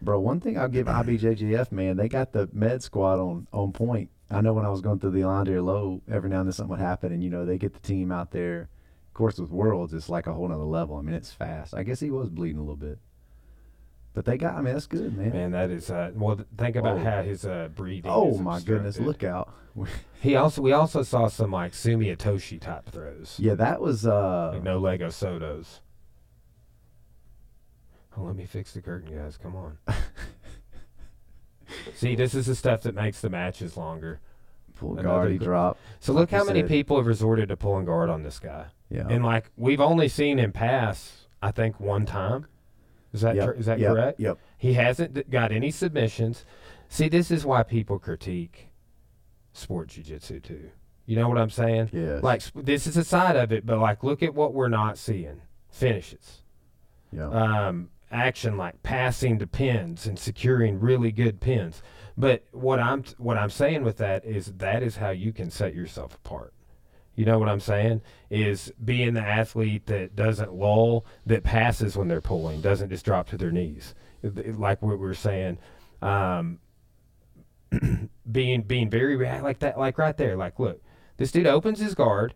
Bro, 0.01 0.21
one 0.21 0.39
thing 0.39 0.59
I'll 0.59 0.69
give 0.69 0.87
IBJJF, 0.87 1.73
man, 1.73 1.97
they 1.97 2.09
got 2.09 2.33
the 2.33 2.49
med 2.53 2.83
squad 2.83 3.19
on 3.19 3.49
on 3.53 3.73
point. 3.73 4.11
I 4.31 4.41
know 4.43 4.53
when 4.53 4.67
I 4.67 4.69
was 4.69 4.81
going 4.81 4.99
through 4.99 5.13
the 5.13 5.25
Leandro 5.25 5.63
Lo, 5.63 6.03
every 6.11 6.29
now 6.29 6.41
and 6.41 6.49
then 6.49 6.53
something 6.53 6.71
would 6.71 6.81
happen, 6.81 7.13
and 7.13 7.23
you 7.23 7.31
know 7.31 7.45
they 7.45 7.59
get 7.59 7.73
the 7.73 7.81
team 7.81 8.13
out 8.13 8.31
there. 8.31 8.69
Of 9.09 9.15
course, 9.15 9.39
with 9.39 9.51
Worlds, 9.51 9.95
it's 9.95 10.09
like 10.09 10.27
a 10.27 10.33
whole 10.33 10.47
nother 10.47 10.63
level. 10.63 10.97
I 10.97 11.03
mean, 11.03 11.15
it's 11.15 11.33
fast. 11.33 11.75
I 11.75 11.83
guess 11.83 11.99
he 11.99 12.11
was 12.11 12.29
bleeding 12.29 12.59
a 12.59 12.61
little 12.61 12.77
bit, 12.77 12.99
but 14.19 14.25
they 14.25 14.37
got. 14.37 14.55
I 14.57 14.63
mean, 14.63 14.75
that's 14.75 14.89
good, 14.89 15.17
man. 15.17 15.31
Man, 15.31 15.51
that 15.53 15.71
is 15.71 15.93
uh, 15.93 16.11
well. 16.13 16.41
Think 16.57 16.75
about 16.75 16.97
Oh. 16.97 17.05
how 17.05 17.23
his 17.23 17.45
uh, 17.45 17.69
breathing. 17.73 18.11
oh 18.13 18.37
my 18.39 18.59
goodness, 18.61 18.99
look 18.99 19.23
out! 19.23 19.55
He 20.21 20.35
also 20.35 20.61
we 20.61 20.73
also 20.73 21.05
saw 21.05 21.29
some 21.29 21.53
like 21.53 21.73
Sumi 21.73 22.07
Otoshi 22.07 22.61
type 22.61 22.91
throws, 22.91 23.37
yeah, 23.39 23.55
that 23.55 23.81
was 23.81 24.05
uh, 24.05 24.51
like 24.55 24.65
no 24.65 24.79
Lego 24.81 25.07
Sotos. 25.07 25.79
Oh, 28.17 28.23
let 28.25 28.35
me 28.35 28.45
fix 28.45 28.73
the 28.73 28.83
curtain, 28.83 29.17
guys. 29.17 29.37
Come 29.37 29.55
on. 29.55 29.79
See, 31.95 32.17
this 32.17 32.35
is 32.35 32.47
the 32.47 32.57
stuff 32.57 32.83
that 32.83 32.97
makes 32.97 33.21
the 33.21 33.31
matches 33.31 33.77
longer. 33.77 34.19
another 34.81 35.03
guard. 35.05 35.31
He 35.31 35.39
dropped. 35.39 35.79
So 36.01 36.13
Like 36.13 36.23
look 36.23 36.31
how 36.33 36.45
many 36.45 36.63
said. 36.63 36.69
people 36.69 36.97
have 36.97 37.07
resorted 37.07 37.49
to 37.51 37.57
pulling 37.57 37.85
guard 37.85 38.11
on 38.11 38.25
this 38.25 38.41
guy, 38.41 38.67
Yeah, 38.91 39.07
and 39.09 39.25
like 39.25 39.53
we've 39.57 39.81
only 39.81 40.09
seen 40.09 40.39
him 40.39 40.51
pass, 40.51 41.29
I 41.41 41.53
think 41.53 41.79
one 41.79 42.05
time. 42.07 42.47
Is 43.13 43.23
that 43.23 43.37
Yep, 43.37 43.45
tr- 43.45 43.53
is 43.53 43.67
that 43.67 43.79
yep, 43.79 43.93
correct? 43.93 44.21
Yep. 44.21 44.39
He 44.59 44.75
hasn't 44.75 45.31
got 45.31 45.53
any 45.53 45.71
submissions. 45.71 46.45
See, 46.89 47.09
this 47.09 47.31
is 47.31 47.45
why 47.45 47.63
people 47.63 47.99
critique 47.99 48.69
sport 49.53 49.89
jiu-jitsu 49.89 50.41
too. 50.41 50.71
You 51.07 51.17
know 51.17 51.29
what 51.29 51.39
I'm 51.39 51.51
saying? 51.51 51.91
Yeah. 51.93 52.21
Like 52.23 52.43
this 52.55 52.87
is 52.87 52.97
a 52.97 53.05
side 53.05 53.37
of 53.37 53.51
it, 53.51 53.65
but 53.65 53.79
like 53.79 54.03
look 54.05 54.23
at 54.23 54.35
what 54.35 54.53
we're 54.55 54.69
not 54.69 54.99
seeing. 54.99 55.41
Finishes. 55.71 56.43
yeah. 57.13 57.29
Um, 57.29 57.91
action 58.11 58.57
like 58.57 58.83
passing 58.83 59.39
to 59.39 59.47
pins 59.47 60.07
and 60.07 60.19
securing 60.19 60.81
really 60.81 61.13
good 61.13 61.41
pins. 61.41 61.83
But 62.17 62.45
what 62.53 62.81
I'm 62.81 63.05
what 63.19 63.37
I'm 63.39 63.51
saying 63.51 63.85
with 63.85 63.97
that 63.99 64.25
is 64.25 64.53
that 64.59 64.83
is 64.83 64.97
how 64.97 65.11
you 65.11 65.33
can 65.33 65.51
set 65.51 65.75
yourself 65.75 66.15
apart. 66.15 66.53
You 67.19 67.25
know 67.25 67.41
what 67.41 67.49
I'm 67.49 67.59
saying? 67.59 68.03
Is 68.31 68.73
being 68.85 69.15
the 69.15 69.21
athlete 69.21 69.87
that 69.87 70.15
doesn't 70.15 70.55
lull, 70.55 71.05
that 71.27 71.43
passes 71.43 71.97
when 71.97 72.07
they're 72.07 72.21
pulling, 72.21 72.61
doesn't 72.61 72.91
just 72.91 73.05
drop 73.05 73.27
to 73.31 73.37
their 73.37 73.51
knees. 73.51 73.93
Like 74.23 74.81
what 74.83 74.91
we 74.93 74.97
were 74.99 75.15
saying, 75.15 75.59
um, 76.01 76.61
being 78.31 78.63
being 78.63 78.89
very 78.89 79.17
like 79.41 79.59
that, 79.59 79.77
like 79.81 79.99
right 79.99 80.17
there. 80.17 80.37
Like, 80.37 80.61
look, 80.61 80.81
this 81.17 81.33
dude 81.33 81.49
opens 81.49 81.81
his 81.81 81.97
guard, 81.97 82.35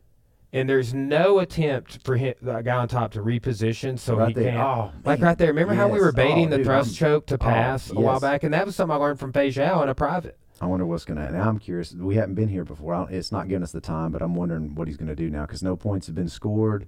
and 0.52 0.68
there's 0.68 0.92
no 0.92 1.38
attempt 1.38 2.04
for 2.04 2.16
him, 2.16 2.34
the 2.42 2.60
guy 2.62 2.74
on 2.76 2.88
top 2.88 3.12
to 3.12 3.20
reposition, 3.20 3.96
so 3.96 4.16
right 4.16 4.28
he 4.28 4.34
there. 4.34 4.50
can't. 4.50 4.60
Oh, 4.62 4.90
Like 5.04 5.20
right 5.20 5.38
there. 5.38 5.46
Remember 5.48 5.74
how 5.74 5.86
we 5.86 6.00
were 6.00 6.10
baiting 6.10 6.48
Oh, 6.48 6.50
the 6.50 6.56
dude, 6.56 6.66
thrust 6.66 6.88
I'm- 6.88 6.94
choke 6.96 7.26
to 7.26 7.34
oh, 7.36 7.38
pass 7.38 7.90
a 7.92 7.94
while 8.00 8.18
back, 8.18 8.42
and 8.42 8.52
that 8.52 8.66
was 8.66 8.74
something 8.74 8.96
I 8.96 8.98
learned 8.98 9.20
from 9.20 9.32
Fei 9.32 9.48
Zhao 9.50 9.80
in 9.84 9.88
a 9.88 9.94
private. 9.94 10.38
I 10.62 10.66
wonder 10.66 10.86
what's 10.86 11.04
gonna. 11.04 11.28
Now 11.32 11.48
I'm 11.48 11.58
curious. 11.58 11.92
We 11.92 12.14
haven't 12.14 12.36
been 12.36 12.48
here 12.48 12.64
before. 12.64 12.94
I 12.94 12.98
don't, 12.98 13.10
it's 13.12 13.32
not 13.32 13.48
giving 13.48 13.64
us 13.64 13.72
the 13.72 13.80
time, 13.80 14.12
but 14.12 14.22
I'm 14.22 14.34
wondering 14.36 14.76
what 14.76 14.86
he's 14.86 14.96
gonna 14.96 15.16
do 15.16 15.28
now 15.28 15.42
because 15.44 15.60
no 15.62 15.74
points 15.76 16.06
have 16.06 16.14
been 16.14 16.28
scored. 16.28 16.86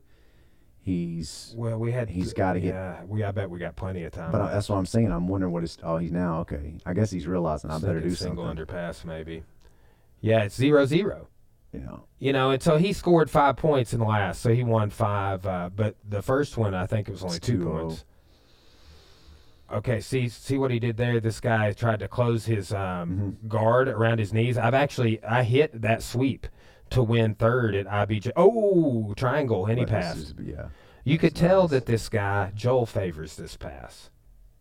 He's. 0.81 1.55
Well, 1.57 1.79
we 1.79 1.93
had. 1.93 2.11
He's 2.11 2.33
gotta 2.33 2.61
get- 2.61 2.75
Yeah, 2.75 3.03
we. 3.05 3.25
I 3.25 3.33
bet 3.33 3.51
we 3.51 3.59
got 3.59 3.75
plenty 3.75 4.05
of 4.05 4.13
time. 4.13 4.31
But 4.31 4.43
I, 4.43 4.53
that's 4.53 4.69
what 4.69 4.77
I'm 4.77 4.87
saying. 4.87 5.11
I'm 5.11 5.27
wondering 5.27 5.53
what 5.53 5.65
is. 5.65 5.77
Oh, 5.83 5.97
he's 5.97 6.13
now 6.13 6.41
okay. 6.41 6.79
I 6.87 6.93
guess 6.93 7.11
he's 7.11 7.27
realizing 7.27 7.71
I 7.71 7.79
better 7.79 8.01
do 8.01 8.15
single 8.15 8.45
something. 8.47 8.65
underpass, 8.67 9.05
maybe. 9.05 9.43
Yeah, 10.21 10.45
it's 10.45 10.55
zero 10.55 10.85
zero. 10.87 11.29
You 11.73 11.81
know. 11.81 12.05
You 12.21 12.33
know, 12.33 12.51
and 12.53 12.63
so 12.63 12.77
he 12.77 12.93
scored 12.93 13.29
five 13.29 13.57
points 13.57 13.93
in 13.93 13.99
the 13.99 14.05
last, 14.07 14.41
so 14.41 14.55
he 14.55 14.63
won 14.63 14.91
five. 14.91 15.45
Uh, 15.45 15.71
but 15.75 15.97
the 16.09 16.23
first 16.23 16.57
one, 16.57 16.75
I 16.75 16.87
think 16.87 17.09
it 17.09 17.13
was 17.13 17.25
only 17.25 17.37
It's 17.39 17.47
two 17.47 17.59
2-0. 17.59 17.65
points. 17.81 18.05
Okay, 19.73 19.99
see 20.01 20.29
see 20.29 20.59
what 20.59 20.71
he 20.71 20.79
did 20.79 20.97
there. 20.97 21.21
This 21.21 21.41
guy 21.41 21.73
tried 21.73 22.01
to 22.01 22.09
close 22.09 22.45
his 22.47 22.73
um, 22.73 23.11
Mm-hmm. 23.41 23.49
guard 23.49 23.89
around 23.89 24.19
his 24.19 24.33
knees. 24.33 24.59
I've 24.59 24.75
actually 24.75 25.23
I 25.25 25.43
hit 25.43 25.81
that 25.83 26.03
sweep 26.03 26.47
to 26.91 27.03
win 27.03 27.35
third 27.35 27.75
at 27.75 27.87
IBJ. 27.87 28.31
Oh, 28.37 29.15
triangle, 29.17 29.67
and 29.67 29.79
he 29.79 29.87
passed. 29.87 30.35
yeah. 30.43 30.69
You 31.03 31.19
could 31.19 31.35
tell 31.35 31.63
nice. 31.63 31.71
that 31.71 31.87
this 31.87 32.09
guy 32.09 32.53
Joel 32.55 32.87
favors 32.87 33.37
this 33.37 33.57
pass. 33.57 34.11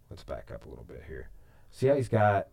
Let's 0.10 0.24
back 0.24 0.50
up 0.54 0.66
a 0.66 0.70
little 0.70 0.84
bit 0.86 1.04
here. 1.08 1.30
See 1.72 1.88
how 1.88 1.96
he's 1.96 2.10
got. 2.10 2.48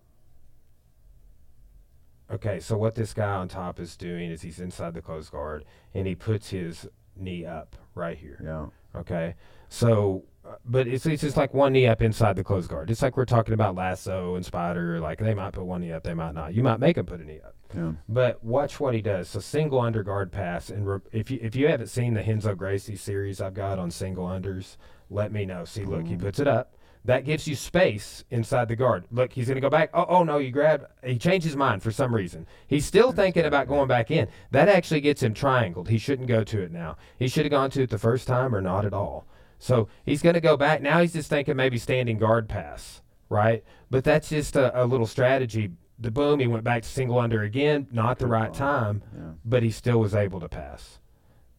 Okay, 2.31 2.61
so 2.61 2.77
what 2.77 2.95
this 2.95 3.13
guy 3.13 3.31
on 3.35 3.49
top 3.49 3.81
is 3.81 3.97
doing 3.97 4.31
is 4.31 4.43
he's 4.43 4.61
inside 4.61 4.95
the 4.95 5.03
closed 5.03 5.33
guard 5.33 5.65
and 5.95 6.07
he 6.07 6.15
puts 6.15 6.51
his 6.51 6.89
knee 7.17 7.45
up 7.45 7.77
right 7.95 8.17
here. 8.17 8.41
Yeah. 8.43 8.67
Okay, 9.01 9.35
so 9.69 10.25
but 10.65 10.87
it's 10.87 11.07
it's 11.07 11.23
just 11.23 11.37
like 11.37 11.55
one 11.55 11.73
knee 11.73 11.87
up 11.87 12.03
inside 12.03 12.37
the 12.37 12.45
closed 12.45 12.69
guard. 12.71 12.91
It's 12.91 13.03
like 13.03 13.17
we're 13.17 13.25
talking 13.25 13.55
about 13.55 13.75
lasso 13.75 14.35
and 14.35 14.45
spider. 14.45 15.01
Like 15.01 15.19
they 15.19 15.35
might 15.35 15.53
put 15.53 15.65
one 15.65 15.81
knee 15.81 15.93
up, 15.93 16.03
they 16.03 16.15
might 16.15 16.35
not. 16.35 16.55
You 16.55 16.63
might 16.63 16.81
make 16.81 16.97
them 16.97 17.07
put 17.07 17.21
a 17.21 17.25
knee 17.25 17.41
up. 17.45 17.55
Yeah. 17.75 17.93
But 18.09 18.43
watch 18.43 18.81
what 18.81 18.95
he 18.95 19.01
does. 19.03 19.29
So 19.29 19.41
single 19.41 19.81
under 19.81 20.03
guard 20.03 20.33
pass, 20.33 20.71
and 20.71 20.87
re- 20.87 20.99
if 21.13 21.31
you 21.31 21.39
if 21.43 21.55
you 21.55 21.69
haven't 21.69 21.89
seen 21.89 22.15
the 22.15 22.23
Renzo 22.23 22.55
Gracie 22.55 22.97
series 22.97 23.41
I've 23.41 23.55
got 23.55 23.79
on 23.79 23.91
single 23.91 24.27
unders, 24.27 24.77
let 25.09 25.33
me 25.33 25.45
know. 25.47 25.65
See, 25.65 25.85
look, 25.85 26.07
he 26.07 26.15
Mm. 26.17 26.21
puts 26.21 26.41
it 26.41 26.49
up. 26.49 26.75
That 27.07 27.25
gives 27.25 27.49
you 27.49 27.55
space 27.57 28.25
inside 28.31 28.69
the 28.69 28.77
guard. 28.77 29.05
Look, 29.11 29.33
he's 29.33 29.49
gonna 29.49 29.61
go 29.63 29.71
back. 29.71 29.89
Oh, 29.95 30.05
oh 30.07 30.23
no, 30.23 30.37
you 30.37 30.51
grab. 30.51 30.87
He 31.03 31.17
changed 31.17 31.47
his 31.47 31.57
mind 31.57 31.83
for 31.83 31.91
some 31.91 32.15
reason. 32.15 32.47
He's 32.67 32.85
still 32.85 33.11
thinking 33.11 33.47
about 33.47 33.69
going 33.69 33.89
back 33.89 34.11
in. 34.11 34.29
That 34.51 34.69
actually 34.69 35.01
gets 35.01 35.23
him 35.23 35.33
triangled. 35.33 35.89
He 35.89 35.97
shouldn't 35.97 36.29
go 36.29 36.45
to 36.45 36.61
it 36.61 36.71
now. 36.71 36.99
He 37.19 37.27
should 37.29 37.47
have 37.47 37.51
gone 37.53 37.71
to 37.71 37.83
it 37.85 37.91
the 37.91 37.97
first 37.99 38.27
time 38.29 38.55
or 38.55 38.61
not 38.61 38.85
at 38.85 38.93
all. 38.93 39.27
So 39.61 39.89
he's 40.05 40.23
gonna 40.23 40.41
go 40.41 40.57
back 40.57 40.83
now. 40.83 41.01
He's 41.01 41.13
just 41.13 41.31
thinking 41.31 41.55
maybe 41.55 41.79
standing 41.79 42.19
guard 42.19 42.49
pass, 42.49 43.03
right? 43.29 43.63
But 43.91 44.03
that's 44.03 44.29
just 44.31 44.57
a, 44.57 44.83
a 44.83 44.85
little 44.87 45.07
strategy. 45.07 45.71
The 45.99 46.11
boom, 46.11 46.41
he 46.41 46.47
went 46.47 46.65
back 46.65 46.83
to 46.83 46.89
single 46.89 47.19
under 47.19 47.43
again, 47.43 47.87
not 47.93 48.19
the 48.19 48.27
right 48.27 48.53
time 48.55 49.03
Yeah. 49.15 49.33
but 49.45 49.63
he 49.63 49.71
still 49.71 50.01
was 50.01 50.15
able 50.15 50.41
to 50.41 50.49
pass. 50.49 50.99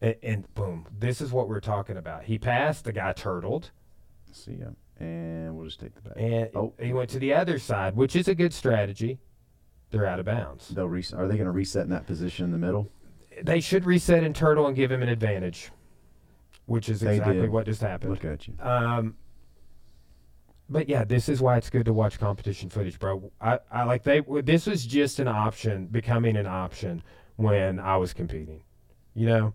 And, 0.00 0.16
and 0.22 0.54
boom, 0.54 0.86
this 0.98 1.20
is 1.20 1.30
what 1.32 1.48
we're 1.48 1.60
talking 1.60 1.96
about. 1.96 2.24
He 2.24 2.38
passed, 2.38 2.84
the 2.84 2.92
guy 2.92 3.12
turtled, 3.12 3.70
See 4.32 4.54
ya. 4.54 4.66
And 4.98 5.54
we'll 5.56 5.66
just 5.66 5.78
take 5.80 5.94
the 5.94 6.00
back. 6.00 6.14
and 6.16 6.48
Oh. 6.56 6.74
he 6.80 6.92
went 6.92 7.08
to 7.10 7.18
the 7.20 7.32
other 7.34 7.58
side, 7.58 7.94
which 7.96 8.16
is 8.16 8.26
a 8.28 8.34
good 8.34 8.52
strategy. 8.52 9.18
They're 9.90 10.06
out 10.06 10.18
of 10.18 10.26
bounds. 10.26 10.68
They'll 10.68 10.88
res- 10.88 11.12
Are 11.14 11.28
they 11.28 11.34
going 11.34 11.46
to 11.46 11.52
reset 11.52 11.84
in 11.84 11.90
that 11.90 12.06
position 12.06 12.44
in 12.46 12.50
the 12.50 12.58
middle? 12.58 12.90
They 13.42 13.60
should 13.60 13.84
reset 13.84 14.24
and 14.24 14.34
turtle 14.34 14.66
and 14.66 14.74
give 14.74 14.90
him 14.90 15.02
an 15.02 15.08
advantage, 15.08 15.70
which 16.66 16.88
is 16.88 17.00
They 17.00 17.16
exactly 17.16 17.40
did. 17.42 17.50
what 17.50 17.66
just 17.66 17.80
happened. 17.80 18.10
Look 18.12 18.24
at 18.24 18.46
you. 18.48 18.54
Um, 18.60 19.16
but 20.68 20.88
yeah, 20.88 21.04
this 21.04 21.28
is 21.28 21.40
why 21.42 21.56
it's 21.56 21.68
good 21.70 21.84
to 21.84 21.92
watch 21.92 22.18
competition 22.18 22.70
footage, 22.70 22.98
bro. 22.98 23.30
I, 23.40 23.58
I 23.70 23.84
like 23.84 24.04
they. 24.04 24.20
This 24.42 24.66
was 24.66 24.86
just 24.86 25.18
an 25.18 25.28
option, 25.28 25.86
becoming 25.86 26.36
an 26.36 26.46
option 26.46 27.02
when 27.36 27.78
I 27.78 27.96
was 27.96 28.12
competing. 28.12 28.62
You 29.14 29.26
know, 29.26 29.54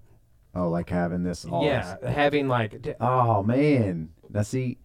Oh, 0.54 0.70
like 0.70 0.90
having 0.90 1.24
this. 1.24 1.46
Oh, 1.50 1.64
yeah, 1.66 1.98
having 2.08 2.48
like 2.48 2.82
d- 2.82 2.94
Oh 3.00 3.42
man. 3.44 4.10
Now 4.30 4.42
see, 4.44 4.78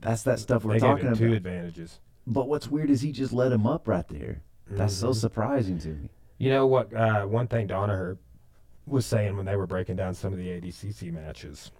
that's 0.00 0.22
that 0.24 0.38
stuff 0.40 0.64
we're 0.64 0.74
they 0.74 0.80
gave 0.80 0.88
talking 0.88 1.06
him 1.08 1.16
two 1.16 1.24
about. 1.26 1.36
advantages. 1.36 2.00
But 2.26 2.48
what's 2.48 2.68
weird 2.68 2.90
is 2.90 3.00
he 3.02 3.12
just 3.12 3.32
let 3.32 3.52
him 3.52 3.66
up 3.66 3.86
right 3.86 4.06
there. 4.08 4.42
That's 4.68 4.94
so 4.94 5.10
Mhm. 5.10 5.14
surprising 5.14 5.78
to 5.78 5.88
me. 5.90 6.08
You 6.38 6.50
know 6.50 6.66
what? 6.66 6.92
Uh, 6.92 7.24
one 7.26 7.46
thing 7.46 7.68
Danaher 7.68 8.18
was 8.86 9.04
saying 9.06 9.36
when 9.36 9.46
they 9.46 9.56
were 9.56 9.66
breaking 9.66 9.96
down 9.96 10.14
some 10.14 10.32
of 10.32 10.38
the 10.38 10.48
ADCC 10.48 11.12
matches 11.12 11.70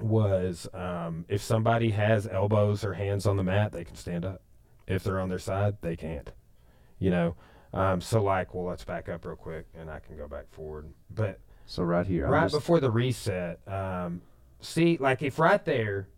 was 0.00 0.68
um, 0.74 1.24
if 1.28 1.42
somebody 1.42 1.90
has 1.90 2.26
elbows 2.26 2.84
or 2.84 2.92
hands 2.94 3.26
on 3.26 3.36
the 3.36 3.42
mat, 3.42 3.72
they 3.72 3.84
can 3.84 3.96
stand 3.96 4.24
up. 4.24 4.42
If 4.86 5.02
they're 5.04 5.20
on 5.20 5.28
their 5.30 5.38
side, 5.38 5.76
they 5.80 5.96
can't. 5.96 6.30
You 6.98 7.10
know. 7.10 7.36
Um, 7.72 8.00
so 8.00 8.22
like, 8.22 8.54
well, 8.54 8.64
let's 8.66 8.84
back 8.84 9.08
up 9.08 9.24
real 9.24 9.36
quick, 9.36 9.66
and 9.74 9.90
I 9.90 9.98
can 9.98 10.16
go 10.16 10.28
back 10.28 10.50
forward. 10.50 10.86
But 11.10 11.40
So 11.66 11.82
right 11.82 12.06
here, 12.06 12.26
right 12.28 12.42
just- 12.42 12.54
before 12.54 12.80
the 12.80 12.90
reset, 12.90 13.60
um, 13.68 14.20
see, 14.60 14.96
like 14.98 15.22
if 15.22 15.38
right 15.38 15.64
there, 15.64 16.08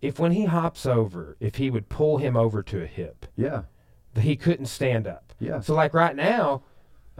if 0.00 0.18
when 0.18 0.32
he 0.32 0.44
hops 0.46 0.86
over, 0.86 1.36
if 1.40 1.56
he 1.56 1.70
would 1.70 1.88
pull 1.88 2.18
him 2.18 2.36
over 2.36 2.62
to 2.62 2.82
a 2.82 2.86
hip, 2.86 3.26
yeah, 3.36 3.62
he 4.18 4.36
couldn't 4.36 4.66
stand 4.66 5.06
up. 5.06 5.32
yeah. 5.38 5.60
So 5.60 5.74
like 5.74 5.92
right 5.94 6.16
now, 6.16 6.62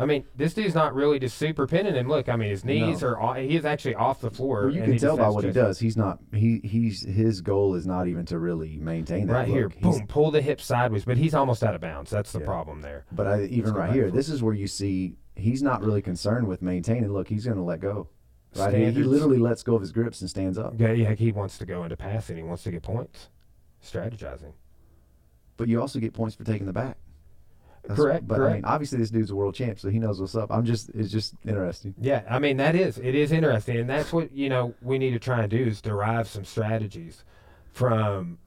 I 0.00 0.06
mean, 0.06 0.24
this 0.34 0.54
dude's 0.54 0.74
not 0.74 0.94
really 0.94 1.18
just 1.18 1.36
super 1.36 1.66
pinning 1.66 1.94
him. 1.94 2.08
Look, 2.08 2.28
I 2.28 2.36
mean, 2.36 2.48
his 2.50 2.64
knees 2.64 3.02
No. 3.02 3.14
are 3.16 3.36
he's 3.36 3.64
actually 3.64 3.94
off 3.96 4.20
the 4.20 4.30
floor. 4.30 4.66
Well, 4.66 4.74
you 4.74 4.82
can 4.82 4.96
tell 4.96 5.16
by 5.16 5.28
what 5.28 5.44
he 5.44 5.52
does. 5.52 5.78
He's 5.78 5.96
not. 5.96 6.18
He 6.32 6.60
he's 6.64 7.04
his 7.04 7.40
goal 7.42 7.74
is 7.74 7.86
not 7.86 8.08
even 8.08 8.24
to 8.26 8.38
really 8.38 8.78
maintain 8.78 9.26
that 9.26 9.32
Right 9.34 9.48
here. 9.48 9.68
He's- 9.68 9.98
boom, 9.98 10.06
pull 10.06 10.30
the 10.30 10.40
hip 10.40 10.60
sideways, 10.60 11.04
but 11.04 11.18
he's 11.18 11.34
almost 11.34 11.62
out 11.62 11.74
of 11.74 11.80
bounds. 11.80 12.10
That's 12.10 12.32
the 12.32 12.40
Yeah. 12.40 12.46
problem 12.46 12.80
there. 12.80 13.04
But 13.12 13.26
I, 13.26 13.42
even 13.44 13.74
right 13.74 13.92
here, 13.92 14.10
this 14.10 14.28
is 14.30 14.42
where 14.42 14.54
you 14.54 14.66
see 14.66 15.16
he's 15.36 15.62
not 15.62 15.82
really 15.84 16.02
concerned 16.02 16.48
with 16.48 16.62
maintaining. 16.62 17.12
Look, 17.12 17.28
he's 17.28 17.44
going 17.44 17.56
to 17.58 17.62
let 17.62 17.80
go. 17.80 18.08
Right 18.56 18.74
here, 18.74 18.90
he 18.90 19.02
literally 19.04 19.38
lets 19.38 19.62
go 19.62 19.74
of 19.76 19.80
his 19.80 19.92
grips 19.92 20.20
and 20.22 20.28
stands 20.28 20.58
up. 20.58 20.74
Yeah, 20.78 20.92
yeah, 20.92 21.12
he 21.14 21.30
wants 21.30 21.56
to 21.58 21.66
go 21.66 21.84
into 21.84 21.96
passing. 21.96 22.36
He 22.36 22.42
wants 22.42 22.62
to 22.64 22.70
get 22.72 22.82
points, 22.82 23.28
strategizing. 23.84 24.54
But 25.56 25.68
you 25.68 25.80
also 25.80 25.98
get 26.00 26.14
points 26.14 26.34
for 26.34 26.42
taking 26.44 26.66
the 26.66 26.72
back. 26.72 26.96
That's- 27.82 27.96
Correct, 27.98 28.26
But 28.28 28.34
I 28.34 28.38
mean, 28.38 28.48
correct. 28.50 28.64
obviously, 28.66 28.98
this 28.98 29.10
dude's 29.10 29.30
a 29.30 29.34
world 29.36 29.54
champ, 29.54 29.78
so 29.80 29.88
he 29.88 29.98
knows 29.98 30.20
what's 30.20 30.34
up. 30.36 30.52
I'm 30.52 30.64
just, 30.64 30.90
it's 30.90 31.10
just 31.10 31.34
interesting. 31.46 31.94
Yeah, 32.00 32.22
I 32.28 32.38
mean 32.38 32.56
that 32.58 32.74
is 32.74 32.98
it 32.98 33.14
is 33.14 33.32
interesting, 33.32 33.78
and 33.78 33.88
that's 33.88 34.12
what 34.12 34.32
you 34.32 34.48
know 34.48 34.74
we 34.82 34.98
need 34.98 35.10
to 35.12 35.18
try 35.18 35.40
and 35.42 35.50
do 35.50 35.58
is 35.64 35.80
derive 35.80 36.28
some 36.28 36.44
strategies 36.44 37.24
from 37.72 38.38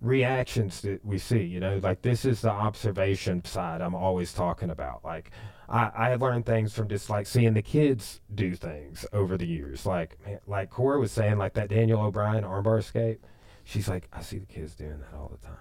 reactions 0.00 0.80
that 0.82 1.04
we 1.04 1.18
see. 1.18 1.42
You 1.42 1.60
know, 1.60 1.78
like 1.82 2.02
this 2.02 2.24
is 2.24 2.40
the 2.42 2.50
observation 2.50 3.44
side 3.44 3.80
I'm 3.80 3.94
always 3.94 4.32
talking 4.32 4.70
about. 4.70 5.04
Like 5.04 5.30
I 5.68 5.90
I 5.96 6.08
have 6.10 6.22
learned 6.22 6.46
things 6.46 6.72
from 6.74 6.88
just 6.88 7.08
like 7.08 7.26
seeing 7.26 7.54
the 7.54 7.62
kids 7.62 8.20
do 8.34 8.54
things 8.54 9.06
over 9.12 9.36
the 9.36 9.46
years. 9.46 9.86
Like 9.86 10.18
man, 10.26 10.40
like 10.46 10.70
Cora 10.70 10.98
was 10.98 11.12
saying, 11.12 11.38
like 11.38 11.54
that 11.54 11.68
Daniel 11.68 12.00
O'Brien 12.02 12.44
armbar 12.44 12.78
escape. 12.78 13.24
She's 13.66 13.88
like, 13.88 14.08
I 14.12 14.20
see 14.20 14.38
the 14.38 14.44
kids 14.46 14.74
doing 14.74 14.98
that 14.98 15.16
all 15.16 15.28
the 15.40 15.46
time. 15.46 15.56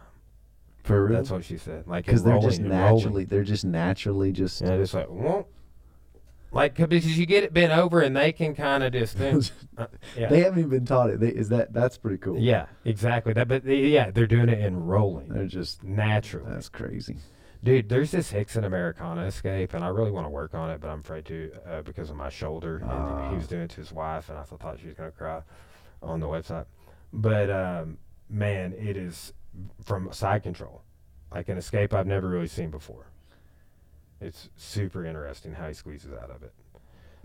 For 0.84 1.06
real, 1.06 1.16
That's 1.18 1.32
what 1.32 1.46
she 1.46 1.58
said. 1.58 1.88
Like 1.88 2.06
because 2.06 2.24
they're 2.24 2.40
just 2.40 2.60
naturally, 2.60 3.24
they're 3.26 3.44
just 3.44 3.64
naturally 3.66 4.32
just. 4.32 4.62
Yeah, 4.62 4.78
just 4.78 4.94
like, 4.94 5.08
whoop. 5.10 5.48
Like, 6.52 6.76
'cause 6.76 6.88
because 6.88 7.18
you 7.18 7.26
get 7.26 7.44
it 7.44 7.52
bent 7.54 7.72
over 7.72 8.02
and 8.02 8.16
they 8.16 8.32
can 8.32 8.54
kind 8.54 8.84
of 8.84 8.94
just 8.94 9.18
think. 9.18 9.46
uh, 9.78 9.88
yeah. 10.16 10.28
They 10.30 10.42
haven't 10.42 10.60
even 10.60 10.70
been 10.70 10.86
taught 10.86 11.10
it. 11.10 11.20
They, 11.20 11.30
is 11.30 11.50
that 11.50 11.74
that's 11.74 11.98
pretty 11.98 12.18
cool? 12.18 12.38
yeah, 12.38 12.68
exactly. 12.86 13.34
That, 13.34 13.48
but 13.48 13.64
they, 13.66 13.78
yeah, 13.88 14.12
they're 14.12 14.28
doing 14.28 14.50
it 14.50 14.60
in 14.60 14.78
rolling 14.86 15.30
they're 15.30 15.48
just 15.48 15.84
naturally. 15.84 16.52
that's 16.52 16.70
crazy. 16.70 17.18
Dude, 17.64 17.88
there's 17.88 18.12
this 18.12 18.34
Rickson 18.34 18.66
Americana 18.66 19.24
escape, 19.24 19.74
and 19.74 19.86
I 19.86 19.88
really 19.88 20.12
want 20.12 20.26
to 20.26 20.30
work 20.30 20.54
on 20.54 20.70
it, 20.70 20.82
but 20.82 20.90
I'm 20.90 21.00
afraid 21.00 21.24
to 21.28 21.52
uh, 21.66 21.82
because 21.82 22.10
of 22.10 22.18
my 22.18 22.28
shoulder. 22.30 22.80
And 22.80 22.92
Ah. 22.92 23.30
he 23.30 23.36
was 23.38 23.48
doing 23.48 23.62
it 23.64 23.70
to 23.72 23.78
his 23.78 23.94
wife, 23.94 24.28
and 24.30 24.38
I 24.38 24.44
thought 24.44 24.80
she 24.82 24.88
was 24.88 24.96
going 24.96 25.10
to 25.10 25.18
cry 25.18 25.42
on 26.02 26.20
the 26.20 26.28
website. 26.28 26.66
But 27.14 27.50
um, 27.50 27.98
man, 28.30 28.74
it 28.78 28.98
is 28.98 29.32
from 29.84 30.12
side 30.12 30.44
control, 30.44 30.82
like 31.34 31.50
an 31.50 31.58
escape 31.58 31.94
I've 31.94 32.08
never 32.08 32.28
really 32.28 32.48
seen 32.48 32.70
before. 32.70 33.08
It's 34.22 34.50
super 34.56 35.06
interesting 35.06 35.54
how 35.54 35.68
he 35.68 35.74
squeezes 35.74 36.14
out 36.14 36.30
of 36.30 36.44
it. 36.44 36.54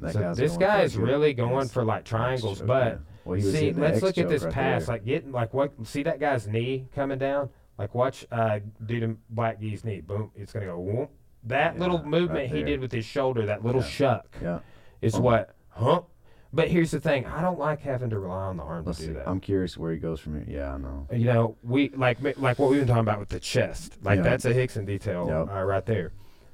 That 0.01 0.13
so 0.13 0.21
guy's 0.21 0.37
this 0.37 0.57
guy 0.57 0.83
is 0.83 0.97
really 0.97 1.33
going 1.35 1.69
for 1.69 1.85
like 1.85 2.05
triangles, 2.05 2.59
X 2.59 2.59
choke, 2.61 2.67
but 2.69 2.87
yeah. 2.87 2.99
well, 3.25 3.41
see, 3.41 3.73
let's 3.73 4.01
look 4.03 4.17
at 4.19 4.29
this 4.29 4.45
right 4.45 4.53
pass. 4.53 4.87
there. 4.87 4.95
Like 4.95 5.05
getting 5.05 5.33
like 5.33 5.53
what? 5.55 5.73
See 5.85 6.03
that 6.05 6.21
guy's 6.21 6.47
knee 6.47 6.87
coming 6.95 7.19
down. 7.19 7.51
Like 7.79 7.95
watch, 7.95 8.27
uh, 8.31 8.61
dude 8.87 9.03
in 9.05 9.19
Black 9.31 9.61
Gi's 9.61 9.85
knee. 9.85 10.01
Boom, 10.01 10.31
it's 10.37 10.53
gonna 10.53 10.67
go. 10.67 10.79
Whoop. 10.79 11.11
That 11.45 11.75
Yeah, 11.75 11.81
little 11.81 11.99
right 11.99 12.07
movement 12.07 12.51
he 12.53 12.63
did 12.63 12.81
with 12.81 12.93
his 12.93 13.05
shoulder, 13.05 13.47
that 13.47 13.65
little 13.65 13.81
Yeah. 13.81 13.87
shuck, 13.89 14.37
yeah. 14.43 14.59
is 15.01 15.15
Oh. 15.17 15.21
what 15.21 15.55
hump. 15.71 16.07
But 16.53 16.69
here's 16.69 16.91
the 16.91 17.01
thing: 17.01 17.27
I 17.27 17.43
don't 17.43 17.59
like 17.59 17.81
having 17.81 18.09
to 18.11 18.19
rely 18.19 18.45
on 18.47 18.57
the 18.57 18.63
arm 18.63 18.85
Let's 18.85 18.99
to 18.99 19.05
see. 19.05 19.09
do 19.11 19.15
that. 19.15 19.29
I'm 19.29 19.39
curious 19.41 19.77
where 19.77 19.93
he 19.93 19.99
goes 19.99 20.19
from 20.19 20.35
here. 20.37 20.45
Yeah, 20.61 20.75
I 20.75 20.79
know. 20.79 21.07
you 21.13 21.25
know, 21.27 21.57
we 21.63 21.91
like 21.91 22.19
like 22.39 22.59
what 22.59 22.71
we've 22.71 22.81
been 22.81 22.89
talking 22.89 23.01
about 23.03 23.21
with 23.21 23.29
the 23.29 23.41
chest. 23.41 23.99
Like 24.03 24.17
Yeah. 24.19 24.23
that's 24.23 24.45
a 24.47 24.55
Rickson 24.55 24.87
detail 24.87 25.27
Yep. 25.29 25.55
uh, 25.57 25.63
right 25.65 25.85
there, 25.85 26.13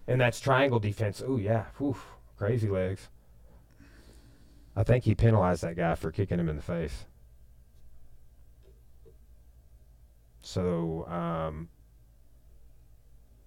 and 0.09 0.21
that's 0.21 0.41
triangle 0.41 0.81
defense. 0.81 1.23
Oh 1.25 1.37
yeah, 1.37 1.67
Whew, 1.79 1.97
crazy 2.37 2.69
legs. 2.69 3.09
I 4.77 4.83
think 4.83 5.05
he 5.05 5.15
penalized 5.15 5.63
that 5.63 5.77
guy 5.77 5.95
for 5.95 6.11
kicking 6.11 6.41
him 6.41 6.49
in 6.49 6.57
the 6.57 6.63
face. 6.63 7.07
So 10.43 11.07
um, 11.09 11.69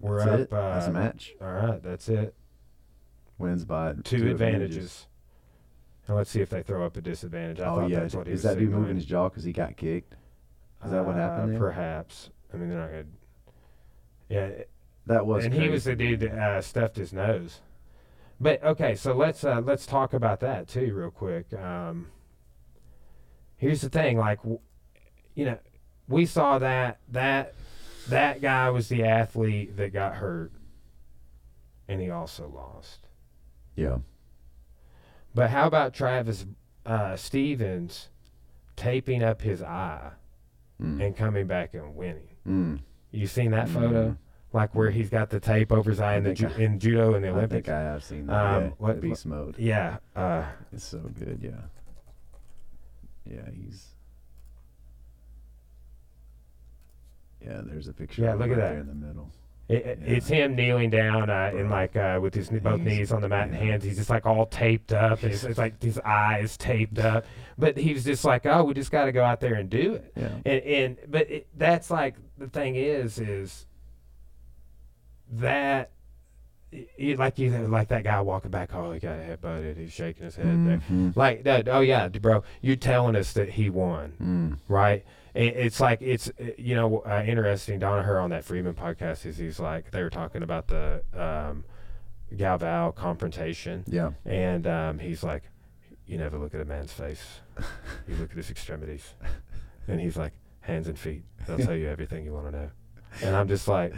we're 0.00 0.18
That's 0.18 0.30
up. 0.30 0.40
it. 0.40 0.50
That's 0.50 0.86
a 0.86 0.90
uh, 0.90 0.92
match. 0.92 1.34
All 1.40 1.52
right, 1.52 1.82
that's 1.82 2.08
it. 2.08 2.34
Wins 3.38 3.64
by 3.64 3.94
Two, 4.02 4.30
advantages. 4.30 5.06
And 6.08 6.16
let's 6.16 6.30
see 6.30 6.40
if 6.40 6.48
they 6.48 6.62
throw 6.62 6.84
up 6.84 6.96
a 6.96 7.00
disadvantage. 7.00 7.60
I 7.60 7.66
Oh 7.68 7.76
thought 7.76 7.90
yeah, 7.90 8.00
that's 8.00 8.14
what 8.14 8.26
he 8.26 8.32
is 8.32 8.38
was 8.38 8.42
that 8.44 8.54
dude 8.58 8.68
signaling. 8.68 8.80
moving 8.82 8.96
his 8.96 9.04
jaw 9.04 9.28
because 9.28 9.44
he 9.44 9.52
got 9.52 9.76
kicked? 9.76 10.14
Is 10.84 10.90
that 10.90 11.04
what 11.04 11.14
happened 11.14 11.42
Uh, 11.42 11.46
there? 11.52 11.58
Perhaps. 11.58 12.30
I 12.52 12.56
mean, 12.56 12.70
they're 12.70 12.78
not 12.78 12.90
gonna. 12.90 13.04
Yeah, 14.30 14.50
That 15.06 15.26
was. 15.26 15.44
and 15.44 15.52
he 15.54 15.68
was 15.68 15.84
the 15.84 15.94
dude 15.94 16.20
that 16.20 16.32
uh, 16.32 16.60
stuffed 16.62 16.96
his 16.96 17.12
nose. 17.12 17.60
But 18.40 18.62
okay, 18.62 18.94
so 18.94 19.14
let's 19.14 19.44
uh, 19.44 19.60
let's 19.64 19.84
talk 19.86 20.12
about 20.14 20.40
that 20.40 20.66
too, 20.68 20.94
real 20.94 21.10
quick. 21.10 21.52
Um, 21.52 22.08
here's 23.56 23.80
the 23.80 23.88
thing, 23.88 24.16
like, 24.18 24.38
w- 24.38 24.60
you 25.34 25.44
know, 25.44 25.58
we 26.08 26.24
saw 26.24 26.58
that 26.58 27.00
that 27.10 27.54
that 28.08 28.40
guy 28.40 28.70
was 28.70 28.88
the 28.88 29.02
athlete 29.04 29.76
that 29.76 29.92
got 29.92 30.14
hurt, 30.16 30.52
and 31.88 32.00
he 32.00 32.08
also 32.10 32.48
lost. 32.48 33.08
Yeah. 33.74 33.98
But 35.34 35.50
how 35.50 35.66
about 35.66 35.94
Travis 35.94 36.46
uh, 36.86 37.16
Stevens 37.16 38.08
taping 38.76 39.22
up 39.22 39.42
his 39.42 39.62
eye 39.62 40.10
Mm. 40.80 41.04
and 41.04 41.16
coming 41.16 41.46
back 41.48 41.74
and 41.74 41.96
winning? 41.96 42.28
Mm. 42.46 42.80
You 43.10 43.26
seen 43.26 43.50
that 43.50 43.68
photo? 43.68 44.10
Mm. 44.10 44.16
Like 44.52 44.74
where 44.74 44.90
he's 44.90 45.10
got 45.10 45.28
the 45.30 45.40
tape 45.40 45.72
over 45.72 45.90
his 45.90 46.00
eye 46.00 46.16
in 46.16 46.24
the 46.24 46.32
ju- 46.34 46.46
in 46.56 46.78
judo 46.78 47.14
in 47.14 47.22
the 47.22 47.28
Olympics. 47.30 47.68
I 47.68 47.72
think 47.72 47.78
I 47.78 47.80
have 47.92 48.04
seen 48.04 48.26
that. 48.26 48.34
Um, 48.56 48.62
yeah, 48.64 48.70
what- 48.78 49.00
beast 49.00 49.26
mode. 49.26 49.58
yeah. 49.58 49.98
Uh, 50.16 50.44
It's 50.72 50.84
so 50.84 50.98
good. 50.98 51.40
Yeah. 51.42 51.50
Yeah, 53.30 53.50
he's. 53.52 53.88
Yeah, 57.44 57.60
there's 57.64 57.88
a 57.88 57.92
picture. 57.92 58.22
Yeah, 58.22 58.32
of 58.32 58.38
look 58.40 58.48
him 58.48 58.54
at 58.54 58.56
that. 58.60 58.70
there 58.70 58.80
in 58.80 58.86
the 58.86 58.94
middle. 58.94 59.30
It, 59.68 59.76
it- 59.86 59.98
It's 60.04 60.28
him 60.28 60.54
kneeling 60.56 60.88
down 60.90 61.28
uh, 61.28 61.50
in 61.54 61.68
like 61.68 61.94
uh, 61.94 62.18
with 62.22 62.34
his 62.34 62.48
both 62.48 62.80
knees 62.80 63.12
on 63.12 63.20
the 63.20 63.28
mat 63.28 63.48
and 63.48 63.56
hands. 63.56 63.84
He's 63.84 63.96
just 63.98 64.08
like 64.10 64.24
all 64.26 64.46
taped 64.46 64.92
up, 64.92 65.22
it's, 65.22 65.44
it's 65.44 65.58
like 65.58 65.82
his 65.82 65.98
eyes 66.00 66.56
taped 66.56 66.98
up. 66.98 67.26
But 67.58 67.76
he 67.76 67.92
was 67.92 68.04
just 68.04 68.24
like, 68.24 68.46
"Oh, 68.46 68.64
we 68.64 68.72
just 68.72 68.90
got 68.90 69.04
to 69.06 69.12
go 69.12 69.22
out 69.24 69.40
there 69.40 69.54
and 69.54 69.68
do 69.68 69.94
it." 69.94 70.12
Yeah. 70.16 70.28
And, 70.46 70.62
and 70.64 70.96
but 71.08 71.30
it, 71.30 71.46
that's 71.56 71.90
like 71.90 72.14
the 72.38 72.46
thing 72.48 72.76
is 72.76 73.18
is 73.18 73.66
that 75.32 75.90
like 77.16 77.38
you 77.38 77.50
like 77.66 77.88
that 77.88 78.04
guy 78.04 78.20
walking 78.20 78.50
back. 78.50 78.74
Oh, 78.74 78.92
he 78.92 79.00
got 79.00 79.18
headbutted. 79.18 79.76
He's 79.76 79.92
shaking 79.92 80.24
his 80.24 80.36
head. 80.36 80.46
there. 80.66 80.82
Mhm. 80.90 81.16
Like 81.16 81.44
that. 81.44 81.68
Oh 81.68 81.80
yeah, 81.80 82.08
bro. 82.08 82.42
You're 82.60 82.76
telling 82.76 83.16
us 83.16 83.32
that 83.34 83.50
he 83.50 83.70
won 83.70 84.12
Mm. 84.20 84.58
right? 84.68 85.04
It, 85.38 85.56
it's 85.56 85.78
like 85.80 86.02
it's 86.02 86.30
you 86.58 86.74
know 86.74 86.98
uh, 87.06 87.22
interesting. 87.26 87.78
Danaher 87.80 88.22
on 88.22 88.30
that 88.30 88.44
Fridman 88.44 88.74
podcast 88.74 89.24
is 89.24 89.36
he's 89.38 89.60
like 89.60 89.90
they 89.92 90.02
were 90.02 90.10
talking 90.10 90.42
about 90.42 90.66
the 90.66 91.02
um, 91.14 91.64
Galvão 92.34 92.94
confrontation, 92.94 93.84
Yeah. 93.86 94.10
and 94.26 94.66
um, 94.66 94.98
he's 94.98 95.22
like, 95.22 95.44
you 96.06 96.18
never 96.18 96.38
look 96.38 96.54
at 96.54 96.60
a 96.60 96.64
man's 96.64 96.92
face, 96.92 97.22
you 98.08 98.16
look 98.16 98.30
at 98.32 98.36
his 98.36 98.50
extremities, 98.50 99.14
and 99.88 100.00
he's 100.00 100.16
like, 100.16 100.32
hands 100.60 100.88
and 100.88 100.98
feet. 100.98 101.22
They'll 101.46 101.58
tell 101.58 101.74
you 101.76 101.88
everything 101.88 102.24
you 102.24 102.32
want 102.32 102.46
to 102.46 102.52
know. 102.52 102.70
And 103.22 103.34
I'm 103.36 103.48
just 103.48 103.66
like, 103.68 103.94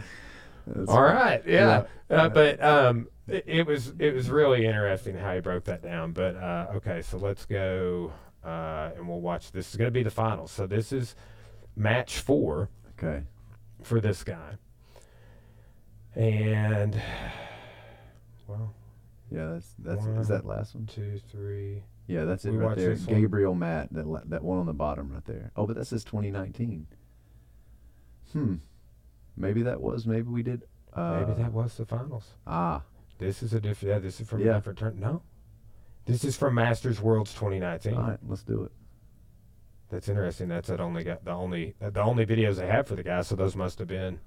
That's 0.67 0.91
all 0.91 1.03
right, 1.03 1.43
yeah. 1.47 1.85
Yeah. 2.11 2.17
Uh, 2.17 2.29
but 2.29 2.63
um, 2.63 3.09
it, 3.27 3.45
it 3.47 3.67
was 3.67 3.95
it 3.99 4.15
was 4.15 4.29
really 4.31 4.67
interesting 4.67 5.17
how 5.17 5.35
he 5.35 5.41
broke 5.41 5.65
that 5.65 5.83
down. 5.83 6.13
But 6.13 6.37
uh, 6.37 6.67
okay, 6.77 7.03
so 7.03 7.17
let's 7.17 7.47
go 7.47 8.13
uh, 8.45 8.91
and 8.97 9.09
we'll 9.09 9.21
watch. 9.21 9.53
This 9.53 9.71
is 9.71 9.77
going 9.77 9.89
to 9.89 9.93
be 9.93 10.03
the 10.03 10.11
finals. 10.11 10.51
So 10.51 10.67
this 10.67 10.93
is 10.93 11.15
match 11.77 12.19
four 12.19 12.69
Okay. 12.99 13.23
for 13.83 14.01
this 14.01 14.23
guy, 14.25 14.57
and 16.15 17.01
well, 18.47 18.75
Yeah, 19.31 19.47
that's 19.53 19.75
that's 19.79 20.05
One. 20.07 20.17
is 20.17 20.29
that 20.29 20.45
last 20.45 20.75
one? 20.75 20.87
two, 20.87 21.21
three. 21.31 21.83
Yeah, 22.07 22.25
that's 22.25 22.45
it 22.45 22.51
We 22.51 22.57
right 22.59 22.77
there. 22.77 22.91
this 22.95 23.07
one. 23.07 23.21
Gabriel 23.21 23.55
Matt, 23.55 23.93
that 23.93 24.07
la- 24.07 24.23
that 24.27 24.43
one 24.43 24.59
on 24.59 24.67
the 24.67 24.73
bottom 24.75 25.13
right 25.13 25.25
there. 25.25 25.53
Oh, 25.57 25.67
but 25.67 25.77
that 25.77 25.85
says 25.87 26.03
2019. 26.05 26.87
Hmm. 28.33 28.55
Maybe 29.37 29.63
that 29.63 29.81
was. 29.81 30.07
Maybe 30.07 30.29
we 30.29 30.43
did. 30.43 30.65
Uh, 30.93 31.21
Maybe 31.25 31.41
that 31.43 31.53
was 31.53 31.77
the 31.77 31.87
finals. 31.87 32.35
Ah. 32.47 32.83
This 33.19 33.43
is 33.43 33.53
a 33.55 33.61
different. 33.61 33.93
Yeah, 33.95 33.99
this 34.01 34.21
is 34.21 34.29
from 34.29 34.41
Yeah. 34.41 34.53
a 34.53 34.55
different 34.57 34.79
turn. 34.79 34.99
No, 35.01 35.23
this 36.07 36.25
is 36.25 36.37
from 36.37 36.55
Masters 36.55 37.01
Worlds 37.01 37.33
2019. 37.35 37.95
All 37.95 38.03
right. 38.03 38.19
Let's 38.27 38.43
do 38.43 38.63
it. 38.65 38.73
That's 39.91 40.09
interesting. 40.09 40.49
That's 40.49 40.69
that 40.69 40.81
only 40.81 41.03
got 41.05 41.25
the 41.25 41.33
only 41.33 41.75
the 41.81 42.01
only 42.03 42.25
videos 42.27 42.57
they 42.57 42.67
have 42.67 42.87
for 42.87 42.95
the 42.97 43.03
guy. 43.03 43.23
So 43.23 43.35
those 43.37 43.57
must 43.57 43.79
have 43.81 43.89
been. 43.89 44.21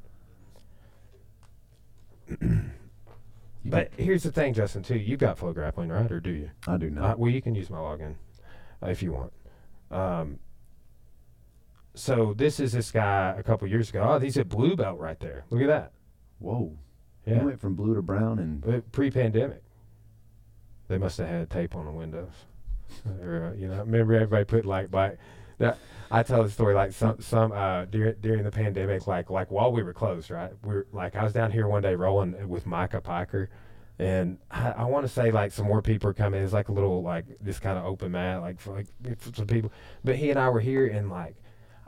But 3.66 3.92
here's 3.96 4.24
the 4.24 4.32
thing, 4.32 4.54
Justin. 4.54 4.84
Too, 4.84 4.98
you've 4.98 5.22
got 5.22 5.38
FloGrappling, 5.38 5.90
right? 5.90 6.12
Or 6.12 6.20
do 6.20 6.32
you? 6.32 6.50
I 6.68 6.76
do 6.76 6.88
Uh, 6.88 6.90
not. 6.90 7.18
well, 7.20 7.32
you 7.32 7.42
can 7.42 7.56
use 7.56 7.70
my 7.70 7.78
login 7.78 8.16
uh, 8.86 8.88
if 8.90 9.02
you 9.02 9.14
want. 9.14 9.32
Um, 9.90 10.40
so 11.94 12.34
this 12.34 12.60
is 12.60 12.74
this 12.74 12.92
guy 12.92 13.34
a 13.38 13.42
couple 13.42 13.66
years 13.70 13.90
ago. 13.90 14.04
Oh, 14.06 14.20
he's 14.20 14.36
at 14.38 14.50
blue 14.50 14.76
belt 14.76 15.00
right 15.00 15.18
there. 15.18 15.46
Look 15.50 15.62
at 15.62 15.68
that. 15.68 15.94
Whoa. 16.40 16.78
Yeah, 17.26 17.40
He 17.40 17.46
went 17.46 17.62
from 17.62 17.76
blue 17.76 17.96
to 17.96 18.02
brown 18.02 18.40
and 18.40 18.68
Uh, 18.68 18.82
pre-pandemic. 18.92 19.63
They 20.94 21.00
must 21.00 21.18
have 21.18 21.28
had 21.28 21.50
tape 21.50 21.76
on 21.76 21.86
the 21.86 21.92
windows. 21.92 22.30
or, 23.24 23.52
uh, 23.52 23.60
you 23.60 23.68
know, 23.68 23.80
remember 23.80 24.14
everybody 24.14 24.46
put 24.46 24.64
like 24.64 24.92
black. 24.92 25.18
That 25.58 25.80
I 26.12 26.22
tell 26.22 26.44
the 26.44 26.52
story 26.52 26.76
like 26.76 26.92
some 26.92 27.20
some 27.20 27.52
uh 27.52 27.86
during 27.86 28.14
during 28.22 28.44
the 28.44 28.52
pandemic, 28.52 29.08
like 29.08 29.32
like 29.32 29.50
while 29.50 29.72
we 29.72 29.82
were 29.82 29.92
closed, 29.92 30.30
right? 30.30 30.52
We 30.64 30.76
are 30.76 30.88
like 30.94 31.16
I 31.16 31.24
was 31.24 31.34
down 31.34 31.52
here 31.52 31.68
one 31.68 31.82
day 31.82 31.96
rolling 31.96 32.48
with 32.48 32.68
Micah 32.68 33.02
Piker, 33.02 33.50
and 33.98 34.38
I, 34.52 34.72
I 34.74 34.84
want 34.84 35.04
to 35.04 35.12
say 35.12 35.32
like 35.32 35.52
some 35.52 35.66
more 35.66 35.82
people 35.82 36.12
are 36.12 36.14
coming. 36.14 36.44
It's 36.44 36.54
like 36.54 36.70
a 36.70 36.72
little 36.72 37.02
like 37.02 37.26
this 37.42 37.58
kind 37.58 37.80
of 37.80 37.86
open 37.86 38.12
mat, 38.12 38.42
like 38.42 38.60
for 38.60 38.76
like 38.76 38.88
for 39.18 39.34
some 39.34 39.48
people. 39.48 39.72
But 40.04 40.18
he 40.18 40.30
and 40.30 40.40
I 40.40 40.50
were 40.50 40.60
here, 40.60 40.86
and 40.86 41.10
like 41.10 41.36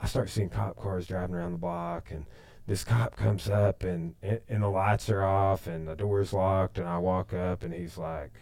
I 0.02 0.08
start 0.08 0.32
seeing 0.32 0.50
cop 0.50 0.78
cars 0.78 1.06
driving 1.06 1.36
around 1.36 1.52
the 1.52 1.60
block, 1.60 2.10
and 2.10 2.26
this 2.68 2.84
cop 2.84 3.16
comes 3.16 3.48
up, 3.48 3.84
and, 3.84 4.16
and 4.24 4.64
the 4.64 4.68
lights 4.68 5.10
are 5.10 5.24
off, 5.24 5.68
and 5.68 5.88
the 5.88 5.96
door's 5.96 6.34
locked, 6.34 6.80
and 6.80 6.88
I 6.88 6.98
walk 6.98 7.34
up, 7.34 7.62
and 7.62 7.74
he's 7.74 7.98
like, 7.98 8.34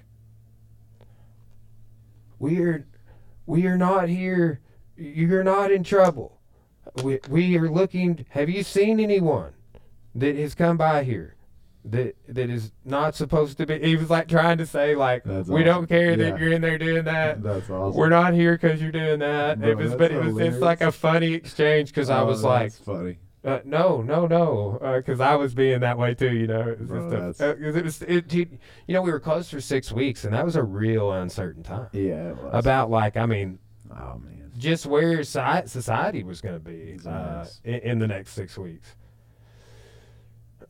"We're 2.44 2.86
we 3.46 3.66
are 3.68 3.78
not 3.78 4.10
here. 4.10 4.60
You're 4.98 5.44
not 5.44 5.72
in 5.72 5.84
trouble. 5.84 6.40
We 7.04 7.20
we 7.30 7.58
are 7.58 7.70
looking. 7.70 8.26
Have 8.30 8.50
you 8.50 8.64
seen 8.64 9.00
anyone 9.00 9.54
that 10.16 10.36
has 10.36 10.54
come 10.54 10.76
by 10.78 11.04
here?" 11.04 11.36
That 11.86 12.16
that 12.30 12.50
is 12.50 12.72
not 12.86 13.14
supposed 13.16 13.58
to 13.58 13.66
be. 13.66 13.78
He 13.80 13.96
was 13.98 14.10
like 14.10 14.28
trying 14.30 14.58
to 14.58 14.66
say 14.66 14.96
like 14.96 15.24
That's 15.26 15.50
we 15.50 15.64
don't 15.64 15.80
awesome. 15.84 15.88
care 15.88 16.16
that 16.16 16.40
you're 16.40 16.54
in 16.54 16.62
there 16.62 16.78
doing 16.78 17.04
that. 17.06 17.44
that's 17.44 17.70
awesome. 17.70 17.98
We're 18.00 18.08
not 18.10 18.34
here 18.34 18.54
because 18.54 18.82
you're 18.82 18.92
doing 18.92 19.20
that. 19.20 19.60
Bro, 19.60 19.70
it 19.72 19.78
was, 19.78 19.96
but 19.96 20.12
it 20.12 20.24
was 20.24 20.38
it's 20.38 20.60
like 20.60 20.80
a 20.82 20.92
funny 20.94 21.34
exchange 21.34 21.90
because 21.90 22.10
I 22.10 22.22
Oh, 22.22 22.26
was 22.26 22.42
like, 22.44 22.72
that's 22.72 22.78
funny. 22.86 23.18
Uh, 23.46 23.60
no, 23.66 24.02
no, 24.02 24.26
no, 24.28 24.78
because 24.98 25.20
I 25.20 25.36
was 25.36 25.54
being 25.54 25.82
that 25.82 25.98
way 25.98 26.14
too. 26.14 26.32
You 26.34 26.48
know, 26.48 26.62
it 26.70 26.80
was, 26.80 26.88
Bro, 26.88 27.30
just 27.30 27.42
a- 27.42 27.50
uh, 27.52 27.56
it 27.78 27.84
was 27.84 28.02
it, 28.02 28.34
you 28.34 28.48
you 28.88 28.94
know, 28.94 29.02
we 29.02 29.12
were 29.12 29.20
closed 29.20 29.52
for 29.52 29.60
six 29.62 29.92
weeks, 29.92 30.24
and 30.24 30.34
that 30.34 30.46
was 30.46 30.56
a 30.56 30.64
real 30.64 31.12
uncertain 31.12 31.64
time. 31.64 31.88
Yeah. 31.92 32.30
It 32.30 32.38
was. 32.38 32.52
About 32.54 32.90
like, 32.90 33.18
I 33.18 33.26
mean, 33.26 33.60
Oh 33.92 34.18
man. 34.24 34.52
just 34.58 34.86
where 34.86 35.20
soci- 35.20 35.68
society 35.70 36.24
was 36.24 36.40
going 36.42 36.56
to 36.56 36.60
be 36.60 36.98
uh, 37.06 37.10
mess. 37.10 37.60
in, 37.64 37.74
in 37.76 38.00
the 38.00 38.08
next 38.08 38.32
six 38.32 38.58
weeks. 38.58 38.96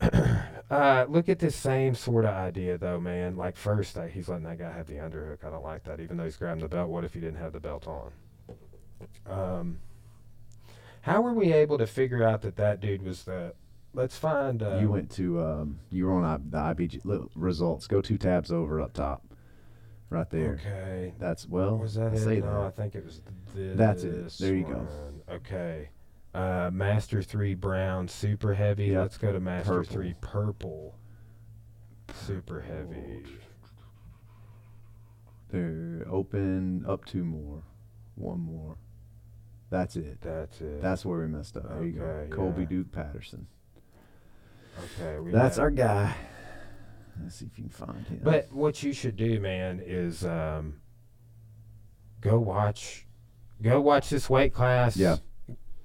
uh, 0.70 1.06
look 1.08 1.28
at 1.28 1.38
this 1.38 1.54
same 1.54 1.94
sort 1.94 2.24
of 2.24 2.34
idea, 2.34 2.76
though, 2.76 2.98
man. 3.00 3.36
Like 3.36 3.56
first, 3.56 3.96
uh, 3.96 4.02
he's 4.06 4.28
letting 4.28 4.44
that 4.44 4.58
guy 4.58 4.72
have 4.72 4.86
the 4.86 4.94
underhook. 4.94 5.44
I 5.44 5.50
don't 5.50 5.62
like 5.64 5.84
that, 5.84 6.00
even 6.00 6.16
though 6.16 6.24
he's 6.24 6.36
grabbing 6.36 6.62
the 6.62 6.68
belt. 6.68 6.88
What 6.90 7.04
if 7.04 7.14
he 7.14 7.20
didn't 7.20 7.38
have 7.38 7.52
the 7.52 7.60
belt 7.60 7.86
on? 7.86 8.10
Um, 9.26 9.78
how 11.04 11.20
were 11.20 11.34
we 11.34 11.52
able 11.52 11.76
to 11.76 11.86
figure 11.86 12.22
out 12.24 12.40
that 12.42 12.56
that 12.56 12.80
dude 12.80 13.02
was 13.02 13.24
the? 13.24 13.52
Let's 13.92 14.16
find. 14.16 14.62
Uh, 14.62 14.78
you 14.80 14.90
went 14.90 15.10
to 15.12 15.42
um. 15.42 15.78
You 15.90 16.06
were 16.06 16.12
on 16.12 16.24
I, 16.24 16.38
the 16.38 16.74
IBG 16.74 17.28
results. 17.34 17.86
Go 17.86 18.00
two 18.00 18.16
tabs 18.16 18.50
over 18.50 18.80
up 18.80 18.94
top. 18.94 19.22
Right 20.08 20.28
there. 20.30 20.58
Okay. 20.64 21.12
That's 21.18 21.46
well. 21.46 21.76
Was 21.76 21.96
that 21.96 22.12
I 22.12 22.14
it? 22.14 22.18
say 22.24 22.40
no, 22.40 22.64
I 22.64 22.70
think 22.70 22.94
it 22.94 23.04
was 23.04 23.20
this. 23.54 23.76
That's 23.76 24.04
it. 24.04 24.32
There 24.38 24.54
you 24.54 24.64
go. 24.64 24.88
Okay. 25.30 25.90
Uh, 26.34 26.70
Master 26.72 27.22
3 27.22 27.54
brown, 27.54 28.08
super 28.08 28.54
heavy. 28.54 28.86
Yep. 28.86 29.00
Let's 29.02 29.18
go 29.18 29.32
to 29.32 29.38
Master 29.40 29.70
Purple. 29.70 29.92
3 29.92 30.14
purple. 30.20 30.94
Super 32.12 32.60
heavy. 32.60 33.24
There. 35.50 36.06
Open 36.10 36.84
up 36.88 37.04
two 37.04 37.24
more. 37.24 37.62
One 38.16 38.40
more. 38.40 38.76
That's 39.74 39.96
it. 39.96 40.20
That's 40.20 40.60
it. 40.60 40.80
That's 40.80 41.04
where 41.04 41.18
we 41.18 41.26
messed 41.26 41.56
up. 41.56 41.68
There 41.68 41.84
you 41.84 41.92
go. 41.94 42.04
Okay, 42.04 42.30
Colby 42.30 42.62
yeah. 42.62 42.68
Duke 42.68 42.92
Patterson. 42.92 43.48
okay. 44.78 45.18
We 45.18 45.32
That's 45.32 45.58
our 45.58 45.72
guy. 45.72 46.14
Let's 47.20 47.34
see 47.34 47.46
if 47.46 47.58
you 47.58 47.64
can 47.64 47.70
find 47.70 48.06
him. 48.06 48.20
But 48.22 48.52
what 48.52 48.84
you 48.84 48.92
should 48.92 49.16
do, 49.16 49.40
man, 49.40 49.82
is 49.84 50.24
um, 50.24 50.76
go 52.20 52.38
watch, 52.38 53.04
go 53.62 53.80
watch 53.80 54.10
this 54.10 54.30
weight 54.30 54.54
class. 54.54 54.96
Yeah. 54.96 55.16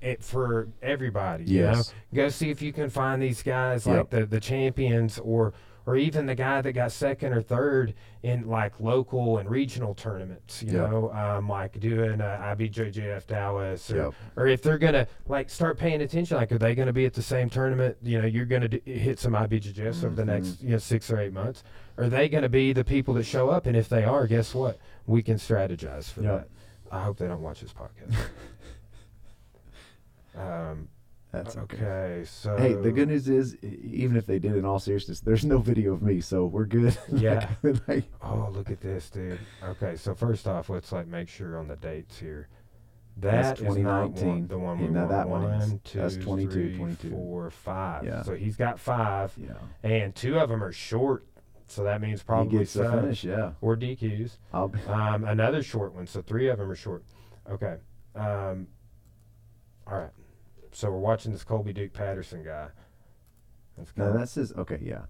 It 0.02 0.24
for 0.24 0.70
everybody. 0.84 1.46
You 1.46 1.62
know, 1.64 1.72
yes. 1.72 1.94
go 2.14 2.30
see 2.30 2.52
if 2.52 2.62
you 2.62 2.72
can 2.72 2.90
find 2.92 3.20
these 3.22 3.42
guys 3.42 3.88
Yep. 3.88 3.98
like 3.98 4.10
the 4.12 4.26
the 4.28 4.40
champions 4.40 5.18
or 5.18 5.54
or 5.86 5.96
even 5.98 6.26
the 6.26 6.36
guy 6.36 6.62
that 6.62 6.74
got 6.74 6.92
second 6.92 7.34
or 7.34 7.42
third 7.42 7.94
in 8.24 8.48
like 8.48 8.80
local 8.80 9.38
and 9.38 9.50
regional 9.50 9.94
tournaments 9.96 10.62
you 10.62 10.74
Yep. 10.74 10.90
know 10.92 11.12
um, 11.14 11.48
like 11.50 11.80
doing 11.80 12.20
uh, 12.22 12.54
IBJJF 12.56 13.26
Dallas 13.28 13.90
or, 13.92 13.96
Yep. 13.98 14.14
or 14.36 14.48
if 14.48 14.62
they're 14.62 14.78
gonna 14.78 15.08
like 15.28 15.50
start 15.50 15.78
paying 15.78 16.02
attention 16.02 16.38
like 16.38 16.52
are 16.52 16.58
they 16.58 16.76
gonna 16.76 16.94
be 16.94 17.06
at 17.06 17.14
the 17.14 17.22
same 17.22 17.50
tournament 17.50 17.98
you 18.04 18.22
know 18.22 18.28
you're 18.28 18.46
gonna 18.46 18.68
d- 18.68 18.82
hit 18.86 19.20
some 19.20 19.34
IBJJFs 19.34 20.04
over 20.04 20.16
the 20.16 20.26
next 20.26 20.62
you 20.62 20.70
know 20.72 20.78
six 20.78 21.10
or 21.10 21.20
eight 21.20 21.34
months 21.34 21.64
are 21.98 22.10
they 22.10 22.28
gonna 22.30 22.50
be 22.50 22.74
the 22.74 22.84
people 22.84 23.14
that 23.14 23.24
show 23.24 23.50
up 23.50 23.66
and 23.66 23.76
if 23.78 23.88
they 23.90 24.04
are 24.04 24.28
guess 24.28 24.54
what 24.54 24.78
we 25.08 25.22
can 25.24 25.36
strategize 25.38 26.12
for 26.12 26.22
Yep. 26.22 26.32
that 26.42 26.96
I 26.96 27.04
hope 27.04 27.18
they 27.18 27.28
don't 27.28 27.42
watch 27.42 27.62
this 27.62 27.74
podcast 27.74 28.16
um, 30.36 30.88
That's 31.32 31.56
okay. 31.58 31.78
Okay, 31.78 32.26
so 32.26 32.58
Hey, 32.58 32.74
the 32.74 32.92
good 32.92 33.08
news 33.10 33.30
is, 33.30 33.56
even 33.64 34.18
if 34.18 34.26
they 34.26 34.40
did, 34.40 34.56
in 34.56 34.66
all 34.66 34.80
seriousness, 34.80 35.20
there's 35.20 35.46
no 35.46 35.60
video 35.60 35.94
of 35.94 36.02
me, 36.02 36.22
so 36.22 36.46
we're 36.46 36.66
good. 36.66 36.98
Yeah. 37.14 37.48
like, 37.88 38.06
Oh, 38.22 38.50
look 38.52 38.72
at 38.72 38.82
this, 38.82 39.10
dude. 39.12 39.40
Okay, 39.64 39.96
so 39.96 40.16
first 40.16 40.48
off, 40.48 40.70
let's 40.70 40.92
like 40.92 41.08
make 41.08 41.30
sure 41.30 41.60
on 41.60 41.68
the 41.68 41.76
dates 41.76 42.18
here. 42.18 42.48
That 43.18 43.58
That's 43.58 43.62
is 43.62 43.78
not 43.78 44.02
one, 44.02 44.14
2019. 44.14 44.48
the 44.48 44.58
one 44.58 44.80
we 44.80 44.88
now 44.88 45.00
want. 45.02 45.10
that 45.12 45.30
one 45.30 45.44
is. 45.54 45.70
One, 45.70 45.82
two, 45.84 46.00
That's 46.00 46.16
22, 46.18 46.52
three, 46.52 46.78
22. 46.78 47.10
four, 47.12 47.50
five. 47.52 48.06
Yeah. 48.06 48.24
So 48.24 48.34
he's 48.34 48.56
got 48.56 48.80
five, 48.80 49.34
Yeah. 49.38 49.54
and 49.84 50.16
two 50.16 50.40
of 50.40 50.50
them 50.50 50.64
are 50.64 50.72
short. 50.72 51.26
So 51.68 51.84
that 51.84 52.02
means 52.02 52.24
probably 52.24 52.52
he 52.54 52.58
gets 52.60 52.74
the 52.74 52.86
subs 52.86 53.02
finish. 53.02 53.24
Yeah. 53.26 53.52
or 53.62 53.76
DQs. 53.78 54.38
I'll 54.54 54.70
be, 54.70 54.80
Um, 54.88 55.26
another 55.26 55.62
short 55.62 55.94
one. 55.94 56.08
So 56.08 56.22
three 56.24 56.48
of 56.48 56.58
them 56.58 56.72
are 56.72 56.76
short. 56.76 57.04
Okay. 57.48 57.76
Um, 58.16 58.68
all 59.86 60.00
right. 60.00 60.10
So 60.72 60.90
we're 60.92 60.98
watching 61.00 61.32
this 61.32 61.44
Colby 61.44 61.74
Duke 61.74 61.94
Patterson 61.94 62.44
guy. 62.44 62.68
That's 63.78 63.92
no, 63.96 64.06
kinda- 64.06 64.20
that 64.20 64.30
says 64.30 64.54
okay. 64.58 64.80
Yeah. 64.82 65.04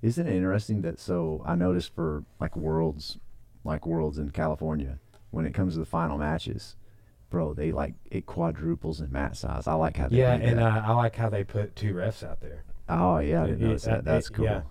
Isn't 0.00 0.26
it 0.28 0.34
interesting 0.36 0.82
that 0.82 1.00
so 1.00 1.42
I 1.44 1.54
noticed 1.56 1.94
for 1.94 2.24
like 2.40 2.56
worlds, 2.56 3.18
like 3.64 3.84
worlds 3.86 4.18
in 4.18 4.30
California, 4.30 4.98
when 5.30 5.44
it 5.44 5.54
comes 5.54 5.74
to 5.74 5.80
the 5.80 5.86
final 5.86 6.16
matches, 6.18 6.76
bro, 7.30 7.52
they 7.52 7.72
like 7.72 7.94
it 8.10 8.24
quadruples 8.24 9.00
in 9.00 9.10
mat 9.10 9.36
size. 9.36 9.66
I 9.66 9.74
like 9.74 9.96
how 9.96 10.08
they 10.08 10.18
yeah, 10.18 10.34
and 10.34 10.60
uh, 10.60 10.82
I 10.86 10.92
like 10.92 11.16
how 11.16 11.28
they 11.28 11.42
put 11.42 11.74
two 11.74 11.94
refs 11.94 12.22
out 12.22 12.40
there. 12.40 12.62
oh 12.88 13.18
yeah, 13.18 13.42
I 13.42 13.46
didn't 13.46 13.62
it- 13.62 13.66
notice 13.66 13.86
uh, 13.86 13.90
that. 13.90 14.04
That's 14.04 14.28
it- 14.30 14.32
cool. 14.34 14.44
yeah. 14.44 14.62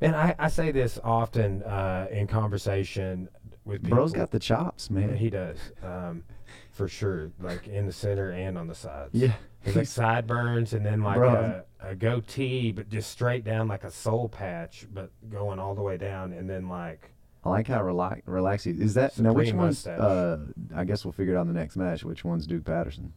And 0.00 0.16
I, 0.16 0.34
I 0.38 0.48
say 0.48 0.70
this 0.72 0.98
often 1.04 1.62
uh, 1.62 2.08
in 2.10 2.26
conversation 2.26 3.28
with 3.64 3.82
people. 3.82 3.96
Bro's 3.96 4.12
got 4.12 4.30
the 4.30 4.38
chops, 4.38 4.90
man. 4.90 5.16
He 5.16 5.30
does, 5.30 5.58
um, 5.82 6.24
for 6.72 6.88
sure. 6.88 7.30
Like 7.40 7.66
in 7.66 7.86
the 7.86 7.92
center 7.92 8.30
and 8.30 8.58
on 8.58 8.66
the 8.66 8.74
sides. 8.74 9.10
yeah, 9.12 9.32
He's 9.62 9.76
like 9.76 9.86
sideburns 9.86 10.72
and 10.74 10.84
then 10.84 11.02
like 11.02 11.18
a, 11.18 11.64
a 11.80 11.94
goatee, 11.94 12.72
but 12.72 12.88
just 12.88 13.10
straight 13.10 13.44
down 13.44 13.68
like 13.68 13.84
a 13.84 13.90
soul 13.90 14.28
patch, 14.28 14.86
but 14.92 15.10
going 15.30 15.58
all 15.58 15.74
the 15.74 15.82
way 15.82 15.96
down, 15.96 16.32
and 16.32 16.48
then 16.48 16.68
like 16.68 17.10
I 17.44 17.50
like 17.50 17.66
how 17.68 17.82
relax 17.82 18.22
relaxed 18.26 18.64
he 18.64 18.72
is. 18.72 18.94
That 18.94 19.18
now 19.18 19.32
which 19.32 19.52
one's? 19.52 19.86
Uh, 19.86 20.38
I 20.74 20.84
guess 20.84 21.04
we'll 21.04 21.12
figure 21.12 21.34
it 21.34 21.36
out 21.36 21.42
in 21.42 21.52
the 21.52 21.58
next 21.58 21.76
match. 21.76 22.04
Which 22.04 22.24
one's 22.24 22.46
Duke 22.46 22.64
Patterson? 22.64 23.12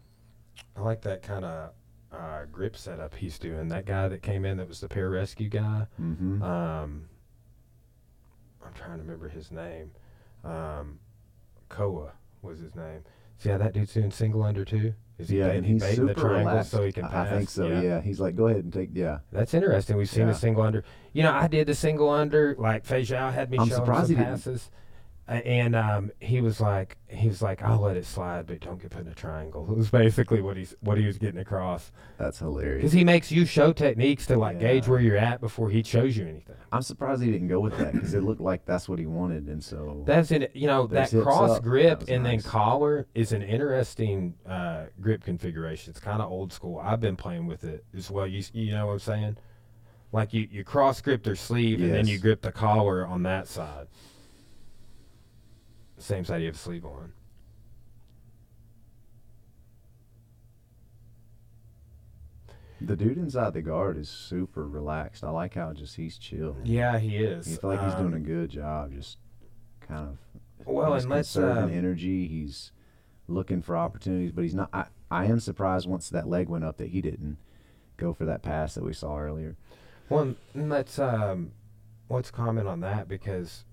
I 0.76 0.82
like 0.82 1.02
that 1.02 1.22
kind 1.24 1.46
of 1.46 1.72
uh, 2.12 2.46
grip 2.52 2.76
setup 2.76 3.16
he's 3.16 3.38
doing. 3.40 3.68
That 3.70 3.86
guy 3.86 4.08
that 4.08 4.22
came 4.22 4.46
in 4.46 4.58
that 4.58 4.68
was 4.68 4.80
the 4.80 4.88
pararescue 4.88 5.50
guy. 5.50 5.88
Mm-hmm. 6.02 6.42
Um, 6.42 7.06
I'm 8.66 8.74
trying 8.74 8.98
to 8.98 9.04
remember 9.04 9.30
his 9.30 9.52
name. 9.52 9.92
Um, 10.48 11.00
Koa 11.70 12.12
was 12.42 12.60
his 12.60 12.76
name. 12.76 13.04
See 13.38 13.50
how 13.50 13.58
that 13.58 13.74
dude's 13.74 13.94
doing 13.94 14.12
single 14.12 14.44
under 14.44 14.66
too? 14.66 14.94
Is 15.20 15.30
he 15.30 15.40
yeah, 15.40 15.48
and 15.48 15.66
he's 15.66 15.82
baiting 15.82 16.06
the 16.06 16.14
super 16.14 16.28
triangle 16.28 16.52
relaxed. 16.52 16.72
so 16.72 16.84
he 16.84 16.92
can 16.92 17.06
I- 17.06 17.10
pass? 17.10 17.28
I 17.28 17.38
think 17.38 17.50
so. 17.50 17.68
Yeah. 17.68 18.02
he's 18.02 18.20
like, 18.20 18.36
go 18.36 18.48
ahead 18.48 18.64
and 18.64 18.72
take. 18.74 18.90
Yeah, 18.94 19.20
That's 19.32 19.54
interesting. 19.54 19.98
We've 19.98 20.10
seen 20.10 20.22
Yeah. 20.28 20.34
the 20.34 20.36
single 20.36 20.64
under. 20.64 20.84
You 21.14 21.24
know, 21.24 21.34
I 21.34 21.48
did 21.48 21.68
the 21.68 21.74
single 21.76 22.10
under. 22.10 22.56
Like 22.58 22.86
Feijao 22.86 23.34
had 23.34 23.50
me 23.52 23.58
I'm 23.58 23.68
showing 23.68 23.80
surprised 23.82 24.08
some 24.08 24.16
he 24.18 24.24
didn't. 24.24 24.70
And 25.28 25.76
um, 25.76 26.12
he 26.20 26.40
was 26.40 26.62
like, 26.62 26.98
he 27.10 27.28
was 27.28 27.42
like, 27.42 27.62
I'll 27.62 27.80
let 27.82 27.98
it 27.98 28.06
slide, 28.06 28.48
but 28.48 28.62
don't 28.62 28.82
get 28.82 28.92
put 28.92 29.02
in 29.02 29.08
a 29.12 29.14
triangle. 29.14 29.68
It 29.70 29.76
was 29.78 29.90
basically 29.90 30.42
what 30.42 30.56
he's 30.56 30.76
what 30.80 30.98
he 30.98 31.06
was 31.06 31.18
getting 31.18 31.40
across. 31.40 31.92
that's 32.18 32.40
hilarious. 32.40 32.78
Because 32.78 32.94
he 32.94 33.04
makes 33.04 33.32
you 33.32 33.46
show 33.46 33.74
techniques 33.74 34.26
to 34.28 34.38
like 34.38 34.60
gauge 34.60 34.88
where 34.88 35.02
you're 35.02 35.18
at 35.18 35.42
before 35.42 35.70
he 35.70 35.84
shows 35.84 36.16
you 36.16 36.26
anything. 36.26 36.56
I'm 36.72 36.82
surprised 36.82 37.22
he 37.22 37.32
didn't 37.32 37.50
go 37.50 37.60
with 37.60 37.78
that 37.78 37.94
because 37.94 38.14
it 38.14 38.24
looked 38.24 38.42
like 38.42 38.66
that's 38.66 38.88
what 38.88 39.00
he 39.00 39.06
wanted, 39.06 39.48
and 39.48 39.64
so 39.64 40.04
That's 40.06 40.32
it. 40.32 40.52
You 40.56 40.68
know 40.68 40.88
that 40.88 41.10
cross 41.10 41.58
up. 41.58 41.64
grip 41.64 42.00
That 42.02 42.10
and 42.10 42.24
nice. 42.24 42.44
then 42.44 42.52
collar 42.52 43.08
is 43.14 43.32
an 43.34 43.42
interesting 43.42 44.34
uh, 44.48 44.86
grip 45.02 45.24
configuration. 45.24 45.92
It's 45.92 46.00
kind 46.00 46.22
of 46.22 46.32
old 46.32 46.54
school. 46.54 46.80
I've 46.80 47.02
been 47.02 47.16
playing 47.18 47.48
with 47.48 47.64
it 47.66 47.84
as 47.96 48.10
well. 48.10 48.28
You 48.28 48.44
you 48.54 48.72
know 48.72 48.88
what 48.88 48.94
I'm 48.94 49.00
saying? 49.00 49.38
Like 50.14 50.34
you 50.34 50.48
you 50.50 50.64
cross 50.64 51.02
grip 51.02 51.24
their 51.24 51.36
sleeve 51.36 51.82
and 51.82 51.94
then 51.94 52.08
you 52.08 52.18
grip 52.18 52.42
the 52.42 52.52
collar 52.52 53.06
on 53.06 53.24
that 53.24 53.48
side. 53.50 53.88
Same 55.98 56.24
side 56.24 56.42
you 56.42 56.48
have 56.48 56.58
sleeve 56.58 56.86
on. 56.86 57.14
the 62.80 62.96
dude 62.96 63.18
inside 63.18 63.54
the 63.54 63.62
guard 63.62 63.98
is 63.98 64.10
super 64.10 64.68
relaxed. 64.68 65.24
I 65.24 65.30
like 65.30 65.56
how 65.56 65.74
just 65.74 65.96
he's 65.96 66.18
chill. 66.18 66.58
Yeah, 66.64 67.00
he 67.00 67.18
is. 67.18 67.50
You 67.50 67.58
feel 67.58 67.72
like 67.72 67.84
he's 67.84 67.94
Um, 67.94 68.10
doing 68.12 68.22
a 68.22 68.26
good 68.26 68.50
job, 68.50 68.94
just 68.94 69.18
kind 69.82 70.10
of. 70.10 70.18
Well, 70.66 70.94
he's 70.94 71.04
and 71.04 71.12
let's, 71.12 71.34
conserving 71.34 71.64
um, 71.64 71.72
energy. 71.72 72.28
He's 72.28 72.72
looking 73.28 73.62
for 73.62 73.76
opportunities, 73.76 74.32
but 74.32 74.44
he's 74.44 74.56
not. 74.56 74.70
I, 74.74 74.86
I 75.10 75.26
am 75.26 75.40
surprised 75.40 75.88
once 75.88 76.10
that 76.10 76.28
leg 76.28 76.50
went 76.50 76.64
up 76.64 76.78
that 76.78 76.90
he 76.90 77.02
didn't 77.02 77.38
go 77.98 78.14
for 78.14 78.26
that 78.26 78.44
pass 78.44 78.76
that 78.76 78.84
we 78.84 78.94
saw 78.94 79.18
earlier. 79.18 79.56
Well, 80.10 80.36
let's 80.54 81.00
um, 81.00 81.52
let's 82.10 82.32
comment 82.32 82.68
on 82.68 82.82
that 82.82 83.08
because 83.08 83.66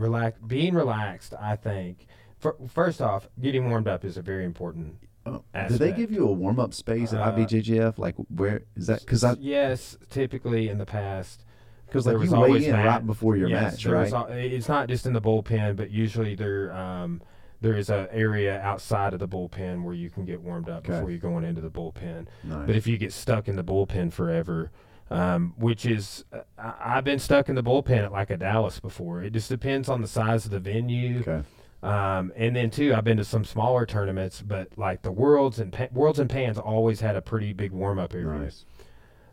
relax, 0.00 0.38
being 0.46 0.74
relaxed. 0.74 1.34
I 1.40 1.56
think 1.56 2.06
fir- 2.38 2.56
first 2.68 3.00
off, 3.00 3.28
getting 3.40 3.68
warmed 3.68 3.88
up 3.88 4.04
is 4.04 4.16
a 4.16 4.22
very 4.22 4.44
important. 4.44 4.96
Oh, 5.26 5.44
did 5.68 5.78
they 5.78 5.92
give 5.92 6.10
you 6.10 6.26
a 6.26 6.32
warm 6.32 6.58
up 6.58 6.72
space 6.72 7.12
at 7.12 7.20
Uh, 7.20 7.32
IBJJF? 7.32 7.98
Like 7.98 8.14
where 8.34 8.62
is 8.74 8.86
that? 8.86 9.00
Because 9.00 9.22
I 9.22 9.34
yes, 9.38 9.96
typically 10.08 10.68
in 10.68 10.78
the 10.78 10.86
past, 10.86 11.44
because 11.86 12.04
there 12.06 12.14
like 12.14 12.22
was 12.22 12.30
you 12.32 12.38
weigh 12.38 12.46
always 12.48 12.66
in 12.66 12.72
that. 12.72 12.86
right 12.86 13.06
before 13.06 13.36
your 13.36 13.48
yes, 13.48 13.72
match, 13.74 13.86
right? 13.86 14.10
was 14.12 14.30
it's 14.30 14.68
not 14.68 14.88
just 14.88 15.04
in 15.06 15.12
the 15.12 15.20
bullpen, 15.20 15.76
but 15.76 15.90
usually 15.90 16.34
there 16.34 16.72
um, 16.72 17.20
there 17.60 17.76
is 17.76 17.90
a 17.90 18.08
area 18.10 18.58
outside 18.62 19.12
of 19.12 19.20
the 19.20 19.28
bullpen 19.28 19.82
where 19.84 19.92
you 19.94 20.08
can 20.08 20.24
get 20.24 20.40
warmed 20.40 20.70
up 20.70 20.78
Okay. 20.78 20.94
before 20.94 21.10
you're 21.10 21.20
going 21.20 21.44
into 21.44 21.60
the 21.60 21.70
bullpen. 21.70 22.26
nice. 22.42 22.66
But 22.66 22.74
if 22.74 22.86
you 22.86 22.96
get 22.96 23.12
stuck 23.12 23.46
in 23.46 23.56
the 23.56 23.62
bullpen 23.64 24.14
forever, 24.14 24.70
um, 25.10 25.54
which 25.58 25.84
is, 25.86 26.24
uh, 26.32 26.40
I, 26.58 26.96
I've 26.98 27.04
been 27.04 27.18
stuck 27.18 27.48
in 27.48 27.54
the 27.56 27.62
bullpen 27.62 28.04
at 28.04 28.12
like 28.12 28.30
a 28.30 28.36
Dallas 28.36 28.78
before. 28.80 29.22
It 29.22 29.32
just 29.32 29.48
depends 29.48 29.88
on 29.88 30.00
the 30.02 30.08
size 30.08 30.44
of 30.44 30.50
the 30.52 30.60
venue. 30.60 31.20
okay, 31.20 31.42
Um, 31.82 32.32
and 32.36 32.54
then 32.54 32.70
too, 32.70 32.94
I've 32.94 33.04
been 33.04 33.16
to 33.16 33.24
some 33.24 33.44
smaller 33.44 33.86
tournaments, 33.86 34.40
but 34.42 34.68
like 34.76 35.02
the 35.02 35.10
Worlds 35.12 35.58
and 35.58 35.72
pa- 35.72 35.88
Worlds 35.92 36.18
and 36.20 36.30
Pans 36.30 36.58
always 36.58 37.00
had 37.00 37.16
a 37.16 37.22
pretty 37.22 37.52
big 37.52 37.72
warm 37.72 37.98
up 37.98 38.14
area. 38.14 38.38
nice. 38.38 38.64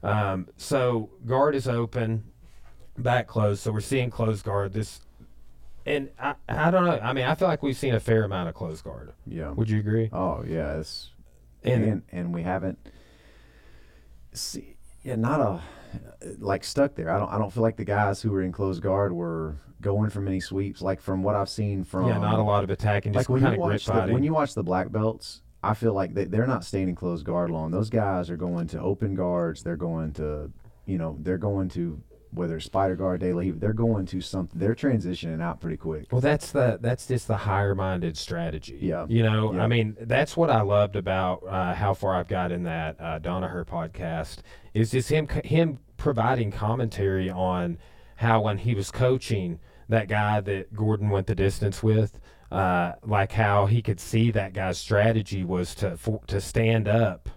Um, 0.04 0.48
so 0.58 1.10
guard 1.26 1.56
is 1.56 1.68
open, 1.68 2.24
back 2.98 3.28
closed. 3.28 3.62
So 3.62 3.72
we're 3.72 3.82
seeing 3.82 4.10
closed 4.10 4.46
guard. 4.46 4.74
This, 4.74 5.02
and 5.86 6.10
I, 6.20 6.36
I 6.48 6.72
don't 6.72 6.86
know. 6.86 7.00
I 7.02 7.14
mean, 7.14 7.26
I 7.26 7.36
feel 7.36 7.48
like 7.48 7.62
we've 7.64 7.76
seen 7.78 7.94
a 7.96 8.00
fair 8.00 8.24
amount 8.24 8.48
of 8.50 8.56
closed 8.56 8.84
guard. 8.84 9.12
Yeah. 9.26 9.52
Would 9.52 9.70
you 9.70 9.80
agree? 9.80 10.10
Oh 10.14 10.44
yeah, 10.48 10.78
it's 10.78 11.12
And, 11.64 11.84
and 11.84 12.02
and 12.12 12.34
we 12.34 12.44
haven't 12.44 12.78
see 14.34 14.77
yeah 15.08 15.16
not 15.16 15.40
a 15.40 15.62
like 16.40 16.64
stuck 16.64 16.96
there. 16.96 17.10
I 17.10 17.18
don't 17.18 17.32
I 17.32 17.38
don't 17.38 17.52
feel 17.52 17.64
like 17.64 17.78
the 17.78 17.86
guys 17.86 18.22
who 18.22 18.32
were 18.32 18.42
in 18.42 18.52
closed 18.52 18.82
guard 18.84 19.14
were 19.14 19.56
going 19.82 20.10
for 20.10 20.22
many 20.22 20.40
sweeps. 20.40 20.82
Like 20.82 21.02
from 21.02 21.24
what 21.24 21.36
I've 21.36 21.50
seen 21.50 21.84
from 21.84 22.08
yeah, 22.08 22.18
not 22.18 22.40
a 22.40 22.44
lot 22.44 22.64
of 22.64 22.70
attacking, 22.70 23.14
just 23.14 23.30
like 23.30 23.42
when 23.42 23.54
you 23.54 23.60
watch 23.60 23.86
the, 23.86 24.08
when 24.08 24.24
you 24.24 24.34
watch 24.34 24.54
the 24.54 24.64
black 24.64 24.92
belts. 24.92 25.42
I 25.64 25.74
feel 25.74 25.94
like 25.94 26.14
they, 26.14 26.26
they're 26.26 26.46
not 26.46 26.64
staying 26.64 26.88
in 26.88 26.96
closed 26.96 27.26
guard 27.26 27.50
long. 27.50 27.72
Those 27.72 27.90
guys 27.90 28.30
are 28.30 28.38
going 28.38 28.68
to 28.68 28.80
open 28.80 29.16
guards. 29.16 29.64
They're 29.64 29.76
going 29.76 30.14
to, 30.14 30.52
you 30.86 31.00
know, 31.00 31.18
they're 31.20 31.40
going 31.40 31.70
to 31.70 32.02
whether 32.32 32.58
it's 32.58 32.66
spider 32.66 32.96
guard, 32.96 33.22
day 33.22 33.34
leave. 33.34 33.60
They're 33.60 33.74
going 33.74 34.06
to 34.08 34.22
something. 34.22 34.60
They're 34.60 34.76
transitioning 34.76 35.42
out 35.42 35.60
pretty 35.62 35.78
quick. 35.78 36.08
Well, 36.12 36.22
that's 36.22 36.52
the 36.52 36.78
that's 36.82 37.08
just 37.08 37.28
the 37.28 37.38
higher 37.38 37.76
minded 37.76 38.18
strategy. 38.18 38.78
Yeah. 38.82 39.06
You 39.08 39.24
know, 39.24 39.54
Yeah. 39.54 39.64
I 39.64 39.68
mean, 39.68 39.96
that's 40.02 40.36
what 40.38 40.50
I 40.50 40.62
loved 40.62 40.96
about 40.96 41.46
uh, 41.48 41.74
how 41.74 41.94
far 41.94 42.16
I've 42.16 42.28
got 42.28 42.52
in 42.52 42.64
that 42.64 43.00
uh, 43.00 43.20
Danaher 43.20 43.66
podcast 43.66 44.38
is 44.74 44.92
just 44.92 45.10
him 45.10 45.28
him 45.44 45.80
providing 45.98 46.52
commentary 46.52 47.30
on 47.30 47.78
how 48.18 48.42
when 48.42 48.58
he 48.58 48.76
was 48.76 48.92
coaching 48.92 49.60
that 49.90 50.08
guy 50.08 50.42
that 50.42 50.74
Gordon 50.76 51.10
went 51.10 51.28
the 51.28 51.36
distance 51.36 51.82
with, 51.82 52.20
uh, 52.52 52.94
like 53.06 53.32
how 53.32 53.66
he 53.66 53.82
could 53.82 54.00
see 54.00 54.32
that 54.32 54.54
guy's 54.54 54.78
strategy 54.78 55.44
was 55.44 55.74
to 55.76 55.98
for, 55.98 56.22
to 56.28 56.42
stand 56.42 56.88
up 56.88 57.30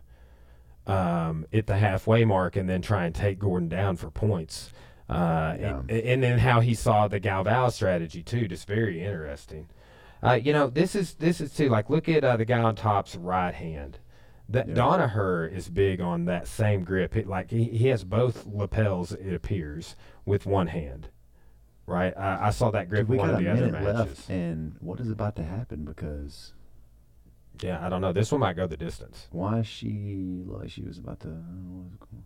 um, 0.90 1.46
at 1.52 1.66
the 1.66 1.76
halfway 1.76 2.24
mark 2.24 2.56
and 2.56 2.68
then 2.68 2.82
try 2.82 3.04
and 3.04 3.14
take 3.14 3.38
Gordon 3.38 3.68
down 3.68 3.96
for 3.96 4.10
points. 4.10 4.72
Uh, 5.08 5.56
Yeah. 5.58 5.78
and, 5.80 5.90
and 5.90 6.22
then 6.22 6.38
how 6.38 6.60
he 6.60 6.74
saw 6.74 7.08
the 7.08 7.20
Galvão 7.20 7.70
strategy 7.72 8.22
too, 8.22 8.48
just 8.48 8.66
very 8.66 9.02
interesting. 9.04 9.68
Uh, 10.22 10.32
you 10.34 10.52
know, 10.52 10.68
this 10.68 10.94
is 10.94 11.14
this 11.14 11.40
is 11.40 11.52
too 11.54 11.68
like 11.68 11.88
look 11.90 12.08
at 12.08 12.22
uh, 12.24 12.36
the 12.36 12.44
guy 12.44 12.58
on 12.60 12.74
top's 12.74 13.16
right 13.16 13.54
hand. 13.54 13.98
That 14.48 14.68
Yeah. 14.68 14.74
Danaher 14.74 15.50
is 15.50 15.68
big 15.68 16.00
on 16.00 16.24
that 16.26 16.46
same 16.48 16.82
grip. 16.84 17.16
It, 17.16 17.26
like 17.26 17.50
he, 17.50 17.64
he 17.64 17.86
has 17.88 18.04
both 18.04 18.46
lapels, 18.46 19.12
it 19.12 19.32
appears, 19.32 19.94
with 20.24 20.44
one 20.44 20.66
hand. 20.68 21.08
Right, 21.86 22.16
I, 22.16 22.48
I 22.48 22.50
saw 22.50 22.70
that 22.70 22.88
grip 22.88 23.02
Dude, 23.02 23.08
we 23.08 23.16
in 23.16 23.20
one 23.20 23.28
got 23.30 23.34
of 23.34 23.40
a 23.40 23.44
the 23.44 23.50
other 23.50 23.66
minute 23.72 23.82
matches. 23.82 23.96
left, 24.18 24.30
and 24.30 24.76
what 24.80 25.00
is 25.00 25.10
about 25.10 25.34
to 25.36 25.42
happen? 25.42 25.84
Because 25.84 26.52
Yeah, 27.62 27.84
I 27.84 27.88
don't 27.88 28.00
know. 28.00 28.12
This 28.12 28.32
one 28.32 28.40
might 28.40 28.56
go 28.56 28.66
the 28.66 28.76
distance. 28.76 29.28
why 29.30 29.58
is 29.60 29.66
she 29.66 30.42
like 30.46 30.70
she 30.70 30.82
was 30.82 30.98
about 30.98 31.20
to? 31.20 31.28
I 31.28 31.30
don't 31.30 31.64
know 31.66 31.90
what's 31.90 32.10
going- 32.10 32.24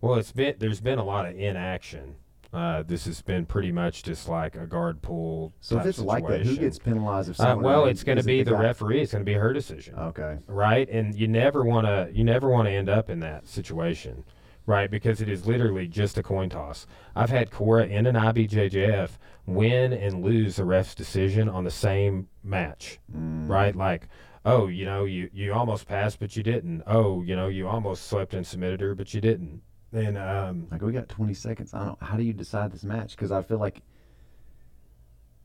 Well, 0.00 0.14
it's 0.16 0.32
been 0.32 0.54
there's 0.58 0.80
been 0.80 0.98
a 0.98 1.04
lot 1.04 1.26
of 1.26 1.38
inaction. 1.38 2.16
Uh, 2.52 2.82
this 2.82 3.06
has 3.06 3.22
been 3.22 3.46
pretty 3.46 3.72
much 3.72 4.02
just 4.02 4.28
like 4.28 4.56
a 4.56 4.66
guard 4.66 5.00
pull. 5.00 5.54
So 5.62 5.78
if 5.78 5.86
it's 5.86 5.98
like 5.98 6.26
that, 6.28 6.42
who 6.44 6.54
gets 6.58 6.78
penalized 6.78 7.30
if 7.30 7.40
Uh, 7.40 7.44
someone? 7.44 7.64
well, 7.64 7.84
it's 7.86 8.04
going 8.04 8.18
to 8.18 8.24
be 8.24 8.42
the, 8.42 8.50
guy- 8.50 8.60
referee. 8.60 9.00
It's 9.00 9.12
going 9.12 9.24
to 9.24 9.30
be 9.30 9.32
her 9.38 9.54
decision, 9.54 9.94
Okay. 9.98 10.36
right? 10.46 10.86
And 10.90 11.14
you 11.14 11.28
never 11.28 11.64
want 11.64 11.86
to 11.86 12.10
you 12.12 12.24
never 12.24 12.50
want 12.50 12.66
to 12.68 12.72
end 12.72 12.90
up 12.90 13.08
in 13.08 13.20
that 13.20 13.46
situation 13.48 14.24
right? 14.66 14.90
Because 14.90 15.20
it 15.20 15.28
is 15.28 15.46
literally 15.46 15.88
just 15.88 16.18
a 16.18 16.22
coin 16.22 16.48
toss. 16.48 16.86
I've 17.16 17.30
had 17.30 17.50
Cora 17.50 17.86
in 17.86 18.06
an 18.06 18.14
IBJJF 18.14 19.10
win 19.46 19.92
and 19.92 20.24
lose 20.24 20.58
a 20.58 20.64
ref's 20.64 20.94
decision 20.94 21.48
on 21.48 21.64
the 21.64 21.70
same 21.70 22.28
match, 22.44 22.98
Mm. 23.16 23.48
right? 23.48 23.74
Like, 23.74 24.08
oh, 24.44 24.68
you 24.68 24.84
know, 24.84 25.04
you, 25.04 25.28
you 25.32 25.52
almost 25.52 25.86
passed, 25.88 26.18
but 26.20 26.36
you 26.36 26.42
didn't. 26.42 26.82
Oh, 26.86 27.22
you 27.22 27.34
know, 27.36 27.48
you 27.48 27.66
almost 27.68 28.08
swept 28.08 28.34
and 28.34 28.46
submitted 28.46 28.80
her, 28.80 28.94
but 28.94 29.12
you 29.14 29.20
didn't. 29.20 29.62
And 29.92 30.16
um, 30.16 30.68
Like 30.70 30.80
we 30.82 30.92
got 30.92 31.08
20 31.08 31.34
seconds. 31.34 31.74
I 31.74 31.84
don't. 31.84 32.02
How 32.02 32.16
do 32.16 32.22
you 32.22 32.32
decide 32.32 32.72
this 32.72 32.84
match? 32.84 33.10
Because 33.16 33.30
I 33.32 33.42
feel 33.42 33.58
like, 33.58 33.82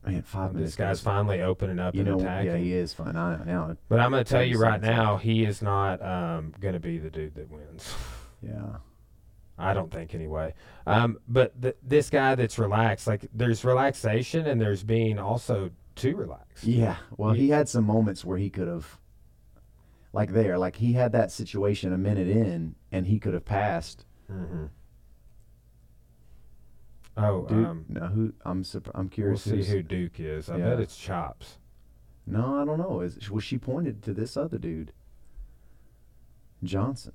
man, 0.06 0.22
five 0.22 0.54
minutes. 0.54 0.70
this 0.72 0.76
guy's 0.76 1.00
finally 1.00 1.42
opening 1.42 1.78
up 1.78 1.94
You 1.94 2.00
and 2.02 2.08
know, 2.10 2.18
attacking. 2.20 2.50
yeah, 2.52 2.56
he 2.56 2.72
is 2.72 2.92
fine. 2.94 3.16
I 3.16 3.42
now. 3.44 3.76
But 3.88 4.00
I'm 4.00 4.10
going 4.10 4.24
to 4.24 4.30
tell 4.30 4.42
you 4.42 4.58
right 4.58 4.80
now, 4.80 5.16
he 5.16 5.44
is 5.44 5.60
not 5.60 6.00
um, 6.02 6.54
going 6.60 6.74
to 6.74 6.80
be 6.80 6.98
the 6.98 7.10
dude 7.10 7.34
that 7.34 7.50
wins. 7.50 7.94
Yeah. 8.42 8.76
I 9.58 9.74
don't 9.74 9.90
think 9.92 10.14
anyway. 10.14 10.54
Um, 10.86 11.18
but 11.26 11.60
th- 11.60 11.76
this 11.82 12.10
guy 12.10 12.34
that's 12.36 12.58
relaxed, 12.58 13.06
like 13.06 13.26
there's 13.34 13.64
relaxation 13.64 14.46
and 14.46 14.60
there's 14.60 14.84
being 14.84 15.18
also 15.18 15.70
too 15.96 16.14
relaxed. 16.16 16.64
Yeah. 16.64 16.96
Well, 17.16 17.32
he 17.32 17.48
had 17.50 17.68
some 17.68 17.84
moments 17.84 18.24
where 18.24 18.38
he 18.38 18.50
could 18.50 18.68
have, 18.68 18.98
like 20.12 20.32
there, 20.32 20.58
like 20.58 20.76
he 20.76 20.92
had 20.92 21.10
that 21.12 21.32
situation 21.32 21.92
a 21.92 21.98
minute 21.98 22.28
in, 22.28 22.76
and 22.92 23.06
he 23.06 23.18
could 23.18 23.34
have 23.34 23.44
passed. 23.44 24.04
hmm 24.28 24.66
Oh, 27.16 27.46
Dude, 27.46 27.66
um, 27.66 27.84
no, 27.88 28.06
who? 28.06 28.32
I'm 28.44 28.62
surp- 28.62 28.90
I'm 28.94 29.06
we'll 29.06 29.10
curious. 29.10 29.42
see 29.42 29.64
who 29.64 29.82
Duke 29.82 30.20
is. 30.20 30.48
I 30.48 30.56
Yeah. 30.58 30.68
bet 30.70 30.80
it's 30.80 30.96
Chops. 30.96 31.58
No, 32.26 32.60
I 32.62 32.64
don't 32.64 32.78
know. 32.78 33.00
Is 33.00 33.28
was 33.28 33.42
she 33.42 33.58
pointed 33.58 34.02
to 34.04 34.14
this 34.14 34.36
other 34.36 34.56
dude? 34.58 34.92
Johnson. 36.62 37.12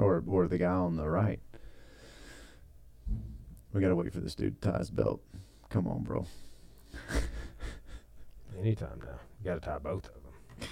Or 0.00 0.22
or 0.26 0.48
the 0.48 0.58
guy 0.58 0.72
on 0.72 0.96
the 0.96 1.08
right. 1.08 1.40
We 3.72 3.80
gotta 3.80 3.94
wait 3.94 4.12
for 4.12 4.20
this 4.20 4.34
dude 4.34 4.60
to 4.62 4.70
tie 4.70 4.78
his 4.78 4.90
belt. 4.90 5.20
Come 5.68 5.86
on, 5.86 6.02
bro. 6.02 6.26
Anytime 8.58 9.00
now. 9.04 9.20
You 9.38 9.44
got 9.44 9.54
to 9.54 9.60
tie 9.60 9.78
both 9.78 10.06
of 10.06 10.14
them. 10.14 10.68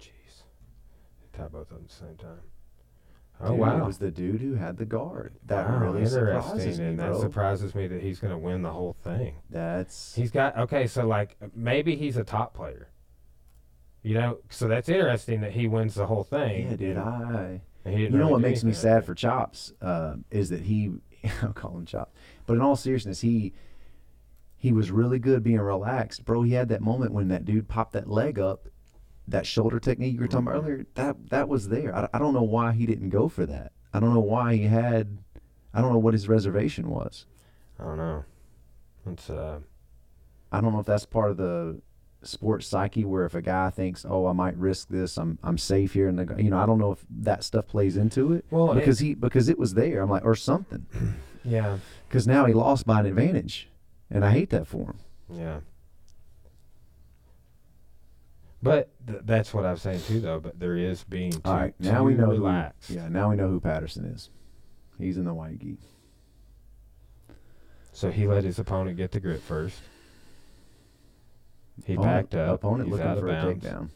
Jeez. 0.00 0.42
Tie 1.32 1.48
both 1.48 1.62
of 1.62 1.68
them 1.70 1.78
at 1.84 1.88
the 1.88 1.94
same 1.94 2.16
time. 2.16 2.40
Oh, 3.40 3.50
Dude, 3.52 3.58
wow. 3.58 3.82
It 3.82 3.86
was 3.86 3.98
the 3.98 4.10
dude 4.10 4.40
who 4.40 4.54
had 4.54 4.76
the 4.76 4.84
guard. 4.84 5.34
That 5.46 5.68
wow, 5.68 5.78
really 5.78 6.06
surprises 6.06 6.52
interesting. 6.52 6.84
me, 6.84 6.90
and 6.90 6.98
that 7.00 7.10
bro. 7.12 7.20
surprises 7.20 7.74
me 7.74 7.86
that 7.88 8.02
he's 8.02 8.20
going 8.20 8.30
to 8.30 8.38
win 8.38 8.62
the 8.62 8.70
whole 8.70 8.94
thing. 9.02 9.34
That's 9.50 10.14
He's 10.14 10.30
got 10.30 10.56
okay, 10.56 10.86
so 10.86 11.06
like 11.06 11.36
maybe 11.56 11.96
he's 11.96 12.16
a 12.16 12.24
top 12.24 12.54
player. 12.54 12.88
You 14.02 14.14
know, 14.14 14.38
so 14.50 14.68
that's 14.68 14.88
interesting 14.88 15.40
that 15.40 15.52
he 15.52 15.66
wins 15.66 15.94
the 15.94 16.06
whole 16.06 16.24
thing. 16.24 16.70
yeah, 16.70 16.76
dude. 16.76 16.96
I 16.98 17.02
and 17.10 17.20
he 17.20 17.40
didn't 17.40 17.62
You 17.84 18.10
know 18.10 18.18
really 18.18 18.32
what 18.32 18.40
makes 18.40 18.62
me 18.62 18.72
sad 18.72 19.04
for 19.04 19.14
Chops 19.14 19.72
uh, 19.80 20.14
is 20.30 20.50
that 20.50 20.62
he, 20.62 20.92
I'll 21.42 21.52
call 21.52 21.76
him 21.76 21.86
Chops, 21.86 22.12
but 22.46 22.54
in 22.54 22.60
all 22.60 22.76
seriousness, 22.76 23.20
he 23.20 23.52
he 24.56 24.72
was 24.72 24.92
really 24.92 25.18
good 25.18 25.42
being 25.42 25.58
relaxed, 25.58 26.24
bro. 26.24 26.42
He 26.42 26.52
had 26.52 26.68
that 26.68 26.80
moment 26.80 27.12
when 27.12 27.28
that 27.28 27.44
dude 27.44 27.68
popped 27.68 27.94
that 27.94 28.08
leg 28.08 28.38
up, 28.38 28.68
that 29.26 29.44
shoulder 29.44 29.80
technique 29.80 30.14
you 30.14 30.20
were 30.20 30.28
talking 30.28 30.46
about 30.46 30.62
earlier. 30.62 30.86
That 30.94 31.30
that 31.30 31.48
was 31.48 31.68
there. 31.68 31.94
I, 31.94 32.08
I 32.14 32.18
don't 32.18 32.34
know 32.34 32.42
why 32.42 32.72
he 32.72 32.86
didn't 32.86 33.10
go 33.10 33.28
for 33.28 33.44
that. 33.46 33.72
I 33.92 33.98
don't 33.98 34.14
know 34.14 34.20
why 34.20 34.54
he 34.54 34.62
had. 34.64 35.18
I 35.74 35.80
don't 35.80 35.92
know 35.92 35.98
what 35.98 36.14
his 36.14 36.28
reservation 36.28 36.88
was. 36.90 37.26
I 37.80 37.84
don't 37.84 37.96
know. 37.96 38.24
It's 39.06 39.28
uh, 39.28 39.58
I 40.52 40.60
don't 40.60 40.72
know 40.72 40.80
if 40.80 40.86
that's 40.86 41.06
part 41.06 41.32
of 41.32 41.36
the 41.38 41.80
sports 42.22 42.66
psyche 42.66 43.04
where 43.04 43.24
if 43.24 43.34
a 43.34 43.42
guy 43.42 43.70
thinks, 43.70 44.04
"Oh, 44.08 44.26
I 44.26 44.32
might 44.32 44.56
risk 44.56 44.88
this. 44.88 45.16
I'm 45.16 45.38
I'm 45.42 45.58
safe 45.58 45.92
here," 45.94 46.08
and 46.08 46.18
the, 46.18 46.42
you 46.42 46.50
know, 46.50 46.58
I 46.58 46.66
don't 46.66 46.78
know 46.78 46.92
if 46.92 47.04
that 47.10 47.44
stuff 47.44 47.66
plays 47.66 47.96
into 47.96 48.32
it 48.32 48.44
well 48.50 48.74
because 48.74 48.98
he 49.00 49.14
because 49.14 49.48
it 49.48 49.58
was 49.58 49.74
there. 49.74 50.00
I'm 50.02 50.10
like, 50.10 50.24
or 50.24 50.34
something. 50.34 50.86
yeah, 51.44 51.78
Because 52.08 52.26
now 52.26 52.44
he 52.46 52.52
lost 52.54 52.86
by 52.86 53.00
an 53.00 53.06
advantage, 53.06 53.68
and 54.10 54.24
I 54.24 54.30
hate 54.30 54.50
that 54.50 54.66
for 54.66 54.84
him. 54.90 54.98
yeah. 55.32 55.60
But 58.62 58.90
th- 59.06 59.22
that's 59.24 59.52
what 59.52 59.66
I'm 59.66 59.76
saying 59.76 60.02
too, 60.02 60.20
though. 60.20 60.38
But 60.38 60.60
there 60.60 60.76
is 60.76 61.02
being 61.04 61.32
too, 61.32 61.40
All 61.44 61.54
right, 61.56 61.74
now 61.80 62.04
we 62.04 62.14
know 62.14 62.28
relaxed. 62.28 62.88
who. 62.90 62.94
Yeah, 62.94 63.08
now 63.08 63.30
we 63.30 63.36
know 63.36 63.48
who 63.48 63.58
Patterson 63.60 64.04
is. 64.04 64.30
He's 64.98 65.16
in 65.16 65.24
the 65.24 65.34
white 65.34 65.58
gi. 65.58 65.78
So 67.92 68.10
he 68.10 68.26
let 68.28 68.44
his 68.44 68.58
opponent 68.58 68.96
get 68.96 69.10
the 69.10 69.20
grip 69.20 69.42
first. 69.42 69.80
He 71.84 71.94
Opponent- 71.94 72.30
backed 72.30 72.34
up. 72.34 72.54
Opponent 72.56 72.84
He's 72.88 72.92
looking 72.92 73.06
out 73.06 73.18
for 73.18 73.28
of 73.28 73.34
a 73.36 73.40
bounds. 73.42 73.64
takedown. 73.64 73.90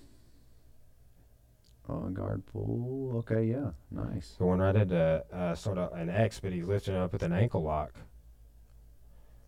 Oh, 1.88 2.08
guard 2.08 2.44
pull. 2.46 3.12
Okay, 3.18 3.44
yeah, 3.44 3.70
nice. 3.92 4.34
Going 4.38 4.58
right 4.58 4.74
into 4.74 5.24
uh, 5.32 5.54
sort 5.54 5.78
of 5.78 5.92
an 5.92 6.10
X, 6.10 6.40
but 6.40 6.52
he's 6.52 6.66
lifting 6.66 6.96
up 6.96 7.12
with 7.12 7.22
an 7.22 7.32
ankle 7.32 7.62
lock. 7.62 7.92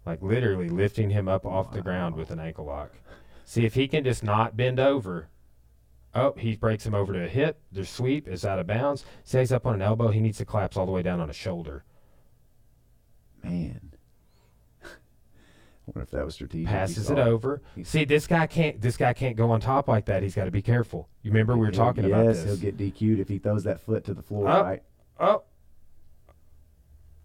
Like 0.06 0.22
literally 0.22 0.68
lifting 0.68 1.10
him 1.10 1.26
up 1.28 1.44
off 1.44 1.72
the 1.72 1.82
ground 1.82 2.14
with 2.14 2.30
an 2.30 2.38
ankle 2.38 2.64
lock. 2.66 2.92
See 3.44 3.64
if 3.64 3.74
he 3.74 3.88
can 3.88 4.04
just 4.04 4.22
not 4.22 4.56
bend 4.56 4.78
over. 4.78 5.28
Oh, 6.14 6.32
he 6.38 6.54
breaks 6.56 6.86
him 6.86 6.94
over 6.94 7.12
to 7.12 7.24
a 7.24 7.28
hip. 7.28 7.60
Their 7.72 7.84
sweep 7.84 8.28
is 8.28 8.44
out 8.44 8.58
of 8.60 8.66
bounds. 8.68 9.04
Stays 9.24 9.50
up 9.52 9.66
on 9.66 9.74
an 9.74 9.82
elbow. 9.82 10.08
He 10.08 10.20
needs 10.20 10.38
to 10.38 10.44
collapse 10.44 10.76
all 10.76 10.86
the 10.86 10.92
way 10.92 11.02
down 11.02 11.20
on 11.20 11.28
a 11.28 11.34
shoulder. 11.34 11.84
Man. 13.42 13.92
Wonder 15.94 16.02
if 16.02 16.10
that 16.10 16.24
was 16.26 16.34
strategic. 16.34 16.68
Passes 16.68 17.10
it 17.10 17.18
over. 17.18 17.62
See, 17.82 18.04
this 18.04 18.26
guy 18.26 18.46
can't. 18.46 18.78
This 18.78 18.98
guy 18.98 19.14
can't 19.14 19.36
go 19.36 19.50
on 19.50 19.60
top 19.60 19.88
like 19.88 20.04
that. 20.04 20.22
He's 20.22 20.34
got 20.34 20.44
to 20.44 20.50
be 20.50 20.60
careful. 20.60 21.08
You 21.22 21.30
remember 21.30 21.54
we 21.56 21.64
were 21.64 21.72
talking 21.72 22.04
yes, 22.04 22.12
about 22.12 22.26
this. 22.26 22.44
he'll 22.44 22.56
get 22.56 22.76
DQ'd 22.76 23.20
if 23.20 23.28
he 23.28 23.38
throws 23.38 23.64
that 23.64 23.80
foot 23.80 24.04
to 24.04 24.12
the 24.12 24.20
floor, 24.20 24.48
Oh. 24.50 24.62
right? 24.62 24.82
Oh. 25.18 25.44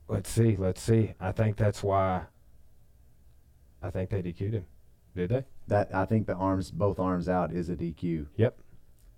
Let's 0.07 0.30
see. 0.30 0.55
Let's 0.55 0.82
see. 0.82 1.14
I 1.20 1.34
think 1.34 1.57
that's 1.57 1.84
why. 1.84 2.24
I 3.82 3.89
think 3.89 4.09
they 4.09 4.22
DQ'd 4.24 4.53
him. 4.53 4.66
Did 5.14 5.30
they? 5.30 5.43
That 5.68 5.93
I 5.93 6.05
think 6.05 6.26
the 6.26 6.36
arms, 6.36 6.72
both 6.72 6.99
arms 6.99 7.28
out, 7.28 7.51
is 7.51 7.70
a 7.70 7.76
DQ. 7.76 8.28
Yep. 8.38 8.57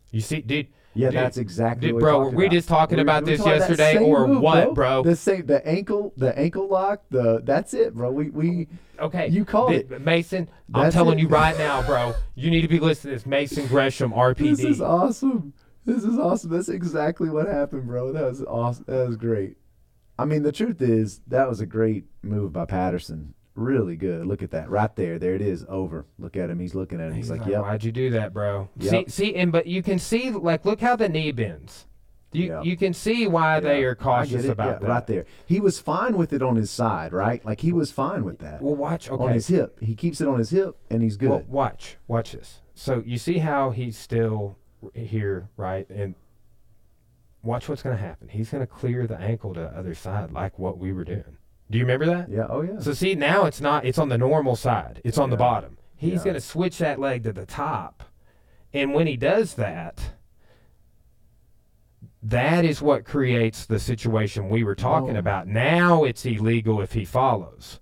You 0.10 0.22
see, 0.22 0.42
dude, 0.42 0.68
Yeah, 0.98 1.10
Dude, 1.10 1.18
that's 1.20 1.38
exactly 1.38 1.88
dude 1.90 1.96
what 1.96 2.00
bro, 2.00 2.20
we're 2.20 2.30
we 2.30 2.46
about. 2.46 2.54
just 2.54 2.68
talking 2.70 2.96
We're- 2.96 3.04
about 3.04 3.26
this 3.26 3.40
talking 3.40 3.54
yesterday 3.54 3.98
or 3.98 4.26
move, 4.28 4.42
what, 4.42 4.74
bro? 4.74 5.04
The 5.04 5.16
same, 5.16 5.46
the 5.46 5.66
ankle, 5.68 6.14
the 6.16 6.38
ankle 6.40 6.68
lock, 6.70 7.04
the 7.10 7.42
that's 7.44 7.74
it, 7.74 7.94
bro. 7.94 8.12
We 8.12 8.30
we 8.30 8.68
okay. 9.00 9.28
you 9.28 9.44
called 9.46 9.72
Th- 9.72 9.86
it. 9.92 10.02
Mason, 10.02 10.50
I'm 10.74 10.92
telling 10.92 11.20
it. 11.20 11.22
you 11.22 11.28
right 11.28 11.58
now, 11.58 11.84
bro. 11.86 12.14
You 12.36 12.50
need 12.50 12.62
to 12.62 12.68
be 12.70 12.80
listening 12.80 13.12
to 13.12 13.16
this. 13.18 13.26
Mason 13.26 13.68
Gresham, 13.68 14.12
RPD. 14.14 14.38
This 14.56 14.64
is 14.64 14.82
awesome. 14.82 15.54
This 15.86 16.04
is 16.04 16.18
awesome. 16.18 16.50
That's 16.50 16.70
exactly 16.70 17.30
what 17.30 17.48
happened, 17.48 17.86
bro. 17.86 18.12
That 18.12 18.24
was 18.24 18.42
awesome. 18.44 18.86
That 18.88 19.06
was 19.08 19.18
great. 19.18 19.58
I 20.18 20.26
mean, 20.26 20.42
the 20.44 20.52
truth 20.52 20.82
is 20.82 21.20
that 21.28 21.48
was 21.48 21.60
a 21.60 21.66
great 21.68 22.06
move 22.24 22.54
by 22.54 22.66
Patterson. 22.66 23.35
Really 23.56 23.96
good. 23.96 24.26
Look 24.26 24.44
at 24.44 24.52
that 24.52 24.70
right 24.70 24.94
there. 24.98 25.18
There 25.18 25.34
it 25.34 25.42
is. 25.42 25.66
Over. 25.70 26.06
Look 26.20 26.36
at 26.36 26.50
him. 26.50 26.60
He's 26.60 26.76
looking 26.76 27.00
at 27.00 27.08
him. 27.08 27.14
He's, 27.14 27.30
He's 27.30 27.38
like, 27.40 27.48
"Yep." 27.48 27.62
Why'd 27.62 27.84
you 27.86 27.92
do 27.94 28.10
that, 28.12 28.34
bro? 28.34 28.70
Yep. 28.78 28.92
See, 29.08 29.12
see, 29.12 29.36
and 29.36 29.52
but 29.52 29.66
you 29.66 29.82
can 29.82 29.98
see, 29.98 30.30
like, 30.30 30.66
look 30.66 30.82
how 30.82 30.96
the 30.98 31.08
knee 31.08 31.32
bends. 31.32 31.88
You 32.34 32.48
Yeah. 32.48 32.62
you 32.64 32.76
can 32.76 32.94
see 32.94 33.28
why 33.28 33.62
they 33.62 33.84
are 33.86 33.96
cautious 33.96 34.46
about 34.46 34.68
Yeah, 34.68 34.80
that. 34.80 34.88
Right 34.90 35.08
there. 35.08 35.26
He 35.46 35.62
was 35.62 35.80
fine 35.80 36.18
with 36.18 36.34
it 36.34 36.42
on 36.42 36.58
his 36.58 36.70
side, 36.70 37.14
right? 37.14 37.44
Like 37.46 37.62
he 37.62 37.72
was 37.72 37.94
fine 37.94 38.26
with 38.26 38.40
that. 38.40 38.62
Well, 38.62 38.76
watch. 38.76 39.10
Okay. 39.10 39.24
On 39.24 39.32
his 39.32 39.48
hip. 39.48 39.78
He 39.82 39.96
keeps 39.96 40.20
it 40.20 40.28
on 40.28 40.40
his 40.40 40.50
hip 40.50 40.76
and 40.90 41.02
he's 41.02 41.16
good. 41.16 41.30
Well, 41.30 41.46
watch, 41.48 41.96
watch 42.10 42.34
this. 42.34 42.60
So 42.74 43.02
you 43.06 43.18
see 43.18 43.38
how 43.38 43.70
he's 43.70 43.98
still 43.98 44.58
here, 44.94 45.48
right? 45.56 45.90
And 45.90 46.16
watch 47.42 47.70
what's 47.70 47.82
going 47.84 47.96
to 47.96 48.02
happen. 48.04 48.28
He's 48.28 48.50
going 48.50 48.62
to 48.62 48.68
clear 48.68 49.08
the 49.08 49.18
ankle 49.18 49.54
to 49.54 49.62
the 49.62 49.68
other 49.68 49.96
side, 49.96 50.34
like 50.34 50.60
what 50.60 50.78
we 50.78 50.92
were 50.92 51.06
doing. 51.06 51.38
Do 51.70 51.78
you 51.80 51.84
remember 51.84 52.06
that? 52.06 52.30
yeah. 52.30 52.46
Oh 52.50 52.62
yeah. 52.62 52.80
So 52.80 52.94
see, 52.94 53.16
now 53.16 53.46
it's 53.46 53.60
not. 53.62 53.86
It's 53.86 53.98
on 53.98 54.10
the 54.10 54.18
normal 54.18 54.56
side. 54.56 55.02
It's 55.04 55.18
on 55.18 55.30
the 55.32 55.38
bottom. 55.38 55.78
He's 55.96 56.20
Yeah. 56.20 56.24
going 56.24 56.34
to 56.36 56.42
switch 56.42 56.78
that 56.80 57.00
leg 57.00 57.24
to 57.24 57.34
the 57.34 57.46
top, 57.46 58.04
and 58.74 58.94
when 58.94 59.08
he 59.08 59.18
does 59.18 59.56
that. 59.56 60.12
That 62.24 62.66
is 62.66 62.82
what 62.82 63.06
creates 63.06 63.66
the 63.68 63.78
situation 63.80 64.50
we 64.50 64.64
were 64.64 64.74
talking 64.76 65.16
Oh. 65.16 65.20
about. 65.20 65.48
Now 65.48 66.04
it's 66.06 66.26
illegal 66.26 66.82
if 66.82 66.94
he 66.94 67.06
follows. 67.06 67.80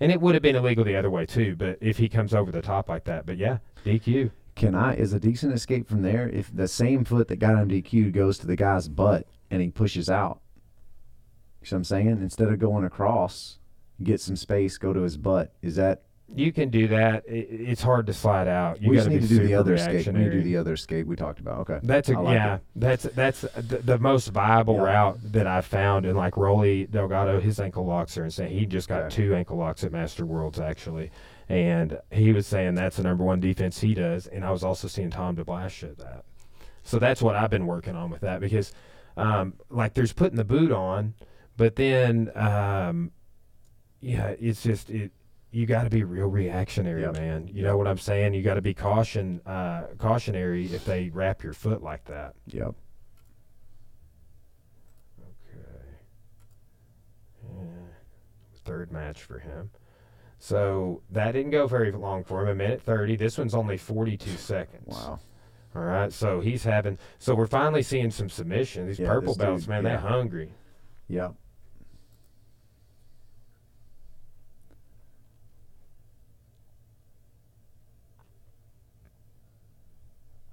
And 0.00 0.12
it 0.12 0.20
would 0.20 0.34
have 0.34 0.42
been 0.42 0.56
illegal 0.56 0.84
the 0.84 0.94
other 0.96 1.10
way 1.10 1.24
too, 1.26 1.56
but 1.56 1.78
if 1.80 1.96
he 1.96 2.08
comes 2.08 2.34
over 2.34 2.52
the 2.52 2.60
top 2.62 2.88
like 2.88 3.04
that. 3.04 3.24
But 3.26 3.38
yeah, 3.38 3.58
DQ. 3.84 4.30
Can 4.54 4.74
I 4.74 4.94
is 4.96 5.12
a 5.12 5.20
decent 5.20 5.54
escape 5.54 5.88
from 5.88 6.02
there 6.02 6.28
if 6.28 6.54
the 6.54 6.68
same 6.68 7.04
foot 7.04 7.28
that 7.28 7.36
got 7.38 7.56
him 7.58 7.68
DQ'd 7.68 8.12
goes 8.12 8.38
to 8.38 8.46
the 8.46 8.56
guy's 8.56 8.88
butt 8.88 9.26
and 9.50 9.62
he 9.62 9.70
pushes 9.70 10.10
out? 10.10 10.40
You 11.70 11.76
what 11.76 11.80
I'm 11.80 11.84
saying? 11.84 12.08
Instead 12.22 12.48
of 12.48 12.58
going 12.58 12.84
across, 12.84 13.58
get 14.02 14.20
some 14.20 14.36
space, 14.36 14.78
go 14.78 14.92
to 14.92 15.00
his 15.00 15.16
butt. 15.16 15.52
Is 15.62 15.76
that 15.76 16.02
You 16.34 16.52
can 16.52 16.68
do 16.70 16.88
that. 16.88 17.24
I 17.28 17.32
it's 17.32 17.82
hard 17.82 18.06
to 18.06 18.12
slide 18.12 18.48
out. 18.48 18.82
You 18.82 18.90
we 18.90 18.96
got 18.96 19.04
just 19.04 19.08
to 19.08 19.14
need 19.14 19.22
be 19.22 19.28
to 19.28 19.34
do 19.42 19.46
the 19.48 19.54
other 19.54 19.74
escape. 19.74 20.06
We 20.06 20.12
need 20.20 20.24
to 20.26 20.30
do 20.30 20.42
the 20.42 20.56
other 20.58 20.74
escape 20.74 21.06
we 21.06 21.16
talked 21.16 21.40
about. 21.40 21.60
Okay. 21.60 21.80
That's 21.82 22.08
a 22.10 22.14
I 22.16 22.20
like 22.20 22.34
yeah. 22.34 22.54
it. 22.56 22.60
That's 22.76 23.02
that's 23.04 23.40
the, 23.42 23.78
the 23.78 23.98
most 23.98 24.28
viable 24.28 24.74
Yeah. 24.76 24.82
route 24.82 25.18
that 25.32 25.46
I've 25.46 25.64
found. 25.66 26.04
And 26.06 26.16
like 26.16 26.36
Rolly 26.36 26.86
Delgado, 26.86 27.40
his 27.40 27.58
ankle 27.60 27.86
locks 27.86 28.16
are 28.18 28.24
insane. 28.24 28.50
He 28.50 28.66
just 28.66 28.88
got 28.88 29.04
Okay. 29.04 29.14
two 29.16 29.34
ankle 29.34 29.56
locks 29.56 29.84
at 29.84 29.92
Master 29.92 30.26
Worlds 30.26 30.60
actually, 30.60 31.10
and 31.48 31.98
he 32.10 32.32
was 32.32 32.46
saying 32.46 32.74
that's 32.74 32.96
the 32.98 33.02
number 33.04 33.24
one 33.24 33.40
defense 33.40 33.80
he 33.80 33.94
does. 33.94 34.26
And 34.26 34.44
I 34.44 34.50
was 34.50 34.62
also 34.64 34.86
seeing 34.86 35.10
Tom 35.10 35.34
DeBlass 35.36 35.70
show 35.70 35.94
that. 35.98 36.24
So 36.82 36.98
that's 36.98 37.20
what 37.22 37.36
I've 37.36 37.50
been 37.50 37.66
working 37.66 37.96
on 37.96 38.10
with 38.10 38.20
that 38.20 38.40
because 38.40 38.72
Um, 39.16 39.54
like 39.68 39.94
there's 39.94 40.12
putting 40.12 40.36
the 40.36 40.44
boot 40.44 40.70
on, 40.70 41.14
but 41.58 41.76
then 41.76 42.30
um, 42.34 43.10
yeah, 44.00 44.28
it's 44.40 44.62
just 44.62 44.88
it. 44.88 45.12
You 45.50 45.64
got 45.66 45.84
to 45.84 45.90
be 45.90 46.04
real 46.04 46.26
reactionary, 46.28 47.00
Yep. 47.02 47.14
man. 47.14 47.48
You 47.48 47.62
know 47.62 47.76
what 47.78 47.86
I'm 47.86 47.96
saying? 47.98 48.34
You 48.34 48.42
got 48.42 48.54
to 48.54 48.60
be 48.62 48.74
caution, 48.74 49.40
uh, 49.46 49.84
cautionary 49.96 50.66
if 50.66 50.84
they 50.84 51.08
wrap 51.08 51.42
your 51.42 51.54
foot 51.54 51.82
like 51.82 52.04
that. 52.04 52.34
Yep. 52.48 52.74
Okay. 55.18 55.88
Yeah. 57.50 57.64
Third 58.64 58.92
match 58.92 59.22
for 59.22 59.38
him. 59.38 59.70
So 60.38 61.02
that 61.10 61.32
didn't 61.32 61.50
go 61.50 61.66
very 61.66 61.90
long 61.92 62.24
for 62.24 62.42
him. 62.42 62.48
A 62.48 62.54
minute 62.54 62.82
30. 62.82 63.16
This 63.16 63.38
one's 63.38 63.54
only 63.54 63.76
42 63.78 64.30
seconds. 64.36 64.84
Wow. 64.86 65.18
All 65.74 65.82
right. 65.82 66.12
So 66.12 66.40
he's 66.40 66.62
having. 66.64 66.98
So 67.18 67.34
we're 67.34 67.46
finally 67.46 67.82
seeing 67.82 68.10
some 68.10 68.28
submission. 68.28 68.86
These 68.86 68.98
Yeah, 68.98 69.08
purple 69.08 69.34
belts, 69.34 69.62
dude- 69.62 69.70
man, 69.70 69.82
yeah. 69.84 69.90
they're 69.90 69.98
hungry. 70.10 70.52
Yep. 71.08 71.34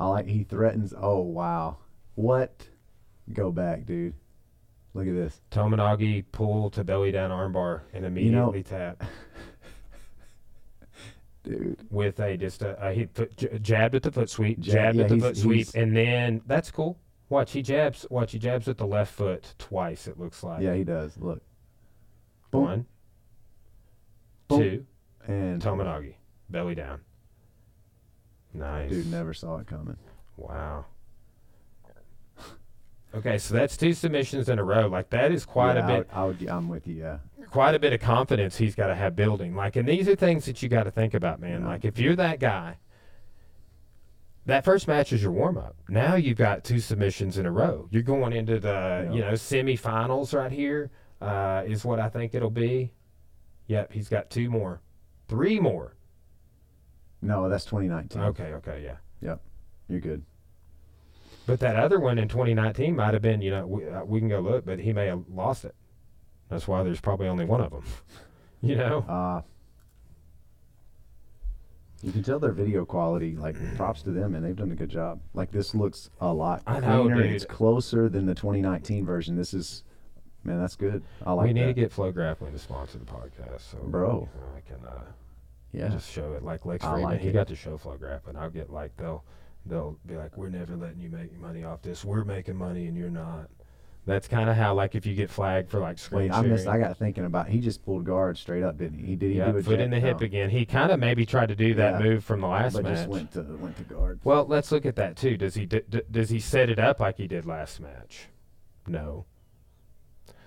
I 0.05 0.09
like 0.09 0.27
he 0.27 0.43
threatens. 0.43 0.93
Oh 0.95 1.21
wow, 1.21 1.77
what? 2.13 2.67
Go 3.33 3.51
back, 3.51 3.87
dude. 3.87 4.13
Look 4.93 5.07
at 5.07 5.15
this. 5.15 5.41
Tomoe 5.51 5.75
Nage 5.77 6.25
pull 6.31 6.69
to 6.69 6.83
belly 6.83 7.11
down 7.11 7.31
armbar 7.31 7.81
and 7.91 8.05
immediately 8.05 8.61
tap 8.63 9.03
Dude, 11.43 11.85
with 11.89 12.19
a 12.19 12.37
just 12.37 12.61
a, 12.61 12.87
a 12.87 12.93
he 12.93 13.05
foot, 13.05 13.35
j- 13.35 13.57
jabbed 13.59 13.95
at 13.95 14.03
the 14.03 14.11
foot 14.11 14.29
sweep, 14.29 14.59
Jab- 14.59 14.73
jabbed 14.73 14.97
yeah, 14.97 15.03
at 15.03 15.09
the 15.09 15.19
foot 15.19 15.37
sweep, 15.37 15.67
and 15.75 15.95
then 15.95 16.41
that's 16.45 16.71
cool. 16.71 16.97
Watch 17.29 17.51
he 17.51 17.61
jabs. 17.63 18.05
Watch 18.09 18.31
he 18.31 18.39
jabs 18.39 18.67
with 18.67 18.77
the 18.77 18.87
left 18.87 19.13
foot 19.13 19.53
twice. 19.57 20.07
It 20.07 20.19
looks 20.19 20.43
like 20.43 20.61
yeah, 20.61 20.75
he 20.75 20.83
does. 20.83 21.17
Look, 21.17 21.41
Boom. 22.51 22.63
one, 22.63 22.85
Boom. 24.47 24.59
two, 24.59 24.85
and 25.27 25.61
Tomoe 25.61 25.83
Nage 25.83 26.13
belly 26.49 26.75
down. 26.75 27.01
Nice, 28.57 28.89
dude 28.89 29.11
never 29.11 29.33
saw 29.33 29.57
it 29.57 29.67
coming. 29.67 29.97
Wow. 30.37 30.85
Okay, 33.13 33.37
so 33.37 33.53
that's 33.53 33.77
two 33.77 33.93
submissions 33.93 34.49
in 34.49 34.59
a 34.59 34.63
row. 34.63 34.87
Like 34.87 35.09
that 35.11 35.31
is 35.31 35.45
quite 35.45 35.75
Yeah, 35.77 35.85
a 35.85 35.97
bit. 35.99 36.09
I 36.11 36.25
would, 36.25 36.47
I 36.49 36.55
I'm 36.57 36.67
with 36.67 36.85
you. 36.85 36.95
Yeah, 36.95 37.19
quite 37.49 37.73
a 37.73 37.79
bit 37.79 37.93
of 37.93 38.01
confidence 38.01 38.57
he's 38.57 38.75
got 38.75 38.87
to 38.87 38.95
have 38.95 39.15
building. 39.15 39.55
Like, 39.55 39.77
and 39.77 39.87
these 39.87 40.09
are 40.09 40.15
things 40.15 40.45
that 40.45 40.61
you 40.61 40.67
got 40.67 40.83
to 40.83 40.91
think 40.91 41.13
about, 41.13 41.39
man. 41.39 41.61
Yeah. 41.61 41.67
Like, 41.67 41.85
if 41.85 41.97
you're 41.97 42.17
that 42.17 42.39
guy, 42.39 42.77
that 44.45 44.65
first 44.65 44.87
match 44.87 45.13
is 45.13 45.23
your 45.23 45.31
warm 45.31 45.57
up. 45.57 45.77
Now 45.87 46.15
you've 46.15 46.37
got 46.37 46.65
two 46.65 46.79
submissions 46.79 47.37
in 47.37 47.45
a 47.45 47.51
row. 47.51 47.87
You're 47.89 48.03
going 48.03 48.33
into 48.33 48.59
the, 48.59 49.05
Yeah. 49.07 49.11
you 49.13 49.21
know, 49.21 49.31
semifinals 49.33 50.33
right 50.33 50.51
here. 50.51 50.91
Uh, 51.21 51.63
is 51.65 51.85
what 51.85 51.99
I 52.01 52.09
think 52.09 52.35
it'll 52.35 52.49
be. 52.49 52.91
Yep, 53.67 53.93
he's 53.93 54.09
got 54.09 54.29
two 54.29 54.49
more, 54.49 54.81
three 55.29 55.59
more. 55.61 55.94
No, 57.26 57.49
that's 57.49 57.65
2019. 57.65 58.21
Okay, 58.21 58.53
okay, 58.53 58.82
yeah. 58.84 58.97
Yep, 59.21 59.41
you're 59.89 59.99
good. 59.99 60.23
But 61.47 61.59
that 61.59 61.76
other 61.76 61.99
one 61.99 62.17
in 62.17 62.28
2019 62.28 62.95
might 62.95 63.13
have 63.13 63.21
been, 63.21 63.41
you 63.41 63.51
know, 63.51 63.67
we, 63.67 63.88
uh, 63.88 64.03
we 64.03 64.19
can 64.19 64.30
go 64.30 64.39
look, 64.39 64.65
but 64.65 64.80
he 64.80 64.93
may 64.93 65.07
have 65.07 65.23
lost 65.30 65.65
it. 65.65 65.76
That's 66.49 66.67
why 66.67 66.84
there's 66.84 67.01
probably 67.01 67.28
only 67.28 67.45
one 67.45 67.61
of 67.61 67.71
them. 67.71 67.84
you 68.61 68.76
know. 68.76 68.99
Uh, 69.07 69.41
you 72.03 72.11
can 72.11 72.21
tell 72.23 72.39
their 72.39 72.51
video 72.51 72.86
quality. 72.86 73.36
Like 73.36 73.55
props 73.76 74.03
to 74.03 74.11
them, 74.11 74.36
and 74.36 74.45
they've 74.45 74.55
done 74.55 74.71
a 74.71 74.76
good 74.76 74.89
job. 74.89 75.19
Like 75.34 75.51
this 75.51 75.73
looks 75.73 76.09
a 76.21 76.32
lot 76.32 76.61
I 76.67 76.80
know, 76.80 77.03
cleaner. 77.03 77.23
dude. 77.23 77.32
It's 77.32 77.45
closer 77.45 78.09
than 78.09 78.28
the 78.28 78.36
2019 78.36 79.05
version. 79.05 79.36
This 79.36 79.53
is, 79.55 79.84
man, 80.43 80.59
that's 80.59 80.76
good. 80.76 81.03
I 81.26 81.34
like 81.34 81.47
we 81.47 81.53
need 81.53 81.63
that. 81.63 81.67
to 81.67 81.73
get 81.73 81.91
FloGrappling 81.91 82.51
to 82.51 82.59
sponsor 82.59 82.99
the 82.99 83.05
podcast, 83.05 83.71
so 83.71 83.80
Bro. 83.86 84.30
I 84.55 84.59
can 84.61 84.86
uh, 84.86 85.01
yeah, 85.76 85.89
just 85.89 86.11
show 86.11 86.34
it 86.34 86.43
like 86.43 86.65
Lex 86.65 86.84
I 86.84 86.97
like 86.99 87.19
he 87.21 87.30
it. 87.30 87.34
got 87.34 87.47
to 87.47 87.55
show 87.55 87.78
FloGrappling. 87.78 88.36
I'll 88.36 88.49
get 88.49 88.69
like 88.71 88.95
they'll 88.97 89.23
they'll 89.65 89.97
be 90.05 90.15
like, 90.15 90.38
we're 90.38 90.49
never 90.49 90.76
letting 90.76 90.99
you 90.99 91.09
make 91.09 91.38
money 91.39 91.63
off 91.63 91.82
this. 91.82 92.03
We're 92.05 92.23
making 92.23 92.55
money 92.55 92.88
and 92.88 92.97
you're 92.97 93.09
not. 93.09 93.49
That's 94.07 94.28
kind 94.28 94.51
of 94.51 94.55
how 94.55 94.76
like 94.76 94.93
if 94.93 95.07
you 95.07 95.15
get 95.15 95.32
flagged 95.32 95.71
for 95.71 95.80
like 95.80 95.97
screen 95.97 96.30
Wait, 96.30 96.32
I 96.32 96.41
missed. 96.43 96.67
I 96.67 96.78
got 96.78 96.95
thinking 96.95 97.26
about. 97.26 97.47
He 97.47 97.59
just 97.59 97.84
pulled 97.84 98.05
guard 98.05 98.38
straight 98.38 98.61
up, 98.61 98.78
didn't 98.78 98.99
he? 98.99 99.05
He 99.07 99.15
did. 99.15 99.32
He 99.32 99.38
yeah, 99.38 99.51
do 99.51 99.57
a 99.57 99.63
foot 99.63 99.80
in 99.80 99.89
the 99.89 99.99
hip 99.99 100.19
no, 100.19 100.26
again. 100.26 100.51
He 100.51 100.63
kind 100.63 100.91
of 100.91 100.99
maybe 100.99 101.26
tried 101.26 101.47
to 101.49 101.55
do 101.55 101.73
that 101.73 101.99
Yeah. 101.99 102.07
move 102.07 102.23
from 102.23 102.41
the 102.41 102.47
last 102.47 102.73
but 102.73 102.84
match. 102.84 102.97
just 102.97 103.09
went 103.09 103.32
to 103.34 103.41
went 103.59 103.76
to 103.78 103.84
guard. 103.84 104.19
Well, 104.23 104.45
let's 104.45 104.71
look 104.71 104.86
at 104.86 104.95
that 104.97 105.15
too. 105.17 105.38
Does 105.38 105.55
he 105.55 105.65
d- 105.65 105.82
d- 105.89 106.03
does 106.11 106.30
he 106.30 106.39
set 106.39 106.69
it 106.69 106.78
up 106.78 106.99
like 106.99 107.17
he 107.17 107.28
did 107.28 107.47
last 107.47 107.80
match? 107.80 108.28
No. 108.86 109.26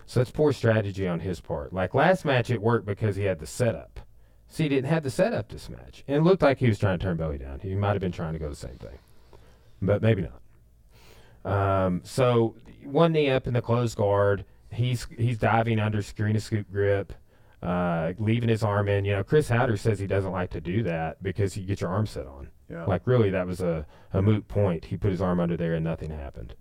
So 0.06 0.20
that's 0.20 0.30
poor 0.30 0.52
strategy 0.52 1.08
on 1.08 1.18
his 1.20 1.40
part. 1.40 1.72
Like 1.72 1.94
last 1.94 2.24
match, 2.24 2.50
it 2.50 2.62
worked 2.62 2.86
because 2.86 3.16
he 3.16 3.24
had 3.24 3.40
the 3.40 3.46
setup. 3.46 4.00
See, 4.48 4.64
he 4.64 4.68
didn't 4.70 4.90
have 4.90 5.02
the 5.02 5.10
setup 5.10 5.48
this 5.50 5.68
match, 5.68 6.04
and 6.08 6.16
it 6.16 6.22
looked 6.22 6.42
like 6.42 6.58
he 6.58 6.68
was 6.68 6.78
trying 6.78 6.98
to 6.98 7.02
turn 7.04 7.16
belly 7.16 7.38
down. 7.38 7.60
He 7.60 7.74
might 7.74 7.92
have 7.92 8.00
been 8.00 8.12
trying 8.12 8.32
to 8.32 8.38
go 8.38 8.48
the 8.48 8.56
same 8.56 8.76
thing, 8.76 8.98
but 9.82 10.00
maybe 10.00 10.22
not. 10.22 10.40
Um, 11.44 12.00
so 12.04 12.54
one 12.84 13.12
knee 13.12 13.30
up 13.30 13.46
in 13.46 13.54
the 13.54 13.62
closed 13.62 13.96
guard. 13.96 14.44
He's 14.70 15.06
he's 15.16 15.38
diving 15.38 15.78
under 15.78 16.02
screen 16.02 16.34
to 16.34 16.40
scoop 16.40 16.70
grip, 16.70 17.12
uh, 17.62 18.12
leaving 18.18 18.48
his 18.48 18.62
arm 18.62 18.88
in. 18.88 19.04
You 19.04 19.16
know, 19.16 19.24
Chris 19.24 19.48
Haueter 19.48 19.78
says 19.78 19.98
he 19.98 20.06
doesn't 20.06 20.32
like 20.32 20.50
to 20.50 20.60
do 20.60 20.82
that 20.82 21.22
because 21.22 21.56
you 21.56 21.64
get 21.64 21.80
your 21.80 21.90
arm 21.90 22.06
set 22.06 22.26
on. 22.26 22.48
Yeah. 22.70 22.84
Like 22.84 23.06
really, 23.06 23.30
that 23.30 23.46
was 23.46 23.60
a, 23.60 23.86
a 24.12 24.20
moot 24.20 24.46
point. 24.48 24.86
He 24.86 24.96
put 24.96 25.10
his 25.10 25.22
arm 25.22 25.40
under 25.40 25.56
there 25.56 25.74
and 25.74 25.84
nothing 25.84 26.10
happened. 26.10 26.54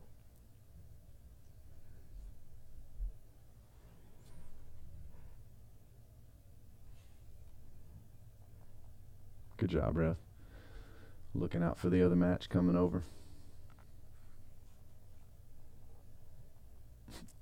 Good 9.58 9.70
job, 9.70 9.97
ref. 9.97 10.18
Looking 11.34 11.64
out 11.64 11.78
for 11.78 11.89
the 11.89 12.03
other 12.05 12.16
match 12.16 12.49
coming 12.49 12.76
over. 12.76 13.03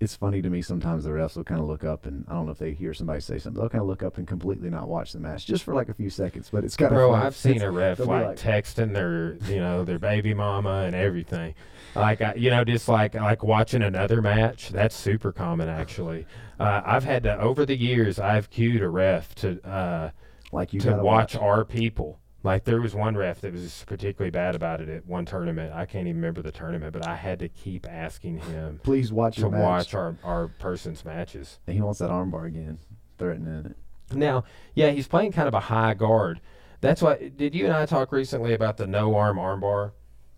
It's 0.02 0.16
funny 0.16 0.42
to 0.42 0.50
me 0.50 0.62
sometimes 0.62 1.06
the 1.06 1.10
refs 1.12 1.38
will 1.38 1.46
kind 1.46 1.62
of 1.62 1.68
look 1.68 1.86
up 1.86 2.06
and 2.06 2.26
I 2.28 2.34
don't 2.34 2.46
know 2.46 2.52
if 2.52 2.58
they 2.58 2.74
hear 2.74 2.94
somebody 2.94 3.22
say 3.22 3.40
something. 3.40 3.60
They'll 3.60 3.70
kind 3.70 3.82
of 3.82 3.88
look 3.88 4.04
up 4.04 4.18
and 4.18 4.28
completely 4.28 4.70
not 4.70 4.90
watch 4.90 5.14
the 5.14 5.20
match 5.22 5.46
just 5.46 5.64
for 5.64 5.74
like 5.74 5.88
a 5.88 5.94
few 5.94 6.10
seconds. 6.10 6.50
But 6.52 6.66
it's 6.66 6.76
kind 6.76 6.92
of 6.92 6.98
Bro, 6.98 7.12
funny. 7.14 7.26
I've 7.26 7.36
seen 7.36 7.56
It's- 7.56 7.68
a 7.68 7.72
ref 7.72 7.98
they'll 7.98 8.08
be 8.08 8.12
like, 8.14 8.26
like- 8.28 8.38
texting 8.38 8.94
their, 8.94 9.36
you 9.50 9.60
know, 9.60 9.86
their 9.86 9.98
baby 9.98 10.34
mama 10.34 10.84
and 10.86 10.94
everything. 10.96 11.56
Like, 11.96 12.22
I, 12.22 12.34
you 12.36 12.50
know, 12.50 12.66
just 12.66 12.90
like 12.90 13.14
like 13.16 13.42
watching 13.42 13.82
another 13.84 14.22
match. 14.22 14.70
That's 14.70 14.96
super 14.96 15.32
common, 15.32 15.70
actually. 15.70 16.28
Uh, 16.60 16.82
I've 16.86 17.06
had 17.06 17.24
to 17.24 17.40
over 17.40 17.66
the 17.66 17.78
years. 17.78 18.20
I've 18.20 18.50
cued 18.50 18.82
a 18.82 18.90
ref 18.90 19.34
to 19.36 19.66
uh, 19.66 20.10
like 20.56 20.74
you 20.74 20.80
to 20.82 20.90
gotta 20.92 21.04
watch, 21.04 21.36
our 21.36 21.64
people. 21.64 22.20
Like 22.44 22.64
there 22.64 22.80
was 22.80 22.94
one 22.94 23.18
ref 23.18 23.42
that 23.42 23.54
was 23.54 23.84
particularly 23.88 24.30
bad 24.30 24.56
about 24.56 24.80
it 24.80 24.88
at 24.88 25.06
one 25.06 25.26
tournament. 25.26 25.74
I 25.74 25.86
can't 25.86 26.08
even 26.08 26.22
remember 26.22 26.42
the 26.42 26.52
tournament, 26.52 26.94
but 26.94 27.06
I 27.08 27.16
had 27.16 27.40
to 27.40 27.50
keep 27.50 27.88
asking 27.90 28.38
him 28.38 28.80
Please 28.84 29.12
watch 29.12 29.38
to 29.38 29.50
watch 29.50 29.94
our, 29.94 30.16
our 30.24 30.48
person's 30.48 31.04
matches. 31.04 31.60
And 31.66 31.76
he 31.76 31.82
wants 31.82 32.00
that 32.00 32.10
armbar 32.10 32.46
again, 32.46 32.78
threatening 33.18 33.66
it. 33.66 34.16
Now, 34.16 34.44
yeah, 34.76 34.92
he's 34.92 35.08
playing 35.08 35.32
kind 35.32 35.48
of 35.48 35.56
a 35.56 35.60
high 35.60 35.96
guard. 35.96 36.40
That's 36.82 37.02
why. 37.02 37.32
Did 37.36 37.56
you 37.56 37.66
and 37.66 37.74
I 37.74 37.88
talk 37.88 38.12
recently 38.12 38.54
about 38.54 38.78
the 38.78 38.86
no 38.86 39.16
arm 39.16 39.38
armbar? 39.38 39.94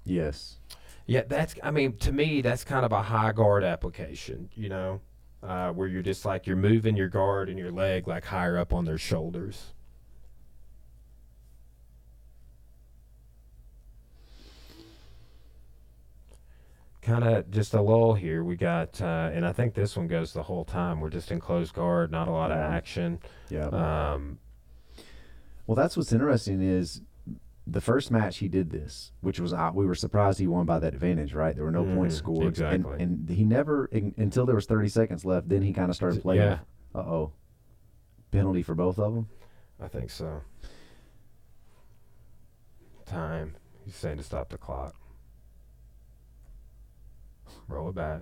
Yes. 0.05 0.59
Yeah, 1.05 1.24
that's. 1.28 1.55
I 1.61 1.72
mean, 1.72 1.97
to 1.97 2.13
me, 2.13 2.41
that's 2.41 2.63
kind 2.63 2.86
of 2.86 2.93
a 2.93 3.01
high 3.01 3.34
guard 3.34 3.65
application. 3.65 4.49
You 4.55 4.70
know, 4.70 5.01
uh, 5.43 5.72
where 5.72 5.89
you're 5.89 6.01
just 6.01 6.24
like 6.24 6.47
you're 6.47 6.55
moving 6.55 6.95
your 6.95 7.09
guard 7.09 7.49
and 7.49 7.59
your 7.59 7.72
leg 7.72 8.07
like 8.07 8.26
higher 8.26 8.57
up 8.57 8.74
on 8.74 8.86
their 8.86 8.97
shoulders. 8.97 9.74
Kind 17.08 17.24
of 17.24 17.49
just 17.51 17.74
a 17.74 17.82
lull 17.82 18.16
here. 18.16 18.43
We 18.43 18.58
got, 18.58 19.01
uh, 19.01 19.32
and 19.34 19.45
I 19.45 19.53
think 19.53 19.74
this 19.74 19.95
one 19.95 20.08
goes 20.08 20.34
the 20.34 20.43
whole 20.43 20.66
time. 20.66 20.99
We're 20.99 21.10
just 21.10 21.32
in 21.32 21.39
closed 21.39 21.74
guard, 21.74 22.12
not 22.12 22.28
a 22.28 22.32
lot 22.32 22.51
of 22.51 22.58
action. 22.58 23.20
Yeah. 23.49 23.68
Um, 23.68 24.39
Well, 25.66 25.76
that's 25.76 25.95
what's 25.95 26.12
interesting 26.12 26.62
is 26.62 26.99
the 27.66 27.80
first 27.80 28.12
match 28.12 28.39
he 28.39 28.49
did 28.49 28.72
this, 28.72 29.14
which 29.22 29.39
was 29.39 29.53
uh, 29.53 29.72
we 29.74 29.86
were 29.86 29.95
surprised 29.95 30.38
he 30.39 30.47
won 30.47 30.66
by 30.66 30.80
that 30.80 30.93
advantage, 30.93 31.34
right? 31.34 31.55
There 31.55 31.64
were 31.64 31.72
no 31.72 31.86
points 31.86 32.16
Mhm, 32.16 32.18
scored, 32.18 32.47
exactly. 32.47 32.93
and, 32.99 33.28
and 33.28 33.30
he 33.30 33.45
never 33.45 33.86
in, 33.86 34.14
until 34.18 34.45
there 34.45 34.55
was 34.55 34.66
30 34.66 34.89
seconds 34.89 35.24
left. 35.24 35.47
Then 35.47 35.62
he 35.62 35.72
kind 35.72 35.89
of 35.89 35.95
started 35.95 36.22
playing. 36.22 36.41
Yeah. 36.41 36.60
Uh 36.93 36.99
oh, 36.99 37.32
penalty 38.32 38.64
for 38.64 38.76
both 38.76 38.99
of 38.99 39.14
them. 39.14 39.30
I 39.82 39.88
think 39.88 40.10
so. 40.10 40.41
Time. 43.05 43.55
He's 43.86 43.95
saying 43.95 44.18
to 44.18 44.24
stop 44.24 44.49
the 44.49 44.58
clock. 44.58 44.93
Roll 47.68 47.89
it 47.89 47.95
back. 47.95 48.22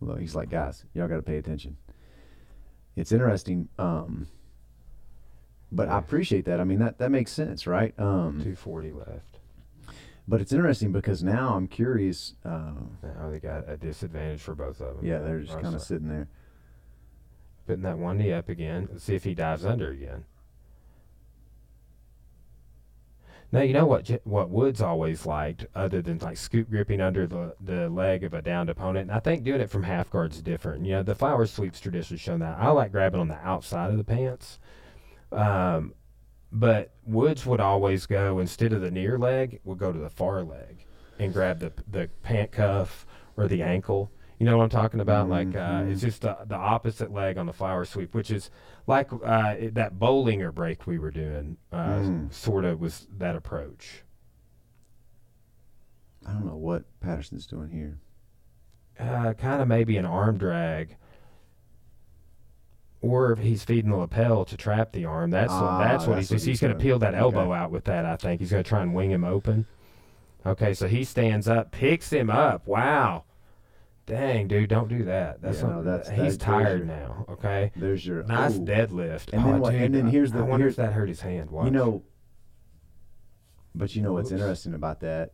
Well, 0.00 0.16
he's 0.16 0.34
like, 0.34 0.50
guys, 0.50 0.84
y'all 0.94 1.08
got 1.08 1.16
to 1.16 1.22
pay 1.22 1.38
attention. 1.38 1.76
It's 2.96 3.12
interesting, 3.12 3.68
um, 3.78 4.26
but 5.70 5.88
I 5.88 5.98
appreciate 5.98 6.44
that. 6.46 6.60
I 6.60 6.64
mean, 6.64 6.78
that 6.80 6.98
that 6.98 7.10
makes 7.10 7.30
sense, 7.32 7.66
right? 7.66 7.94
Um, 7.98 8.32
240 8.38 8.92
left. 8.92 9.38
But 10.26 10.40
it's 10.40 10.52
interesting 10.52 10.92
because 10.92 11.22
now 11.22 11.54
I'm 11.54 11.66
curious. 11.68 12.34
Uh, 12.44 12.72
Now 13.02 13.30
they 13.30 13.40
got 13.40 13.68
a 13.68 13.76
disadvantage 13.76 14.40
for 14.42 14.54
both 14.54 14.80
of 14.80 14.96
them. 14.96 15.06
yeah, 15.06 15.18
they're 15.20 15.40
just 15.40 15.58
kind 15.60 15.74
of 15.74 15.80
sitting 15.80 16.08
there. 16.08 16.28
putting 17.66 17.82
that 17.82 17.98
one 17.98 18.18
knee 18.18 18.32
up 18.32 18.48
again. 18.48 18.88
Let's 18.92 19.04
see 19.04 19.14
if 19.14 19.24
he 19.24 19.34
dives 19.34 19.64
under 19.64 19.90
again. 19.90 20.24
Now 23.50 23.62
you 23.62 23.72
know 23.72 23.86
what 23.86 24.10
what 24.24 24.50
Woods 24.50 24.82
always 24.82 25.24
liked, 25.24 25.66
other 25.74 26.02
than 26.02 26.18
like 26.18 26.36
scoop 26.36 26.68
gripping 26.68 27.00
under 27.00 27.26
the 27.26 27.54
the 27.60 27.88
leg 27.88 28.22
of 28.24 28.34
a 28.34 28.42
downed 28.42 28.68
opponent. 28.68 29.08
And 29.08 29.16
I 29.16 29.20
think 29.20 29.44
doing 29.44 29.60
it 29.60 29.70
from 29.70 29.84
half 29.84 30.10
guard's 30.10 30.42
different. 30.42 30.84
You 30.84 30.92
know, 30.92 31.02
the 31.02 31.14
flower 31.14 31.46
sweeps 31.46 31.80
traditionally 31.80 32.18
shown 32.18 32.40
that. 32.40 32.58
I 32.58 32.68
like 32.70 32.92
grabbing 32.92 33.20
on 33.20 33.28
the 33.28 33.38
outside 33.38 33.90
of 33.90 33.96
the 33.96 34.04
pants. 34.04 34.58
Um, 35.32 35.94
but 36.52 36.94
Woods 37.06 37.44
would 37.46 37.60
always 37.60 38.06
go 38.06 38.38
instead 38.38 38.72
of 38.72 38.80
the 38.80 38.90
near 38.90 39.18
leg, 39.18 39.60
would 39.64 39.78
go 39.78 39.92
to 39.92 39.98
the 39.98 40.10
far 40.10 40.42
leg 40.42 40.84
and 41.18 41.32
grab 41.32 41.60
the 41.60 41.72
the 41.90 42.08
pant 42.22 42.52
cuff 42.52 43.06
or 43.36 43.48
the 43.48 43.62
ankle. 43.62 44.10
You 44.38 44.46
know 44.46 44.58
what 44.58 44.64
I'm 44.64 44.70
talking 44.70 45.00
about? 45.00 45.28
Like 45.28 45.56
uh, 45.56 45.84
it's 45.88 46.02
just 46.02 46.22
the, 46.22 46.36
the 46.46 46.54
opposite 46.54 47.12
leg 47.12 47.38
on 47.38 47.46
the 47.46 47.52
flower 47.52 47.84
sweep, 47.84 48.14
which 48.14 48.30
is 48.30 48.50
like 48.88 49.12
uh, 49.12 49.54
it- 49.58 49.74
that 49.74 49.98
bowlinger 50.00 50.52
break 50.52 50.86
we 50.86 50.98
were 50.98 51.12
doing. 51.12 51.56
Uh, 51.70 51.76
Mm. 52.00 52.32
Sort 52.32 52.64
of 52.64 52.80
was 52.80 53.06
that 53.18 53.36
approach. 53.36 54.02
I 56.26 56.32
don't 56.32 56.46
know 56.46 56.56
what 56.56 56.84
Patterson's 57.00 57.46
doing 57.46 57.70
here. 57.70 57.98
Uh, 58.98 59.32
kind 59.34 59.62
of 59.62 59.68
maybe 59.68 59.96
an 59.96 60.04
arm 60.04 60.36
drag. 60.38 60.96
Or 63.00 63.30
if 63.30 63.38
he's 63.38 63.62
feeding 63.62 63.92
the 63.92 63.96
lapel 63.96 64.44
to 64.46 64.56
trap 64.56 64.90
the 64.92 65.04
arm, 65.04 65.30
that's 65.30 65.52
Ah, 65.52 65.78
that's 65.78 66.06
what 66.06 66.16
that's 66.16 66.28
he's 66.28 66.30
what 66.30 66.36
he's 66.40 66.44
he's 66.46 66.60
going 66.60 66.72
to 66.72 66.78
peel 66.78 66.98
that 66.98 67.14
elbow 67.14 67.42
Okay. 67.52 67.58
out 67.60 67.70
with 67.70 67.84
that. 67.84 68.04
I 68.04 68.16
think 68.16 68.40
he's 68.40 68.50
going 68.50 68.64
to 68.64 68.68
try 68.68 68.82
and 68.82 68.92
wing 68.92 69.12
him 69.12 69.22
open. 69.22 69.66
Okay, 70.44 70.74
so 70.74 70.88
he 70.88 71.04
stands 71.04 71.46
up, 71.46 71.70
picks 71.70 72.10
him 72.10 72.28
up. 72.28 72.66
Wow, 72.66 73.24
dang, 74.08 74.48
dude, 74.48 74.68
don't 74.68 74.88
do 74.88 75.04
that. 75.04 75.40
That's 75.42 75.60
Yeah, 75.60 75.68
no, 75.68 75.82
that's- 75.82 76.08
he's 76.08 76.36
tired 76.36 76.86
now. 76.86 77.24
Okay, 77.28 77.70
There's 77.76 78.04
your 78.06 78.22
nice 78.24 78.56
oh. 78.56 78.60
deadlift. 78.64 79.32
And 79.32 79.44
then 79.44 79.54
oh, 79.54 79.58
what- 79.58 79.70
dude, 79.72 79.82
and 79.82 79.94
then 79.94 80.06
here's 80.08 80.32
the- 80.32 80.38
I 80.38 80.42
wonder 80.42 80.64
here's- 80.64 80.72
if 80.72 80.76
that 80.78 80.92
hurt 80.94 81.08
his 81.08 81.20
hand. 81.20 81.50
Watch. 81.50 81.66
You 81.66 81.70
know, 81.70 82.02
but 83.74 83.94
you 83.94 84.02
know 84.02 84.12
what's 84.12 84.32
Oops. 84.32 84.40
interesting 84.40 84.74
about 84.74 85.00
that? 85.00 85.30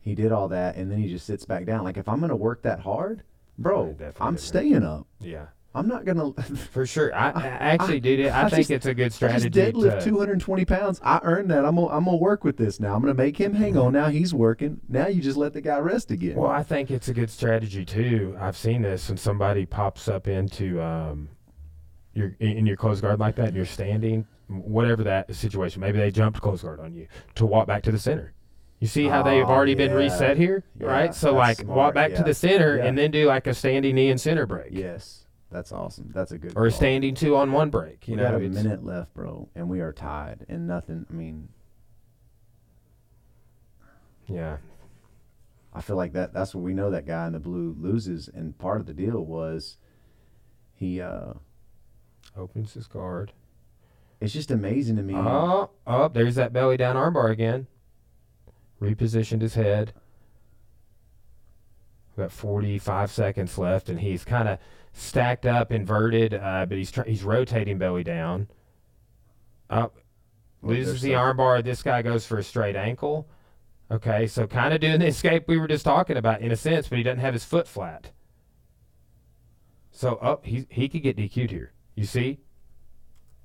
He 0.00 0.14
did 0.14 0.32
all 0.32 0.48
that, 0.48 0.76
and 0.76 0.90
then 0.90 0.98
he 0.98 1.08
just 1.08 1.26
sits 1.26 1.44
back 1.44 1.64
down. 1.64 1.82
Like 1.84 1.96
if 1.96 2.08
I'm 2.08 2.20
gonna 2.20 2.36
work 2.36 2.62
that 2.62 2.80
hard, 2.80 3.22
bro, 3.58 3.96
I'm 4.20 4.36
staying 4.36 4.82
up. 4.84 5.06
yeah, 5.20 5.46
I'm 5.76 5.86
not 5.88 6.04
gonna. 6.04 6.32
for 6.72 6.86
sure. 6.86 7.14
I, 7.14 7.30
I 7.30 7.46
actually, 7.46 8.00
dude, 8.00 8.26
I, 8.26 8.46
I 8.46 8.48
think 8.48 8.60
just- 8.60 8.70
it's 8.70 8.86
a 8.86 8.94
good 8.94 9.12
strategy. 9.12 9.46
I 9.46 9.48
just 9.48 9.76
deadlift 9.76 9.98
to, 10.00 10.04
220 10.10 10.64
pounds. 10.64 11.00
I 11.04 11.20
earned 11.22 11.50
that. 11.50 11.64
I'm 11.64 11.76
gonna, 11.76 11.88
I'm 11.88 12.04
gonna 12.04 12.16
work 12.16 12.42
with 12.44 12.56
this 12.56 12.80
now. 12.80 12.94
I'm 12.94 13.00
gonna 13.00 13.14
make 13.14 13.36
him 13.36 13.54
hang 13.54 13.76
on. 13.76 13.92
Now 13.92 14.08
he's 14.08 14.34
working. 14.34 14.80
Now 14.88 15.06
you 15.06 15.20
just 15.20 15.36
let 15.36 15.52
the 15.52 15.60
guy 15.60 15.78
rest 15.78 16.10
again. 16.10 16.36
Well, 16.36 16.50
I 16.50 16.62
think 16.62 16.90
it's 16.90 17.08
a 17.08 17.14
good 17.14 17.30
strategy 17.30 17.84
too. 17.84 18.36
I've 18.40 18.56
seen 18.56 18.82
this 18.82 19.08
when 19.08 19.18
somebody 19.18 19.66
pops 19.66 20.08
up 20.08 20.26
into 20.26 20.80
um, 20.82 21.28
your 22.14 22.34
in 22.40 22.66
your 22.66 22.76
close 22.76 23.00
guard 23.00 23.20
like 23.20 23.36
that, 23.36 23.48
and 23.48 23.56
you're 23.56 23.66
standing, 23.66 24.26
whatever 24.48 25.04
that 25.04 25.34
situation. 25.34 25.80
Maybe 25.80 25.98
they 25.98 26.10
jumped 26.10 26.40
close 26.40 26.62
guard 26.62 26.80
on 26.80 26.94
you 26.94 27.06
to 27.34 27.46
walk 27.46 27.66
back 27.66 27.82
to 27.84 27.92
the 27.92 27.98
center. 27.98 28.32
You 28.78 28.86
see 28.86 29.08
how 29.08 29.22
they've 29.22 29.42
Oh, 29.42 29.48
already 29.50 29.74
been 29.74 29.94
reset 29.94 30.36
here, 30.36 30.62
Yeah, 30.78 30.86
right? 30.88 31.14
So 31.14 31.32
like 31.34 31.56
smart, 31.60 31.76
walk 31.76 31.94
back 31.94 32.10
yeah. 32.10 32.18
to 32.18 32.24
the 32.24 32.34
center 32.34 32.76
Yeah. 32.76 32.84
and 32.84 32.98
then 32.98 33.10
do 33.10 33.24
like 33.26 33.46
a 33.46 33.54
standing 33.54 33.94
knee 33.94 34.10
and 34.10 34.20
center 34.20 34.44
break, 34.44 34.68
yes, 34.70 35.25
that's 35.50 35.72
awesome. 35.72 36.10
That's 36.14 36.32
a 36.32 36.38
good. 36.38 36.52
or 36.56 36.66
a 36.66 36.70
call. 36.70 36.76
standing 36.78 37.14
two 37.14 37.36
on 37.36 37.52
one 37.52 37.70
break. 37.70 38.06
You 38.08 38.12
we 38.12 38.22
know, 38.22 38.30
got 38.30 38.34
a 38.34 38.48
minute 38.48 38.84
left, 38.84 39.14
bro, 39.14 39.48
and 39.54 39.68
we 39.68 39.80
are 39.80 39.92
tied, 39.92 40.44
and 40.48 40.66
nothing. 40.66 41.06
I 41.08 41.12
mean, 41.12 41.48
yeah, 44.26 44.56
I 45.72 45.80
feel 45.80 45.96
like 45.96 46.12
that. 46.14 46.32
That's 46.32 46.54
what 46.54 46.64
we 46.64 46.74
know. 46.74 46.90
That 46.90 47.06
guy 47.06 47.26
in 47.26 47.32
the 47.32 47.38
blue 47.38 47.76
loses, 47.78 48.28
and 48.28 48.56
part 48.58 48.80
of 48.80 48.86
the 48.86 48.94
deal 48.94 49.24
was 49.24 49.76
he. 50.74 51.00
uh 51.00 51.34
opens 52.36 52.74
his 52.74 52.86
guard. 52.86 53.32
It's 54.20 54.32
just 54.32 54.50
amazing 54.50 54.96
to 54.96 55.02
me. 55.02 55.14
Oh, 55.14 55.70
oh, 55.86 56.08
there's 56.08 56.34
that 56.34 56.52
belly 56.52 56.76
down 56.76 56.96
armbar 56.96 57.30
again. 57.30 57.66
Repositioned 58.80 59.42
his 59.42 59.54
head. 59.54 59.92
We 62.16 62.22
got 62.22 62.32
45 62.32 63.10
seconds 63.10 63.58
left, 63.58 63.88
and 63.88 64.00
he's 64.00 64.24
kind 64.24 64.48
of 64.48 64.58
stacked 65.00 65.44
up, 65.46 65.70
inverted, 65.70 66.34
uh, 66.34 66.66
but 66.66 66.78
he's 66.78 66.90
he's 67.06 67.22
rotating 67.22 67.78
belly 67.78 68.02
down. 68.02 68.48
Up, 69.68 69.96
Well, 70.62 70.74
loses 70.76 71.02
the 71.02 71.10
armbar. 71.12 71.62
This 71.62 71.82
guy 71.82 72.02
goes 72.02 72.26
for 72.26 72.38
a 72.38 72.42
straight 72.42 72.76
ankle. 72.76 73.28
Okay, 73.90 74.26
so 74.26 74.46
kind 74.46 74.74
of 74.74 74.80
doing 74.80 74.98
the 75.00 75.06
escape 75.06 75.44
we 75.46 75.58
were 75.58 75.68
just 75.68 75.84
talking 75.84 76.16
about 76.16 76.40
in 76.40 76.50
a 76.50 76.56
sense, 76.56 76.88
but 76.88 76.98
he 76.98 77.04
doesn't 77.04 77.20
have 77.20 77.34
his 77.34 77.44
foot 77.44 77.68
flat. 77.68 78.10
So 79.90 80.16
up, 80.16 80.44
he 80.44 80.66
he 80.70 80.88
could 80.88 81.02
get 81.02 81.16
DQ'd 81.16 81.50
here. 81.50 81.72
You 81.94 82.04
see, 82.04 82.38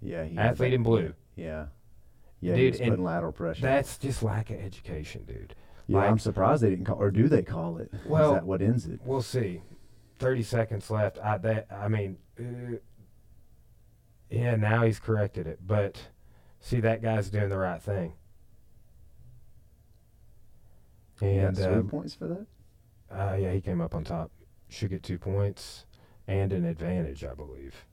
Yeah, 0.02 0.24
he 0.26 0.38
athlete 0.38 0.74
in 0.74 0.84
blue. 0.84 1.14
Yeah, 1.36 1.68
yeah, 2.40 2.56
Dude, 2.56 2.60
he 2.60 2.70
was 2.72 2.80
and 2.82 2.90
putting 2.92 3.06
lateral 3.06 3.32
pressure. 3.32 3.62
That's 3.62 3.98
just 3.98 4.24
lack 4.24 4.50
of 4.50 4.60
education, 4.60 5.24
dude. 5.26 5.56
yeah, 5.88 5.98
like- 6.00 6.10
I'm 6.10 6.20
surprised 6.20 6.64
they 6.64 6.70
didn't 6.72 6.86
call, 6.86 7.00
or 7.02 7.12
do 7.12 7.28
they 7.30 7.44
call 7.44 7.78
it? 7.78 7.92
Well- 8.06 8.32
Is 8.32 8.36
that 8.36 8.46
what 8.46 8.62
ends 8.62 8.86
it? 8.88 9.00
We'll 9.06 9.22
see. 9.22 9.62
Thirty 10.22 10.44
seconds 10.44 10.92
left. 10.92 11.18
I 11.18 11.40
that 11.40 11.66
I 11.72 11.88
mean, 11.88 12.18
uh, 12.40 12.78
yeah. 14.30 14.56
Now 14.56 14.84
he's 14.84 15.00
corrected 15.00 15.48
it, 15.48 15.60
but 15.66 16.00
see 16.60 16.80
that 16.80 17.02
guy's 17.02 17.32
doing 17.32 17.50
the 17.50 17.58
right 17.58 17.82
thing. 17.82 18.14
And 21.22 21.58
yeah, 21.58 21.66
um, 21.66 21.88
points 21.88 22.14
for 22.14 22.28
that. 22.28 22.46
uh, 23.12 23.36
yeah, 23.36 23.52
he 23.52 23.62
came 23.62 23.82
up 23.82 23.96
on 23.96 24.04
top. 24.04 24.30
Should 24.70 24.92
get 24.92 25.02
two 25.02 25.18
points 25.18 25.86
and 26.28 26.54
an 26.54 26.66
advantage, 26.66 27.24
I 27.24 27.34
believe. 27.34 27.86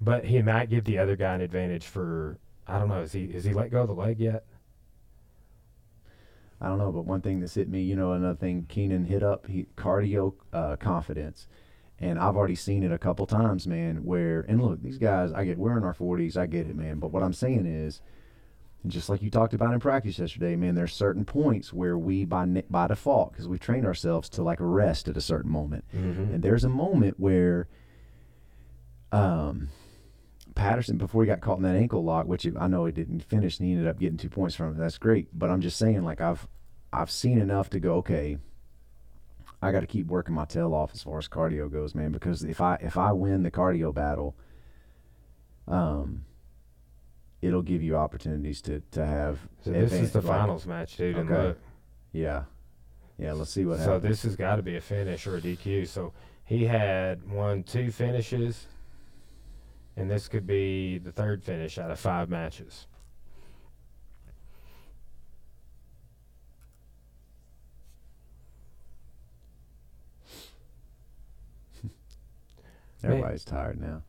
But 0.00 0.24
he 0.26 0.40
might 0.42 0.70
give 0.70 0.84
the 0.84 0.98
other 0.98 1.16
guy 1.16 1.34
an 1.34 1.40
advantage 1.40 1.86
for 1.86 2.38
I 2.68 2.78
don't 2.78 2.88
know. 2.88 3.00
Is 3.02 3.12
he 3.12 3.24
is 3.24 3.42
he 3.42 3.52
let 3.52 3.72
go 3.72 3.82
of 3.82 3.88
the 3.88 3.94
leg 3.94 4.20
yet? 4.20 4.44
I 6.60 6.68
don't 6.68 6.78
know, 6.78 6.92
but 6.92 7.06
one 7.06 7.22
thing 7.22 7.40
that's 7.40 7.54
hit 7.54 7.68
me, 7.68 7.82
you 7.82 7.96
know, 7.96 8.12
another 8.12 8.36
thing 8.36 8.66
Keenan 8.68 9.06
hit 9.06 9.22
up, 9.22 9.46
he 9.46 9.66
cardio 9.76 10.34
uh, 10.52 10.76
confidence. 10.76 11.46
And 11.98 12.18
I've 12.18 12.36
already 12.36 12.54
seen 12.54 12.82
it 12.82 12.92
a 12.92 12.98
couple 12.98 13.26
times, 13.26 13.66
man, 13.66 14.04
where 14.04 14.40
and 14.48 14.62
look, 14.62 14.82
these 14.82 14.98
guys, 14.98 15.32
I 15.32 15.44
get 15.44 15.58
we're 15.58 15.76
in 15.76 15.84
our 15.84 15.94
forties, 15.94 16.36
I 16.36 16.46
get 16.46 16.66
it, 16.66 16.76
man. 16.76 16.98
But 16.98 17.12
what 17.12 17.22
I'm 17.22 17.32
saying 17.34 17.66
is 17.66 18.00
just 18.86 19.10
like 19.10 19.20
you 19.20 19.30
talked 19.30 19.52
about 19.52 19.74
in 19.74 19.80
practice 19.80 20.18
yesterday, 20.18 20.56
man, 20.56 20.74
there's 20.74 20.94
certain 20.94 21.24
points 21.24 21.72
where 21.72 21.98
we 21.98 22.24
by 22.24 22.46
by 22.70 22.86
default, 22.86 23.32
because 23.32 23.48
we 23.48 23.58
train 23.58 23.84
ourselves 23.84 24.28
to 24.30 24.42
like 24.42 24.58
rest 24.60 25.08
at 25.08 25.16
a 25.16 25.20
certain 25.20 25.50
moment. 25.50 25.84
Mm-hmm. 25.94 26.34
And 26.34 26.42
there's 26.42 26.64
a 26.64 26.70
moment 26.70 27.20
where 27.20 27.68
um, 29.12 29.68
Patterson, 30.60 30.98
before 30.98 31.22
he 31.22 31.26
got 31.26 31.40
caught 31.40 31.56
in 31.56 31.62
that 31.62 31.76
ankle 31.76 32.04
lock, 32.04 32.26
which 32.26 32.46
I 32.58 32.66
know 32.66 32.84
he 32.84 32.92
didn't 32.92 33.22
finish, 33.24 33.58
and 33.58 33.66
he 33.66 33.72
ended 33.72 33.88
up 33.88 33.98
getting 33.98 34.18
two 34.18 34.28
points 34.28 34.54
from 34.54 34.72
it. 34.72 34.78
That's 34.78 34.98
great. 34.98 35.28
But 35.36 35.50
I'm 35.50 35.60
just 35.60 35.78
saying, 35.78 36.04
like 36.04 36.20
I've 36.20 36.46
I've 36.92 37.10
seen 37.10 37.38
enough 37.40 37.70
to 37.70 37.80
go, 37.80 37.96
okay, 37.96 38.38
I 39.62 39.72
got 39.72 39.80
to 39.80 39.86
keep 39.86 40.06
working 40.06 40.34
my 40.34 40.44
tail 40.44 40.74
off 40.74 40.90
as 40.94 41.02
far 41.02 41.18
as 41.18 41.28
cardio 41.28 41.70
goes, 41.70 41.94
man. 41.94 42.12
Because 42.12 42.42
if 42.42 42.60
I 42.60 42.76
if 42.76 42.96
I 42.96 43.12
win 43.12 43.42
the 43.42 43.50
cardio 43.50 43.94
battle, 43.94 44.36
um, 45.66 46.24
it'll 47.42 47.62
give 47.62 47.82
you 47.82 47.96
opportunities 47.96 48.60
to 48.62 48.82
to 48.92 49.04
have. 49.04 49.38
So 49.62 49.70
this 49.72 49.92
is 49.92 50.12
the 50.12 50.20
like- 50.20 50.26
finals 50.26 50.66
match, 50.66 50.96
dude. 50.96 51.16
Okay. 51.16 51.58
Yeah, 52.12 52.44
yeah. 53.18 53.32
Let's 53.32 53.50
see 53.50 53.64
what 53.64 53.78
so 53.78 53.84
happens. 53.84 54.02
So 54.02 54.08
this 54.08 54.22
has 54.24 54.36
got 54.36 54.56
to 54.56 54.62
be 54.62 54.76
a 54.76 54.80
finish 54.80 55.26
or 55.26 55.36
a 55.36 55.40
DQ. 55.40 55.86
So 55.88 56.12
he 56.44 56.64
had 56.64 57.30
one, 57.30 57.62
two 57.62 57.90
finishes, 57.90 58.66
and 59.96 60.10
this 60.10 60.28
could 60.28 60.46
be 60.46 60.98
the 60.98 61.12
third 61.12 61.42
finish 61.44 61.78
out 61.78 61.90
of 61.90 61.98
five 61.98 62.28
matches. 62.28 62.86
man. 73.02 73.12
Everybody's 73.12 73.44
tired 73.44 73.80
now. 73.80 74.02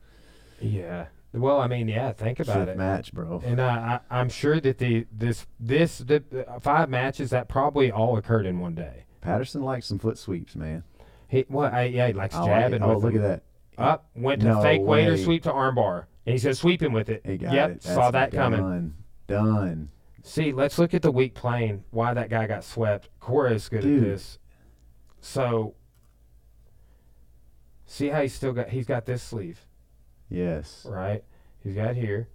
Yeah. 0.60 1.08
Well, 1.34 1.62
I 1.62 1.68
mean, 1.68 1.88
yeah. 1.88 2.12
Think 2.12 2.40
about 2.40 2.60
Fifth 2.60 2.70
it. 2.70 2.78
match, 2.78 3.14
bro. 3.14 3.42
And 3.46 3.62
I, 3.62 4.00
I, 4.10 4.20
I'm 4.20 4.30
sure 4.30 4.60
that 4.60 4.78
the 4.80 5.08
this 5.12 5.48
this 5.60 6.00
the, 6.00 6.24
the 6.30 6.50
uh, 6.50 6.60
five 6.60 6.90
matches 6.90 7.30
that 7.30 7.48
probably 7.48 7.92
all 7.92 8.18
occurred 8.18 8.46
in 8.46 8.60
one 8.60 8.76
day. 8.76 9.06
Patterson 9.22 9.62
likes 9.62 9.86
some 9.86 9.98
foot 10.00 10.18
sweeps, 10.18 10.56
man. 10.56 10.84
He 11.30 11.46
well, 11.48 11.74
I, 11.74 11.84
yeah, 11.84 12.08
he 12.08 12.14
likes 12.14 12.36
I 12.36 12.46
jabbing. 12.46 12.84
Oh, 12.84 12.98
look 12.98 13.14
them. 13.14 13.24
at 13.24 13.28
that. 13.28 13.44
Up 13.78 14.06
oh, 14.16 14.22
went 14.22 14.42
to 14.42 14.48
No 14.48 14.62
fake 14.62 14.82
waiter 14.82 15.18
sweep 15.18 15.44
to 15.44 15.52
armbar, 15.52 16.06
and 16.26 16.34
he's 16.34 16.44
gonna 16.44 16.54
sweep 16.56 16.82
him 16.82 16.94
with 16.94 17.10
it. 17.10 17.22
He 17.26 17.38
got 17.38 17.54
yep, 17.54 17.72
it. 17.72 17.84
saw 17.84 18.12
that 18.12 18.32
That's 18.32 18.36
coming. 18.36 18.60
done. 18.60 18.94
Done. 19.28 19.90
See, 20.24 20.52
let's 20.52 20.78
look 20.78 20.94
at 20.94 21.02
the 21.02 21.12
weak 21.12 21.34
plane. 21.34 21.84
Why 21.90 22.14
that 22.14 22.30
guy 22.30 22.46
got 22.48 22.64
swept? 22.64 23.10
Cora 23.20 23.54
is 23.54 23.70
good 23.70 23.82
Dude. 23.82 24.04
at 24.04 24.10
this. 24.10 24.40
So, 25.20 25.76
see 27.86 28.10
how 28.10 28.22
he's 28.22 28.34
still 28.34 28.54
got 28.54 28.70
he's 28.70 28.86
got 28.86 29.06
this 29.06 29.24
sleeve 29.24 29.66
Yes. 30.30 30.86
right. 30.90 31.24
He's 31.64 31.76
got 31.76 31.96
here. 31.96 32.28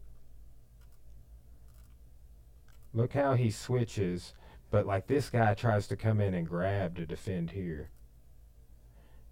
Look 2.93 3.13
how 3.13 3.35
he 3.35 3.51
switches 3.51 4.35
But 4.71 4.87
like 4.87 5.07
this 5.07 5.31
guy 5.31 5.55
tries 5.55 5.87
to 5.89 5.97
come 5.97 6.21
in 6.21 6.35
and 6.35 6.49
grab 6.49 6.97
to 6.97 7.07
defend 7.07 7.53
here. 7.53 7.91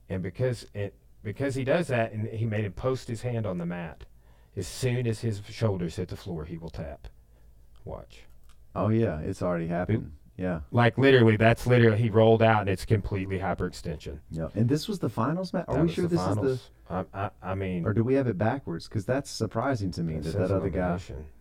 And 0.08 0.22
because 0.22 0.66
it 0.74 0.94
because 1.24 1.54
he 1.54 1.64
does 1.64 1.88
that 1.88 2.12
and 2.12 2.28
he 2.28 2.46
made 2.46 2.64
him 2.64 2.72
post 2.72 3.08
his 3.08 3.22
hand 3.22 3.46
on 3.46 3.58
the 3.58 3.66
mat, 3.66 4.04
as 4.56 4.68
soon 4.68 5.06
as 5.06 5.20
his 5.20 5.42
shoulders 5.48 5.96
hit 5.96 6.08
the 6.08 6.16
floor, 6.16 6.44
he 6.44 6.56
will 6.56 6.70
tap. 6.70 7.08
Watch. 7.84 8.24
Oh 8.76 8.88
yeah, 8.88 9.18
it's 9.20 9.42
already 9.42 9.66
happened. 9.66 10.12
Yeah. 10.36 10.60
Like 10.70 10.98
literally, 10.98 11.36
that's 11.36 11.66
literally 11.66 11.98
he 11.98 12.10
rolled 12.10 12.42
out 12.42 12.60
and 12.60 12.68
it's 12.68 12.84
completely 12.84 13.38
hyperextension. 13.38 14.18
Yeah. 14.30 14.48
And 14.54 14.68
this 14.68 14.88
was 14.88 14.98
the 14.98 15.08
finals 15.08 15.52
match. 15.52 15.66
Are 15.68 15.74
That 15.74 15.82
we 15.84 15.92
sure 15.92 16.06
this 16.06 16.20
is 16.20 16.36
the? 16.36 16.60
I, 16.90 17.04
I, 17.14 17.30
I 17.42 17.54
mean, 17.54 17.86
Or 17.86 17.92
do 17.92 18.02
we 18.04 18.14
have 18.14 18.26
it 18.26 18.36
backwards? 18.36 18.88
Because 18.88 19.04
that's 19.04 19.30
surprising 19.30 19.90
to 19.92 20.02
me 20.02 20.18
that 20.18 20.36
that 20.36 20.50
other 20.50 20.70
guy. 20.70 20.98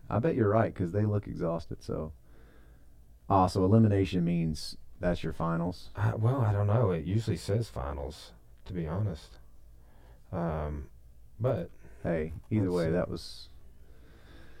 I 0.08 0.18
bet 0.18 0.34
you're 0.34 0.50
right 0.50 0.72
because 0.72 0.92
they 0.92 1.04
look 1.04 1.26
exhausted. 1.26 1.82
So. 1.82 2.12
Ah, 3.28 3.46
so 3.46 3.64
elimination 3.64 4.24
means 4.24 4.76
that's 5.00 5.22
your 5.22 5.32
finals. 5.32 5.90
Well, 6.18 6.42
I 6.42 6.52
don't 6.52 6.66
know. 6.66 6.90
It 6.90 7.04
usually 7.04 7.38
says 7.38 7.68
finals, 7.68 8.32
to 8.66 8.72
be 8.72 8.86
honest. 8.86 9.38
Um, 10.34 10.88
but 11.38 11.70
Hey, 12.02 12.32
either 12.50 12.70
way, 12.70 12.86
see. 12.86 12.90
that 12.90 13.08
was 13.08 13.48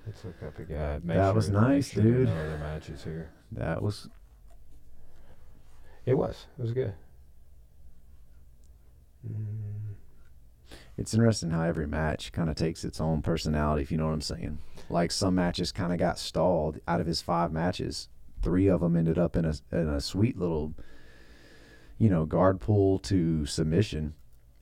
let's 0.06 0.24
look 0.24 0.42
up 0.42 0.58
again. 0.58 1.02
That 1.04 1.14
sure, 1.26 1.32
was 1.34 1.50
nice, 1.50 1.90
sure 1.90 2.02
dude. 2.02 2.28
No 2.28 2.32
other 2.34 2.58
matches 2.58 3.02
here. 3.04 3.30
that 3.52 3.82
was 3.82 4.08
It 6.06 6.14
was. 6.14 6.46
It 6.58 6.62
was 6.62 6.72
good. 6.72 6.94
Mm, 9.26 9.94
it's 10.96 11.14
interesting 11.14 11.50
how 11.50 11.62
every 11.62 11.86
match 11.86 12.30
kind 12.32 12.48
of 12.50 12.56
takes 12.56 12.84
its 12.84 13.00
own 13.00 13.22
personality, 13.22 13.82
if 13.82 13.90
you 13.90 13.98
know 13.98 14.06
what 14.06 14.12
I'm 14.14 14.20
saying. 14.20 14.58
Like 14.88 15.10
some 15.10 15.34
matches 15.34 15.72
kind 15.72 15.92
of 15.92 15.98
got 15.98 16.18
stalled 16.18 16.78
out 16.86 17.00
of 17.00 17.06
his 17.06 17.20
five 17.22 17.52
matches. 17.52 18.08
Three 18.42 18.68
of 18.68 18.80
them 18.80 18.96
ended 18.96 19.18
up 19.18 19.36
in 19.36 19.44
a 19.44 19.54
in 19.72 19.88
a 19.88 20.00
sweet 20.00 20.38
little, 20.38 20.74
you 21.98 22.10
know, 22.10 22.26
guard 22.26 22.60
pull 22.60 22.98
to 23.00 23.46
submission, 23.46 24.14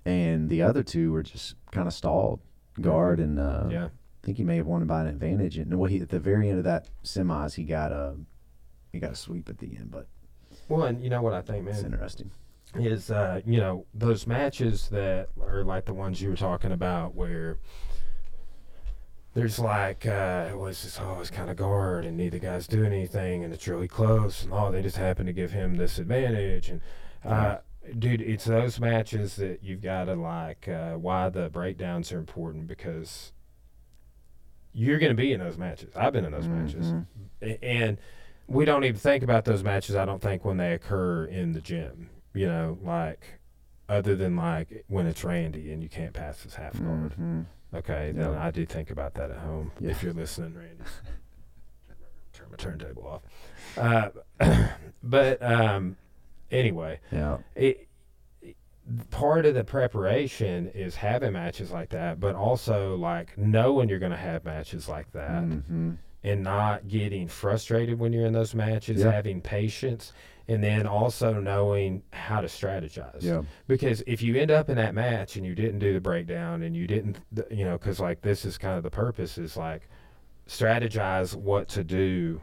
and 0.05 0.48
the 0.48 0.62
other 0.62 0.82
two 0.82 1.12
were 1.12 1.22
just 1.22 1.57
kind 1.70 1.86
of 1.86 1.94
stalled. 1.94 2.40
Guard 2.80 3.20
and 3.20 3.38
uh, 3.38 3.66
yeah. 3.70 3.84
I 3.86 4.26
think 4.26 4.38
he 4.38 4.44
may 4.44 4.57
have 4.57 4.66
won 4.66 4.86
by 4.86 5.03
an 5.03 5.07
advantage. 5.09 5.59
And 5.59 5.78
well, 5.78 5.90
he 5.90 6.00
at 6.00 6.09
the 6.09 6.18
very 6.18 6.48
end 6.48 6.59
of 6.59 6.64
that 6.64 6.88
semis, 7.05 7.55
he 7.55 7.64
got 7.64 7.92
a 7.92 8.14
he 8.92 8.98
got 8.98 9.12
a 9.12 9.14
sweep 9.16 9.48
at 9.50 9.59
the 9.59 9.76
end, 9.76 9.90
but 9.90 10.07
Well, 10.68 10.84
and 10.84 11.03
you 11.03 11.11
know 11.11 11.20
what 11.20 11.34
I 11.34 11.42
think, 11.42 11.64
man, 11.66 11.74
it's 11.74 11.82
interesting. 11.82 12.30
is 12.74 13.11
uh, 13.11 13.42
you 13.44 13.59
know 13.59 13.84
those 13.92 14.26
matches 14.26 14.88
that 14.88 15.28
are 15.40 15.64
like 15.64 15.84
the 15.84 15.92
ones 15.92 16.22
you 16.22 16.30
were 16.30 16.36
talking 16.36 16.72
about, 16.72 17.14
where 17.14 17.59
there's 19.34 19.59
like 19.59 20.07
uh, 20.07 20.48
it 20.50 20.59
was 20.59 20.82
just 20.82 21.00
always 21.00 21.30
kind 21.30 21.50
of 21.50 21.57
guard, 21.57 22.05
and 22.05 22.16
neither 22.16 22.38
guy's 22.38 22.66
doing 22.66 22.92
anything, 22.92 23.44
and 23.44 23.53
it's 23.53 23.66
really 23.66 23.88
close, 23.88 24.44
and 24.44 24.53
oh, 24.53 24.70
they 24.70 24.82
just 24.82 24.96
happen 24.96 25.26
to 25.26 25.32
give 25.32 25.53
him 25.53 25.74
this 25.74 25.98
advantage, 25.98 26.70
and 26.70 26.80
uh, 27.24 27.59
dude, 27.99 28.20
it's 28.20 28.45
those 28.45 28.78
matches 28.80 29.37
that 29.37 29.62
you've 29.62 29.83
got 29.83 30.05
to 30.05 30.14
like 30.14 30.68
uh, 30.68 30.93
why 30.95 31.28
the 31.28 31.49
breakdowns 31.51 32.12
are 32.12 32.18
important 32.18 32.66
because 32.66 33.33
you're 34.72 34.99
going 34.99 35.11
to 35.11 35.16
be 35.16 35.33
in 35.33 35.41
those 35.41 35.59
matches. 35.59 35.95
I've 35.97 36.12
been 36.12 36.24
in 36.24 36.33
those 36.33 36.49
matches, 36.49 36.87
Mhm. 36.93 37.07
A- 37.43 37.64
and 37.64 37.99
we 38.47 38.64
don't 38.64 38.85
even 38.85 38.99
think 38.99 39.22
about 39.22 39.45
those 39.45 39.62
matches. 39.62 39.95
I 39.97 40.05
don't 40.05 40.22
think 40.22 40.45
when 40.45 40.57
they 40.57 40.72
occur 40.72 41.24
in 41.24 41.53
the 41.53 41.61
gym. 41.61 42.09
You 42.35 42.47
know, 42.47 42.78
like 42.83 43.39
other 43.89 44.16
than 44.16 44.37
like 44.37 44.85
when 44.89 45.07
it's 45.07 45.22
Randy 45.22 45.70
and 45.72 45.83
you 45.83 45.89
can't 45.91 46.14
pass 46.14 46.43
his 46.43 46.55
half 46.55 46.72
guard. 46.80 47.14
Mhm. 47.20 47.45
Okay, 47.74 48.12
then 48.12 48.35
I 48.35 48.51
do 48.51 48.64
think 48.64 48.91
about 48.91 49.14
that 49.14 49.30
at 49.30 49.39
home. 49.39 49.72
Yeah. 49.80 49.91
If 49.91 50.03
you're 50.03 50.12
listening, 50.14 50.55
Randy, 50.55 50.85
turn 52.33 52.47
my 52.51 52.57
turntable 52.57 53.07
off. 53.07 53.22
Uh, 53.76 54.68
but 55.03 55.43
um, 55.43 55.97
anyway, 56.53 57.00
Yeah. 57.11 57.38
it, 57.55 57.88
part 59.11 59.46
of 59.46 59.55
the 59.55 59.64
preparation 59.64 60.68
is 60.74 60.94
having 60.96 61.32
matches 61.32 61.70
like 61.70 61.88
that, 61.90 62.20
but 62.20 62.34
also 62.34 62.96
like 62.96 63.36
knowing 63.38 63.88
you're 63.88 63.98
going 63.98 64.12
to 64.12 64.18
have 64.18 64.44
matches 64.44 64.88
like 64.88 65.11
that 65.12 65.44
Mhm. 65.44 65.96
and 66.24 66.42
not 66.42 66.88
getting 66.88 67.28
frustrated 67.28 67.98
when 67.98 68.12
you're 68.12 68.26
in 68.26 68.32
those 68.32 68.55
matches, 68.55 69.00
Yeah. 69.03 69.12
having 69.12 69.40
patience, 69.40 70.12
and 70.48 70.62
then 70.62 70.86
also 70.86 71.40
knowing 71.40 72.03
how 72.12 72.40
to 72.40 72.48
strategize. 72.48 73.22
Yeah. 73.22 73.42
Because 73.68 74.03
if 74.09 74.20
you 74.22 74.36
end 74.36 74.50
up 74.50 74.68
in 74.68 74.76
that 74.76 74.94
match 74.94 75.36
and 75.36 75.46
you 75.46 75.55
didn't 75.55 75.78
do 75.78 75.92
the 75.92 76.00
breakdown 76.00 76.62
and 76.62 76.76
you 76.76 76.86
didn't, 76.88 77.20
you 77.50 77.64
know, 77.64 77.78
because 77.78 78.00
like 78.00 78.20
this 78.22 78.44
is 78.44 78.59
kind 78.59 78.76
of 78.76 78.82
the 78.82 78.90
purpose 78.90 79.38
is 79.38 79.57
like 79.57 79.88
strategize 80.48 81.34
what 81.36 81.68
to 81.68 81.84
do 81.84 82.40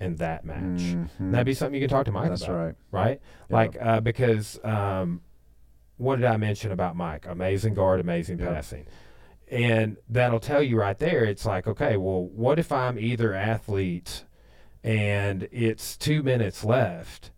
in 0.00 0.16
that 0.16 0.44
match. 0.44 0.80
Mhm. 0.80 1.08
And 1.18 1.34
that'd 1.34 1.46
be 1.46 1.54
something 1.54 1.74
you 1.80 1.86
can 1.86 1.94
talk 1.94 2.06
to 2.06 2.12
Mike 2.12 2.30
That's 2.30 2.42
about 2.44 2.56
right. 2.56 2.74
right? 2.90 3.20
Yeah. 3.50 3.56
Like 3.56 3.76
uh, 3.80 4.00
because 4.00 4.58
um, 4.64 5.20
what 5.98 6.16
did 6.16 6.24
I 6.24 6.36
mention 6.38 6.72
about 6.72 6.96
Mike? 6.96 7.26
Amazing 7.28 7.74
guard, 7.74 8.00
amazing 8.00 8.38
Yeah. 8.38 8.48
passing, 8.54 8.86
and 9.50 9.98
that'll 10.08 10.40
tell 10.40 10.62
you 10.62 10.78
right 10.80 10.98
there. 10.98 11.24
It's 11.24 11.44
like 11.44 11.66
okay, 11.66 11.96
well, 11.96 12.24
what 12.24 12.58
if 12.58 12.72
I'm 12.72 12.98
either 12.98 13.34
athlete 13.34 14.24
and 14.82 15.46
it's 15.52 15.96
two 15.98 16.22
minutes 16.22 16.64
left, 16.64 17.30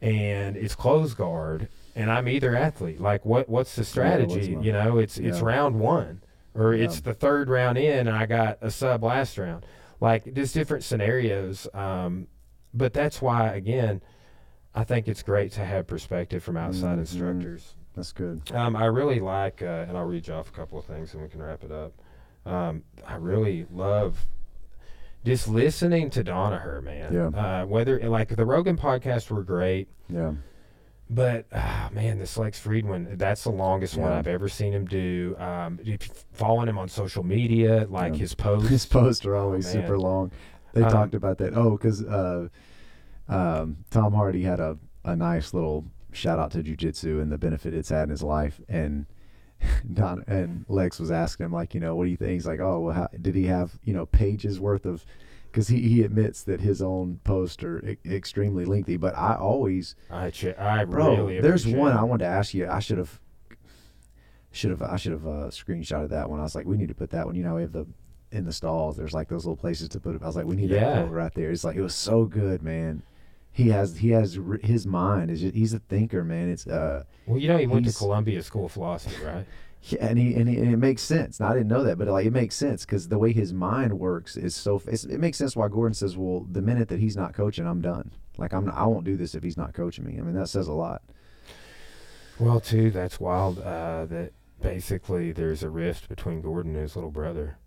and 0.00 0.56
it's 0.56 0.74
close 0.74 1.12
guard, 1.12 1.68
and 1.94 2.10
I'm 2.10 2.26
either 2.28 2.56
athlete. 2.56 3.00
Like 3.00 3.26
what? 3.26 3.48
What's 3.50 3.76
the 3.76 3.84
strategy? 3.84 4.56
my- 4.56 4.62
you 4.62 4.72
know, 4.72 4.96
it's 4.98 5.18
it's 5.18 5.40
round 5.40 5.78
one, 5.78 6.22
or 6.54 6.74
Yeah. 6.74 6.84
it's 6.86 7.00
the 7.00 7.12
third 7.12 7.50
round 7.50 7.76
in, 7.76 8.06
and 8.08 8.16
I 8.16 8.24
got 8.24 8.56
a 8.62 8.70
sub 8.70 9.04
last 9.04 9.36
round. 9.36 9.66
Like 10.02 10.34
there's 10.34 10.52
different 10.52 10.82
scenarios. 10.82 11.68
Um, 11.72 12.26
but 12.74 12.92
that's 12.92 13.22
why 13.22 13.54
again 13.54 14.02
I 14.74 14.82
think 14.82 15.06
it's 15.06 15.22
great 15.22 15.52
to 15.52 15.64
have 15.64 15.86
perspective 15.86 16.42
from 16.42 16.56
outside 16.56 16.96
Mhm. 16.96 17.00
instructors. 17.00 17.76
That's 17.94 18.10
good. 18.12 18.50
Um, 18.52 18.74
I 18.74 18.86
really 18.86 19.20
like, 19.20 19.62
uh, 19.62 19.84
and 19.86 19.96
I'll 19.96 20.06
read 20.06 20.26
you 20.26 20.34
off 20.34 20.48
a 20.48 20.52
couple 20.52 20.78
of 20.78 20.86
things 20.86 21.14
and 21.14 21.22
we 21.22 21.28
can 21.28 21.40
wrap 21.42 21.62
it 21.62 21.70
up. 21.70 21.92
Um, 22.44 22.82
I 23.06 23.14
really 23.16 23.66
love 23.70 24.26
just 25.24 25.46
listening 25.46 26.10
to 26.10 26.24
Danaher, 26.24 26.82
man. 26.82 27.12
Yeah. 27.12 27.26
Uh, 27.62 27.66
whether 27.66 28.00
like 28.08 28.34
the 28.34 28.44
Rogan 28.44 28.76
podcasts 28.76 29.30
were 29.30 29.44
great, 29.44 29.88
Yeah. 30.08 30.32
But 31.14 31.46
ah, 31.52 31.90
man, 31.92 32.18
this 32.18 32.38
Lex 32.38 32.58
Fridman, 32.58 33.18
that's 33.18 33.44
the 33.44 33.50
longest 33.50 33.96
one 33.96 34.10
I've 34.12 34.26
ever 34.26 34.48
seen 34.48 34.72
him 34.72 34.86
do. 34.86 35.36
Um, 35.38 35.78
if 35.82 35.88
you've 35.88 36.24
following 36.32 36.68
him 36.68 36.78
on 36.78 36.88
social 36.88 37.22
media, 37.22 37.86
like 37.90 38.14
Yeah. 38.14 38.20
his 38.20 38.34
posts. 38.46 38.68
His 38.70 38.86
posts 38.86 39.26
are 39.26 39.36
always 39.36 39.66
Oh, 39.68 39.72
super 39.80 39.98
long. 39.98 40.30
They 40.72 40.82
Um, 40.82 40.90
talked 40.90 41.14
about 41.14 41.36
that. 41.38 41.54
Oh, 41.54 41.72
because 41.72 42.02
uh, 42.02 42.48
um, 43.28 43.76
Tom 43.90 44.14
Hardy 44.14 44.42
had 44.42 44.58
a, 44.60 44.78
a 45.04 45.14
nice 45.14 45.52
little 45.52 45.84
shout 46.12 46.38
out 46.38 46.50
to 46.52 46.62
jujitsu 46.62 47.20
and 47.20 47.30
the 47.30 47.38
benefit 47.38 47.74
it's 47.74 47.90
had 47.90 48.04
in 48.04 48.10
his 48.10 48.22
life. 48.22 48.60
And 48.68 49.04
Don 49.92 50.24
and 50.26 50.64
Lex 50.68 50.98
was 50.98 51.10
asking 51.10 51.46
him 51.46 51.52
like, 51.52 51.74
you 51.74 51.80
know, 51.80 51.94
what 51.94 52.04
do 52.04 52.10
you 52.10 52.16
think? 52.16 52.32
He's 52.32 52.46
like, 52.46 52.60
oh, 52.60 52.80
well, 52.80 52.94
how, 52.94 53.08
did 53.20 53.34
he 53.34 53.44
have 53.46 53.78
you 53.84 53.92
know 53.92 54.06
pages 54.06 54.58
worth 54.58 54.86
of? 54.86 55.04
Because 55.52 55.68
he, 55.68 55.82
he 55.82 56.02
admits 56.02 56.42
that 56.44 56.62
his 56.62 56.80
own 56.80 57.20
posts 57.24 57.62
are 57.62 57.86
e- 57.86 57.98
extremely 58.06 58.64
lengthy. 58.64 58.96
But 58.96 59.14
I 59.16 59.34
always 59.36 59.94
I, 60.10 60.32
I 60.58 60.84
Bro, 60.86 61.16
really 61.16 61.40
there's 61.40 61.66
one. 61.66 61.92
I 61.96 62.02
wanted 62.04 62.24
to 62.24 62.30
ask 62.30 62.54
you. 62.54 62.66
I 62.68 62.78
should 62.80 62.96
have, 62.96 63.20
should 64.50 64.70
have, 64.70 64.80
I 64.82 64.96
should 64.96 65.12
have 65.12 65.26
uh, 65.26 65.48
screenshotted 65.50 66.08
that 66.08 66.30
one. 66.30 66.40
I 66.40 66.42
was 66.42 66.54
like, 66.54 66.64
we 66.66 66.76
need 66.78 66.88
to 66.88 66.94
put 66.94 67.10
that 67.10 67.26
one. 67.26 67.34
You 67.34 67.42
know, 67.44 67.56
we 67.56 67.62
have 67.62 67.72
the 67.72 67.86
in 68.30 68.46
the 68.46 68.52
stalls. 68.52 68.96
There's 68.96 69.12
like 69.12 69.28
those 69.28 69.44
little 69.44 69.56
places 69.56 69.90
to 69.90 70.00
put 70.00 70.14
it. 70.16 70.22
I 70.22 70.26
was 70.26 70.36
like, 70.36 70.46
we 70.46 70.56
need 70.56 70.70
Yeah. 70.70 70.80
that 70.80 71.02
quote 71.02 71.12
right 71.12 71.34
there. 71.34 71.50
It's 71.50 71.64
like 71.64 71.76
it 71.76 71.82
was 71.82 71.94
so 71.94 72.24
good, 72.24 72.62
man. 72.62 73.02
He 73.50 73.68
has 73.68 73.98
he 73.98 74.08
has 74.10 74.38
his 74.62 74.86
mind 74.86 75.30
is 75.30 75.42
he's 75.42 75.74
a 75.74 75.78
thinker, 75.80 76.24
man. 76.24 76.48
It's 76.48 76.66
uh 76.66 77.04
Well, 77.26 77.38
you 77.38 77.48
know, 77.48 77.58
he 77.58 77.66
went 77.66 77.84
to 77.86 77.92
Columbia 77.92 78.42
School 78.42 78.64
of 78.64 78.72
Philosophy, 78.72 79.22
right? 79.22 79.44
Yeah, 79.84 80.06
and 80.06 80.18
he 80.18 80.34
and, 80.34 80.48
he, 80.48 80.56
and 80.58 80.72
it 80.72 80.76
makes 80.76 81.02
sense. 81.02 81.40
Now, 81.40 81.48
I 81.48 81.54
didn't 81.54 81.68
know 81.68 81.82
that, 81.84 81.98
but 81.98 82.08
like 82.08 82.26
it 82.26 82.32
makes 82.32 82.54
sense 82.54 82.84
because 82.86 83.08
the 83.08 83.18
way 83.18 83.32
his 83.32 83.52
mind 83.52 83.98
works 83.98 84.36
is 84.36 84.54
so. 84.54 84.80
It's, 84.86 85.04
it 85.04 85.18
makes 85.18 85.38
sense 85.38 85.56
why 85.56 85.68
Gordon 85.68 85.94
says, 85.94 86.16
"Well, 86.16 86.46
the 86.50 86.62
minute 86.62 86.88
that 86.88 87.00
he's 87.00 87.16
not 87.16 87.34
coaching, 87.34 87.66
I'm 87.66 87.80
done. 87.80 88.12
Like 88.38 88.52
I'm, 88.54 88.66
not, 88.66 88.74
I 88.76 88.86
won't 88.86 89.04
do 89.04 89.16
this 89.16 89.34
if 89.34 89.42
he's 89.42 89.56
not 89.56 89.74
coaching 89.74 90.04
me." 90.04 90.18
I 90.18 90.22
mean, 90.22 90.34
that 90.34 90.48
says 90.48 90.68
a 90.68 90.72
lot. 90.72 91.02
Well, 92.38 92.60
too, 92.60 92.90
that's 92.90 93.20
wild. 93.20 93.58
Uh, 93.58 94.06
that 94.06 94.32
basically 94.60 95.32
there's 95.32 95.62
a 95.62 95.70
rift 95.70 96.08
between 96.08 96.40
Gordon 96.40 96.72
and 96.74 96.82
his 96.82 96.96
little 96.96 97.10
brother. 97.10 97.58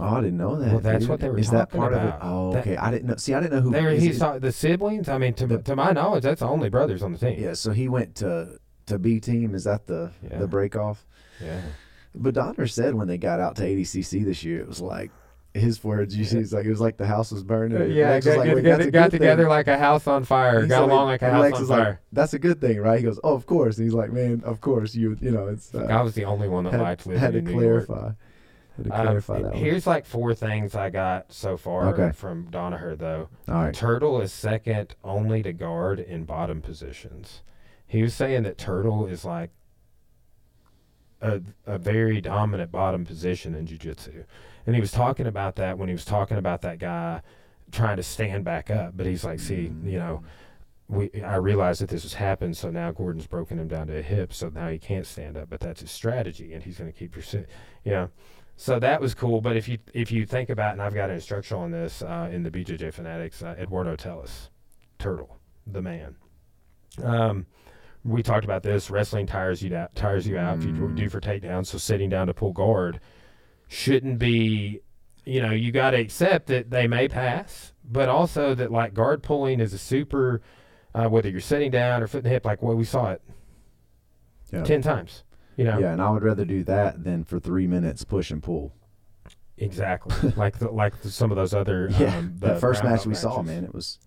Oh, 0.00 0.06
I 0.16 0.20
didn't 0.20 0.36
know 0.38 0.56
that. 0.56 0.70
Well, 0.70 0.80
that's 0.80 1.00
dude. 1.04 1.08
what 1.10 1.20
they 1.20 1.28
were 1.28 1.38
Is 1.38 1.50
that 1.50 1.70
part 1.70 1.92
about. 1.92 2.06
of 2.06 2.14
it? 2.14 2.18
Oh, 2.22 2.52
That- 2.52 2.60
okay. 2.60 2.76
I 2.76 2.90
didn't 2.90 3.08
know. 3.08 3.16
See, 3.16 3.34
I 3.34 3.40
didn't 3.40 3.54
know 3.54 3.60
who. 3.62 3.70
There, 3.72 3.90
he's 3.90 4.18
talk- 4.18 4.40
the 4.40 4.52
siblings. 4.52 5.08
I 5.08 5.18
mean, 5.18 5.34
to 5.34 5.46
The- 5.46 5.58
to 5.62 5.76
my 5.76 5.92
knowledge, 5.92 6.22
that's 6.24 6.40
the 6.40 6.46
only 6.46 6.68
brothers 6.68 7.02
on 7.02 7.12
the 7.12 7.18
team. 7.18 7.38
yeah. 7.40 7.54
So 7.54 7.72
he 7.72 7.88
went 7.88 8.14
to 8.16 8.58
to 8.86 8.98
B 8.98 9.18
team. 9.20 9.54
Is 9.54 9.64
that 9.64 9.86
the 9.86 10.12
Yeah. 10.22 10.38
the 10.38 10.46
break 10.46 10.76
off? 10.76 11.04
Yeah. 11.42 11.60
But 12.14 12.34
Danaher 12.34 12.68
said 12.70 12.94
when 12.94 13.06
they 13.08 13.18
got 13.18 13.38
out 13.40 13.56
to 13.56 13.62
ADCC 13.62 14.24
this 14.24 14.42
year, 14.44 14.60
it 14.60 14.66
was 14.68 14.80
like 14.80 15.10
his 15.54 15.82
words. 15.84 16.16
You 16.16 16.24
see, 16.24 16.38
it's 16.38 16.52
like 16.52 16.64
it 16.66 16.70
was 16.70 16.80
like 16.80 16.96
the 16.96 17.06
house 17.06 17.30
was 17.32 17.42
burning. 17.44 17.80
and 17.80 17.92
Yeah, 17.94 18.10
Lex 18.10 18.26
was 18.26 18.34
got, 18.34 18.38
like, 18.40 18.46
got 18.48 18.54
"Wait, 18.56 18.62
together, 18.62 18.76
that's 18.78 18.88
a 18.88 18.90
got 18.90 19.02
good 19.04 19.10
thing." 19.12 19.20
together 19.20 19.48
like 19.48 19.66
a 19.68 19.78
house 19.78 20.06
on 20.06 20.24
fire. 20.24 20.62
He 20.62 20.68
got 20.68 20.80
said, 20.80 20.90
along 20.90 21.06
like 21.06 21.22
a 21.22 21.30
house 21.30 21.40
Lex 21.42 21.54
on 21.56 21.60
was 21.60 21.68
fire. 21.70 21.78
like, 21.90 21.98
"That's 22.12 22.34
a 22.34 22.38
good 22.38 22.60
thing, 22.60 22.80
right?" 22.80 22.98
He 22.98 23.04
goes, 23.04 23.20
"Oh, 23.22 23.34
of 23.34 23.46
course." 23.46 23.76
And 23.78 23.84
he's 23.86 23.94
like, 23.94 24.12
"Man, 24.12 24.42
of 24.44 24.60
course 24.60 24.94
you. 24.94 25.16
You 25.20 25.30
know, 25.30 25.46
it's." 25.48 25.74
Uh, 25.74 25.84
I 25.84 26.02
was 26.02 26.14
the 26.14 26.24
only 26.24 26.48
one 26.48 26.64
that 26.64 26.72
had, 26.74 26.80
liked 26.80 27.06
living 27.06 27.20
had 27.20 27.32
to 27.32 27.38
in 27.38 27.44
New 27.44 27.60
York. 27.60 27.86
clarify. 27.86 28.08
Um, 28.78 28.84
clarify 28.90 29.42
that 29.42 29.52
one. 29.52 29.52
here's 29.54 29.86
like 29.88 30.06
four 30.06 30.34
things 30.34 30.76
I 30.76 30.88
got 30.90 31.32
so 31.32 31.56
far 31.56 31.88
Okay. 31.88 32.12
from 32.14 32.46
Danaher 32.50 32.96
though. 32.96 33.28
All 33.48 33.54
right. 33.64 33.74
Turtle 33.74 34.20
is 34.20 34.32
second 34.32 34.94
only 35.02 35.42
to 35.42 35.52
guard 35.52 35.98
in 35.98 36.24
bottom 36.24 36.62
positions. 36.62 37.42
He 37.88 38.02
was 38.02 38.14
saying 38.14 38.44
that 38.44 38.56
Turtle 38.56 39.06
is 39.06 39.24
like 39.24 39.50
a, 41.20 41.40
a 41.66 41.78
very 41.78 42.20
dominant 42.20 42.70
bottom 42.70 43.04
position 43.04 43.54
in 43.54 43.66
jiu-jitsu. 43.66 44.24
And 44.66 44.74
he 44.74 44.80
was 44.80 44.90
talking 44.92 45.26
about 45.26 45.56
that 45.56 45.78
when 45.78 45.88
he 45.88 45.94
was 45.94 46.04
talking 46.04 46.36
about 46.36 46.62
that 46.62 46.78
guy 46.78 47.22
trying 47.72 47.96
to 47.96 48.02
stand 48.02 48.44
back 48.44 48.70
up. 48.70 48.96
But 48.96 49.06
he's 49.06 49.24
like, 49.24 49.40
see, 49.40 49.68
Mm. 49.72 49.90
you 49.90 49.98
know, 49.98 50.22
we 50.88 51.10
I 51.22 51.36
realized 51.36 51.82
that 51.82 51.90
this 51.90 52.02
has 52.04 52.14
happened, 52.14 52.56
so 52.56 52.70
now 52.70 52.90
Gordon's 52.92 53.26
broken 53.26 53.58
him 53.58 53.68
down 53.68 53.88
to 53.88 53.98
a 53.98 54.02
hip, 54.02 54.32
so 54.32 54.48
now 54.48 54.68
he 54.68 54.78
can't 54.78 55.06
stand 55.06 55.36
up. 55.36 55.50
But 55.50 55.60
that's 55.60 55.80
his 55.82 55.90
strategy, 55.90 56.54
and 56.54 56.62
he's 56.62 56.78
going 56.78 56.90
to 56.90 56.98
keep 56.98 57.14
your, 57.14 57.22
si- 57.22 57.44
you 57.84 57.92
know. 57.92 58.08
So 58.56 58.78
that 58.80 59.00
was 59.00 59.14
cool. 59.14 59.40
But 59.42 59.56
if 59.56 59.68
you 59.68 59.78
if 59.92 60.10
you 60.10 60.24
think 60.24 60.48
about, 60.48 60.72
and 60.72 60.80
I've 60.82 60.94
got 60.94 61.10
an 61.10 61.16
instructional 61.16 61.62
on 61.62 61.70
this 61.72 62.00
uh, 62.02 62.30
in 62.32 62.42
the 62.42 62.50
BJJ 62.50 62.92
Fanatics, 62.94 63.42
uh, 63.42 63.54
Eduardo 63.58 63.96
Telles, 63.96 64.50
Turtle, 64.98 65.38
the 65.66 65.82
man. 65.82 66.16
Um, 67.02 67.46
we 68.08 68.22
talked 68.22 68.44
about 68.44 68.62
this. 68.62 68.90
Wrestling 68.90 69.26
tires 69.26 69.62
you 69.62 69.74
out, 69.76 69.94
tires 69.94 70.26
you 70.26 70.38
out. 70.38 70.58
If 70.58 70.64
you 70.64 70.72
Mm. 70.72 70.94
do 70.96 71.08
for 71.08 71.20
takedowns, 71.20 71.66
so 71.66 71.78
sitting 71.78 72.08
down 72.08 72.26
to 72.28 72.34
pull 72.34 72.52
guard 72.52 73.00
shouldn't 73.68 74.18
be. 74.18 74.80
You 75.24 75.42
know, 75.42 75.50
you 75.50 75.72
got 75.72 75.90
to 75.90 75.98
accept 75.98 76.46
that 76.46 76.70
they 76.70 76.86
may 76.88 77.06
pass, 77.06 77.72
but 77.84 78.08
also 78.08 78.54
that 78.54 78.72
like 78.72 78.94
guard 78.94 79.22
pulling 79.22 79.60
is 79.60 79.72
a 79.74 79.78
super. 79.78 80.40
Uh, 80.94 81.06
whether 81.08 81.28
you're 81.28 81.38
sitting 81.40 81.70
down 81.70 82.02
or 82.02 82.06
foot 82.06 82.22
the 82.22 82.30
hip, 82.30 82.46
like 82.46 82.62
well, 82.62 82.74
we 82.74 82.84
saw 82.84 83.12
it 83.12 83.20
Yeah. 84.50 84.62
ten 84.64 84.80
times. 84.80 85.22
You 85.56 85.64
know, 85.64 85.78
Yeah, 85.78 85.92
and 85.92 86.00
I 86.00 86.10
would 86.10 86.22
rather 86.22 86.44
do 86.46 86.64
that 86.64 87.04
than 87.04 87.24
for 87.24 87.38
three 87.38 87.66
minutes 87.66 88.04
push 88.04 88.30
and 88.30 88.42
pull. 88.42 88.72
exactly. 89.58 90.32
like 90.36 90.58
the, 90.58 90.70
like 90.70 91.02
the, 91.02 91.10
some 91.10 91.30
of 91.30 91.36
those 91.36 91.52
other. 91.52 91.88
Yeah, 91.98 92.16
um, 92.16 92.34
that 92.38 92.60
first 92.60 92.82
match 92.84 93.04
we 93.06 93.14
saw, 93.14 93.42
man, 93.42 93.64
it 93.64 93.74
was. 93.74 93.98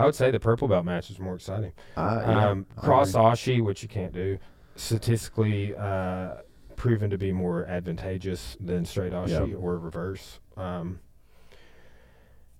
I 0.00 0.04
would 0.06 0.14
say 0.14 0.30
the 0.30 0.40
purple 0.40 0.66
belt 0.68 0.84
match 0.84 1.08
was 1.08 1.18
more 1.18 1.34
exciting. 1.34 1.72
Uh, 1.96 2.22
yeah, 2.26 2.48
um, 2.50 2.66
cross. 2.76 3.12
Ashi, 3.12 3.62
which 3.62 3.82
you 3.82 3.88
can't 3.88 4.12
do, 4.12 4.38
statistically 4.76 5.74
uh, 5.76 6.36
proven 6.76 7.10
to 7.10 7.18
be 7.18 7.32
more 7.32 7.66
advantageous 7.66 8.56
than 8.60 8.84
straight 8.84 9.12
Ashi 9.12 9.50
Yep. 9.50 9.58
or 9.60 9.78
reverse. 9.78 10.40
Um, 10.56 11.00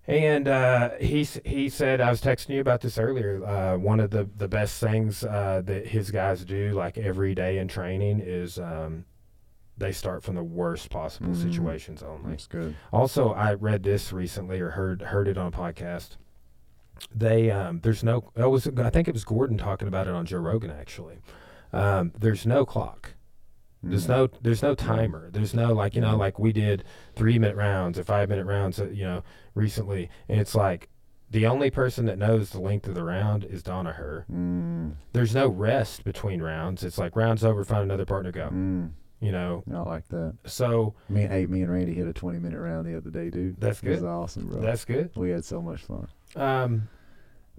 and 0.07 0.49
uh, 0.49 0.91
he 1.01 1.25
he 1.45 1.69
said 1.69 2.01
I 2.01 2.11
was 2.11 2.21
texting 2.21 2.51
you 2.51 2.61
about 2.61 2.81
this 2.81 2.99
earlier. 2.99 3.45
Uh, 3.45 3.77
one 3.77 4.01
of 4.01 4.11
the 4.11 4.29
the 4.37 4.49
best 4.49 4.81
things 4.81 5.23
uh, 5.25 5.63
that 5.65 5.87
his 5.87 6.11
guys 6.11 6.45
do, 6.45 6.73
like 6.73 6.99
every 6.99 7.35
day 7.35 7.59
in 7.59 7.69
training, 7.69 8.21
is 8.21 8.59
um, 8.59 9.05
they 9.79 9.93
start 9.93 10.23
from 10.25 10.35
the 10.35 10.43
worst 10.43 10.91
possible 10.91 11.29
Mm. 11.31 11.43
situations 11.53 12.03
only. 12.03 12.31
That's 12.31 12.47
good. 12.47 12.75
Also, 12.93 13.33
I 13.33 13.55
read 13.55 13.83
this 13.83 14.13
recently 14.13 14.59
or 14.61 14.71
heard 14.71 15.03
heard 15.03 15.29
it 15.29 15.39
on 15.39 15.47
a 15.47 15.51
podcast. 15.53 16.17
They 17.15 17.51
um, 17.51 17.81
there's 17.83 18.03
no 18.05 18.31
it 18.37 18.45
was 18.47 18.67
I 18.67 18.91
think 18.91 19.09
it 19.09 19.15
was 19.15 19.25
Gordon 19.25 19.59
talking 19.59 19.89
about 19.89 20.07
it 20.07 20.15
on 20.15 20.27
Joe 20.27 20.39
Rogan 20.39 20.71
actually. 20.71 21.19
Um, 21.73 22.13
there's 22.19 22.47
no 22.47 22.65
clock. 22.65 23.15
There's 23.83 24.05
Mm. 24.07 24.09
no 24.09 24.29
there's 24.43 24.63
no 24.63 24.75
timer. 24.75 25.31
There's 25.31 25.55
no 25.55 25.73
like 25.73 25.95
you 25.95 26.01
know 26.03 26.17
like 26.17 26.39
we 26.39 26.53
did 26.53 26.85
three 27.17 27.39
minute 27.39 27.57
rounds 27.57 27.99
or 27.99 28.05
five 28.05 28.29
minute 28.29 28.45
rounds 28.47 28.79
uh, 28.81 28.87
you 28.91 29.05
know 29.05 29.23
recently, 29.55 30.11
and 30.29 30.39
it's 30.41 30.55
like 30.55 30.89
the 31.31 31.47
only 31.47 31.71
person 31.71 32.05
that 32.07 32.19
knows 32.19 32.51
the 32.51 32.61
length 32.61 32.89
of 32.89 32.95
the 32.95 33.05
round 33.05 33.45
is 33.45 33.63
Danaher. 33.63 34.25
Mm, 34.31 34.97
There's 35.13 35.35
no 35.35 35.47
rest 35.49 36.03
between 36.05 36.43
rounds. 36.43 36.83
It's 36.83 36.99
like 36.99 37.15
rounds 37.17 37.45
over, 37.45 37.65
find 37.65 37.85
another 37.85 38.05
partner, 38.05 38.33
go. 38.33 38.49
mm, 38.53 38.91
You 39.21 39.31
know, 39.31 39.63
I 39.73 39.79
like 39.89 40.09
that. 40.09 40.35
so 40.45 40.95
Me, 41.09 41.23
hey, 41.23 41.47
me 41.47 41.63
and 41.63 41.71
Randy 41.73 41.95
hit 41.95 42.09
a 42.09 42.13
20 42.13 42.41
minute 42.41 42.59
round 42.59 42.85
the 42.85 42.97
other 42.97 43.11
day, 43.11 43.31
dude. 43.31 43.61
That's 43.61 43.81
It 43.81 43.91
was 43.91 44.03
awesome, 44.03 44.49
bro. 44.49 44.61
that's 44.61 44.85
good. 44.85 45.11
we 45.15 45.31
had 45.31 45.45
so 45.45 45.63
much 45.63 45.83
fun. 45.83 46.09
Um, 46.37 46.89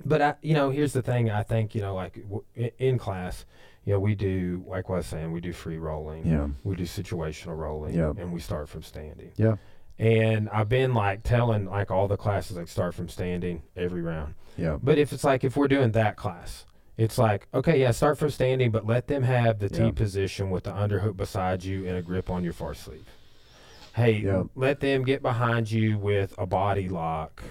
but 0.06 0.22
I, 0.22 0.36
you 0.42 0.54
know, 0.54 0.70
here's 0.70 0.94
the 0.94 1.02
thing. 1.02 1.30
I 1.30 1.44
think 1.44 1.76
you 1.76 1.82
know, 1.82 1.94
like 1.96 2.16
w- 2.24 2.44
in 2.80 2.98
class, 2.98 3.46
you 3.86 3.94
know, 3.94 4.00
we 4.00 4.16
do 4.16 4.64
like 4.68 4.90
what 4.90 4.96
I 4.96 4.98
was 5.00 5.06
saying. 5.08 5.32
We 5.32 5.42
do 5.42 5.54
free 5.54 5.78
rolling. 5.78 6.26
Yeah. 6.26 6.48
We 6.64 6.76
do 6.76 6.84
situational 6.84 7.58
rolling. 7.58 7.94
Yeah. 7.94 8.14
And 8.18 8.32
we 8.32 8.40
start 8.40 8.70
from 8.70 8.82
standing. 8.84 9.32
Yeah. 9.36 9.56
And 10.00 10.50
I've 10.50 10.70
been 10.70 10.94
like 10.94 11.22
telling 11.24 11.66
like 11.66 11.92
all 11.92 12.08
the 12.08 12.18
classes 12.18 12.58
like 12.58 12.68
start 12.68 12.96
from 12.96 13.10
standing 13.10 13.62
every 13.76 14.02
round. 14.02 14.34
Yeah. 14.58 14.78
But 14.82 14.98
if 14.98 15.14
it's 15.14 15.24
like 15.24 15.44
if 15.44 15.56
we're 15.56 15.68
doing 15.68 15.92
that 15.92 16.16
class, 16.16 16.66
it's 16.98 17.18
like 17.20 17.48
okay, 17.54 17.80
yeah, 17.80 17.92
start 17.92 18.18
from 18.18 18.32
standing, 18.32 18.72
but 18.72 18.86
let 18.88 19.08
them 19.08 19.24
have 19.24 19.60
the 19.60 19.70
T 19.70 19.92
position 19.92 20.50
with 20.50 20.64
the 20.64 20.72
underhook 20.72 21.18
beside 21.18 21.64
you 21.64 21.86
and 21.88 21.98
a 21.98 22.02
grip 22.02 22.30
on 22.30 22.44
your 22.44 22.54
far 22.54 22.74
sleeve. 22.74 23.06
Hey, 23.94 24.14
Yeah. 24.20 24.44
let 24.56 24.80
them 24.80 25.04
get 25.04 25.22
behind 25.22 25.70
you 25.70 25.98
with 26.00 26.34
a 26.38 26.46
body 26.46 26.88
lock, 26.90 27.44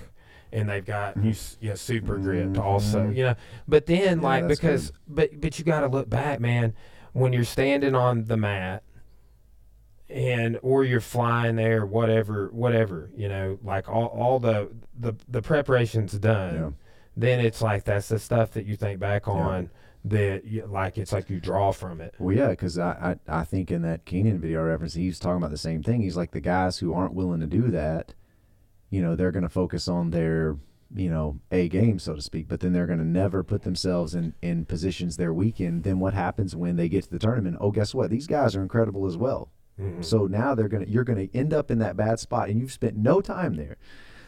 and 0.53 0.69
they've 0.69 0.85
got 0.85 1.17
you, 1.23 1.31
s- 1.31 1.57
you 1.61 1.69
know, 1.71 1.75
super 1.75 2.19
grip 2.19 2.59
also. 2.59 3.07
Mhm. 3.07 3.17
You 3.17 3.23
know, 3.25 3.35
but 3.69 3.87
then 3.87 4.19
Yeah, 4.21 4.25
like 4.27 4.49
because 4.49 4.93
but 5.09 5.41
but 5.41 5.59
you 5.59 5.65
got 5.65 5.81
to 5.81 5.89
look 5.89 6.09
back, 6.11 6.41
man. 6.41 6.75
When 7.13 7.33
you're 7.33 7.45
standing 7.45 7.95
on 7.95 8.25
the 8.25 8.37
mat, 8.37 8.83
and 10.09 10.59
or 10.63 10.85
you're 10.85 11.01
flying 11.01 11.57
there, 11.57 11.87
whatever, 11.87 12.49
whatever, 12.53 13.11
you 13.17 13.29
know, 13.29 13.59
like 13.63 13.89
all 13.89 14.07
all 14.07 14.39
the 14.41 14.71
the 14.99 15.15
the 15.29 15.41
preparation's 15.43 16.13
done 16.15 16.55
Yeah. 16.55 16.71
then 17.17 17.41
it's 17.41 17.63
like 17.63 17.85
that's 17.85 18.09
the 18.09 18.19
stuff 18.19 18.51
that 18.53 18.67
you 18.67 18.77
think 18.77 18.99
back 19.01 19.29
on 19.29 19.71
that 20.05 20.45
you, 20.47 20.67
like 20.67 20.99
it's 20.99 21.13
like 21.13 21.29
you 21.31 21.39
draw 21.41 21.71
from 21.73 22.01
it. 22.01 22.15
Well, 22.19 22.35
yeah, 22.35 22.49
because 22.49 22.79
I, 22.79 23.17
I 23.29 23.41
I 23.41 23.45
think 23.45 23.71
in 23.71 23.83
that 23.83 24.05
Keenan 24.05 24.41
video 24.41 24.63
reference, 24.65 24.95
he 24.95 25.07
was 25.07 25.19
talking 25.19 25.37
about 25.37 25.51
the 25.51 25.57
same 25.59 25.83
thing. 25.83 26.01
He's 26.01 26.17
like 26.17 26.31
the 26.33 26.41
guys 26.41 26.79
who 26.79 26.93
aren't 26.95 27.15
willing 27.15 27.41
to 27.41 27.47
do 27.47 27.71
that, 27.71 28.15
you 28.91 29.01
know, 29.01 29.17
they're 29.17 29.33
going 29.33 29.43
to 29.45 29.49
focus 29.49 29.89
on 29.89 30.11
their 30.11 30.57
you 30.93 31.09
know 31.09 31.39
a 31.53 31.69
game 31.69 32.01
so 32.01 32.17
to 32.17 32.21
speak, 32.21 32.49
but 32.49 32.59
then 32.61 32.73
they're 32.73 32.87
going 32.87 32.99
to 32.99 33.05
never 33.05 33.45
put 33.45 33.63
themselves 33.63 34.15
in 34.15 34.35
in 34.43 34.65
positions 34.65 35.17
they're 35.17 35.33
weak 35.33 35.61
in. 35.61 35.83
Then 35.83 36.01
what 36.01 36.15
happens 36.15 36.57
when 36.57 36.77
they 36.77 36.89
get 36.89 37.05
to 37.05 37.11
the 37.11 37.19
tournament? 37.19 37.57
Oh, 37.61 37.71
guess 37.71 37.95
what? 37.95 38.11
These 38.11 38.27
guys 38.27 38.57
are 38.57 38.63
incredible 38.63 39.07
as 39.07 39.17
well. 39.17 39.51
Mhm. 39.81 40.05
So 40.05 40.27
now 40.27 40.55
they're 40.55 40.69
gonna 40.69 40.87
you're 40.89 41.05
gonna 41.05 41.29
end 41.33 41.55
up 41.55 41.71
in 41.71 41.79
that 41.79 41.97
bad 41.97 42.19
spot, 42.19 42.49
and 42.49 42.59
you've 42.61 42.73
spent 42.73 42.97
no 42.97 43.21
time 43.21 43.55
there. 43.55 43.77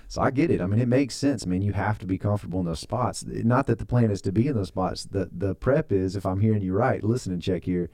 So 0.06 0.20
I 0.20 0.30
get 0.30 0.50
it. 0.50 0.60
I 0.60 0.66
mean, 0.66 0.78
it 0.78 0.88
makes 0.88 1.14
sense. 1.16 1.44
I 1.44 1.48
mean, 1.48 1.62
you 1.62 1.72
have 1.72 1.98
to 2.00 2.06
be 2.06 2.18
comfortable 2.18 2.60
in 2.60 2.66
those 2.66 2.80
spots. 2.80 3.24
Not 3.26 3.66
that 3.66 3.78
the 3.78 3.86
plan 3.86 4.10
is 4.10 4.20
to 4.22 4.30
be 4.32 4.46
in 4.46 4.54
those 4.54 4.68
spots. 4.68 5.04
The 5.04 5.30
the 5.36 5.54
prep 5.54 5.90
is, 5.90 6.14
if 6.16 6.24
I'm 6.26 6.40
hearing 6.40 6.62
you 6.62 6.74
right, 6.74 7.02
listen 7.02 7.32
and 7.32 7.42
check 7.42 7.64
here. 7.64 7.90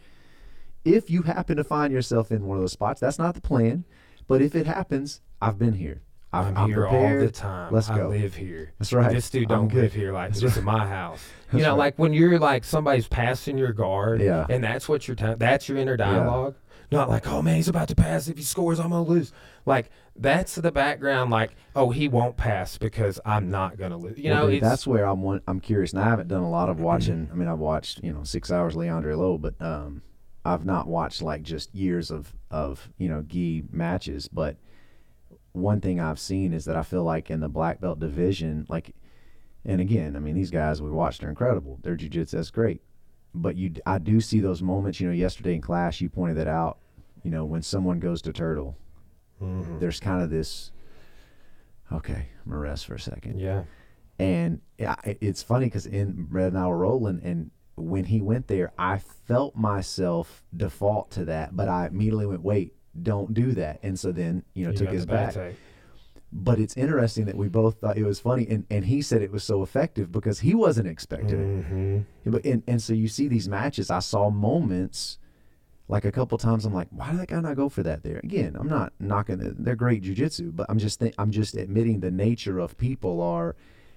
If 0.85 1.11
you 1.11 1.23
happen 1.23 1.57
to 1.57 1.65
find 1.65 1.93
yourself 1.93 2.31
in 2.33 2.47
one 2.47 2.57
of 2.59 2.63
those 2.63 2.73
spots, 2.73 3.01
that's 3.01 3.19
not 3.19 3.35
the 3.35 3.41
plan. 3.41 3.85
But 4.27 4.43
if 4.43 4.55
it 4.55 4.67
happens, 4.67 5.21
I've 5.41 5.59
been 5.59 5.75
here. 5.75 6.03
I've, 6.33 6.57
I'm, 6.57 6.69
here 6.69 6.87
all 6.87 7.09
the 7.19 7.31
time. 7.31 7.73
Let's 7.73 7.89
I 7.89 7.97
go. 7.97 8.09
live 8.09 8.35
here. 8.35 8.73
That's 8.79 8.93
right. 8.93 9.11
This 9.13 9.31
dude 9.31 9.49
don't 9.49 9.73
live 9.73 9.95
here 9.95 10.13
like 10.13 10.31
That's 10.31 10.41
this 10.43 10.51
right. 10.53 10.59
is 10.59 10.65
my 10.65 10.87
house. 10.87 11.23
That's 11.47 11.55
you 11.55 11.63
know, 11.63 11.71
right. 11.71 11.79
like 11.79 11.99
when 11.99 12.13
you're 12.13 12.39
like 12.39 12.65
somebody's 12.65 13.09
passing 13.09 13.57
your 13.57 13.73
guard, 13.73 14.21
Yeah. 14.21 14.45
and 14.51 14.63
that's 14.63 14.89
what 14.89 15.09
your 15.09 15.15
time. 15.15 15.39
That's 15.39 15.69
your 15.69 15.79
inner 15.79 15.97
dialogue. 15.97 16.55
Not 16.91 17.09
like, 17.11 17.27
oh 17.29 17.41
man, 17.43 17.57
he's 17.57 17.69
about 17.69 17.89
to 17.89 17.95
pass. 17.95 18.29
If 18.29 18.37
he 18.39 18.43
scores, 18.43 18.79
I'm 18.81 18.91
gonna 18.91 19.03
lose. 19.03 19.33
Like 19.67 19.91
that's 20.17 20.55
the 20.55 20.73
background. 20.73 21.31
Like, 21.31 21.55
oh, 21.77 21.91
he 21.91 22.09
won't 22.09 22.37
pass 22.37 22.77
because 22.79 23.19
I'm 23.27 23.51
not 23.51 23.79
gonna 23.79 23.97
lose. 23.97 24.19
You 24.19 24.31
Well, 24.31 24.45
know, 24.45 24.51
dude, 24.51 24.61
Mm-hmm. 24.63 24.69
that's 24.69 24.87
where 24.87 25.07
I'm. 25.07 25.23
one- 25.23 25.43
I'm 25.47 25.61
curious, 25.61 25.93
and 25.93 26.01
I 26.03 26.05
haven't 26.05 26.29
done 26.29 26.43
a 26.43 26.51
lot 26.51 26.69
of 26.69 26.81
watching. 26.81 27.29
I 27.33 27.35
mean, 27.35 27.49
I've 27.49 27.59
watched 27.59 28.03
you 28.05 28.13
know 28.13 28.25
six 28.25 28.51
hours 28.53 28.75
Leandro 28.77 29.17
Lo, 29.17 29.39
but 29.39 29.55
um, 29.63 30.03
I've 30.45 30.65
not 30.67 30.87
watched 30.89 31.21
like 31.23 31.43
just 31.43 31.75
years 31.75 32.11
of 32.11 32.35
of 32.51 32.91
you 32.99 33.09
know 33.09 33.23
gi 33.23 33.65
matches. 33.71 34.29
But 34.29 34.57
one 35.53 35.81
thing 35.81 35.99
I've 36.01 36.19
seen 36.19 36.53
is 36.53 36.65
that 36.67 36.77
I 36.77 36.83
feel 36.83 37.03
like 37.05 37.31
in 37.31 37.41
the 37.41 37.49
black 37.49 37.81
belt 37.81 37.99
division, 37.99 38.67
like, 38.69 38.95
and 39.65 39.81
again, 39.81 40.15
I 40.17 40.19
mean, 40.21 40.35
these 40.35 40.51
guys 40.51 40.81
we 40.81 40.91
watched 40.91 41.23
are 41.25 41.29
incredible. 41.29 41.79
Their 41.83 41.97
jujitsu 41.97 42.31
that's 42.33 42.51
great, 42.51 42.81
but 43.35 43.57
you, 43.57 43.73
I 43.87 43.99
do 43.99 44.21
see 44.21 44.41
those 44.41 44.63
moments. 44.63 45.01
You 45.01 45.09
know, 45.09 45.13
yesterday 45.15 45.55
in 45.55 45.61
class, 45.61 46.01
you 46.01 46.09
pointed 46.09 46.37
that 46.39 46.49
out. 46.49 46.79
You 47.25 47.31
know, 47.31 47.45
when 47.45 47.63
someone 47.63 47.99
goes 47.99 48.23
to 48.23 48.33
turtle, 48.33 48.77
Mhm. 49.43 49.81
there's 49.81 50.01
kind 50.01 50.23
of 50.23 50.31
this. 50.31 50.71
Okay, 51.91 52.29
I'm 52.45 52.51
gonna 52.51 52.61
rest 52.61 52.87
for 52.87 52.95
a 52.95 53.01
second. 53.01 53.39
yeah. 53.39 53.65
And 54.21 54.61
yeah, 54.79 54.97
it's 55.05 55.43
funny 55.45 55.67
because 55.67 55.87
in 55.87 56.27
Red 56.31 56.49
and 56.53 56.59
I 56.59 56.67
were 56.67 56.79
rolling, 56.79 57.21
and 57.23 57.51
when 57.77 58.05
he 58.05 58.21
went 58.21 58.49
there, 58.49 58.73
I 58.77 58.99
felt 58.99 59.55
myself 59.55 60.43
default 60.57 61.13
to 61.13 61.25
that, 61.27 61.55
but 61.57 61.69
I 61.69 61.87
immediately 61.87 62.27
went, 62.27 62.43
"Wait, 62.43 62.75
don't 63.03 63.35
do 63.35 63.53
that." 63.53 63.81
And 63.83 63.99
so 63.99 64.13
then, 64.13 64.43
you 64.55 64.65
know, 64.65 64.71
You 64.73 64.77
took 64.77 64.91
his 64.91 65.07
back 65.07 65.35
take. 65.35 65.57
But 66.31 66.59
it's 66.59 66.77
interesting 66.77 67.25
that 67.25 67.37
we 67.37 67.49
both 67.49 67.81
thought 67.81 67.97
it 67.97 68.05
was 68.05 68.21
funny, 68.21 68.47
and, 68.51 68.67
and 68.71 68.85
he 68.85 69.01
said 69.01 69.23
it 69.23 69.33
was 69.33 69.43
so 69.43 69.63
effective 69.63 70.13
because 70.13 70.41
he 70.41 70.55
wasn't 70.55 70.87
expecting 70.87 71.41
it. 71.41 71.73
Mhm. 71.73 72.05
But 72.27 72.45
and, 72.45 72.63
and 72.67 72.83
so 72.83 72.93
you 72.93 73.09
see 73.09 73.29
these 73.29 73.49
matches, 73.49 73.91
I 73.91 74.01
saw 74.01 74.29
moments 74.29 75.19
like 75.89 76.05
a 76.05 76.13
couple 76.13 76.37
times 76.37 76.67
I'm 76.67 76.75
like, 76.75 76.89
why 76.91 77.11
did 77.13 77.21
that 77.21 77.29
guy 77.29 77.41
not 77.41 77.57
go 77.57 77.71
for 77.71 77.83
that 77.83 78.03
there? 78.03 78.21
Again, 78.23 78.57
I'm 78.61 78.69
not 78.69 78.93
knocking 79.01 79.41
it. 79.41 79.65
They're 79.65 79.75
great 79.75 80.03
jujitsu, 80.03 80.55
but 80.55 80.67
I'm 80.69 80.79
just 80.79 80.99
think, 80.99 81.15
I'm 81.17 81.31
just 81.31 81.57
admitting 81.57 82.01
the 82.01 82.11
nature 82.11 82.59
of 82.59 82.77
people 82.77 83.23
are 83.23 83.57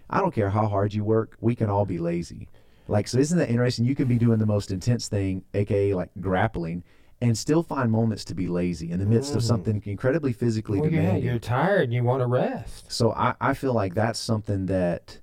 I 0.09 0.19
don't 0.19 0.33
care 0.33 0.49
how 0.49 0.67
hard 0.67 0.93
you 0.93 1.03
work, 1.03 1.35
we 1.41 1.53
can 1.53 1.69
all 1.69 1.85
be 1.85 1.97
lazy. 1.97 2.47
Like 2.87 3.09
so 3.09 3.17
isn't 3.17 3.37
that 3.37 3.49
interesting? 3.49 3.83
You 3.83 3.95
can 3.95 4.07
be 4.07 4.17
doing 4.17 4.39
the 4.39 4.45
most 4.45 4.71
intense 4.71 5.09
thing, 5.09 5.43
aka 5.53 5.93
like 5.93 6.11
grappling, 6.21 6.83
and 7.21 7.37
still 7.37 7.61
find 7.61 7.91
moments 7.91 8.25
to 8.25 8.35
be 8.35 8.47
lazy 8.47 8.89
in 8.91 8.99
the 8.99 9.05
midst 9.05 9.35
of 9.35 9.41
Mhm. 9.41 9.45
something 9.45 9.83
incredibly 9.85 10.33
physically 10.33 10.81
Well, 10.81 10.89
yeah, 10.89 11.01
demanding. 11.01 11.23
you're 11.25 11.39
tired 11.39 11.83
and 11.83 11.93
you 11.93 12.03
want 12.03 12.21
to 12.21 12.27
rest. 12.27 12.91
So 12.91 13.11
I, 13.11 13.35
I 13.39 13.53
feel 13.53 13.73
like 13.73 13.93
that's 13.93 14.19
something 14.19 14.65
that, 14.65 15.19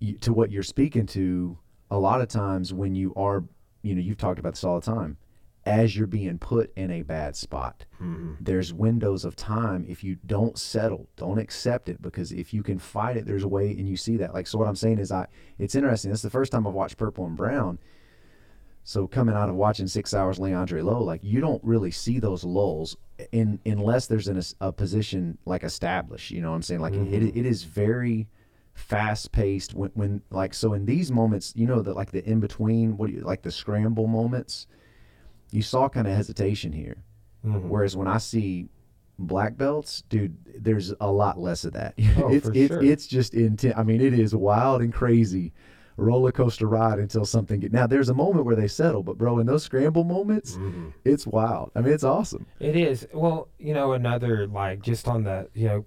you, 0.00 0.18
to 0.18 0.32
what 0.32 0.50
you're 0.50 0.64
speaking 0.64 1.06
to, 1.06 1.56
a 1.90 1.98
lot 1.98 2.20
of 2.20 2.26
times 2.28 2.74
when 2.74 2.96
you 2.96 3.14
are, 3.14 3.44
you 3.82 3.94
know, 3.94 4.00
you've 4.00 4.18
talked 4.18 4.40
about 4.40 4.54
this 4.54 4.64
all 4.64 4.80
the 4.80 4.86
time, 4.86 5.18
as 5.64 5.96
you're 5.96 6.06
being 6.08 6.38
put 6.38 6.72
in 6.76 6.90
a 6.90 7.02
bad 7.02 7.34
spot, 7.36 7.84
Mhm. 8.00 8.36
there's 8.40 8.72
windows 8.74 9.24
of 9.24 9.34
time. 9.36 9.84
If 9.88 10.02
you 10.02 10.16
don't 10.26 10.58
settle, 10.58 11.08
don't 11.16 11.38
accept 11.38 11.88
it 11.88 12.02
because 12.02 12.32
if 12.32 12.52
you 12.52 12.62
can 12.64 12.78
fight 12.78 13.16
it, 13.16 13.24
there's 13.26 13.42
a 13.44 13.48
way, 13.48 13.70
and 13.70 13.88
you 13.88 13.96
see 13.96 14.16
that. 14.16 14.34
Like, 14.34 14.46
so 14.48 14.58
what 14.58 14.66
I'm 14.68 14.76
saying 14.76 14.98
is, 14.98 15.10
I, 15.12 15.26
it's 15.58 15.74
interesting. 15.76 16.10
This 16.10 16.18
is 16.18 16.22
the 16.22 16.30
first 16.30 16.50
time 16.52 16.66
I've 16.66 16.74
watched 16.74 16.96
Purple 16.96 17.24
and 17.26 17.36
Brown. 17.36 17.78
So 18.88 19.08
coming 19.08 19.34
out 19.34 19.48
of 19.48 19.56
watching 19.56 19.88
Six 19.88 20.14
Hours, 20.14 20.38
Leandro 20.38 20.80
Lo, 20.80 21.02
like 21.02 21.20
you 21.24 21.40
don't 21.40 21.62
really 21.64 21.90
see 21.90 22.20
those 22.20 22.44
lulls 22.44 22.96
in 23.32 23.58
unless 23.66 24.06
there's 24.06 24.28
an, 24.28 24.40
a 24.60 24.72
position 24.72 25.38
like 25.44 25.64
established. 25.64 26.30
You 26.30 26.40
know 26.40 26.50
what 26.50 26.54
I'm 26.56 26.62
saying? 26.62 26.80
Like 26.80 26.94
it, 26.94 27.36
it 27.36 27.44
is 27.44 27.64
very 27.64 28.28
fast 28.74 29.32
paced 29.32 29.74
when, 29.74 29.90
when 29.94 30.22
like 30.30 30.54
so 30.54 30.72
in 30.72 30.86
these 30.86 31.10
moments, 31.10 31.52
you 31.56 31.66
know 31.66 31.82
that 31.82 31.96
like 31.96 32.12
the 32.12 32.24
in 32.30 32.38
between, 32.38 32.96
what 32.96 33.08
do 33.08 33.14
you 33.16 33.22
like 33.22 33.42
the 33.42 33.50
scramble 33.50 34.06
moments, 34.06 34.68
you 35.50 35.62
saw 35.62 35.88
kind 35.88 36.06
of 36.06 36.14
hesitation 36.14 36.70
here. 36.70 37.02
Mhm. 37.44 37.62
Whereas 37.62 37.96
when 37.96 38.06
I 38.06 38.18
see 38.18 38.68
black 39.18 39.56
belts, 39.56 40.04
dude, 40.08 40.36
there's 40.62 40.94
a 41.00 41.10
lot 41.10 41.40
less 41.40 41.64
of 41.64 41.72
that. 41.72 41.94
Oh, 42.18 42.32
it's 42.32 42.46
for 42.46 42.52
it's 42.54 42.68
sure. 42.68 42.84
it's 42.84 43.08
just 43.08 43.34
intense. 43.34 43.74
I 43.76 43.82
mean, 43.82 44.00
it 44.00 44.14
is 44.16 44.32
wild 44.32 44.80
and 44.80 44.94
crazy 44.94 45.52
roller 45.96 46.32
coaster 46.32 46.66
ride 46.66 46.98
until 46.98 47.24
something 47.24 47.60
get. 47.60 47.72
Now 47.72 47.86
there's 47.86 48.08
a 48.08 48.14
moment 48.14 48.44
where 48.46 48.56
they 48.56 48.68
settle, 48.68 49.02
but 49.02 49.16
bro, 49.18 49.38
in 49.38 49.46
those 49.46 49.62
scramble 49.62 50.04
moments, 50.04 50.56
Mhm. 50.56 50.92
it's 51.04 51.26
wild. 51.26 51.70
I 51.74 51.80
mean, 51.80 51.92
it's 51.94 52.04
awesome. 52.04 52.46
It 52.60 52.76
is. 52.76 53.06
Well, 53.14 53.48
you 53.58 53.72
know, 53.74 53.92
another 53.92 54.46
like 54.46 54.82
just 54.82 55.08
on 55.08 55.24
the 55.24 55.48
you 55.54 55.68
know, 55.68 55.84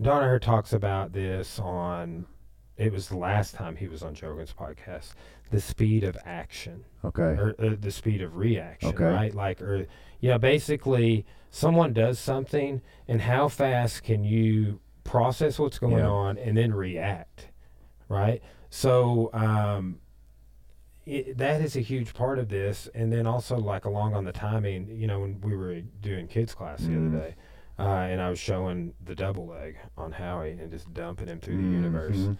Danaher 0.00 0.40
talks 0.40 0.72
about 0.72 1.12
this 1.12 1.58
on. 1.58 2.26
It 2.76 2.92
was 2.92 3.08
the 3.08 3.16
last 3.16 3.54
time 3.54 3.76
he 3.76 3.86
was 3.86 4.02
on 4.02 4.16
Rogan's 4.20 4.52
podcast. 4.52 5.14
The 5.52 5.60
speed 5.60 6.02
of 6.02 6.16
action. 6.24 6.84
Okay. 7.04 7.22
or 7.22 7.54
uh, 7.60 7.76
the 7.78 7.92
speed 7.92 8.20
of 8.22 8.36
reaction, 8.36 8.88
Okay. 8.88 9.04
right? 9.04 9.32
Like, 9.34 9.62
or 9.62 9.86
you 10.18 10.30
know, 10.30 10.38
basically, 10.38 11.24
someone 11.50 11.92
does 11.92 12.18
something, 12.18 12.80
and 13.06 13.20
how 13.20 13.46
fast 13.46 14.02
can 14.02 14.24
you 14.24 14.80
process 15.04 15.58
what's 15.60 15.78
going 15.78 15.98
Yeah. 15.98 16.08
on 16.08 16.38
and 16.38 16.56
then 16.56 16.72
react, 16.74 17.50
right? 18.08 18.42
So, 18.84 19.30
um, 19.32 20.00
it, 21.06 21.38
that 21.38 21.60
is 21.60 21.76
a 21.76 21.80
huge 21.80 22.12
part 22.12 22.40
of 22.40 22.48
this, 22.48 22.88
and 22.92 23.12
then 23.12 23.24
also 23.24 23.56
like 23.56 23.84
along 23.84 24.14
on 24.14 24.24
the 24.24 24.32
timing. 24.32 24.88
You 25.00 25.06
know, 25.06 25.20
when 25.20 25.40
we 25.42 25.54
were 25.56 25.80
doing 25.80 26.26
kids 26.26 26.54
class 26.56 26.80
the 26.80 26.88
Mhm. 26.88 27.14
other 27.14 27.18
day. 27.28 27.34
Uh, 27.78 27.82
and 28.10 28.20
I 28.20 28.30
was 28.30 28.40
showing 28.40 28.94
the 29.04 29.14
double 29.14 29.46
leg 29.46 29.76
on 29.96 30.10
Howie 30.10 30.50
and 30.60 30.72
just 30.72 30.92
dumping 30.92 31.28
him 31.28 31.38
through 31.38 31.56
the 31.58 31.62
universe. 31.68 32.30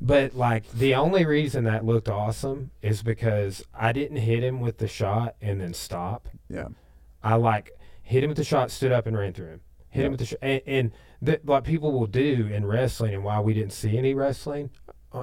But 0.00 0.34
like 0.34 0.70
the 0.72 0.94
only 0.94 1.26
reason 1.26 1.64
that 1.64 1.84
looked 1.84 2.08
awesome 2.08 2.70
is 2.80 3.02
because 3.02 3.62
I 3.74 3.92
didn't 3.92 4.16
hit 4.18 4.42
him 4.42 4.60
with 4.60 4.78
the 4.78 4.88
shot 4.88 5.36
and 5.42 5.60
then 5.60 5.74
stop. 5.74 6.28
Yeah. 6.48 6.68
I 7.22 7.34
like 7.34 7.72
hit 8.02 8.24
him 8.24 8.28
with 8.28 8.38
the 8.38 8.44
shot, 8.44 8.70
stood 8.70 8.90
up 8.92 9.06
and 9.06 9.18
ran 9.18 9.34
through 9.34 9.48
him. 9.48 9.60
Hit 9.90 10.00
Yeah. 10.00 10.06
him 10.06 10.12
with 10.12 10.20
the 10.20 10.26
shot, 10.26 10.38
and, 10.40 10.62
and 10.66 10.92
th- 11.24 11.40
what 11.44 11.64
people 11.64 11.92
will 11.92 12.06
do 12.06 12.48
in 12.50 12.64
wrestling, 12.64 13.12
and 13.14 13.22
why 13.22 13.38
we 13.40 13.52
didn't 13.52 13.72
see 13.74 13.98
any 13.98 14.14
wrestling 14.14 14.70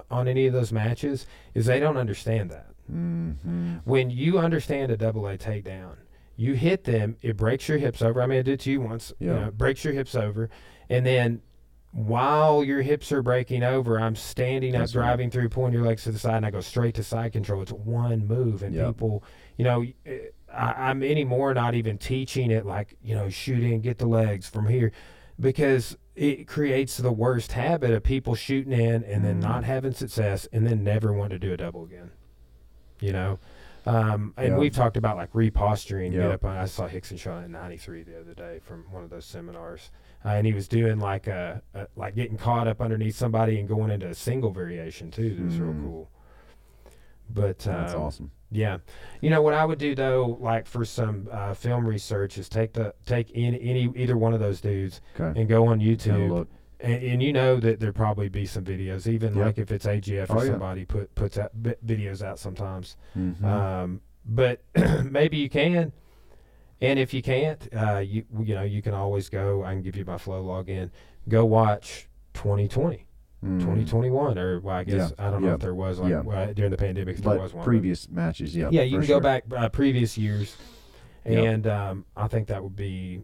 on, 0.10 0.28
any 0.28 0.48
of 0.48 0.54
those 0.54 0.72
matches, 0.72 1.26
is 1.54 1.66
they 1.66 1.80
don't 1.80 1.98
understand 1.98 2.50
that. 2.52 2.68
Mhm. 2.92 3.82
When 3.86 4.10
you 4.10 4.40
understand 4.40 4.92
a 4.92 4.98
double 4.98 5.28
A 5.28 5.38
takedown, 5.38 5.96
you 6.36 6.54
hit 6.54 6.84
them, 6.86 7.18
it 7.22 7.38
breaks 7.38 7.68
your 7.68 7.78
hips 7.78 8.02
over. 8.02 8.22
I 8.22 8.26
mean, 8.26 8.40
I 8.40 8.42
did 8.42 8.54
it 8.54 8.60
to 8.62 8.72
you 8.72 8.82
once. 8.82 9.14
You 9.20 9.28
Yeah. 9.28 9.34
know, 9.40 9.48
it 9.48 9.58
breaks 9.58 9.84
your 9.84 9.94
hips 9.94 10.16
over, 10.16 10.50
and 10.90 11.06
then 11.06 11.42
while 11.94 12.64
your 12.64 12.82
hips 12.82 13.12
are 13.12 13.22
breaking 13.22 13.64
over, 13.64 14.00
I'm 14.00 14.16
standing 14.16 14.76
up, 14.76 14.82
right. 14.82 14.92
driving 14.92 15.30
through, 15.30 15.50
pulling 15.50 15.74
your 15.74 15.84
legs 15.86 16.04
to 16.06 16.12
the 16.12 16.20
side, 16.20 16.36
and 16.38 16.46
I 16.46 16.50
go 16.52 16.62
straight 16.62 16.96
to 16.96 17.04
side 17.04 17.34
control. 17.34 17.62
It's 17.62 17.74
one 17.74 18.26
move, 18.28 18.64
and 18.64 18.74
Yep. 18.74 18.88
people, 18.88 19.24
you 19.58 19.66
know, 19.66 19.86
eh, 20.06 20.20
I, 20.54 20.90
I'm 20.90 21.04
anymore 21.04 21.54
not 21.54 21.76
even 21.76 21.98
teaching 21.98 22.50
it 22.52 22.66
like 22.66 22.96
you 23.04 23.14
know, 23.16 23.30
shoot 23.30 23.62
in, 23.64 23.82
get 23.82 23.98
the 23.98 24.06
legs 24.08 24.48
from 24.50 24.68
here, 24.68 24.92
because 25.40 25.98
it 26.22 26.48
creates 26.48 26.98
the 26.98 27.12
worst 27.12 27.54
habit 27.54 27.90
of 27.92 28.04
people 28.04 28.36
shooting 28.36 28.74
in 28.74 29.04
and 29.04 29.26
then 29.26 29.40
Mm. 29.40 29.44
not 29.44 29.64
having 29.64 29.92
success, 29.92 30.48
and 30.54 30.68
then 30.68 30.84
never 30.84 31.12
want 31.12 31.32
to 31.32 31.40
do 31.40 31.52
a 31.52 31.58
double 31.58 31.84
again. 31.84 32.12
You 33.00 33.12
know. 33.14 33.40
Um, 33.88 34.36
and 34.38 34.50
Yeah. 34.50 34.58
we've 34.60 34.72
talked 34.74 34.96
about 34.98 35.18
like 35.18 35.34
reposturing. 35.34 36.12
Get 36.12 36.20
Yeah. 36.22 36.28
up 36.30 36.46
on, 36.46 36.56
I 36.56 36.66
saw 36.66 36.88
Rickson 36.88 37.18
shot 37.18 37.44
in 37.44 37.52
93 37.52 38.04
the 38.04 38.20
other 38.20 38.36
day 38.36 38.60
from 38.60 38.84
one 38.92 39.04
of 39.04 39.10
those 39.10 39.26
seminars, 39.26 39.90
uh, 40.24 40.30
and 40.30 40.46
he 40.46 40.54
was 40.54 40.68
doing 40.68 41.00
like 41.00 41.26
a, 41.26 41.64
a 41.74 41.88
like 41.96 42.14
getting 42.14 42.38
caught 42.38 42.68
up 42.68 42.80
underneath 42.82 43.16
somebody 43.16 43.60
and 43.60 43.68
going 43.68 43.90
into 43.90 44.08
a 44.08 44.14
single 44.14 44.52
variation 44.52 45.10
too. 45.10 45.34
That 45.36 45.44
was 45.46 45.60
real 45.60 45.74
Mm. 45.74 45.84
cool. 45.84 46.10
But 47.28 47.58
That's 47.60 47.94
um, 47.96 48.02
awesome. 48.02 48.32
Yeah, 48.52 48.78
you 49.22 49.30
know 49.30 49.42
what 49.42 49.54
I 49.54 49.64
would 49.66 49.80
do 49.80 49.96
though, 49.96 50.38
like 50.40 50.68
for 50.68 50.84
some 50.86 51.28
uh, 51.32 51.54
film 51.54 51.86
research, 51.88 52.38
is 52.38 52.50
take 52.50 52.74
the 52.74 52.94
take 53.06 53.32
in 53.32 53.56
any 53.56 53.92
either 53.96 54.18
one 54.18 54.34
of 54.34 54.40
those 54.40 54.60
dudes 54.62 55.02
Okay. 55.20 55.40
and 55.40 55.48
go 55.50 55.68
on 55.68 55.80
YouTube, 55.80 56.30
look. 56.30 56.48
and, 56.80 57.02
and 57.04 57.24
you 57.24 57.32
know 57.34 57.60
that 57.60 57.80
there 57.80 57.94
probably 57.94 58.28
be 58.30 58.46
some 58.46 58.64
videos, 58.64 59.08
even 59.08 59.36
Yeah. 59.36 59.46
like 59.46 59.58
if 59.58 59.72
it's 59.72 59.86
AGF 59.86 60.30
or 60.30 60.40
Oh, 60.40 60.42
yeah. 60.44 60.52
somebody 60.52 60.86
put 60.86 61.14
puts 61.16 61.38
out 61.38 61.52
vi- 61.54 61.76
videos 61.86 62.22
out 62.22 62.40
sometimes. 62.40 62.98
Mhm. 63.18 63.44
Um, 63.44 64.02
but 64.26 64.62
maybe 65.10 65.38
you 65.38 65.50
can, 65.50 65.92
and 66.82 67.00
if 67.00 67.14
you 67.14 67.22
can't, 67.22 67.68
uh, 67.76 68.00
you 68.00 68.26
you 68.44 68.54
know 68.56 68.64
you 68.64 68.82
can 68.82 68.94
always 68.94 69.30
go. 69.30 69.64
I 69.64 69.74
can 69.74 69.82
give 69.82 69.96
you 69.96 70.06
my 70.06 70.18
flow 70.18 70.44
login. 70.44 70.90
Go 71.30 71.46
watch 71.46 72.08
2020, 72.34 73.06
Mm. 73.44 73.60
2021, 73.60 74.38
or 74.38 74.60
well, 74.60 74.76
I 74.76 74.84
guess 74.84 75.14
I 75.18 75.32
don't 75.32 75.42
know 75.42 75.48
yeah, 75.48 75.54
if 75.56 75.62
there 75.62 75.74
was 75.74 75.98
like 75.98 76.12
yeah. 76.12 76.22
well, 76.22 76.54
during 76.54 76.70
the 76.70 76.78
pandemic 76.78 77.18
if 77.18 77.24
there 77.24 77.40
was 77.40 77.54
one. 77.54 77.64
previous 77.64 78.08
matches, 78.08 78.56
yeah. 78.56 78.70
yeah, 78.72 78.84
you 78.84 79.00
can 79.00 79.08
sure. 79.08 79.20
go 79.20 79.24
back 79.24 79.46
uh, 79.56 79.68
previous 79.70 80.16
years, 80.16 80.56
and 81.26 81.66
um, 81.66 82.06
I 82.16 82.28
think 82.28 82.48
that 82.50 82.62
would 82.62 82.76
be 82.76 83.24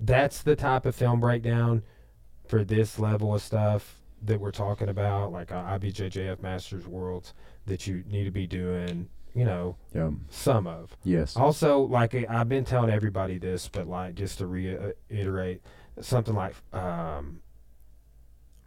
that's 0.00 0.42
the 0.42 0.56
type 0.56 0.84
of 0.84 0.96
film 0.96 1.20
breakdown 1.20 1.82
for 2.48 2.64
this 2.64 2.98
level 2.98 3.34
of 3.34 3.40
stuff 3.40 4.00
that 4.24 4.40
we're 4.40 4.50
talking 4.50 4.88
about, 4.88 5.32
like 5.32 5.52
uh, 5.52 5.62
IBJJF 5.78 6.42
Masters 6.42 6.86
Worlds, 6.86 7.32
that 7.66 7.86
you 7.86 8.02
need 8.08 8.24
to 8.24 8.30
be 8.30 8.46
doing. 8.46 9.08
You 9.34 9.46
know, 9.46 9.76
Yeah. 9.94 10.10
some 10.28 10.66
of. 10.66 10.94
Yes. 11.04 11.36
Also, 11.36 11.80
like 11.80 12.14
I've 12.14 12.50
been 12.50 12.66
telling 12.66 12.90
everybody 12.90 13.38
this, 13.38 13.66
but 13.66 13.86
like 13.86 14.14
just 14.14 14.38
to 14.38 14.46
reiterate, 14.46 15.62
something 16.02 16.34
like 16.34 16.54
um, 16.74 17.40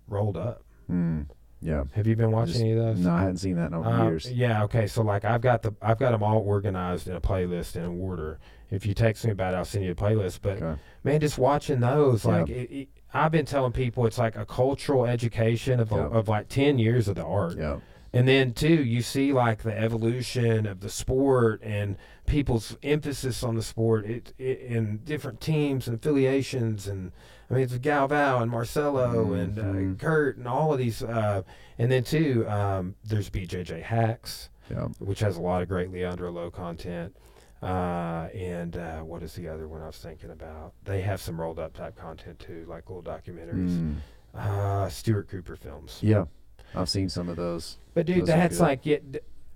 rolled 0.08 0.38
up. 0.38 0.65
Mm. 0.90 1.26
Yeah. 1.62 1.86
Have 1.94 2.06
you 2.06 2.16
been 2.16 2.32
watching 2.32 2.54
Just- 2.54 2.62
any 2.62 2.72
of 2.74 2.78
those? 2.80 3.00
No, 3.00 3.12
I 3.12 3.20
hadn't 3.22 3.38
seen 3.38 3.56
that 3.56 3.68
in 3.68 3.74
over 3.74 3.90
Um, 3.90 4.08
years. 4.08 4.32
Yeah. 4.32 4.64
Okay. 4.66 4.88
So 4.88 5.02
like 5.02 5.26
I've 5.26 5.42
got 5.42 5.62
the 5.64 5.74
I've 5.82 5.98
got 5.98 6.12
them 6.12 6.22
all 6.22 6.40
organized 6.40 7.08
in 7.08 7.16
a 7.16 7.22
playlist 7.22 7.76
in 7.76 7.86
order. 8.02 8.40
If 8.70 8.86
you 8.86 8.94
text 8.94 9.26
me 9.26 9.32
about 9.32 9.54
it, 9.54 9.58
I'll 9.58 9.66
send 9.66 9.86
you 9.86 9.92
a 9.92 9.96
playlist. 9.96 10.40
But 10.42 10.62
Okay. 10.62 10.80
man, 11.04 11.20
just 11.20 11.38
watching 11.38 11.80
those, 11.80 12.26
Yeah. 12.26 12.32
like 12.40 12.50
it, 12.50 12.72
it, 12.72 12.88
I've 13.14 13.32
been 13.32 13.46
telling 13.46 13.72
people, 13.72 14.06
it's 14.06 14.18
like 14.18 14.36
a 14.36 14.46
cultural 14.46 15.06
education 15.06 15.80
of, 15.80 15.92
Yeah. 15.92 16.08
of 16.08 16.28
like 16.28 16.50
ten 16.50 16.78
years 16.78 17.08
of 17.08 17.16
the 17.16 17.24
art. 17.26 17.58
Yeah. 17.58 17.78
And 18.14 18.28
then 18.28 18.54
too, 18.54 18.84
you 18.84 19.02
see 19.02 19.34
like 19.34 19.64
the 19.64 19.78
evolution 19.78 20.66
of 20.66 20.80
the 20.82 20.90
sport 20.90 21.62
and 21.64 21.98
people's 22.26 22.78
emphasis 22.84 23.44
on 23.44 23.56
the 23.56 23.62
sport 23.62 24.06
it, 24.06 24.34
it, 24.38 24.60
in 24.62 24.98
different 25.04 25.42
teams 25.42 25.88
and 25.88 25.96
affiliations. 25.98 26.88
And 26.88 27.12
I 27.50 27.54
mean, 27.54 27.64
it's 27.64 27.74
Galvão 27.78 28.42
and 28.42 28.50
Marcelo 28.50 29.34
and 29.34 29.60
uh, 29.60 29.64
Mhm. 29.64 30.00
Kurt 30.00 30.38
and 30.38 30.48
all 30.48 30.72
of 30.74 30.80
these. 30.80 31.04
Uh, 31.04 31.44
and 31.78 31.92
then 31.92 32.04
too, 32.04 32.48
um, 32.50 32.96
there's 33.04 33.30
BJJ 33.30 33.82
Hacks, 33.84 34.50
Yeah. 34.70 34.88
which 35.00 35.20
has 35.20 35.38
a 35.38 35.42
lot 35.42 35.62
of 35.62 35.68
great 35.70 35.92
Leandro 35.92 36.32
Lo 36.32 36.50
content. 36.50 37.16
Uh, 37.62 38.28
and 38.34 38.78
uh, 38.78 39.00
what 39.00 39.24
is 39.24 39.34
the 39.34 39.48
other 39.48 39.68
one 39.68 39.82
I 39.82 39.88
was 39.88 39.98
thinking 39.98 40.32
about? 40.32 40.74
They 40.84 41.02
have 41.02 41.22
some 41.22 41.40
rolled 41.40 41.60
up 41.60 41.74
type 41.74 41.96
content 41.96 42.40
too, 42.40 42.66
like 42.68 42.90
little 42.90 43.04
documentaries. 43.04 43.70
Mm. 43.80 43.96
Uh, 44.34 44.90
Stuart 44.90 45.30
Cooper 45.30 45.56
films. 45.56 46.00
Yeah. 46.02 46.26
I've 46.76 46.90
seen 46.90 47.10
some 47.10 47.30
of 47.30 47.38
those. 47.38 47.78
But 47.94 48.06
dude, 48.06 48.22
Those 48.22 48.28
that's 48.28 48.60
like 48.60 48.86
yeah, 48.86 48.98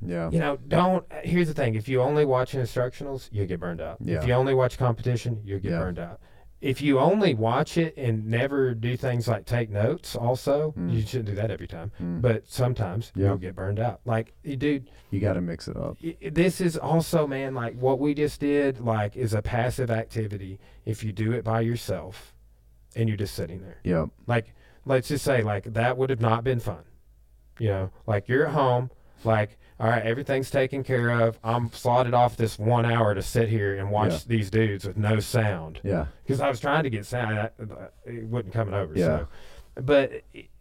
Yeah. 0.01 0.29
you 0.31 0.39
know, 0.39 0.57
don't. 0.67 1.05
Here's 1.23 1.47
the 1.49 1.53
thing: 1.53 1.75
if 1.75 1.89
you 1.89 2.01
only 2.01 2.23
watch 2.23 2.53
instructionals, 2.53 3.27
you 3.33 3.45
get 3.45 3.59
burned 3.59 3.81
out. 3.81 3.97
Yeah. 3.99 4.19
If 4.21 4.27
you 4.27 4.33
only 4.33 4.53
watch 4.53 4.77
competition, 4.77 5.41
you 5.43 5.59
get 5.59 5.71
Yeah. 5.71 5.79
burned 5.79 5.99
out. 5.99 6.21
If 6.61 6.81
you 6.81 6.99
only 6.99 7.33
watch 7.33 7.77
it 7.77 7.93
and 7.95 8.25
never 8.27 8.73
do 8.73 8.97
things 8.97 9.27
like 9.29 9.45
take 9.45 9.69
notes, 9.69 10.15
also, 10.15 10.73
Mm. 10.77 10.93
you 10.93 11.01
shouldn't 11.01 11.29
do 11.29 11.35
that 11.35 11.51
every 11.51 11.67
time. 11.67 11.91
Mm. 12.01 12.21
But 12.21 12.47
sometimes 12.49 13.13
Yeah. 13.15 13.27
you'll 13.27 13.37
get 13.37 13.55
burned 13.55 13.79
out. 13.79 14.01
Like, 14.03 14.33
dude, 14.43 14.89
you 15.09 15.19
got 15.21 15.33
to 15.33 15.41
mix 15.41 15.67
it 15.69 15.77
up. 15.77 15.97
this 16.33 16.59
is 16.59 16.75
also, 16.77 17.25
man, 17.25 17.53
like 17.55 17.75
what 17.79 17.99
we 17.99 18.13
just 18.13 18.41
did, 18.41 18.81
like, 18.81 19.15
is 19.15 19.33
a 19.33 19.41
passive 19.41 19.89
activity. 19.89 20.59
If 20.85 21.03
you 21.03 21.13
do 21.13 21.31
it 21.31 21.43
by 21.45 21.61
yourself, 21.61 22.33
and 22.95 23.07
you're 23.07 23.17
just 23.17 23.35
sitting 23.35 23.61
there, 23.61 23.77
Yeah. 23.83 24.07
like, 24.27 24.53
let's 24.85 25.07
just 25.07 25.23
say, 25.23 25.41
like, 25.43 25.73
that 25.73 25.97
would 25.97 26.09
have 26.09 26.21
not 26.21 26.43
been 26.43 26.59
fun. 26.59 26.83
You 27.57 27.67
know, 27.69 27.91
like 28.07 28.27
you're 28.27 28.47
at 28.47 28.53
home, 28.53 28.89
Like, 29.25 29.57
all 29.79 29.87
right, 29.87 30.03
everything's 30.03 30.51
taken 30.51 30.83
care 30.83 31.09
of. 31.09 31.39
I'm 31.43 31.71
slotted 31.71 32.13
off 32.13 32.35
this 32.35 32.59
one 32.59 32.85
hour 32.85 33.13
to 33.15 33.21
sit 33.21 33.47
here 33.49 33.77
and 33.77 33.89
watch 33.91 34.11
Yeah. 34.11 34.19
these 34.27 34.49
dudes 34.49 34.85
with 34.85 34.97
no 34.97 35.19
sound 35.19 35.79
Yeah. 35.83 36.07
because 36.23 36.41
I 36.41 36.49
was 36.49 36.59
trying 36.59 36.83
to 36.83 36.89
get 36.89 37.05
sound, 37.05 37.39
I, 37.39 37.49
it 38.05 38.25
wasn't 38.25 38.53
coming 38.53 38.73
over. 38.73 38.93
Yeah. 38.93 39.05
So, 39.05 39.27
but 39.81 40.11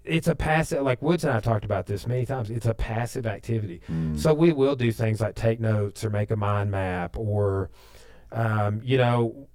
it's 0.05 0.29
a 0.29 0.35
passive. 0.37 0.83
Like 0.83 1.03
Woods 1.03 1.25
and 1.25 1.33
I 1.33 1.41
talked 1.41 1.65
about 1.65 1.87
this 1.87 2.07
many 2.07 2.25
times. 2.27 2.49
It's 2.51 2.67
a 2.67 2.75
passive 2.75 3.27
activity. 3.27 3.81
Mm. 3.91 4.17
So 4.19 4.33
we 4.33 4.53
will 4.53 4.77
do 4.77 4.93
things 4.93 5.21
like 5.21 5.35
take 5.35 5.59
notes 5.59 6.05
or 6.05 6.11
make 6.11 6.31
a 6.31 6.37
mind 6.37 6.71
map 6.71 7.17
or, 7.19 7.71
um, 8.31 8.81
you 8.85 8.99
know, 8.99 9.49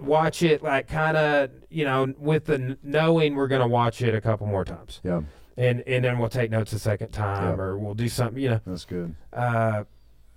watch 0.00 0.42
it 0.42 0.62
like 0.62 0.88
kind 0.88 1.16
of, 1.16 1.50
you 1.68 1.84
know, 1.84 2.12
with 2.18 2.46
the 2.46 2.78
knowing 2.82 3.34
we're 3.36 3.48
going 3.48 3.60
to 3.60 3.68
watch 3.68 4.00
it 4.00 4.14
a 4.14 4.20
couple 4.20 4.46
more 4.46 4.64
times. 4.64 5.00
yeah, 5.04 5.20
And, 5.60 5.82
and 5.86 6.02
then 6.04 6.18
we'll 6.18 6.30
take 6.30 6.50
notes 6.50 6.72
a 6.72 6.78
second 6.78 7.10
time 7.12 7.58
Yeah. 7.58 7.62
or 7.64 7.76
we'll 7.76 7.94
do 7.94 8.08
something, 8.08 8.42
you 8.42 8.48
know. 8.50 8.60
that's 8.66 8.86
good. 8.86 9.14
Uh, 9.32 9.84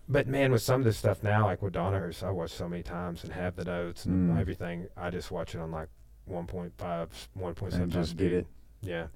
but 0.10 0.28
man, 0.28 0.52
with 0.52 0.62
some 0.62 0.82
of 0.82 0.86
this 0.86 0.98
stuff 0.98 1.24
now, 1.24 1.45
like 1.45 1.62
with 1.62 1.74
Danaher's, 1.74 2.22
I 2.24 2.30
watch 2.32 2.52
so 2.52 2.68
many 2.68 2.84
times 2.84 3.24
and 3.24 3.32
have 3.32 3.56
the 3.56 3.64
notes 3.64 4.04
and 4.06 4.32
Mm. 4.32 4.40
everything. 4.41 4.88
I 4.98 5.10
just 5.12 5.32
watch 5.32 5.56
it 5.56 5.60
on 5.62 5.72
like 5.72 5.88
1.5, 6.30 7.30
1.7 7.40 7.84
And 7.84 7.91
just 7.91 8.18
get 8.18 8.26
speed. 8.28 8.34
it. 8.34 8.48
Yeah. 8.82 9.08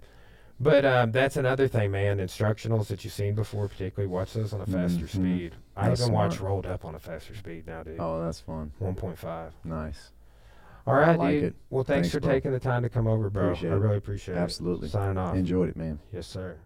But 0.60 0.86
um, 0.86 1.12
that's 1.12 1.36
another 1.38 1.68
thing, 1.68 1.92
man. 1.92 2.18
Instructionals 2.20 2.88
that 2.88 3.04
you've 3.04 3.14
seen 3.14 3.36
before, 3.36 3.68
particularly 3.68 4.08
watch 4.12 4.34
those 4.34 4.54
on 4.54 4.62
a 4.62 4.66
faster 4.66 5.06
Mhm. 5.06 5.10
speed. 5.10 5.56
I 5.76 5.90
That's 5.90 6.02
even 6.02 6.14
watch 6.14 6.38
smart. 6.38 6.50
rolled 6.50 6.66
up 6.66 6.86
on 6.86 6.96
a 6.96 7.00
faster 7.00 7.36
speed 7.36 7.68
now, 7.68 7.84
dude. 7.84 7.98
Oh, 8.00 8.24
that's 8.24 8.40
fun. 8.40 8.72
1.5. 8.80 9.52
Nice. 9.64 10.12
All 10.88 10.96
right, 10.96 11.20
like 11.20 11.32
dude. 11.34 11.44
it. 11.44 11.56
Well, 11.70 11.84
thanks, 11.84 12.08
Thanks, 12.08 12.14
for 12.14 12.20
bro. 12.22 12.32
taking 12.32 12.52
the 12.52 12.60
time 12.60 12.82
to 12.84 12.90
come 12.90 13.08
over, 13.08 13.30
bro. 13.30 13.48
Appreciate 13.48 13.72
I 13.72 13.76
really 13.76 13.98
appreciate 13.98 14.38
Absolutely. 14.38 14.86
it. 14.86 14.88
Absolutely. 14.88 14.90
Signing 14.90 15.18
off. 15.18 15.36
Enjoyed 15.36 15.70
it, 15.70 15.76
man. 15.76 16.00
Yes, 16.14 16.26
sir. 16.28 16.58